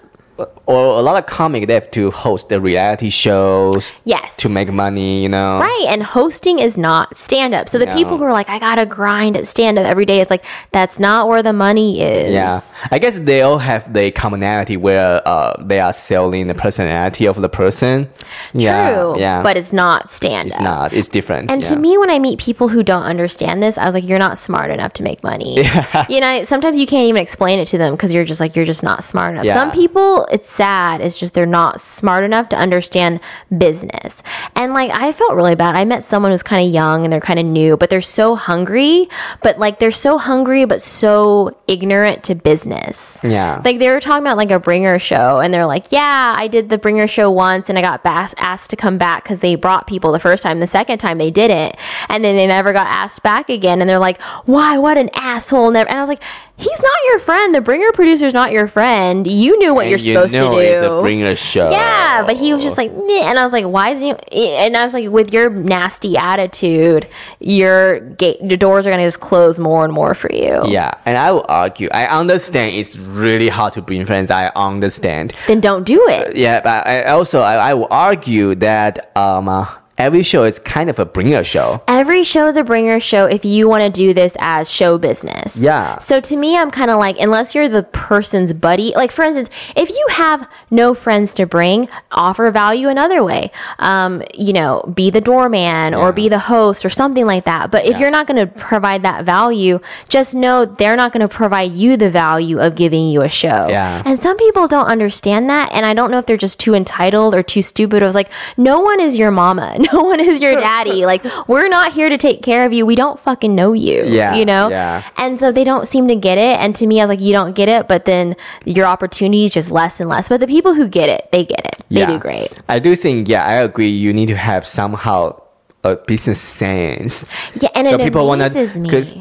Or 0.66 0.98
a 0.98 1.02
lot 1.02 1.16
of 1.16 1.26
comic, 1.26 1.66
they 1.68 1.74
have 1.74 1.90
to 1.92 2.10
host 2.10 2.48
the 2.48 2.60
reality 2.60 3.08
shows 3.10 3.92
Yes. 4.04 4.36
to 4.38 4.48
make 4.48 4.72
money. 4.72 5.22
You 5.22 5.28
know. 5.28 5.60
Right, 5.60 5.86
and 5.88 6.02
hosting 6.02 6.58
is 6.58 6.76
not 6.76 7.16
stand 7.16 7.54
up. 7.54 7.68
So 7.68 7.78
the 7.78 7.86
No. 7.86 7.94
people 7.94 8.18
who 8.18 8.24
are 8.24 8.32
like, 8.32 8.48
I 8.48 8.58
gotta 8.58 8.86
grind 8.86 9.36
at 9.36 9.46
stand 9.46 9.78
up 9.78 9.86
every 9.86 10.06
day, 10.06 10.20
it's 10.20 10.30
like 10.30 10.44
that's 10.72 10.98
not 10.98 11.28
where 11.28 11.42
the 11.42 11.52
money 11.52 12.02
is. 12.02 12.32
Yeah, 12.32 12.60
I 12.90 12.98
guess 12.98 13.18
they 13.18 13.42
all 13.42 13.58
have 13.58 13.92
the 13.92 14.10
commonality 14.10 14.76
where 14.76 15.26
uh, 15.26 15.54
they 15.60 15.78
are 15.80 15.92
selling 15.92 16.46
the 16.48 16.54
personality 16.54 17.26
of 17.26 17.40
the 17.40 17.48
person. 17.48 18.08
Yeah, 18.52 18.92
True. 18.94 19.20
yeah, 19.20 19.42
But 19.42 19.56
it's 19.56 19.72
not 19.72 20.08
stand 20.08 20.48
up. 20.52 20.54
it's 20.54 20.60
not. 20.60 20.92
It's 20.92 21.08
different. 21.08 21.50
And 21.50 21.64
to 21.64 21.76
me, 21.76 21.96
when 21.98 22.10
I 22.10 22.18
meet 22.18 22.38
people 22.38 22.68
who 22.68 22.82
don't 22.82 23.04
understand 23.04 23.62
this, 23.62 23.78
I 23.78 23.84
was 23.86 23.94
like, 23.94 24.04
you're 24.04 24.18
not 24.18 24.38
smart 24.38 24.70
enough 24.70 24.92
to 24.94 25.02
make 25.02 25.22
money. 25.22 25.62
yeah. 25.62 26.06
You 26.14 26.20
know, 26.20 26.44
sometimes 26.44 26.78
you 26.78 26.86
can't 26.86 27.08
even 27.08 27.20
explain 27.22 27.58
it 27.58 27.66
to 27.68 27.78
them 27.78 27.94
because 27.94 28.12
you're 28.12 28.24
just 28.24 28.38
like, 28.40 28.54
you're 28.56 28.64
just 28.64 28.82
not 28.82 29.02
smart 29.04 29.34
enough. 29.34 29.44
Yeah. 29.46 29.54
Some 29.54 29.70
people, 29.72 30.23
it's 30.30 30.48
sad. 30.48 31.00
It's 31.00 31.18
just 31.18 31.34
they're 31.34 31.46
not 31.46 31.80
smart 31.80 32.24
enough 32.24 32.48
to 32.50 32.56
understand 32.56 33.20
business. 33.56 34.22
And 34.56 34.72
like, 34.72 34.90
I 34.92 35.12
felt 35.12 35.34
really 35.34 35.54
bad. 35.54 35.76
I 35.76 35.84
met 35.84 36.04
someone 36.04 36.30
who's 36.32 36.42
kind 36.42 36.66
of 36.66 36.72
young 36.72 37.04
and 37.04 37.12
they're 37.12 37.20
kind 37.20 37.38
of 37.38 37.46
new, 37.46 37.76
but 37.76 37.90
they're 37.90 38.02
so 38.02 38.34
hungry, 38.34 39.08
but 39.42 39.58
like, 39.58 39.78
they're 39.78 39.90
so 39.90 40.18
hungry, 40.18 40.64
but 40.64 40.82
so 40.82 41.56
ignorant 41.66 42.24
to 42.24 42.34
business. 42.34 43.18
Yeah. 43.22 43.60
Like, 43.64 43.78
they 43.78 43.90
were 43.90 44.00
talking 44.00 44.22
about 44.22 44.36
like 44.36 44.50
a 44.50 44.60
bringer 44.60 44.98
show 44.98 45.40
and 45.40 45.52
they're 45.52 45.66
like, 45.66 45.92
yeah, 45.92 46.34
I 46.36 46.48
did 46.48 46.68
the 46.68 46.78
bringer 46.78 47.06
show 47.06 47.30
once 47.30 47.68
and 47.68 47.78
I 47.78 47.82
got 47.82 48.02
bas- 48.02 48.34
asked 48.38 48.70
to 48.70 48.76
come 48.76 48.98
back 48.98 49.24
because 49.24 49.40
they 49.40 49.54
brought 49.54 49.86
people 49.86 50.12
the 50.12 50.20
first 50.20 50.42
time. 50.42 50.60
The 50.60 50.66
second 50.66 50.98
time 50.98 51.18
they 51.18 51.30
didn't. 51.30 51.76
And 52.08 52.24
then 52.24 52.36
they 52.36 52.46
never 52.46 52.72
got 52.72 52.86
asked 52.86 53.22
back 53.22 53.48
again. 53.48 53.80
And 53.80 53.88
they're 53.88 53.98
like, 53.98 54.20
why? 54.44 54.78
What 54.78 54.96
an 54.96 55.10
asshole. 55.14 55.70
Never. 55.70 55.88
And 55.88 55.98
I 55.98 56.02
was 56.02 56.08
like, 56.08 56.22
he's 56.56 56.80
not 56.80 56.92
your 57.06 57.18
friend. 57.18 57.54
The 57.54 57.60
bringer 57.60 57.90
producer's 57.92 58.32
not 58.32 58.52
your 58.52 58.68
friend. 58.68 59.26
You 59.26 59.58
knew 59.58 59.74
what 59.74 59.82
And 59.82 59.90
you're 59.90 59.98
you 59.98 60.12
supposed 60.14 60.34
know 60.34 60.50
to 60.50 60.56
do. 60.56 60.62
It's 60.62 60.86
a 60.86 61.00
bringer 61.00 61.34
show. 61.36 61.70
Yeah, 61.70 62.22
but 62.24 62.36
he 62.36 62.54
was 62.54 62.62
just 62.62 62.76
like, 62.76 62.92
Meh. 62.92 63.22
and 63.24 63.38
I 63.38 63.44
was 63.44 63.52
like, 63.52 63.66
why 63.66 63.90
is 63.90 64.00
he? 64.00 64.10
And 64.56 64.76
I 64.76 64.84
was 64.84 64.94
like, 64.94 65.10
with 65.10 65.32
your 65.32 65.50
nasty 65.50 66.16
attitude, 66.16 67.08
your 67.40 68.00
gate, 68.00 68.38
the 68.46 68.56
doors 68.56 68.86
are 68.86 68.90
gonna 68.90 69.04
just 69.04 69.20
close 69.20 69.58
more 69.58 69.84
and 69.84 69.92
more 69.92 70.14
for 70.14 70.32
you. 70.32 70.62
Yeah, 70.66 70.92
and 71.04 71.18
I 71.18 71.32
will 71.32 71.44
argue. 71.48 71.88
I 71.92 72.06
understand 72.06 72.76
it's 72.76 72.96
really 72.96 73.48
hard 73.48 73.72
to 73.74 73.82
bring 73.82 74.04
friends. 74.04 74.30
I 74.30 74.50
understand. 74.54 75.34
Then 75.46 75.60
don't 75.60 75.84
do 75.84 76.06
it. 76.08 76.36
Yeah, 76.36 76.60
but 76.60 76.86
I 76.86 77.04
also 77.04 77.40
I, 77.40 77.70
I 77.70 77.74
will 77.74 77.88
argue 77.90 78.54
that 78.56 79.10
um 79.16 79.48
uh, 79.48 79.66
every 79.98 80.22
show 80.22 80.44
is 80.44 80.58
kind 80.58 80.90
of 80.90 80.98
a 80.98 81.04
bringer 81.04 81.44
show. 81.44 81.82
Every 81.88 82.24
show 82.24 82.46
is 82.48 82.56
a 82.56 82.64
bringer 82.64 82.98
show 83.00 83.26
if 83.26 83.44
you 83.44 83.68
want 83.68 83.82
to 83.84 83.90
do 83.90 84.12
this 84.14 84.36
as 84.40 84.70
show 84.70 84.98
business. 84.98 85.56
Yeah. 85.56 85.98
So 85.98 86.20
to 86.20 86.36
me, 86.36 86.56
I'm 86.58 86.70
kind 86.70 86.90
of 86.90 86.98
like, 86.98 87.18
unless 87.18 87.54
you're 87.54 87.68
the 87.68 87.82
person's 87.84 88.52
buddy, 88.52 88.92
like 88.96 89.12
for 89.12 89.22
instance, 89.24 89.50
if 89.76 89.88
you 89.90 90.06
have 90.10 90.48
no 90.70 90.94
friends 90.94 91.34
to 91.34 91.46
bring, 91.46 91.88
offer 92.12 92.50
value 92.50 92.88
another 92.88 93.22
way. 93.22 93.50
Um, 93.78 94.22
you 94.34 94.52
know, 94.52 94.82
be 94.94 95.10
the 95.10 95.20
doorman 95.20 95.94
or 95.94 96.12
be 96.12 96.28
the 96.28 96.38
host 96.38 96.84
or 96.84 96.90
something 96.90 97.26
like 97.26 97.44
that. 97.44 97.70
But 97.70 97.84
if 97.84 97.92
Yeah. 97.92 97.98
you're 98.00 98.10
not 98.10 98.26
going 98.26 98.38
to 98.46 98.52
provide 98.52 99.02
that 99.02 99.24
value, 99.24 99.78
just 100.08 100.34
know 100.34 100.64
they're 100.64 100.96
not 100.96 101.12
going 101.12 101.26
to 101.26 101.34
provide 101.34 101.72
you 101.72 101.96
the 101.96 102.10
value 102.10 102.58
of 102.60 102.74
giving 102.74 103.08
you 103.08 103.22
a 103.22 103.28
show. 103.28 103.68
Yeah. 103.68 104.02
And 104.04 104.18
some 104.18 104.36
people 104.36 104.66
don't 104.68 104.86
understand 104.86 105.48
that. 105.50 105.70
And 105.72 105.86
I 105.86 105.94
don't 105.94 106.10
know 106.10 106.18
if 106.18 106.26
they're 106.26 106.36
just 106.36 106.58
too 106.60 106.74
entitled 106.74 107.34
or 107.34 107.42
too 107.42 107.62
stupid. 107.62 108.02
I 108.02 108.06
was 108.06 108.14
like, 108.14 108.30
no 108.56 108.80
one 108.80 109.00
is 109.00 109.16
your 109.16 109.30
mama. 109.30 109.76
No 109.92 110.02
one 110.02 110.20
is 110.20 110.40
your 110.40 110.54
daddy. 110.54 111.04
like, 111.12 111.24
we're 111.48 111.68
not 111.68 111.92
here 111.92 112.08
to 112.08 112.16
take 112.18 112.42
care 112.42 112.64
of 112.64 112.72
you. 112.72 112.86
We 112.86 112.94
don't 112.96 113.18
fucking 113.20 113.54
know 113.54 113.72
you. 113.72 114.04
Yeah, 114.06 114.34
You 114.34 114.44
know? 114.44 114.68
yeah. 114.68 115.02
And 115.16 115.38
so 115.38 115.52
they 115.52 115.64
don't 115.64 115.86
seem 115.86 116.08
to 116.08 116.16
get 116.16 116.38
it. 116.38 116.58
And 116.58 116.74
to 116.76 116.86
me, 116.86 117.00
I 117.00 117.04
was 117.04 117.10
like, 117.10 117.20
you 117.20 117.32
don't 117.32 117.54
get 117.54 117.68
it. 117.68 117.86
But 117.88 118.04
then 118.04 118.36
your 118.64 118.86
opportunity 118.86 119.44
is 119.44 119.52
just 119.52 119.70
less 119.70 120.00
and 120.00 120.08
less. 120.08 120.28
But 120.28 120.40
the 120.40 120.46
people 120.46 120.74
who 120.74 120.88
get 120.88 121.08
it, 121.08 121.28
they 121.32 121.44
get 121.44 121.64
it. 121.66 121.84
They 121.90 122.00
Yeah. 122.00 122.06
do 122.06 122.18
great. 122.18 122.50
I 122.68 122.78
do 122.78 122.94
think, 122.96 123.28
yeah, 123.28 123.44
I 123.44 123.54
agree. 123.54 123.88
You 123.90 124.12
need 124.12 124.28
to 124.28 124.36
have 124.36 124.66
somehow 124.66 125.40
a 125.84 125.96
business 125.96 126.40
sense. 126.40 127.24
Yeah. 127.54 127.68
And 127.74 127.86
So 127.88 127.96
it 127.96 128.00
people 128.04 128.26
wanna- 128.26 128.46
amazes 128.46 128.74
me. 128.76 128.88
'cause 128.88 129.14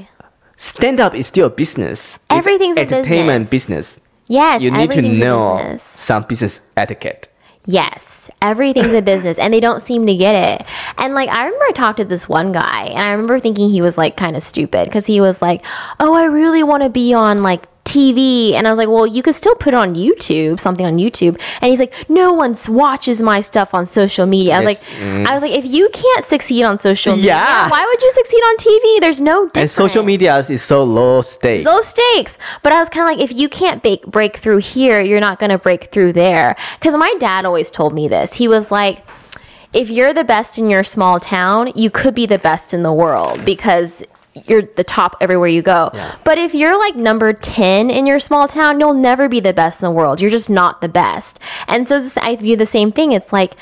Stand 0.56 1.00
up 1.02 1.14
is 1.16 1.28
still 1.28 1.48
a 1.48 1.50
business. 1.50 2.16
It's 2.16 2.38
Everything's 2.40 2.78
a 2.78 2.82
entertainment 2.82 3.50
business. 3.50 4.00
Yes. 4.28 4.62
You 4.62 4.72
need 4.72 4.92
to 4.92 5.02
know 5.02 5.58
business. 5.58 5.84
some 5.98 6.24
business 6.24 6.62
etiquette. 6.78 7.28
Yes, 7.66 8.30
everything's 8.42 8.92
a 8.92 9.02
business 9.02 9.40
and 9.40 9.54
they 9.54 9.62
don't 9.62 9.82
seem 9.82 10.06
to 10.08 10.16
get 10.16 10.36
it. 10.36 10.68
And 10.98 11.14
like 11.14 11.30
I 11.30 11.46
remember 11.46 11.66
I 11.66 11.72
talked 11.72 11.98
to 11.98 12.06
this 12.06 12.28
one 12.28 12.52
guy 12.52 12.86
and 12.88 13.00
I 13.00 13.12
remember 13.12 13.40
thinking 13.40 13.70
he 13.70 13.82
was 13.82 13.98
like 13.98 14.18
kind 14.18 14.36
of 14.36 14.44
stupid 14.44 14.92
cuz 14.92 15.06
he 15.06 15.22
was 15.22 15.42
like, 15.42 15.64
"Oh, 16.00 16.14
I 16.14 16.26
really 16.26 16.64
want 16.64 16.84
to 16.84 16.90
be 16.90 17.14
on 17.14 17.42
like 17.42 17.68
TV." 17.86 18.54
And 18.54 18.68
I 18.68 18.72
was 18.72 18.78
like, 18.78 18.88
"Well, 18.90 19.06
you 19.06 19.22
could 19.24 19.36
still 19.36 19.56
put 19.56 19.74
it 19.74 19.78
on 19.78 19.96
YouTube, 19.96 20.60
something 20.60 20.86
on 20.86 20.98
YouTube." 20.98 21.40
And 21.62 21.70
he's 21.70 21.80
like, 21.80 21.94
"No 22.10 22.34
one 22.34 22.56
watches 22.68 23.22
my 23.22 23.42
stuff 23.42 23.74
on 23.74 23.86
social 23.86 24.26
media." 24.26 24.56
I 24.56 24.60
was 24.60 24.66
Yes, 24.66 24.84
mm. 25.02 25.20
like, 25.20 25.28
I 25.30 25.34
was 25.34 25.42
like, 25.42 25.52
"If 25.52 25.66
you 25.66 25.90
can't 25.94 26.26
succeed 26.26 26.64
on 26.64 26.80
social 26.80 27.14
media, 27.16 27.32
Yeah. 27.36 27.70
why 27.70 27.86
would 27.86 28.02
you 28.02 28.12
succeed 28.12 28.42
on 28.50 28.58
TV? 28.58 29.00
There's 29.02 29.22
no 29.22 29.46
difference." 29.46 29.58
And 29.58 29.70
social 29.72 30.04
media 30.04 30.38
is 30.38 30.62
so 30.62 30.84
low 30.84 31.22
stakes. 31.22 31.66
low 31.66 31.82
stakes. 31.82 32.38
But 32.64 32.74
I 32.74 32.80
was 32.80 32.90
kind 32.90 33.04
of 33.06 33.18
like, 33.18 33.24
if 33.30 33.36
you 33.36 33.50
can't 33.50 33.82
bake, 33.84 34.06
break 34.08 34.38
through 34.38 34.58
here, 34.58 35.00
you're 35.02 35.20
not 35.20 35.40
going 35.40 35.50
to 35.52 35.58
break 35.58 35.92
through 35.92 36.14
there. 36.14 36.56
Because 36.80 36.96
my 36.98 37.14
dad 37.20 37.46
always 37.46 37.70
told 37.72 37.94
me 37.94 38.08
this. 38.08 38.34
He 38.34 38.48
was 38.48 38.72
like, 38.72 39.04
if 39.74 39.90
you're 39.90 40.14
the 40.14 40.24
best 40.24 40.58
in 40.58 40.70
your 40.70 40.84
small 40.84 41.20
town, 41.20 41.72
you 41.76 41.90
could 41.90 42.14
be 42.14 42.26
the 42.26 42.38
best 42.40 42.74
in 42.74 42.84
the 42.84 42.94
world 42.94 43.44
because 43.44 44.04
you're 44.46 44.64
the 44.64 44.84
top 44.84 45.16
everywhere 45.22 45.48
you 45.48 45.62
go. 45.62 45.90
Yeah. 45.94 46.16
But 46.24 46.38
if 46.38 46.54
you're 46.54 46.78
like 46.78 46.96
number 46.96 47.34
10 47.34 47.90
in 47.90 48.06
your 48.06 48.20
small 48.20 48.48
town, 48.48 48.80
you'll 48.80 48.94
never 48.94 49.30
be 49.30 49.40
the 49.40 49.54
best 49.54 49.82
in 49.82 49.86
the 49.86 49.92
world. 49.92 50.20
You're 50.20 50.32
just 50.32 50.50
not 50.50 50.82
the 50.82 50.90
best. 50.90 51.40
And 51.68 51.88
so 51.88 52.02
this, 52.02 52.18
I 52.18 52.36
view 52.36 52.56
the 52.56 52.66
same 52.66 52.92
thing. 52.92 53.12
It's 53.12 53.32
like, 53.32 53.56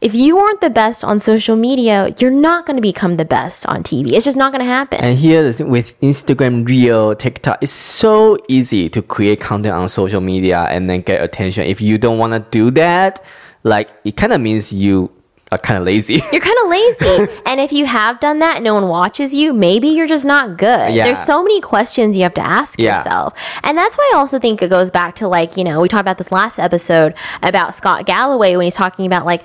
if 0.00 0.14
you 0.14 0.38
aren't 0.38 0.60
the 0.60 0.70
best 0.70 1.02
on 1.02 1.18
social 1.18 1.56
media, 1.56 2.14
you're 2.18 2.30
not 2.30 2.66
going 2.66 2.76
to 2.76 2.82
become 2.82 3.16
the 3.16 3.24
best 3.24 3.64
on 3.66 3.82
TV. 3.82 4.12
It's 4.12 4.24
just 4.24 4.36
not 4.36 4.52
going 4.52 4.60
to 4.60 4.66
happen. 4.66 5.00
And 5.00 5.18
here 5.18 5.44
with 5.64 5.98
Instagram, 6.00 6.68
Reel, 6.68 7.14
TikTok, 7.14 7.58
it's 7.62 7.72
so 7.72 8.36
easy 8.48 8.90
to 8.90 9.00
create 9.00 9.40
content 9.40 9.74
on 9.74 9.88
social 9.88 10.20
media 10.20 10.66
and 10.68 10.90
then 10.90 11.00
get 11.00 11.22
attention. 11.22 11.66
If 11.66 11.80
you 11.80 11.96
don't 11.96 12.18
want 12.18 12.34
to 12.34 12.40
do 12.50 12.70
that, 12.72 13.24
like 13.62 13.88
it 14.04 14.16
kind 14.16 14.34
of 14.34 14.42
means 14.42 14.72
you 14.74 15.10
Uh, 15.54 15.56
are 15.56 15.58
kind 15.58 15.78
of 15.78 15.84
lazy. 15.84 16.22
You're 16.32 16.40
kind 16.40 16.56
of 16.64 16.68
lazy. 16.68 17.32
and 17.46 17.60
if 17.60 17.72
you 17.72 17.86
have 17.86 18.18
done 18.20 18.40
that 18.40 18.56
and 18.56 18.64
no 18.64 18.74
one 18.74 18.88
watches 18.88 19.32
you, 19.34 19.52
maybe 19.52 19.88
you're 19.88 20.06
just 20.08 20.24
not 20.24 20.56
good. 20.58 20.92
Yeah. 20.92 21.04
There's 21.04 21.22
so 21.22 21.42
many 21.42 21.60
questions 21.60 22.16
you 22.16 22.22
have 22.24 22.34
to 22.34 22.40
ask 22.44 22.78
Yeah. 22.78 22.98
yourself. 22.98 23.34
And 23.62 23.78
that's 23.78 23.96
why 23.96 24.10
I 24.14 24.18
also 24.18 24.38
think 24.38 24.62
it 24.62 24.68
goes 24.70 24.90
back 24.90 25.14
to 25.16 25.28
like, 25.28 25.56
you 25.56 25.64
know, 25.64 25.80
we 25.80 25.88
talked 25.88 26.00
about 26.00 26.18
this 26.18 26.32
last 26.32 26.58
episode 26.58 27.14
about 27.42 27.74
Scott 27.74 28.06
Galloway 28.06 28.56
when 28.56 28.64
he's 28.66 28.74
talking 28.74 29.06
about 29.06 29.24
like 29.26 29.44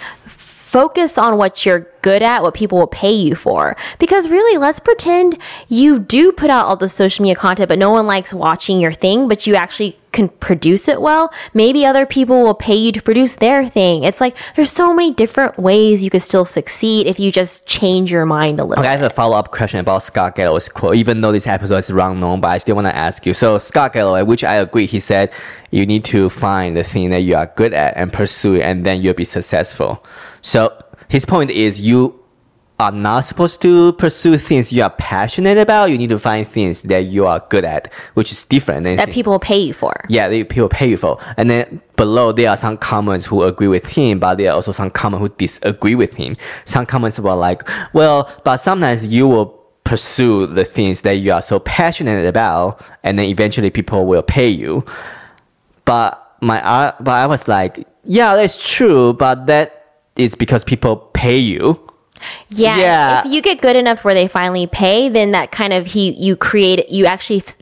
focus 0.70 1.18
on 1.18 1.36
what 1.36 1.66
you're 1.66 1.88
good 2.04 2.22
at, 2.22 2.44
what 2.44 2.54
people 2.54 2.78
will 2.78 2.88
pay 2.88 3.12
you 3.12 3.34
for. 3.34 3.76
Because 3.98 4.30
really, 4.30 4.58
let's 4.58 4.80
pretend 4.80 5.38
you 5.68 5.98
do 5.98 6.32
put 6.32 6.52
out 6.52 6.68
all 6.68 6.78
the 6.78 6.88
social 6.88 7.24
media 7.24 7.36
content, 7.36 7.68
but 7.68 7.80
no 7.80 7.90
one 7.90 8.06
likes 8.06 8.34
watching 8.34 8.80
your 8.80 8.94
thing, 8.94 9.28
but 9.28 9.48
you 9.48 9.56
actually 9.56 10.00
can 10.12 10.30
produce 10.30 10.88
it 10.88 11.02
well. 11.02 11.34
Maybe 11.54 11.86
other 11.86 12.06
people 12.06 12.44
will 12.44 12.54
pay 12.54 12.76
you 12.76 12.92
to 12.92 13.02
produce 13.02 13.36
their 13.36 13.68
thing. 13.68 14.04
It's 14.04 14.22
like 14.22 14.38
there's 14.56 14.72
so 14.72 14.94
many 14.94 15.12
different 15.14 15.58
ways 15.58 16.04
you 16.04 16.10
could 16.12 16.22
still 16.22 16.46
succeed 16.46 17.08
if 17.08 17.20
you 17.20 17.32
just 17.32 17.66
change 17.66 18.12
your 18.12 18.26
mind 18.28 18.60
a 18.60 18.64
little. 18.64 18.84
Okay, 18.84 18.90
I 18.90 18.96
have 18.96 19.02
a 19.02 19.10
follow 19.10 19.38
up 19.38 19.52
question 19.52 19.80
about 19.80 20.04
Scott 20.04 20.36
Galloway's 20.36 20.70
quote. 20.70 20.96
Even 20.96 21.22
though 21.22 21.32
this 21.32 21.48
episode 21.48 21.78
is 21.78 21.90
wrong 21.92 22.20
known, 22.20 22.42
but 22.42 22.50
I 22.50 22.60
still 22.60 22.76
want 22.76 22.88
to 22.88 22.96
ask 22.96 23.26
you. 23.26 23.34
So 23.34 23.58
Scott 23.58 23.94
Galloway, 23.94 24.22
which 24.22 24.44
I 24.44 24.56
agree, 24.56 24.86
he 24.86 25.00
said 25.00 25.32
you 25.72 25.86
need 25.86 26.06
to 26.06 26.30
find 26.30 26.78
the 26.78 26.84
thing 26.84 27.10
that 27.10 27.22
you 27.22 27.36
are 27.36 27.52
good 27.56 27.74
at 27.74 27.98
and 27.98 28.14
pursue 28.14 28.56
it, 28.56 28.62
and 28.62 28.86
then 28.86 29.02
you'll 29.02 29.14
be 29.16 29.26
successful. 29.26 30.04
So 30.42 30.78
his 31.08 31.26
point 31.26 31.52
is 31.52 31.82
you 31.82 32.20
are 32.80 32.92
not 32.94 33.26
supposed 33.26 33.62
to 33.62 33.92
pursue 33.94 34.38
things 34.38 34.72
you 34.72 34.82
are 34.82 34.90
passionate 34.90 35.58
about. 35.58 35.92
You 35.92 35.98
need 35.98 36.10
to 36.10 36.20
find 36.20 36.48
things 36.48 36.84
that 36.84 37.06
you 37.08 37.28
are 37.28 37.44
good 37.50 37.66
at, 37.66 37.92
which 38.14 38.32
is 38.32 38.46
different. 38.46 38.84
than 38.84 38.96
that 38.96 39.10
people 39.10 39.38
pay 39.38 39.58
you 39.58 39.74
for. 39.74 39.94
yeah, 40.08 40.30
they, 40.30 40.46
people 40.46 40.70
pay 40.70 40.90
you 40.90 40.96
for. 40.96 41.20
And 41.36 41.50
then 41.50 41.82
below, 41.98 42.32
there 42.32 42.50
are 42.50 42.56
some 42.56 42.78
comments 42.78 43.26
who 43.26 43.44
agree 43.44 43.68
with 43.68 43.86
him, 43.86 44.20
but 44.20 44.38
there 44.38 44.52
are 44.52 44.56
also 44.56 44.72
some 44.72 44.90
comments 44.92 45.22
who 45.22 45.36
disagree 45.38 45.96
with 45.96 46.16
him. 46.16 46.38
Some 46.64 46.86
comments 46.86 47.20
were 47.20 47.36
like, 47.36 47.68
well, 47.92 48.32
but 48.46 48.58
sometimes 48.58 49.06
you 49.06 49.28
will 49.28 49.48
pursue 49.84 50.48
the 50.48 50.64
things 50.64 51.02
that 51.02 51.14
you 51.14 51.34
are 51.34 51.42
so 51.42 51.60
passionate 51.60 52.26
about, 52.26 52.82
and 53.04 53.20
then 53.20 53.26
eventually 53.26 53.70
people 53.70 54.06
will 54.06 54.22
pay 54.22 54.48
you. 54.48 54.86
But 55.84 56.38
my, 56.40 56.64
uh, 56.64 56.96
but 57.02 57.12
I 57.12 57.26
was 57.26 57.50
like, 57.50 57.86
yeah, 58.06 58.36
that's 58.36 58.74
true, 58.74 59.12
but 59.12 59.48
that 59.48 59.79
is 60.20 60.36
because 60.36 60.64
people 60.64 60.98
pay 61.14 61.38
you. 61.38 61.80
Yeah. 62.50 62.78
Yeah. 62.78 63.22
If 63.26 63.32
you 63.32 63.42
get 63.42 63.62
good 63.62 63.76
enough 63.76 64.04
where 64.04 64.14
they 64.14 64.28
finally 64.28 64.68
pay, 64.68 65.10
then 65.10 65.32
that 65.32 65.52
kind 65.52 65.74
of 65.74 65.88
he 65.88 66.12
you 66.12 66.36
create 66.36 66.90
you 66.90 67.06
actually 67.06 67.44
f- 67.48 67.58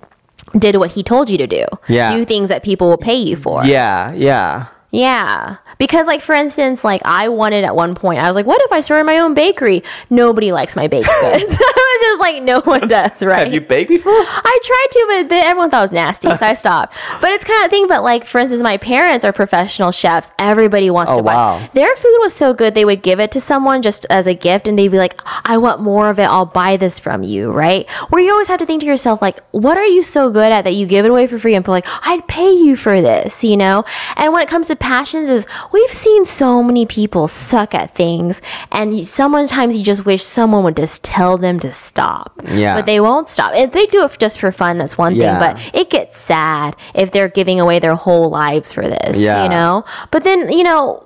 did 0.58 0.78
what 0.78 0.92
he 0.92 1.04
told 1.04 1.30
you 1.30 1.38
to 1.38 1.48
do. 1.48 1.66
Yeah. 1.88 2.16
Do 2.16 2.26
things 2.26 2.50
that 2.50 2.64
people 2.64 2.90
will 2.90 2.98
pay 2.98 3.16
you 3.16 3.36
for. 3.36 3.64
Yeah, 3.66 4.14
yeah. 4.14 4.68
Yeah. 4.92 5.58
Because 5.78 6.08
like 6.08 6.22
for 6.22 6.34
instance, 6.34 6.84
like 6.84 7.02
I 7.06 7.28
wanted 7.30 7.64
at 7.66 7.76
one 7.76 7.94
point, 7.94 8.20
I 8.20 8.28
was 8.28 8.36
like, 8.36 8.46
what 8.46 8.62
if 8.64 8.72
I 8.72 8.82
started 8.82 9.04
my 9.04 9.20
own 9.20 9.34
bakery? 9.34 9.84
Nobody 10.10 10.52
likes 10.52 10.76
my 10.76 10.88
baked 10.88 11.08
goods. 11.22 11.44
I 11.60 11.98
was 12.00 12.02
just 12.02 12.20
like, 12.20 12.42
no 12.44 12.62
one 12.62 12.88
does, 12.88 13.22
right? 13.22 13.40
Have 13.46 13.54
you 13.54 13.62
baked 13.62 13.90
before? 13.90 14.14
I 14.14 14.60
tried 14.64 14.88
to, 14.92 15.06
but 15.10 15.30
then 15.30 15.46
everyone 15.46 15.70
thought 15.70 15.80
it 15.80 15.84
was 15.84 15.92
nasty, 15.92 16.36
so 16.36 16.46
I 16.46 16.54
stopped. 16.54 16.96
But 17.22 17.32
it's 17.32 17.44
kind 17.44 17.64
of 17.66 17.70
thing. 17.70 17.88
But 17.88 18.02
like, 18.04 18.26
for 18.26 18.40
instance, 18.40 18.62
my 18.64 18.78
parents 18.78 19.26
are 19.26 19.34
professional 19.34 19.92
chefs. 19.92 20.32
Everybody 20.40 20.90
wants 20.90 21.12
Oh, 21.12 21.18
to 21.18 21.24
buy. 21.24 21.34
wow. 21.36 21.70
Their 21.74 21.96
food 21.96 22.18
was 22.20 22.34
so 22.34 22.54
good, 22.54 22.74
they 22.74 22.86
would 22.86 23.04
give 23.04 23.20
it 23.20 23.32
to 23.32 23.42
someone 23.42 23.82
just 23.82 24.06
as 24.10 24.26
a 24.26 24.34
gift, 24.34 24.68
and 24.68 24.80
they'd 24.80 24.88
be 24.88 24.98
like, 24.98 25.20
"I 25.46 25.58
want 25.58 25.82
more 25.82 26.10
of 26.10 26.18
it. 26.18 26.24
I'll 26.24 26.46
buy 26.46 26.78
this 26.78 26.98
from 26.98 27.24
you." 27.24 27.52
Right? 27.52 27.90
Where 28.10 28.22
you 28.22 28.32
always 28.32 28.48
have 28.48 28.60
to 28.60 28.66
think 28.66 28.82
to 28.82 28.88
yourself, 28.88 29.22
like, 29.22 29.40
what 29.52 29.78
are 29.78 29.86
you 29.86 30.02
so 30.02 30.32
good 30.32 30.52
at 30.52 30.64
that 30.64 30.74
you 30.76 30.86
give 30.88 31.04
it 31.06 31.12
away 31.12 31.28
for 31.28 31.38
free 31.40 31.56
and 31.56 31.66
feel 31.66 31.74
like 31.74 31.86
I'd 32.08 32.26
pay 32.28 32.52
you 32.52 32.76
for 32.78 33.02
this? 33.02 33.44
You 33.44 33.58
know? 33.58 33.84
And 34.16 34.32
when 34.34 34.42
it 34.44 34.50
comes 34.50 34.68
to 34.68 34.77
passions, 34.80 35.30
is 35.30 35.46
we've 35.72 35.92
seen 35.92 36.26
so 36.26 36.62
many 36.64 36.86
people 36.86 37.28
suck 37.28 37.74
at 37.76 37.94
things, 37.94 38.42
and 38.72 39.06
sometimes 39.08 39.78
you 39.78 39.84
just 39.84 40.06
wish 40.06 40.24
someone 40.24 40.64
would 40.64 40.78
just 40.78 41.04
tell 41.04 41.38
them 41.38 41.60
to 41.62 41.72
stop. 41.72 42.34
Yeah. 42.48 42.76
But 42.76 42.86
they 42.86 43.00
won't 43.00 43.28
stop. 43.28 43.54
If 43.56 43.72
they 43.72 43.86
do 43.88 44.04
it 44.04 44.18
just 44.20 44.40
for 44.40 44.52
fun, 44.52 44.78
that's 44.78 44.98
one 44.98 45.16
Yeah. 45.16 45.40
thing. 45.40 45.40
But 45.56 45.76
it 45.76 45.90
gets 45.90 46.18
sad 46.18 46.76
if 46.94 47.12
they're 47.12 47.30
giving 47.30 47.60
away 47.60 47.80
their 47.80 47.96
whole 47.96 48.30
lives 48.30 48.72
for 48.74 48.84
this. 48.88 49.18
Yeah. 49.18 49.44
You 49.44 49.50
know? 49.50 49.84
But 50.12 50.24
then, 50.24 50.52
you 50.52 50.64
know, 50.64 51.04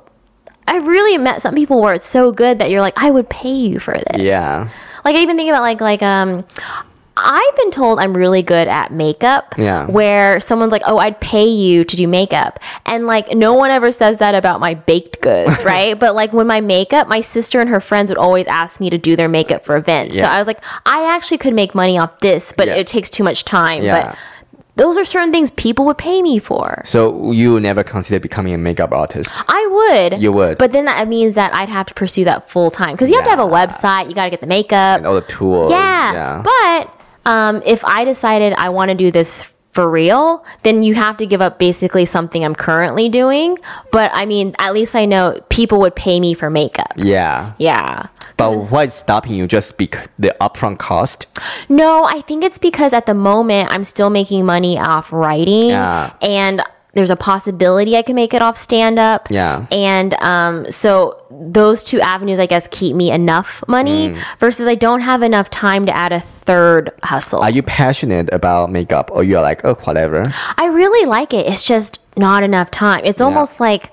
I 0.67 0.78
really 0.78 1.17
met 1.17 1.41
some 1.41 1.55
people 1.55 1.82
where 1.82 1.93
it's 1.93 2.05
so 2.05 2.32
good 2.32 2.59
that 2.59 2.69
you're 2.69 2.82
like, 2.82 2.93
I 2.95 3.11
would 3.11 3.30
pay 3.30 3.51
you 3.51 3.80
for 3.80 3.93
this. 3.93 4.22
Yeah. 4.22 4.69
Like 5.03 5.15
I 5.15 5.19
even 5.19 5.36
think 5.36 5.49
about 5.49 5.61
like 5.63 5.82
like 5.82 6.03
um 6.03 6.45
I've 7.24 7.55
been 7.55 7.72
told 7.72 7.99
I'm 7.99 8.15
really 8.15 8.41
good 8.41 8.67
at 8.67 8.91
makeup. 8.91 9.53
Yeah. 9.57 9.86
Where 9.86 10.39
someone's 10.39 10.72
like, 10.72 10.82
"Oh, 10.86 10.97
I'd 10.97 11.19
pay 11.22 11.45
you 11.45 11.84
to 11.86 11.95
do 11.95 12.07
makeup," 12.07 12.59
and 12.86 13.05
like 13.07 13.32
no 13.32 13.53
one 13.53 13.72
ever 13.72 13.91
says 13.91 14.17
that 14.17 14.36
about 14.36 14.59
my 14.59 14.74
baked 14.74 15.22
goods, 15.22 15.63
right? 15.65 15.97
but 15.99 16.15
like 16.15 16.34
when 16.34 16.47
my 16.47 16.61
makeup, 16.61 17.07
my 17.07 17.22
sister 17.22 17.59
and 17.61 17.69
her 17.69 17.80
friends 17.82 18.09
would 18.09 18.17
always 18.17 18.47
ask 18.47 18.80
me 18.80 18.89
to 18.89 18.97
do 18.97 19.15
their 19.15 19.30
makeup 19.30 19.63
for 19.63 19.76
events. 19.78 20.15
Yeah. 20.15 20.24
So 20.24 20.30
I 20.30 20.38
was 20.39 20.47
like, 20.47 20.63
I 20.86 21.13
actually 21.15 21.38
could 21.38 21.53
make 21.53 21.76
money 21.76 21.97
off 21.97 22.19
this, 22.19 22.53
but 22.57 22.67
Yeah. 22.67 22.76
it 22.76 22.88
takes 22.88 23.09
too 23.09 23.24
much 23.24 23.45
time. 23.45 23.84
Yeah. 23.84 24.09
But 24.11 24.17
those 24.78 24.97
are 24.97 25.03
certain 25.05 25.32
things 25.32 25.51
people 25.51 25.86
would 25.86 25.97
pay 25.97 26.22
me 26.22 26.39
for. 26.39 26.82
So 26.86 27.32
you 27.34 27.59
never 27.59 27.84
consider 27.84 28.19
becoming 28.19 28.53
a 28.53 28.57
makeup 28.57 28.93
artist? 28.93 29.34
I 29.47 29.67
would. 30.09 30.22
You 30.22 30.32
would. 30.32 30.57
But 30.57 30.72
then 30.72 30.86
that 30.86 31.07
means 31.07 31.36
that 31.36 31.53
I'd 31.53 31.69
have 31.69 31.86
to 31.88 31.93
pursue 31.93 32.24
that 32.24 32.49
full 32.49 32.72
time 32.72 32.93
because 32.93 33.09
you 33.09 33.15
have 33.17 33.26
to 33.26 33.30
have 33.30 33.39
a 33.39 33.43
website. 33.43 34.07
You 34.09 34.15
got 34.15 34.24
to 34.24 34.30
get 34.32 34.39
the 34.41 34.47
makeup. 34.47 34.97
And 34.99 35.05
all 35.05 35.13
the 35.15 35.22
tools. 35.22 35.69
Yeah. 35.69 36.13
Yeah. 36.13 36.41
But 36.43 37.01
um, 37.26 37.61
if 37.65 37.84
I 37.86 38.03
decided 38.05 38.53
I 38.53 38.69
want 38.69 38.89
to 38.89 38.95
do 38.95 39.11
this 39.11 39.47
for 39.72 39.89
real, 39.89 40.43
then 40.63 40.84
you 40.84 40.95
have 40.95 41.15
to 41.17 41.26
give 41.26 41.41
up 41.41 41.57
basically 41.57 42.05
something 42.05 42.43
I'm 42.43 42.55
currently 42.55 43.07
doing. 43.07 43.57
But 43.91 44.11
I 44.13 44.26
mean, 44.26 44.53
at 44.59 44.74
least 44.74 44.95
I 44.95 45.05
know 45.05 45.39
people 45.49 45.80
would 45.80 45.95
pay 45.95 46.19
me 46.19 46.34
for 46.34 46.49
makeup. 46.49 46.91
Yeah. 46.97 47.53
Yeah. 47.57 48.07
But 48.36 48.72
what's 48.72 48.95
stopping 48.95 49.34
you? 49.34 49.47
Just 49.47 49.78
because 49.78 50.07
the 50.19 50.36
upfront 50.41 50.80
cost? 50.80 51.28
No, 51.69 52.03
I 52.03 52.22
think 52.22 52.43
it's 52.43 52.57
because 52.57 52.91
at 52.91 53.05
the 53.05 53.13
moment 53.13 53.69
I'm 53.72 53.84
still 53.84 54.09
making 54.09 54.45
money 54.45 54.78
off 54.78 55.11
writing 55.13 55.69
Yeah. 55.69 56.11
and 56.22 56.61
there's 56.93 57.09
a 57.09 57.15
possibility 57.15 57.95
I 57.95 58.01
can 58.01 58.15
make 58.15 58.33
it 58.33 58.41
off 58.41 58.57
stand 58.57 58.99
up. 58.99 59.27
Yeah. 59.31 59.65
And 59.71 60.13
um, 60.15 60.69
so 60.69 61.23
those 61.31 61.83
two 61.83 62.01
avenues, 62.01 62.37
I 62.37 62.45
guess, 62.47 62.67
keep 62.69 62.95
me 62.95 63.11
enough 63.11 63.63
money 63.67 64.09
Mm. 64.09 64.21
versus 64.39 64.67
I 64.67 64.75
don't 64.75 64.99
have 65.01 65.21
enough 65.23 65.49
time 65.49 65.85
to 65.85 65.95
add 65.95 66.11
a 66.11 66.19
third 66.19 66.91
hustle. 67.03 67.41
Are 67.41 67.49
you 67.49 67.63
passionate 67.63 68.27
about 68.33 68.71
makeup 68.71 69.09
or 69.13 69.23
you're 69.23 69.41
like, 69.41 69.63
oh, 69.63 69.75
whatever? 69.85 70.23
I 70.57 70.65
really 70.67 71.05
like 71.07 71.33
it. 71.33 71.47
It's 71.47 71.63
just 71.63 71.99
not 72.17 72.43
enough 72.43 72.69
time. 72.71 73.01
It's 73.05 73.21
almost 73.21 73.61
like 73.61 73.91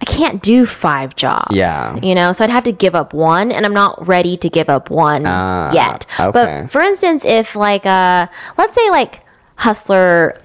I 0.00 0.04
can't 0.04 0.40
do 0.40 0.64
five 0.64 1.16
jobs. 1.16 1.56
Yeah. 1.56 1.96
You 2.00 2.14
know, 2.14 2.32
so 2.32 2.44
I'd 2.44 2.50
have 2.50 2.62
to 2.64 2.72
give 2.72 2.94
up 2.94 3.12
one 3.12 3.50
and 3.50 3.66
I'm 3.66 3.74
not 3.74 4.06
ready 4.06 4.36
to 4.36 4.48
give 4.48 4.68
up 4.68 4.90
one 4.90 5.26
Ah, 5.26 5.72
yet. 5.72 6.06
okay. 6.20 6.30
But 6.30 6.70
for 6.70 6.80
instance, 6.82 7.24
if 7.24 7.56
like 7.56 7.84
uh 7.84 8.28
let's 8.56 8.74
say 8.74 8.90
like 8.90 9.22
Hustler 9.56 10.38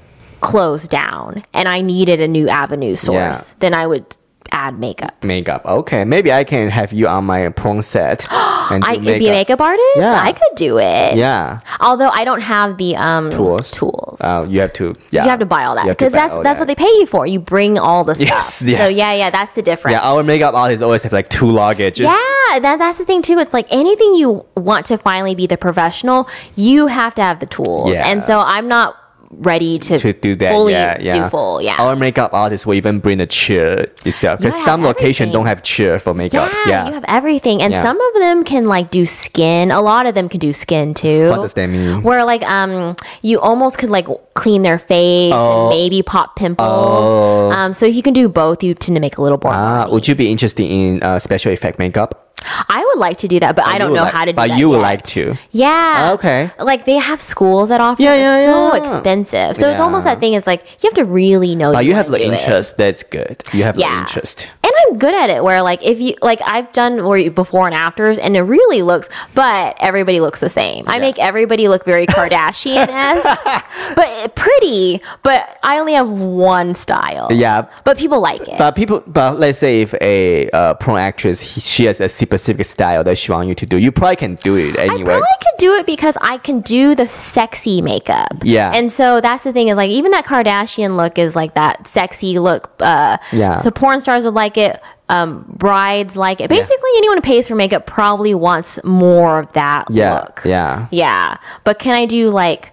closed 0.44 0.90
down 0.90 1.42
and 1.54 1.68
I 1.68 1.82
needed 1.82 2.20
a 2.22 2.28
new 2.28 2.48
avenue 2.50 2.96
source, 2.96 3.50
Yeah. 3.52 3.56
then 3.60 3.74
I 3.74 3.88
would 3.88 4.06
add 4.52 4.78
makeup. 4.78 5.24
Makeup. 5.24 5.66
Okay. 5.66 6.06
Maybe 6.06 6.32
I 6.32 6.44
can 6.44 6.70
have 6.70 6.94
you 6.94 7.08
on 7.08 7.26
my 7.26 7.50
prom 7.50 7.82
set 7.82 8.28
and 8.32 8.84
I 8.86 8.98
could 8.98 9.18
be 9.20 9.28
a 9.28 9.32
makeup 9.32 9.60
artist. 9.60 9.88
Yeah. 9.96 10.22
I 10.22 10.32
could 10.32 10.56
do 10.56 10.78
it. 10.78 11.16
Yeah. 11.16 11.62
Although 11.80 12.10
I 12.10 12.24
don't 12.24 12.42
have 12.42 12.78
the 12.78 12.96
um 12.96 13.32
Tools. 13.32 13.72
Tools. 13.72 14.22
Uh, 14.22 14.46
you 14.48 14.60
have 14.60 14.72
to. 14.74 14.94
Yeah. 15.10 15.24
You 15.24 15.30
have 15.32 15.40
to 15.40 15.46
buy 15.48 15.64
all 15.64 15.74
that 15.76 15.86
You 15.86 15.90
have 15.90 15.98
to 15.98 16.06
because 16.06 16.12
that's 16.14 16.32
that's 16.34 16.44
that. 16.44 16.60
what 16.60 16.68
they 16.68 16.76
pay 16.76 16.94
you 17.00 17.08
for. 17.08 17.26
You 17.26 17.40
bring 17.40 17.80
all 17.80 18.04
the 18.04 18.14
stuff. 18.14 18.28
Yes, 18.28 18.62
yes. 18.62 18.80
So 18.82 18.90
yeah, 18.96 19.14
yeah, 19.14 19.30
that's 19.32 19.56
the 19.56 19.64
difference. 19.64 19.94
Yeah, 19.94 20.02
our 20.12 20.22
makeup 20.24 20.54
artists 20.54 20.84
always 20.84 21.02
have 21.04 21.14
like 21.14 21.30
two 21.30 21.46
luggages. 21.46 22.02
Yeah, 22.02 22.60
that, 22.60 22.76
that's 22.78 23.00
the 23.00 23.06
thing 23.06 23.22
too. 23.24 23.40
It's 23.40 23.54
like 23.54 23.66
anything 23.72 24.14
you 24.14 24.46
want 24.56 24.86
to 24.88 24.98
finally 25.00 25.34
be 25.34 25.48
the 25.48 25.58
professional, 25.58 26.30
you 26.56 26.86
have 26.88 27.16
to 27.16 27.24
have 27.24 27.40
the 27.40 27.48
tools. 27.48 27.94
Yeah. 27.94 28.08
And 28.08 28.24
so 28.24 28.40
I'm 28.40 28.68
not 28.68 28.98
ready 29.40 29.80
to, 29.80 29.98
To 29.98 30.14
do 30.14 30.36
that, 30.36 30.52
fully 30.52 30.74
yeah, 30.74 30.98
yeah. 31.00 31.24
do 31.26 31.30
full. 31.30 31.62
Yeah. 31.62 31.76
Our 31.80 31.96
makeup 31.96 32.34
artists 32.34 32.66
will 32.66 32.76
even 32.76 33.00
bring 33.00 33.20
a 33.22 33.26
chair 33.26 33.88
itself 34.06 34.40
because 34.40 34.56
some 34.64 34.84
location 34.84 35.32
don't 35.32 35.46
have 35.46 35.64
chair 35.64 36.00
for 36.00 36.14
makeup. 36.14 36.52
yeah, 36.52 36.70
Yeah. 36.70 36.88
you 36.88 36.94
have 36.94 37.06
everything, 37.08 37.62
and 37.62 37.72
Yeah. 37.74 37.84
some 37.84 38.00
of 38.00 38.14
them 38.22 38.44
can 38.44 38.66
like 38.68 38.92
do 38.92 39.06
skin. 39.06 39.72
A 39.72 39.82
lot 39.82 40.06
of 40.06 40.16
them 40.16 40.30
can 40.30 40.40
do 40.40 40.54
skin 40.54 40.94
too. 40.94 41.30
What 41.30 41.42
does 41.42 41.54
that 41.56 41.68
mean? 41.68 42.02
Where 42.04 42.24
like 42.26 42.44
um, 42.50 42.96
you 43.22 43.40
almost 43.40 43.78
could 43.78 43.90
like 43.90 44.08
clean 44.36 44.62
their 44.62 44.80
face 44.80 45.34
Oh. 45.36 45.70
and 45.70 45.70
maybe 45.70 46.02
pop 46.02 46.36
pimples. 46.36 46.70
Oh. 46.70 47.52
Um, 47.52 47.74
so 47.74 47.86
you 47.86 48.02
can 48.02 48.14
do 48.14 48.28
both. 48.30 48.64
You 48.64 48.74
tend 48.74 48.96
to 48.96 49.00
make 49.02 49.18
a 49.18 49.22
little 49.22 49.40
more 49.44 49.54
Ah, 49.54 49.80
money. 49.80 49.92
would 49.94 50.08
you 50.08 50.16
be 50.16 50.32
interested 50.32 50.64
in 50.64 51.02
uh, 51.04 51.20
special 51.20 51.52
effect 51.52 51.80
makeup? 51.80 52.23
I 52.70 52.84
would 52.86 53.00
like 53.00 53.18
to 53.20 53.28
do 53.28 53.40
that, 53.40 53.56
but 53.56 53.66
I 53.66 53.78
don't 53.78 53.94
know 53.94 54.04
like- 54.04 54.14
how 54.14 54.26
to 54.26 54.32
do 54.32 54.36
but 54.36 54.48
that. 54.50 54.60
you 54.60 54.70
would 54.70 54.78
yet. 54.78 54.82
like 54.82 55.04
to. 55.04 55.36
Yeah. 55.52 56.12
Okay. 56.14 56.52
Like 56.60 56.86
they 56.86 56.98
have 56.98 57.22
schools 57.22 57.70
that 57.70 57.82
offer. 57.82 58.02
Yeah, 58.02 58.14
it. 58.16 58.20
yeah, 58.20 58.38
it's 58.38 58.46
so 58.46 58.76
yeah. 58.76 58.82
expensive. 58.96 59.58
So 59.58 59.70
it's 59.70 59.80
almost 59.80 60.06
that 60.06 60.20
thing. 60.20 60.34
It's 60.34 60.48
like 60.48 60.64
you 60.84 60.88
have 60.90 60.96
to 60.96 61.06
really 61.06 61.56
know. 61.56 61.72
But 61.74 61.86
you 61.86 61.94
have 61.94 62.08
the 62.08 62.14
wanna 62.14 62.26
it. 62.34 62.42
interest. 62.42 62.78
That's 62.78 63.04
good. 63.04 63.44
You 63.54 63.64
have 63.64 63.76
the 63.76 63.84
interest. 63.84 64.50
And 64.64 64.72
I'm 64.88 64.98
good 64.98 65.14
at 65.14 65.30
it. 65.30 65.44
Where 65.44 65.62
like 65.62 65.84
if 65.86 66.00
you 66.00 66.16
like 66.22 66.40
I've 66.46 66.72
done 66.74 67.06
where 67.06 67.30
before 67.32 67.66
and 67.68 67.76
afters, 67.76 68.20
and 68.20 68.36
it 68.36 68.42
really 68.42 68.82
looks. 68.82 69.10
But 69.34 69.78
everybody 69.80 70.20
looks 70.20 70.40
the 70.40 70.50
same. 70.50 70.86
I 70.88 70.96
Yeah. 70.96 71.02
make 71.02 71.20
everybody 71.20 71.68
look 71.68 71.86
very 71.86 72.08
Kardashian 72.14 72.88
esque, 72.88 73.66
but 73.96 74.36
pretty. 74.36 75.02
But 75.24 75.58
I 75.64 75.80
only 75.80 75.94
have 75.94 76.10
one 76.10 76.76
style. 76.76 77.28
Yeah. 77.32 77.68
But 77.84 77.98
people 77.98 78.22
like 78.22 78.48
it. 78.48 78.58
But 78.58 78.76
people, 78.76 79.04
but 79.08 79.40
let's 79.40 79.58
say 79.58 79.82
if 79.82 79.94
a 80.02 80.50
uh, 80.52 80.74
porn 80.76 81.00
actress, 81.00 81.42
he, 81.42 81.62
she 81.62 81.86
has 81.86 82.00
a 82.02 82.10
specific 82.38 82.66
style 82.66 83.04
that 83.04 83.18
she 83.18 83.32
want 83.32 83.48
you 83.48 83.56
to 83.56 83.66
do, 83.66 83.78
you 83.78 83.92
probably 83.92 84.16
can 84.16 84.36
do 84.36 84.56
it 84.56 84.76
anyway. 84.78 85.02
I 85.02 85.04
probably 85.04 85.28
could 85.42 85.58
do 85.60 85.74
it 85.76 85.86
because 85.86 86.18
I 86.22 86.38
can 86.38 86.62
do 86.62 86.96
the 86.96 87.08
sexy 87.10 87.82
makeup. 87.82 88.34
Yeah. 88.44 88.72
And 88.74 88.92
so 88.92 89.22
that's 89.22 89.44
the 89.44 89.54
thing 89.54 89.68
is 89.68 89.78
like 89.78 89.92
even 89.92 90.12
that 90.12 90.26
Kardashian 90.26 90.98
look 90.98 91.18
is 91.18 91.36
like 91.36 91.54
that 91.56 91.88
sexy 91.88 92.40
look. 92.40 92.72
Uh, 92.80 93.18
Yeah. 93.32 93.60
So 93.60 93.72
porn 93.72 94.00
stars 94.00 94.26
would 94.26 94.34
like 94.34 94.58
it. 94.58 94.82
Um, 95.10 95.46
brides 95.58 96.18
like 96.18 96.42
it. 96.42 96.50
Basically, 96.50 96.90
anyone 96.98 97.18
who 97.18 97.22
pays 97.22 97.48
for 97.48 97.56
makeup 97.56 97.86
probably 97.86 98.34
wants 98.34 98.80
more 98.84 99.40
of 99.42 99.52
that 99.54 99.86
yeah, 99.92 100.16
look. 100.16 100.42
yeah. 100.44 100.88
Yeah. 100.92 101.38
But 101.66 101.78
can 101.78 101.94
I 101.94 102.06
do 102.06 102.30
like 102.30 102.72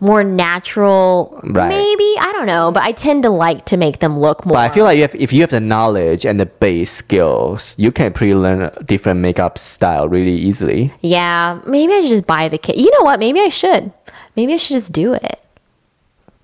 more 0.00 0.22
natural? 0.24 1.40
Right. 1.42 1.68
Maybe 1.68 2.14
I 2.20 2.32
don't 2.32 2.46
know. 2.46 2.70
But 2.72 2.82
I 2.82 2.92
tend 2.92 3.22
to 3.24 3.30
like 3.30 3.64
to 3.66 3.76
make 3.76 3.98
them 4.00 4.18
look 4.18 4.44
more. 4.46 4.54
But 4.54 4.70
I 4.70 4.74
feel 4.74 4.84
like 4.84 4.98
if, 4.98 5.14
if 5.14 5.32
you 5.32 5.40
have 5.42 5.50
the 5.50 5.60
knowledge 5.60 6.24
and 6.24 6.38
the 6.38 6.46
base 6.46 6.90
skills, 6.90 7.74
you 7.78 7.90
can 7.90 8.12
pre-learn 8.12 8.62
a 8.62 8.82
different 8.84 9.20
makeup 9.20 9.58
style 9.58 10.08
really 10.08 10.36
easily. 10.36 10.92
yeah. 11.00 11.60
Maybe 11.66 11.92
I 11.92 12.00
should 12.02 12.10
just 12.10 12.26
buy 12.26 12.48
the 12.48 12.58
kit. 12.58 12.76
You 12.76 12.90
know 12.98 13.02
what? 13.04 13.18
Maybe 13.20 13.40
I 13.40 13.48
should. 13.48 13.92
Maybe 14.36 14.54
I 14.54 14.56
should 14.56 14.76
just 14.76 14.92
do 14.92 15.14
it. 15.14 15.40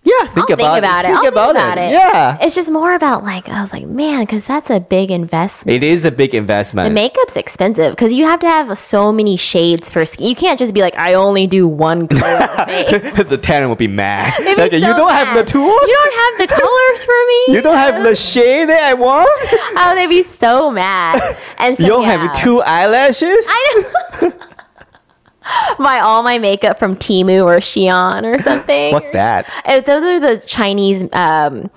Yeah, 0.04 0.26
think 0.26 0.50
I'll 0.50 0.54
about 0.54 0.74
think 0.74 0.78
about 0.84 1.04
it. 1.06 1.08
Think 1.08 1.18
I'll 1.18 1.28
about, 1.28 1.54
think 1.56 1.64
about 1.64 1.78
it. 1.78 1.90
Yeah, 1.92 2.38
It's 2.42 2.54
just 2.54 2.70
more 2.70 2.94
about 2.94 3.24
like 3.24 3.48
I 3.48 3.62
was 3.62 3.72
like, 3.72 3.86
man, 3.86 4.20
because 4.20 4.46
that's 4.46 4.68
a 4.68 4.78
big 4.78 5.10
investment. 5.10 5.74
it 5.74 5.82
is 5.82 6.04
a 6.04 6.10
big 6.10 6.34
investment. 6.34 6.88
The 6.90 6.94
makeup's 6.94 7.36
expensive 7.36 7.92
because 7.92 8.12
you 8.12 8.26
have 8.26 8.38
to 8.40 8.46
have 8.46 8.76
so 8.76 9.12
many 9.12 9.38
shades 9.38 9.88
for 9.88 10.04
skin. 10.04 10.26
You 10.26 10.34
can't 10.36 10.58
just 10.58 10.74
be 10.74 10.82
like, 10.82 10.96
I 10.98 11.14
only 11.14 11.46
do 11.46 11.66
one 11.66 12.06
color 12.20 12.46
the 13.34 13.38
tenant 13.42 13.70
will 13.70 13.76
be 13.76 13.88
mad. 13.88 14.36
Be 14.38 14.54
Like, 14.54 14.72
you 14.72 14.80
don't 14.80 15.10
have 15.10 15.34
the 15.34 15.44
tools. 15.44 15.80
You 15.88 15.96
don't 15.96 16.14
have 16.14 16.48
the 16.48 16.54
colors 16.54 17.04
for 17.04 17.18
me. 17.26 17.54
You 17.54 17.62
don't 17.62 17.78
have 17.78 18.02
the 18.02 18.14
shade 18.14 18.68
that 18.68 18.82
I 18.82 18.94
want. 18.94 19.28
Oh, 19.76 19.94
they'd 19.94 20.06
be 20.06 20.22
so 20.22 20.70
mad. 20.70 21.38
And 21.56 21.76
so, 21.78 21.82
You 21.82 21.88
don't 21.88 22.02
yeah, 22.02 22.16
have 22.18 22.42
two 22.42 22.60
eyelashes. 22.62 23.48
buy 25.78 25.98
all 26.00 26.22
my 26.22 26.38
makeup 26.38 26.78
from 26.78 26.96
Temu 26.96 27.44
or 27.44 27.56
Shein 27.58 28.24
or 28.26 28.38
something. 28.40 28.92
What's 28.92 29.10
that? 29.10 29.50
Uh, 29.64 29.80
those 29.80 30.02
are 30.04 30.20
the 30.20 30.38
Chinese. 30.46 31.04
Um, 31.12 31.70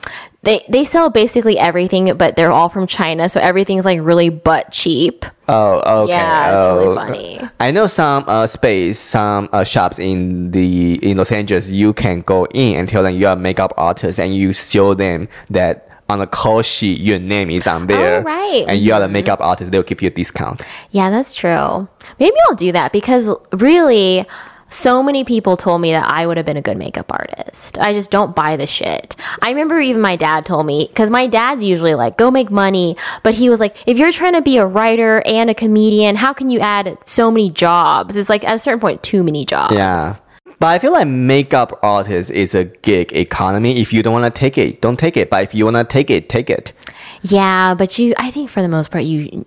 they 0.44 0.64
they 0.70 0.86
sell 0.86 1.10
basically 1.10 1.58
everything, 1.58 2.16
but 2.16 2.36
they're 2.38 2.52
all 2.52 2.70
from 2.70 2.88
China, 2.88 3.28
so 3.28 3.40
everything's 3.42 3.84
like 3.84 4.00
really 4.02 4.30
butt 4.30 4.72
cheap. 4.72 5.26
Oh, 5.50 6.04
okay. 6.04 6.14
Yeah, 6.14 6.48
it's 6.48 6.76
really 6.82 6.88
Oh. 6.88 6.96
funny. 6.96 7.40
I 7.60 7.72
know 7.72 7.88
some 7.88 8.24
uh, 8.28 8.48
space, 8.48 9.00
some 9.00 9.50
uh, 9.52 9.64
shops 9.64 10.00
in 10.00 10.52
the 10.52 10.96
in 11.06 11.18
Los 11.18 11.32
Angeles. 11.32 11.70
You 11.70 11.92
can 11.94 12.22
go 12.22 12.46
in 12.54 12.80
and 12.80 12.88
tell 12.88 13.04
them 13.04 13.16
you 13.16 13.28
are 13.28 13.34
a 13.34 13.40
makeup 13.40 13.74
artist, 13.78 14.20
and 14.20 14.34
you 14.36 14.54
show 14.54 14.94
them 14.94 15.28
that 15.50 15.87
on 16.10 16.20
the 16.20 16.28
call 16.28 16.62
sheet 16.62 17.00
your 17.00 17.20
name 17.20 17.50
is 17.50 17.68
on 17.68 17.88
there. 17.88 18.20
Oh, 18.20 18.24
right. 18.24 18.66
And 18.68 18.80
you 18.80 18.94
are 18.94 19.00
the 19.00 19.08
makeup 19.08 19.40
mm-hmm. 19.40 19.50
artist. 19.50 19.72
They'll 19.72 19.84
give 19.84 20.02
you 20.02 20.08
a 20.08 20.12
discount. 20.12 20.66
Yeah, 20.92 21.10
that's 21.10 21.34
true. 21.34 21.88
Maybe 22.20 22.36
I'll 22.48 22.56
do 22.56 22.72
that 22.72 22.92
because 22.92 23.30
really, 23.52 24.26
so 24.70 25.02
many 25.02 25.24
people 25.24 25.56
told 25.56 25.80
me 25.80 25.92
that 25.92 26.06
I 26.12 26.28
would 26.28 26.36
have 26.36 26.46
been 26.46 26.58
a 26.58 26.62
good 26.62 26.78
makeup 26.78 27.12
artist. 27.12 27.78
I 27.78 27.94
just 27.94 28.12
don't 28.12 28.36
buy 28.36 28.58
the 28.58 28.68
shit. 28.68 29.16
I 29.42 29.50
remember 29.50 29.80
even 29.80 30.02
my 30.02 30.18
dad 30.18 30.46
told 30.46 30.66
me, 30.66 30.88
because 30.90 31.10
my 31.10 31.28
dad's 31.28 31.64
usually 31.64 31.96
like, 31.96 32.18
go 32.18 32.30
make 32.30 32.52
money. 32.52 32.98
But 33.24 33.34
he 33.34 33.50
was 33.50 33.62
like, 33.62 33.78
if 33.88 33.98
you're 33.98 34.12
trying 34.12 34.34
to 34.34 34.42
be 34.42 34.58
a 34.58 34.66
writer 34.66 35.24
and 35.26 35.50
a 35.50 35.54
comedian, 35.54 36.18
how 36.18 36.34
can 36.34 36.50
you 36.50 36.60
add 36.60 36.98
so 37.06 37.32
many 37.32 37.50
jobs? 37.50 38.18
It's 38.18 38.30
like 38.30 38.44
at 38.44 38.56
a 38.56 38.60
certain 38.60 38.82
point, 38.82 39.04
too 39.04 39.24
many 39.24 39.46
jobs. 39.46 39.74
Yeah. 39.74 40.18
But 40.60 40.68
I 40.68 40.80
feel 40.80 40.92
like 40.92 41.08
makeup 41.08 41.78
artist 41.84 42.32
is 42.32 42.56
a 42.56 42.64
gig 42.66 43.14
economy. 43.14 43.80
If 43.80 43.94
you 43.94 44.02
don't 44.02 44.14
want 44.14 44.34
to 44.34 44.40
take 44.40 44.58
it, 44.58 44.82
don't 44.82 44.98
take 44.98 45.16
it. 45.16 45.30
But 45.30 45.44
if 45.44 45.54
you 45.54 45.66
want 45.66 45.78
to 45.78 45.84
take 45.84 46.10
it, 46.10 46.30
take 46.30 46.50
it. 46.50 46.74
Yeah, 47.22 47.76
but 47.76 48.00
you, 48.00 48.16
I 48.18 48.32
think 48.32 48.50
for 48.50 48.62
the 48.64 48.68
most 48.68 48.90
part, 48.90 49.04
you. 49.04 49.46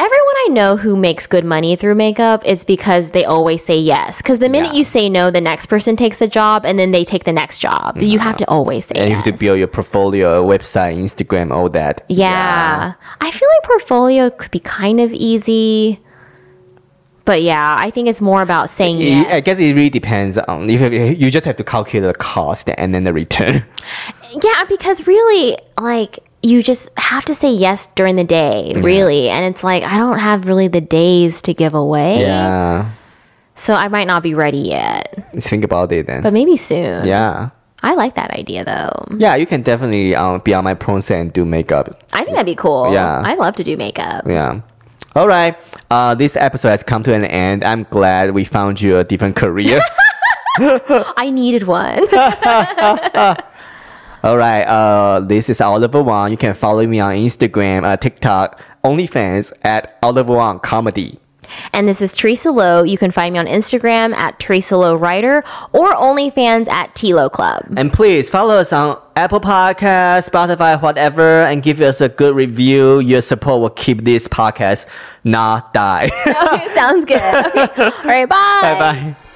Everyone 0.00 0.34
I 0.46 0.48
know 0.50 0.76
who 0.76 0.96
makes 0.96 1.26
good 1.26 1.44
money 1.44 1.74
through 1.74 1.96
makeup 1.96 2.44
is 2.46 2.62
because 2.64 3.10
they 3.10 3.24
always 3.24 3.64
say 3.64 3.76
yes. 3.76 4.18
Because 4.18 4.38
the 4.38 4.48
minute 4.48 4.68
Yeah. 4.72 4.78
you 4.78 4.84
say 4.84 5.08
no, 5.08 5.32
the 5.32 5.40
next 5.40 5.66
person 5.66 5.96
takes 5.96 6.18
the 6.18 6.28
job 6.28 6.64
and 6.64 6.78
then 6.78 6.92
they 6.92 7.04
take 7.04 7.24
the 7.24 7.32
next 7.32 7.58
job. 7.58 8.00
You 8.00 8.20
have 8.20 8.36
to 8.36 8.48
always 8.48 8.86
say 8.86 8.94
And 8.94 9.08
you 9.08 9.16
have 9.16 9.24
to 9.24 9.32
build 9.32 9.58
your 9.58 9.66
portfolio, 9.66 10.46
website, 10.46 10.96
Instagram, 10.96 11.50
all 11.50 11.68
that. 11.70 12.04
yeah. 12.08 12.92
I 13.20 13.30
feel 13.32 13.48
like 13.56 13.62
portfolio 13.64 14.30
could 14.30 14.52
be 14.52 14.60
kind 14.60 15.00
of 15.00 15.12
easy. 15.12 15.98
But 17.28 17.42
yeah, 17.42 17.76
I 17.78 17.90
think 17.90 18.08
it's 18.08 18.22
more 18.22 18.40
about 18.40 18.70
saying 18.70 18.96
Yeah. 18.98 19.06
yes. 19.28 19.32
I 19.34 19.40
guess 19.40 19.58
it 19.58 19.74
really 19.76 19.90
depends 19.90 20.38
on 20.38 20.66
you. 20.66 20.78
Have, 20.78 20.94
you 20.94 21.30
just 21.30 21.44
have 21.44 21.56
to 21.56 21.64
calculate 21.64 22.08
the 22.10 22.18
cost 22.18 22.70
and 22.78 22.94
then 22.94 23.04
the 23.04 23.12
return. 23.12 23.64
Yeah, 24.44 24.64
because 24.68 25.06
really, 25.06 25.56
like, 25.80 26.18
you 26.42 26.62
just 26.62 26.90
have 26.98 27.24
to 27.26 27.34
say 27.34 27.50
yes 27.50 27.88
during 27.96 28.16
the 28.16 28.24
day, 28.24 28.74
really. 28.76 29.28
And 29.30 29.44
it's 29.46 29.64
like, 29.64 29.82
I 29.82 29.96
don't 29.96 30.18
have 30.18 30.46
really 30.46 30.68
the 30.68 30.82
days 30.82 31.40
to 31.42 31.54
give 31.54 31.72
away. 31.74 32.20
Yeah. 32.20 32.90
So 33.54 33.72
I 33.74 33.88
might 33.88 34.06
not 34.06 34.22
be 34.22 34.34
ready 34.34 34.58
yet, 34.58 35.32
Think 35.40 35.64
about 35.64 35.90
it 35.92 36.06
then. 36.06 36.22
but 36.22 36.32
maybe 36.32 36.56
soon. 36.56 37.06
yeah. 37.06 37.50
I 37.82 37.94
like 37.94 38.14
that 38.16 38.32
idea 38.32 38.64
though. 38.64 39.06
Yeah, 39.16 39.36
you 39.36 39.46
can 39.46 39.62
definitely 39.62 40.14
um, 40.14 40.40
be 40.44 40.52
on 40.52 40.64
my 40.64 40.74
prom 40.74 41.00
set 41.00 41.20
and 41.20 41.32
do 41.32 41.44
makeup. 41.44 41.86
I 42.12 42.24
think 42.24 42.34
that'd 42.36 42.44
be 42.44 42.56
cool. 42.56 42.92
Yeah. 42.92 43.22
I 43.24 43.34
love 43.34 43.54
to 43.56 43.64
do 43.64 43.76
makeup. 43.76 44.24
Yeah. 44.26 44.60
All 45.18 45.26
right. 45.26 45.56
Uh, 45.90 46.14
this 46.14 46.36
episode 46.36 46.68
has 46.68 46.84
come 46.84 47.02
to 47.02 47.12
an 47.12 47.24
end. 47.24 47.64
I'm 47.64 47.82
glad 47.90 48.30
we 48.30 48.44
found 48.44 48.80
you 48.80 48.98
a 48.98 49.02
different 49.02 49.34
career. 49.34 49.80
I 50.60 51.28
needed 51.32 51.64
one. 51.64 51.98
All 54.22 54.38
right. 54.38 54.62
Uh, 54.62 55.18
this 55.18 55.50
is 55.50 55.60
Oliver 55.60 56.04
Wong. 56.04 56.30
You 56.30 56.36
can 56.36 56.54
follow 56.54 56.86
me 56.86 57.00
on 57.00 57.16
Instagram, 57.16 57.84
uh, 57.84 57.96
TikTok, 57.96 58.60
OnlyFans 58.84 59.52
at 59.62 59.98
Oliver 60.04 60.34
Wong 60.34 60.60
Comedy. 60.60 61.18
And 61.72 61.88
this 61.88 62.00
is 62.00 62.12
Teresa 62.12 62.50
Lo. 62.50 62.82
You 62.82 62.98
can 62.98 63.10
find 63.10 63.32
me 63.32 63.38
on 63.38 63.46
Instagram 63.46 64.14
at 64.14 64.38
Teresa 64.38 64.76
Lo 64.76 64.94
Writer 64.96 65.44
or 65.72 65.94
OnlyFans 65.94 66.68
at 66.68 66.94
Tilo 66.94 67.30
Club. 67.30 67.64
And 67.76 67.92
please 67.92 68.30
follow 68.30 68.56
us 68.56 68.72
on 68.72 69.00
Apple 69.16 69.40
Podcast, 69.40 70.30
Spotify, 70.30 70.80
whatever, 70.80 71.42
and 71.42 71.62
give 71.62 71.80
us 71.80 72.00
a 72.00 72.08
good 72.08 72.34
review. 72.34 73.00
Your 73.00 73.20
support 73.20 73.60
will 73.60 73.70
keep 73.70 74.04
this 74.04 74.28
podcast 74.28 74.86
not 75.24 75.72
die. 75.72 76.10
okay, 76.26 76.68
sounds 76.74 77.04
good. 77.04 77.18
Okay. 77.56 77.82
All 77.82 77.90
right, 78.04 78.28
bye. 78.28 78.60
bye 78.62 78.78
bye. 78.78 79.27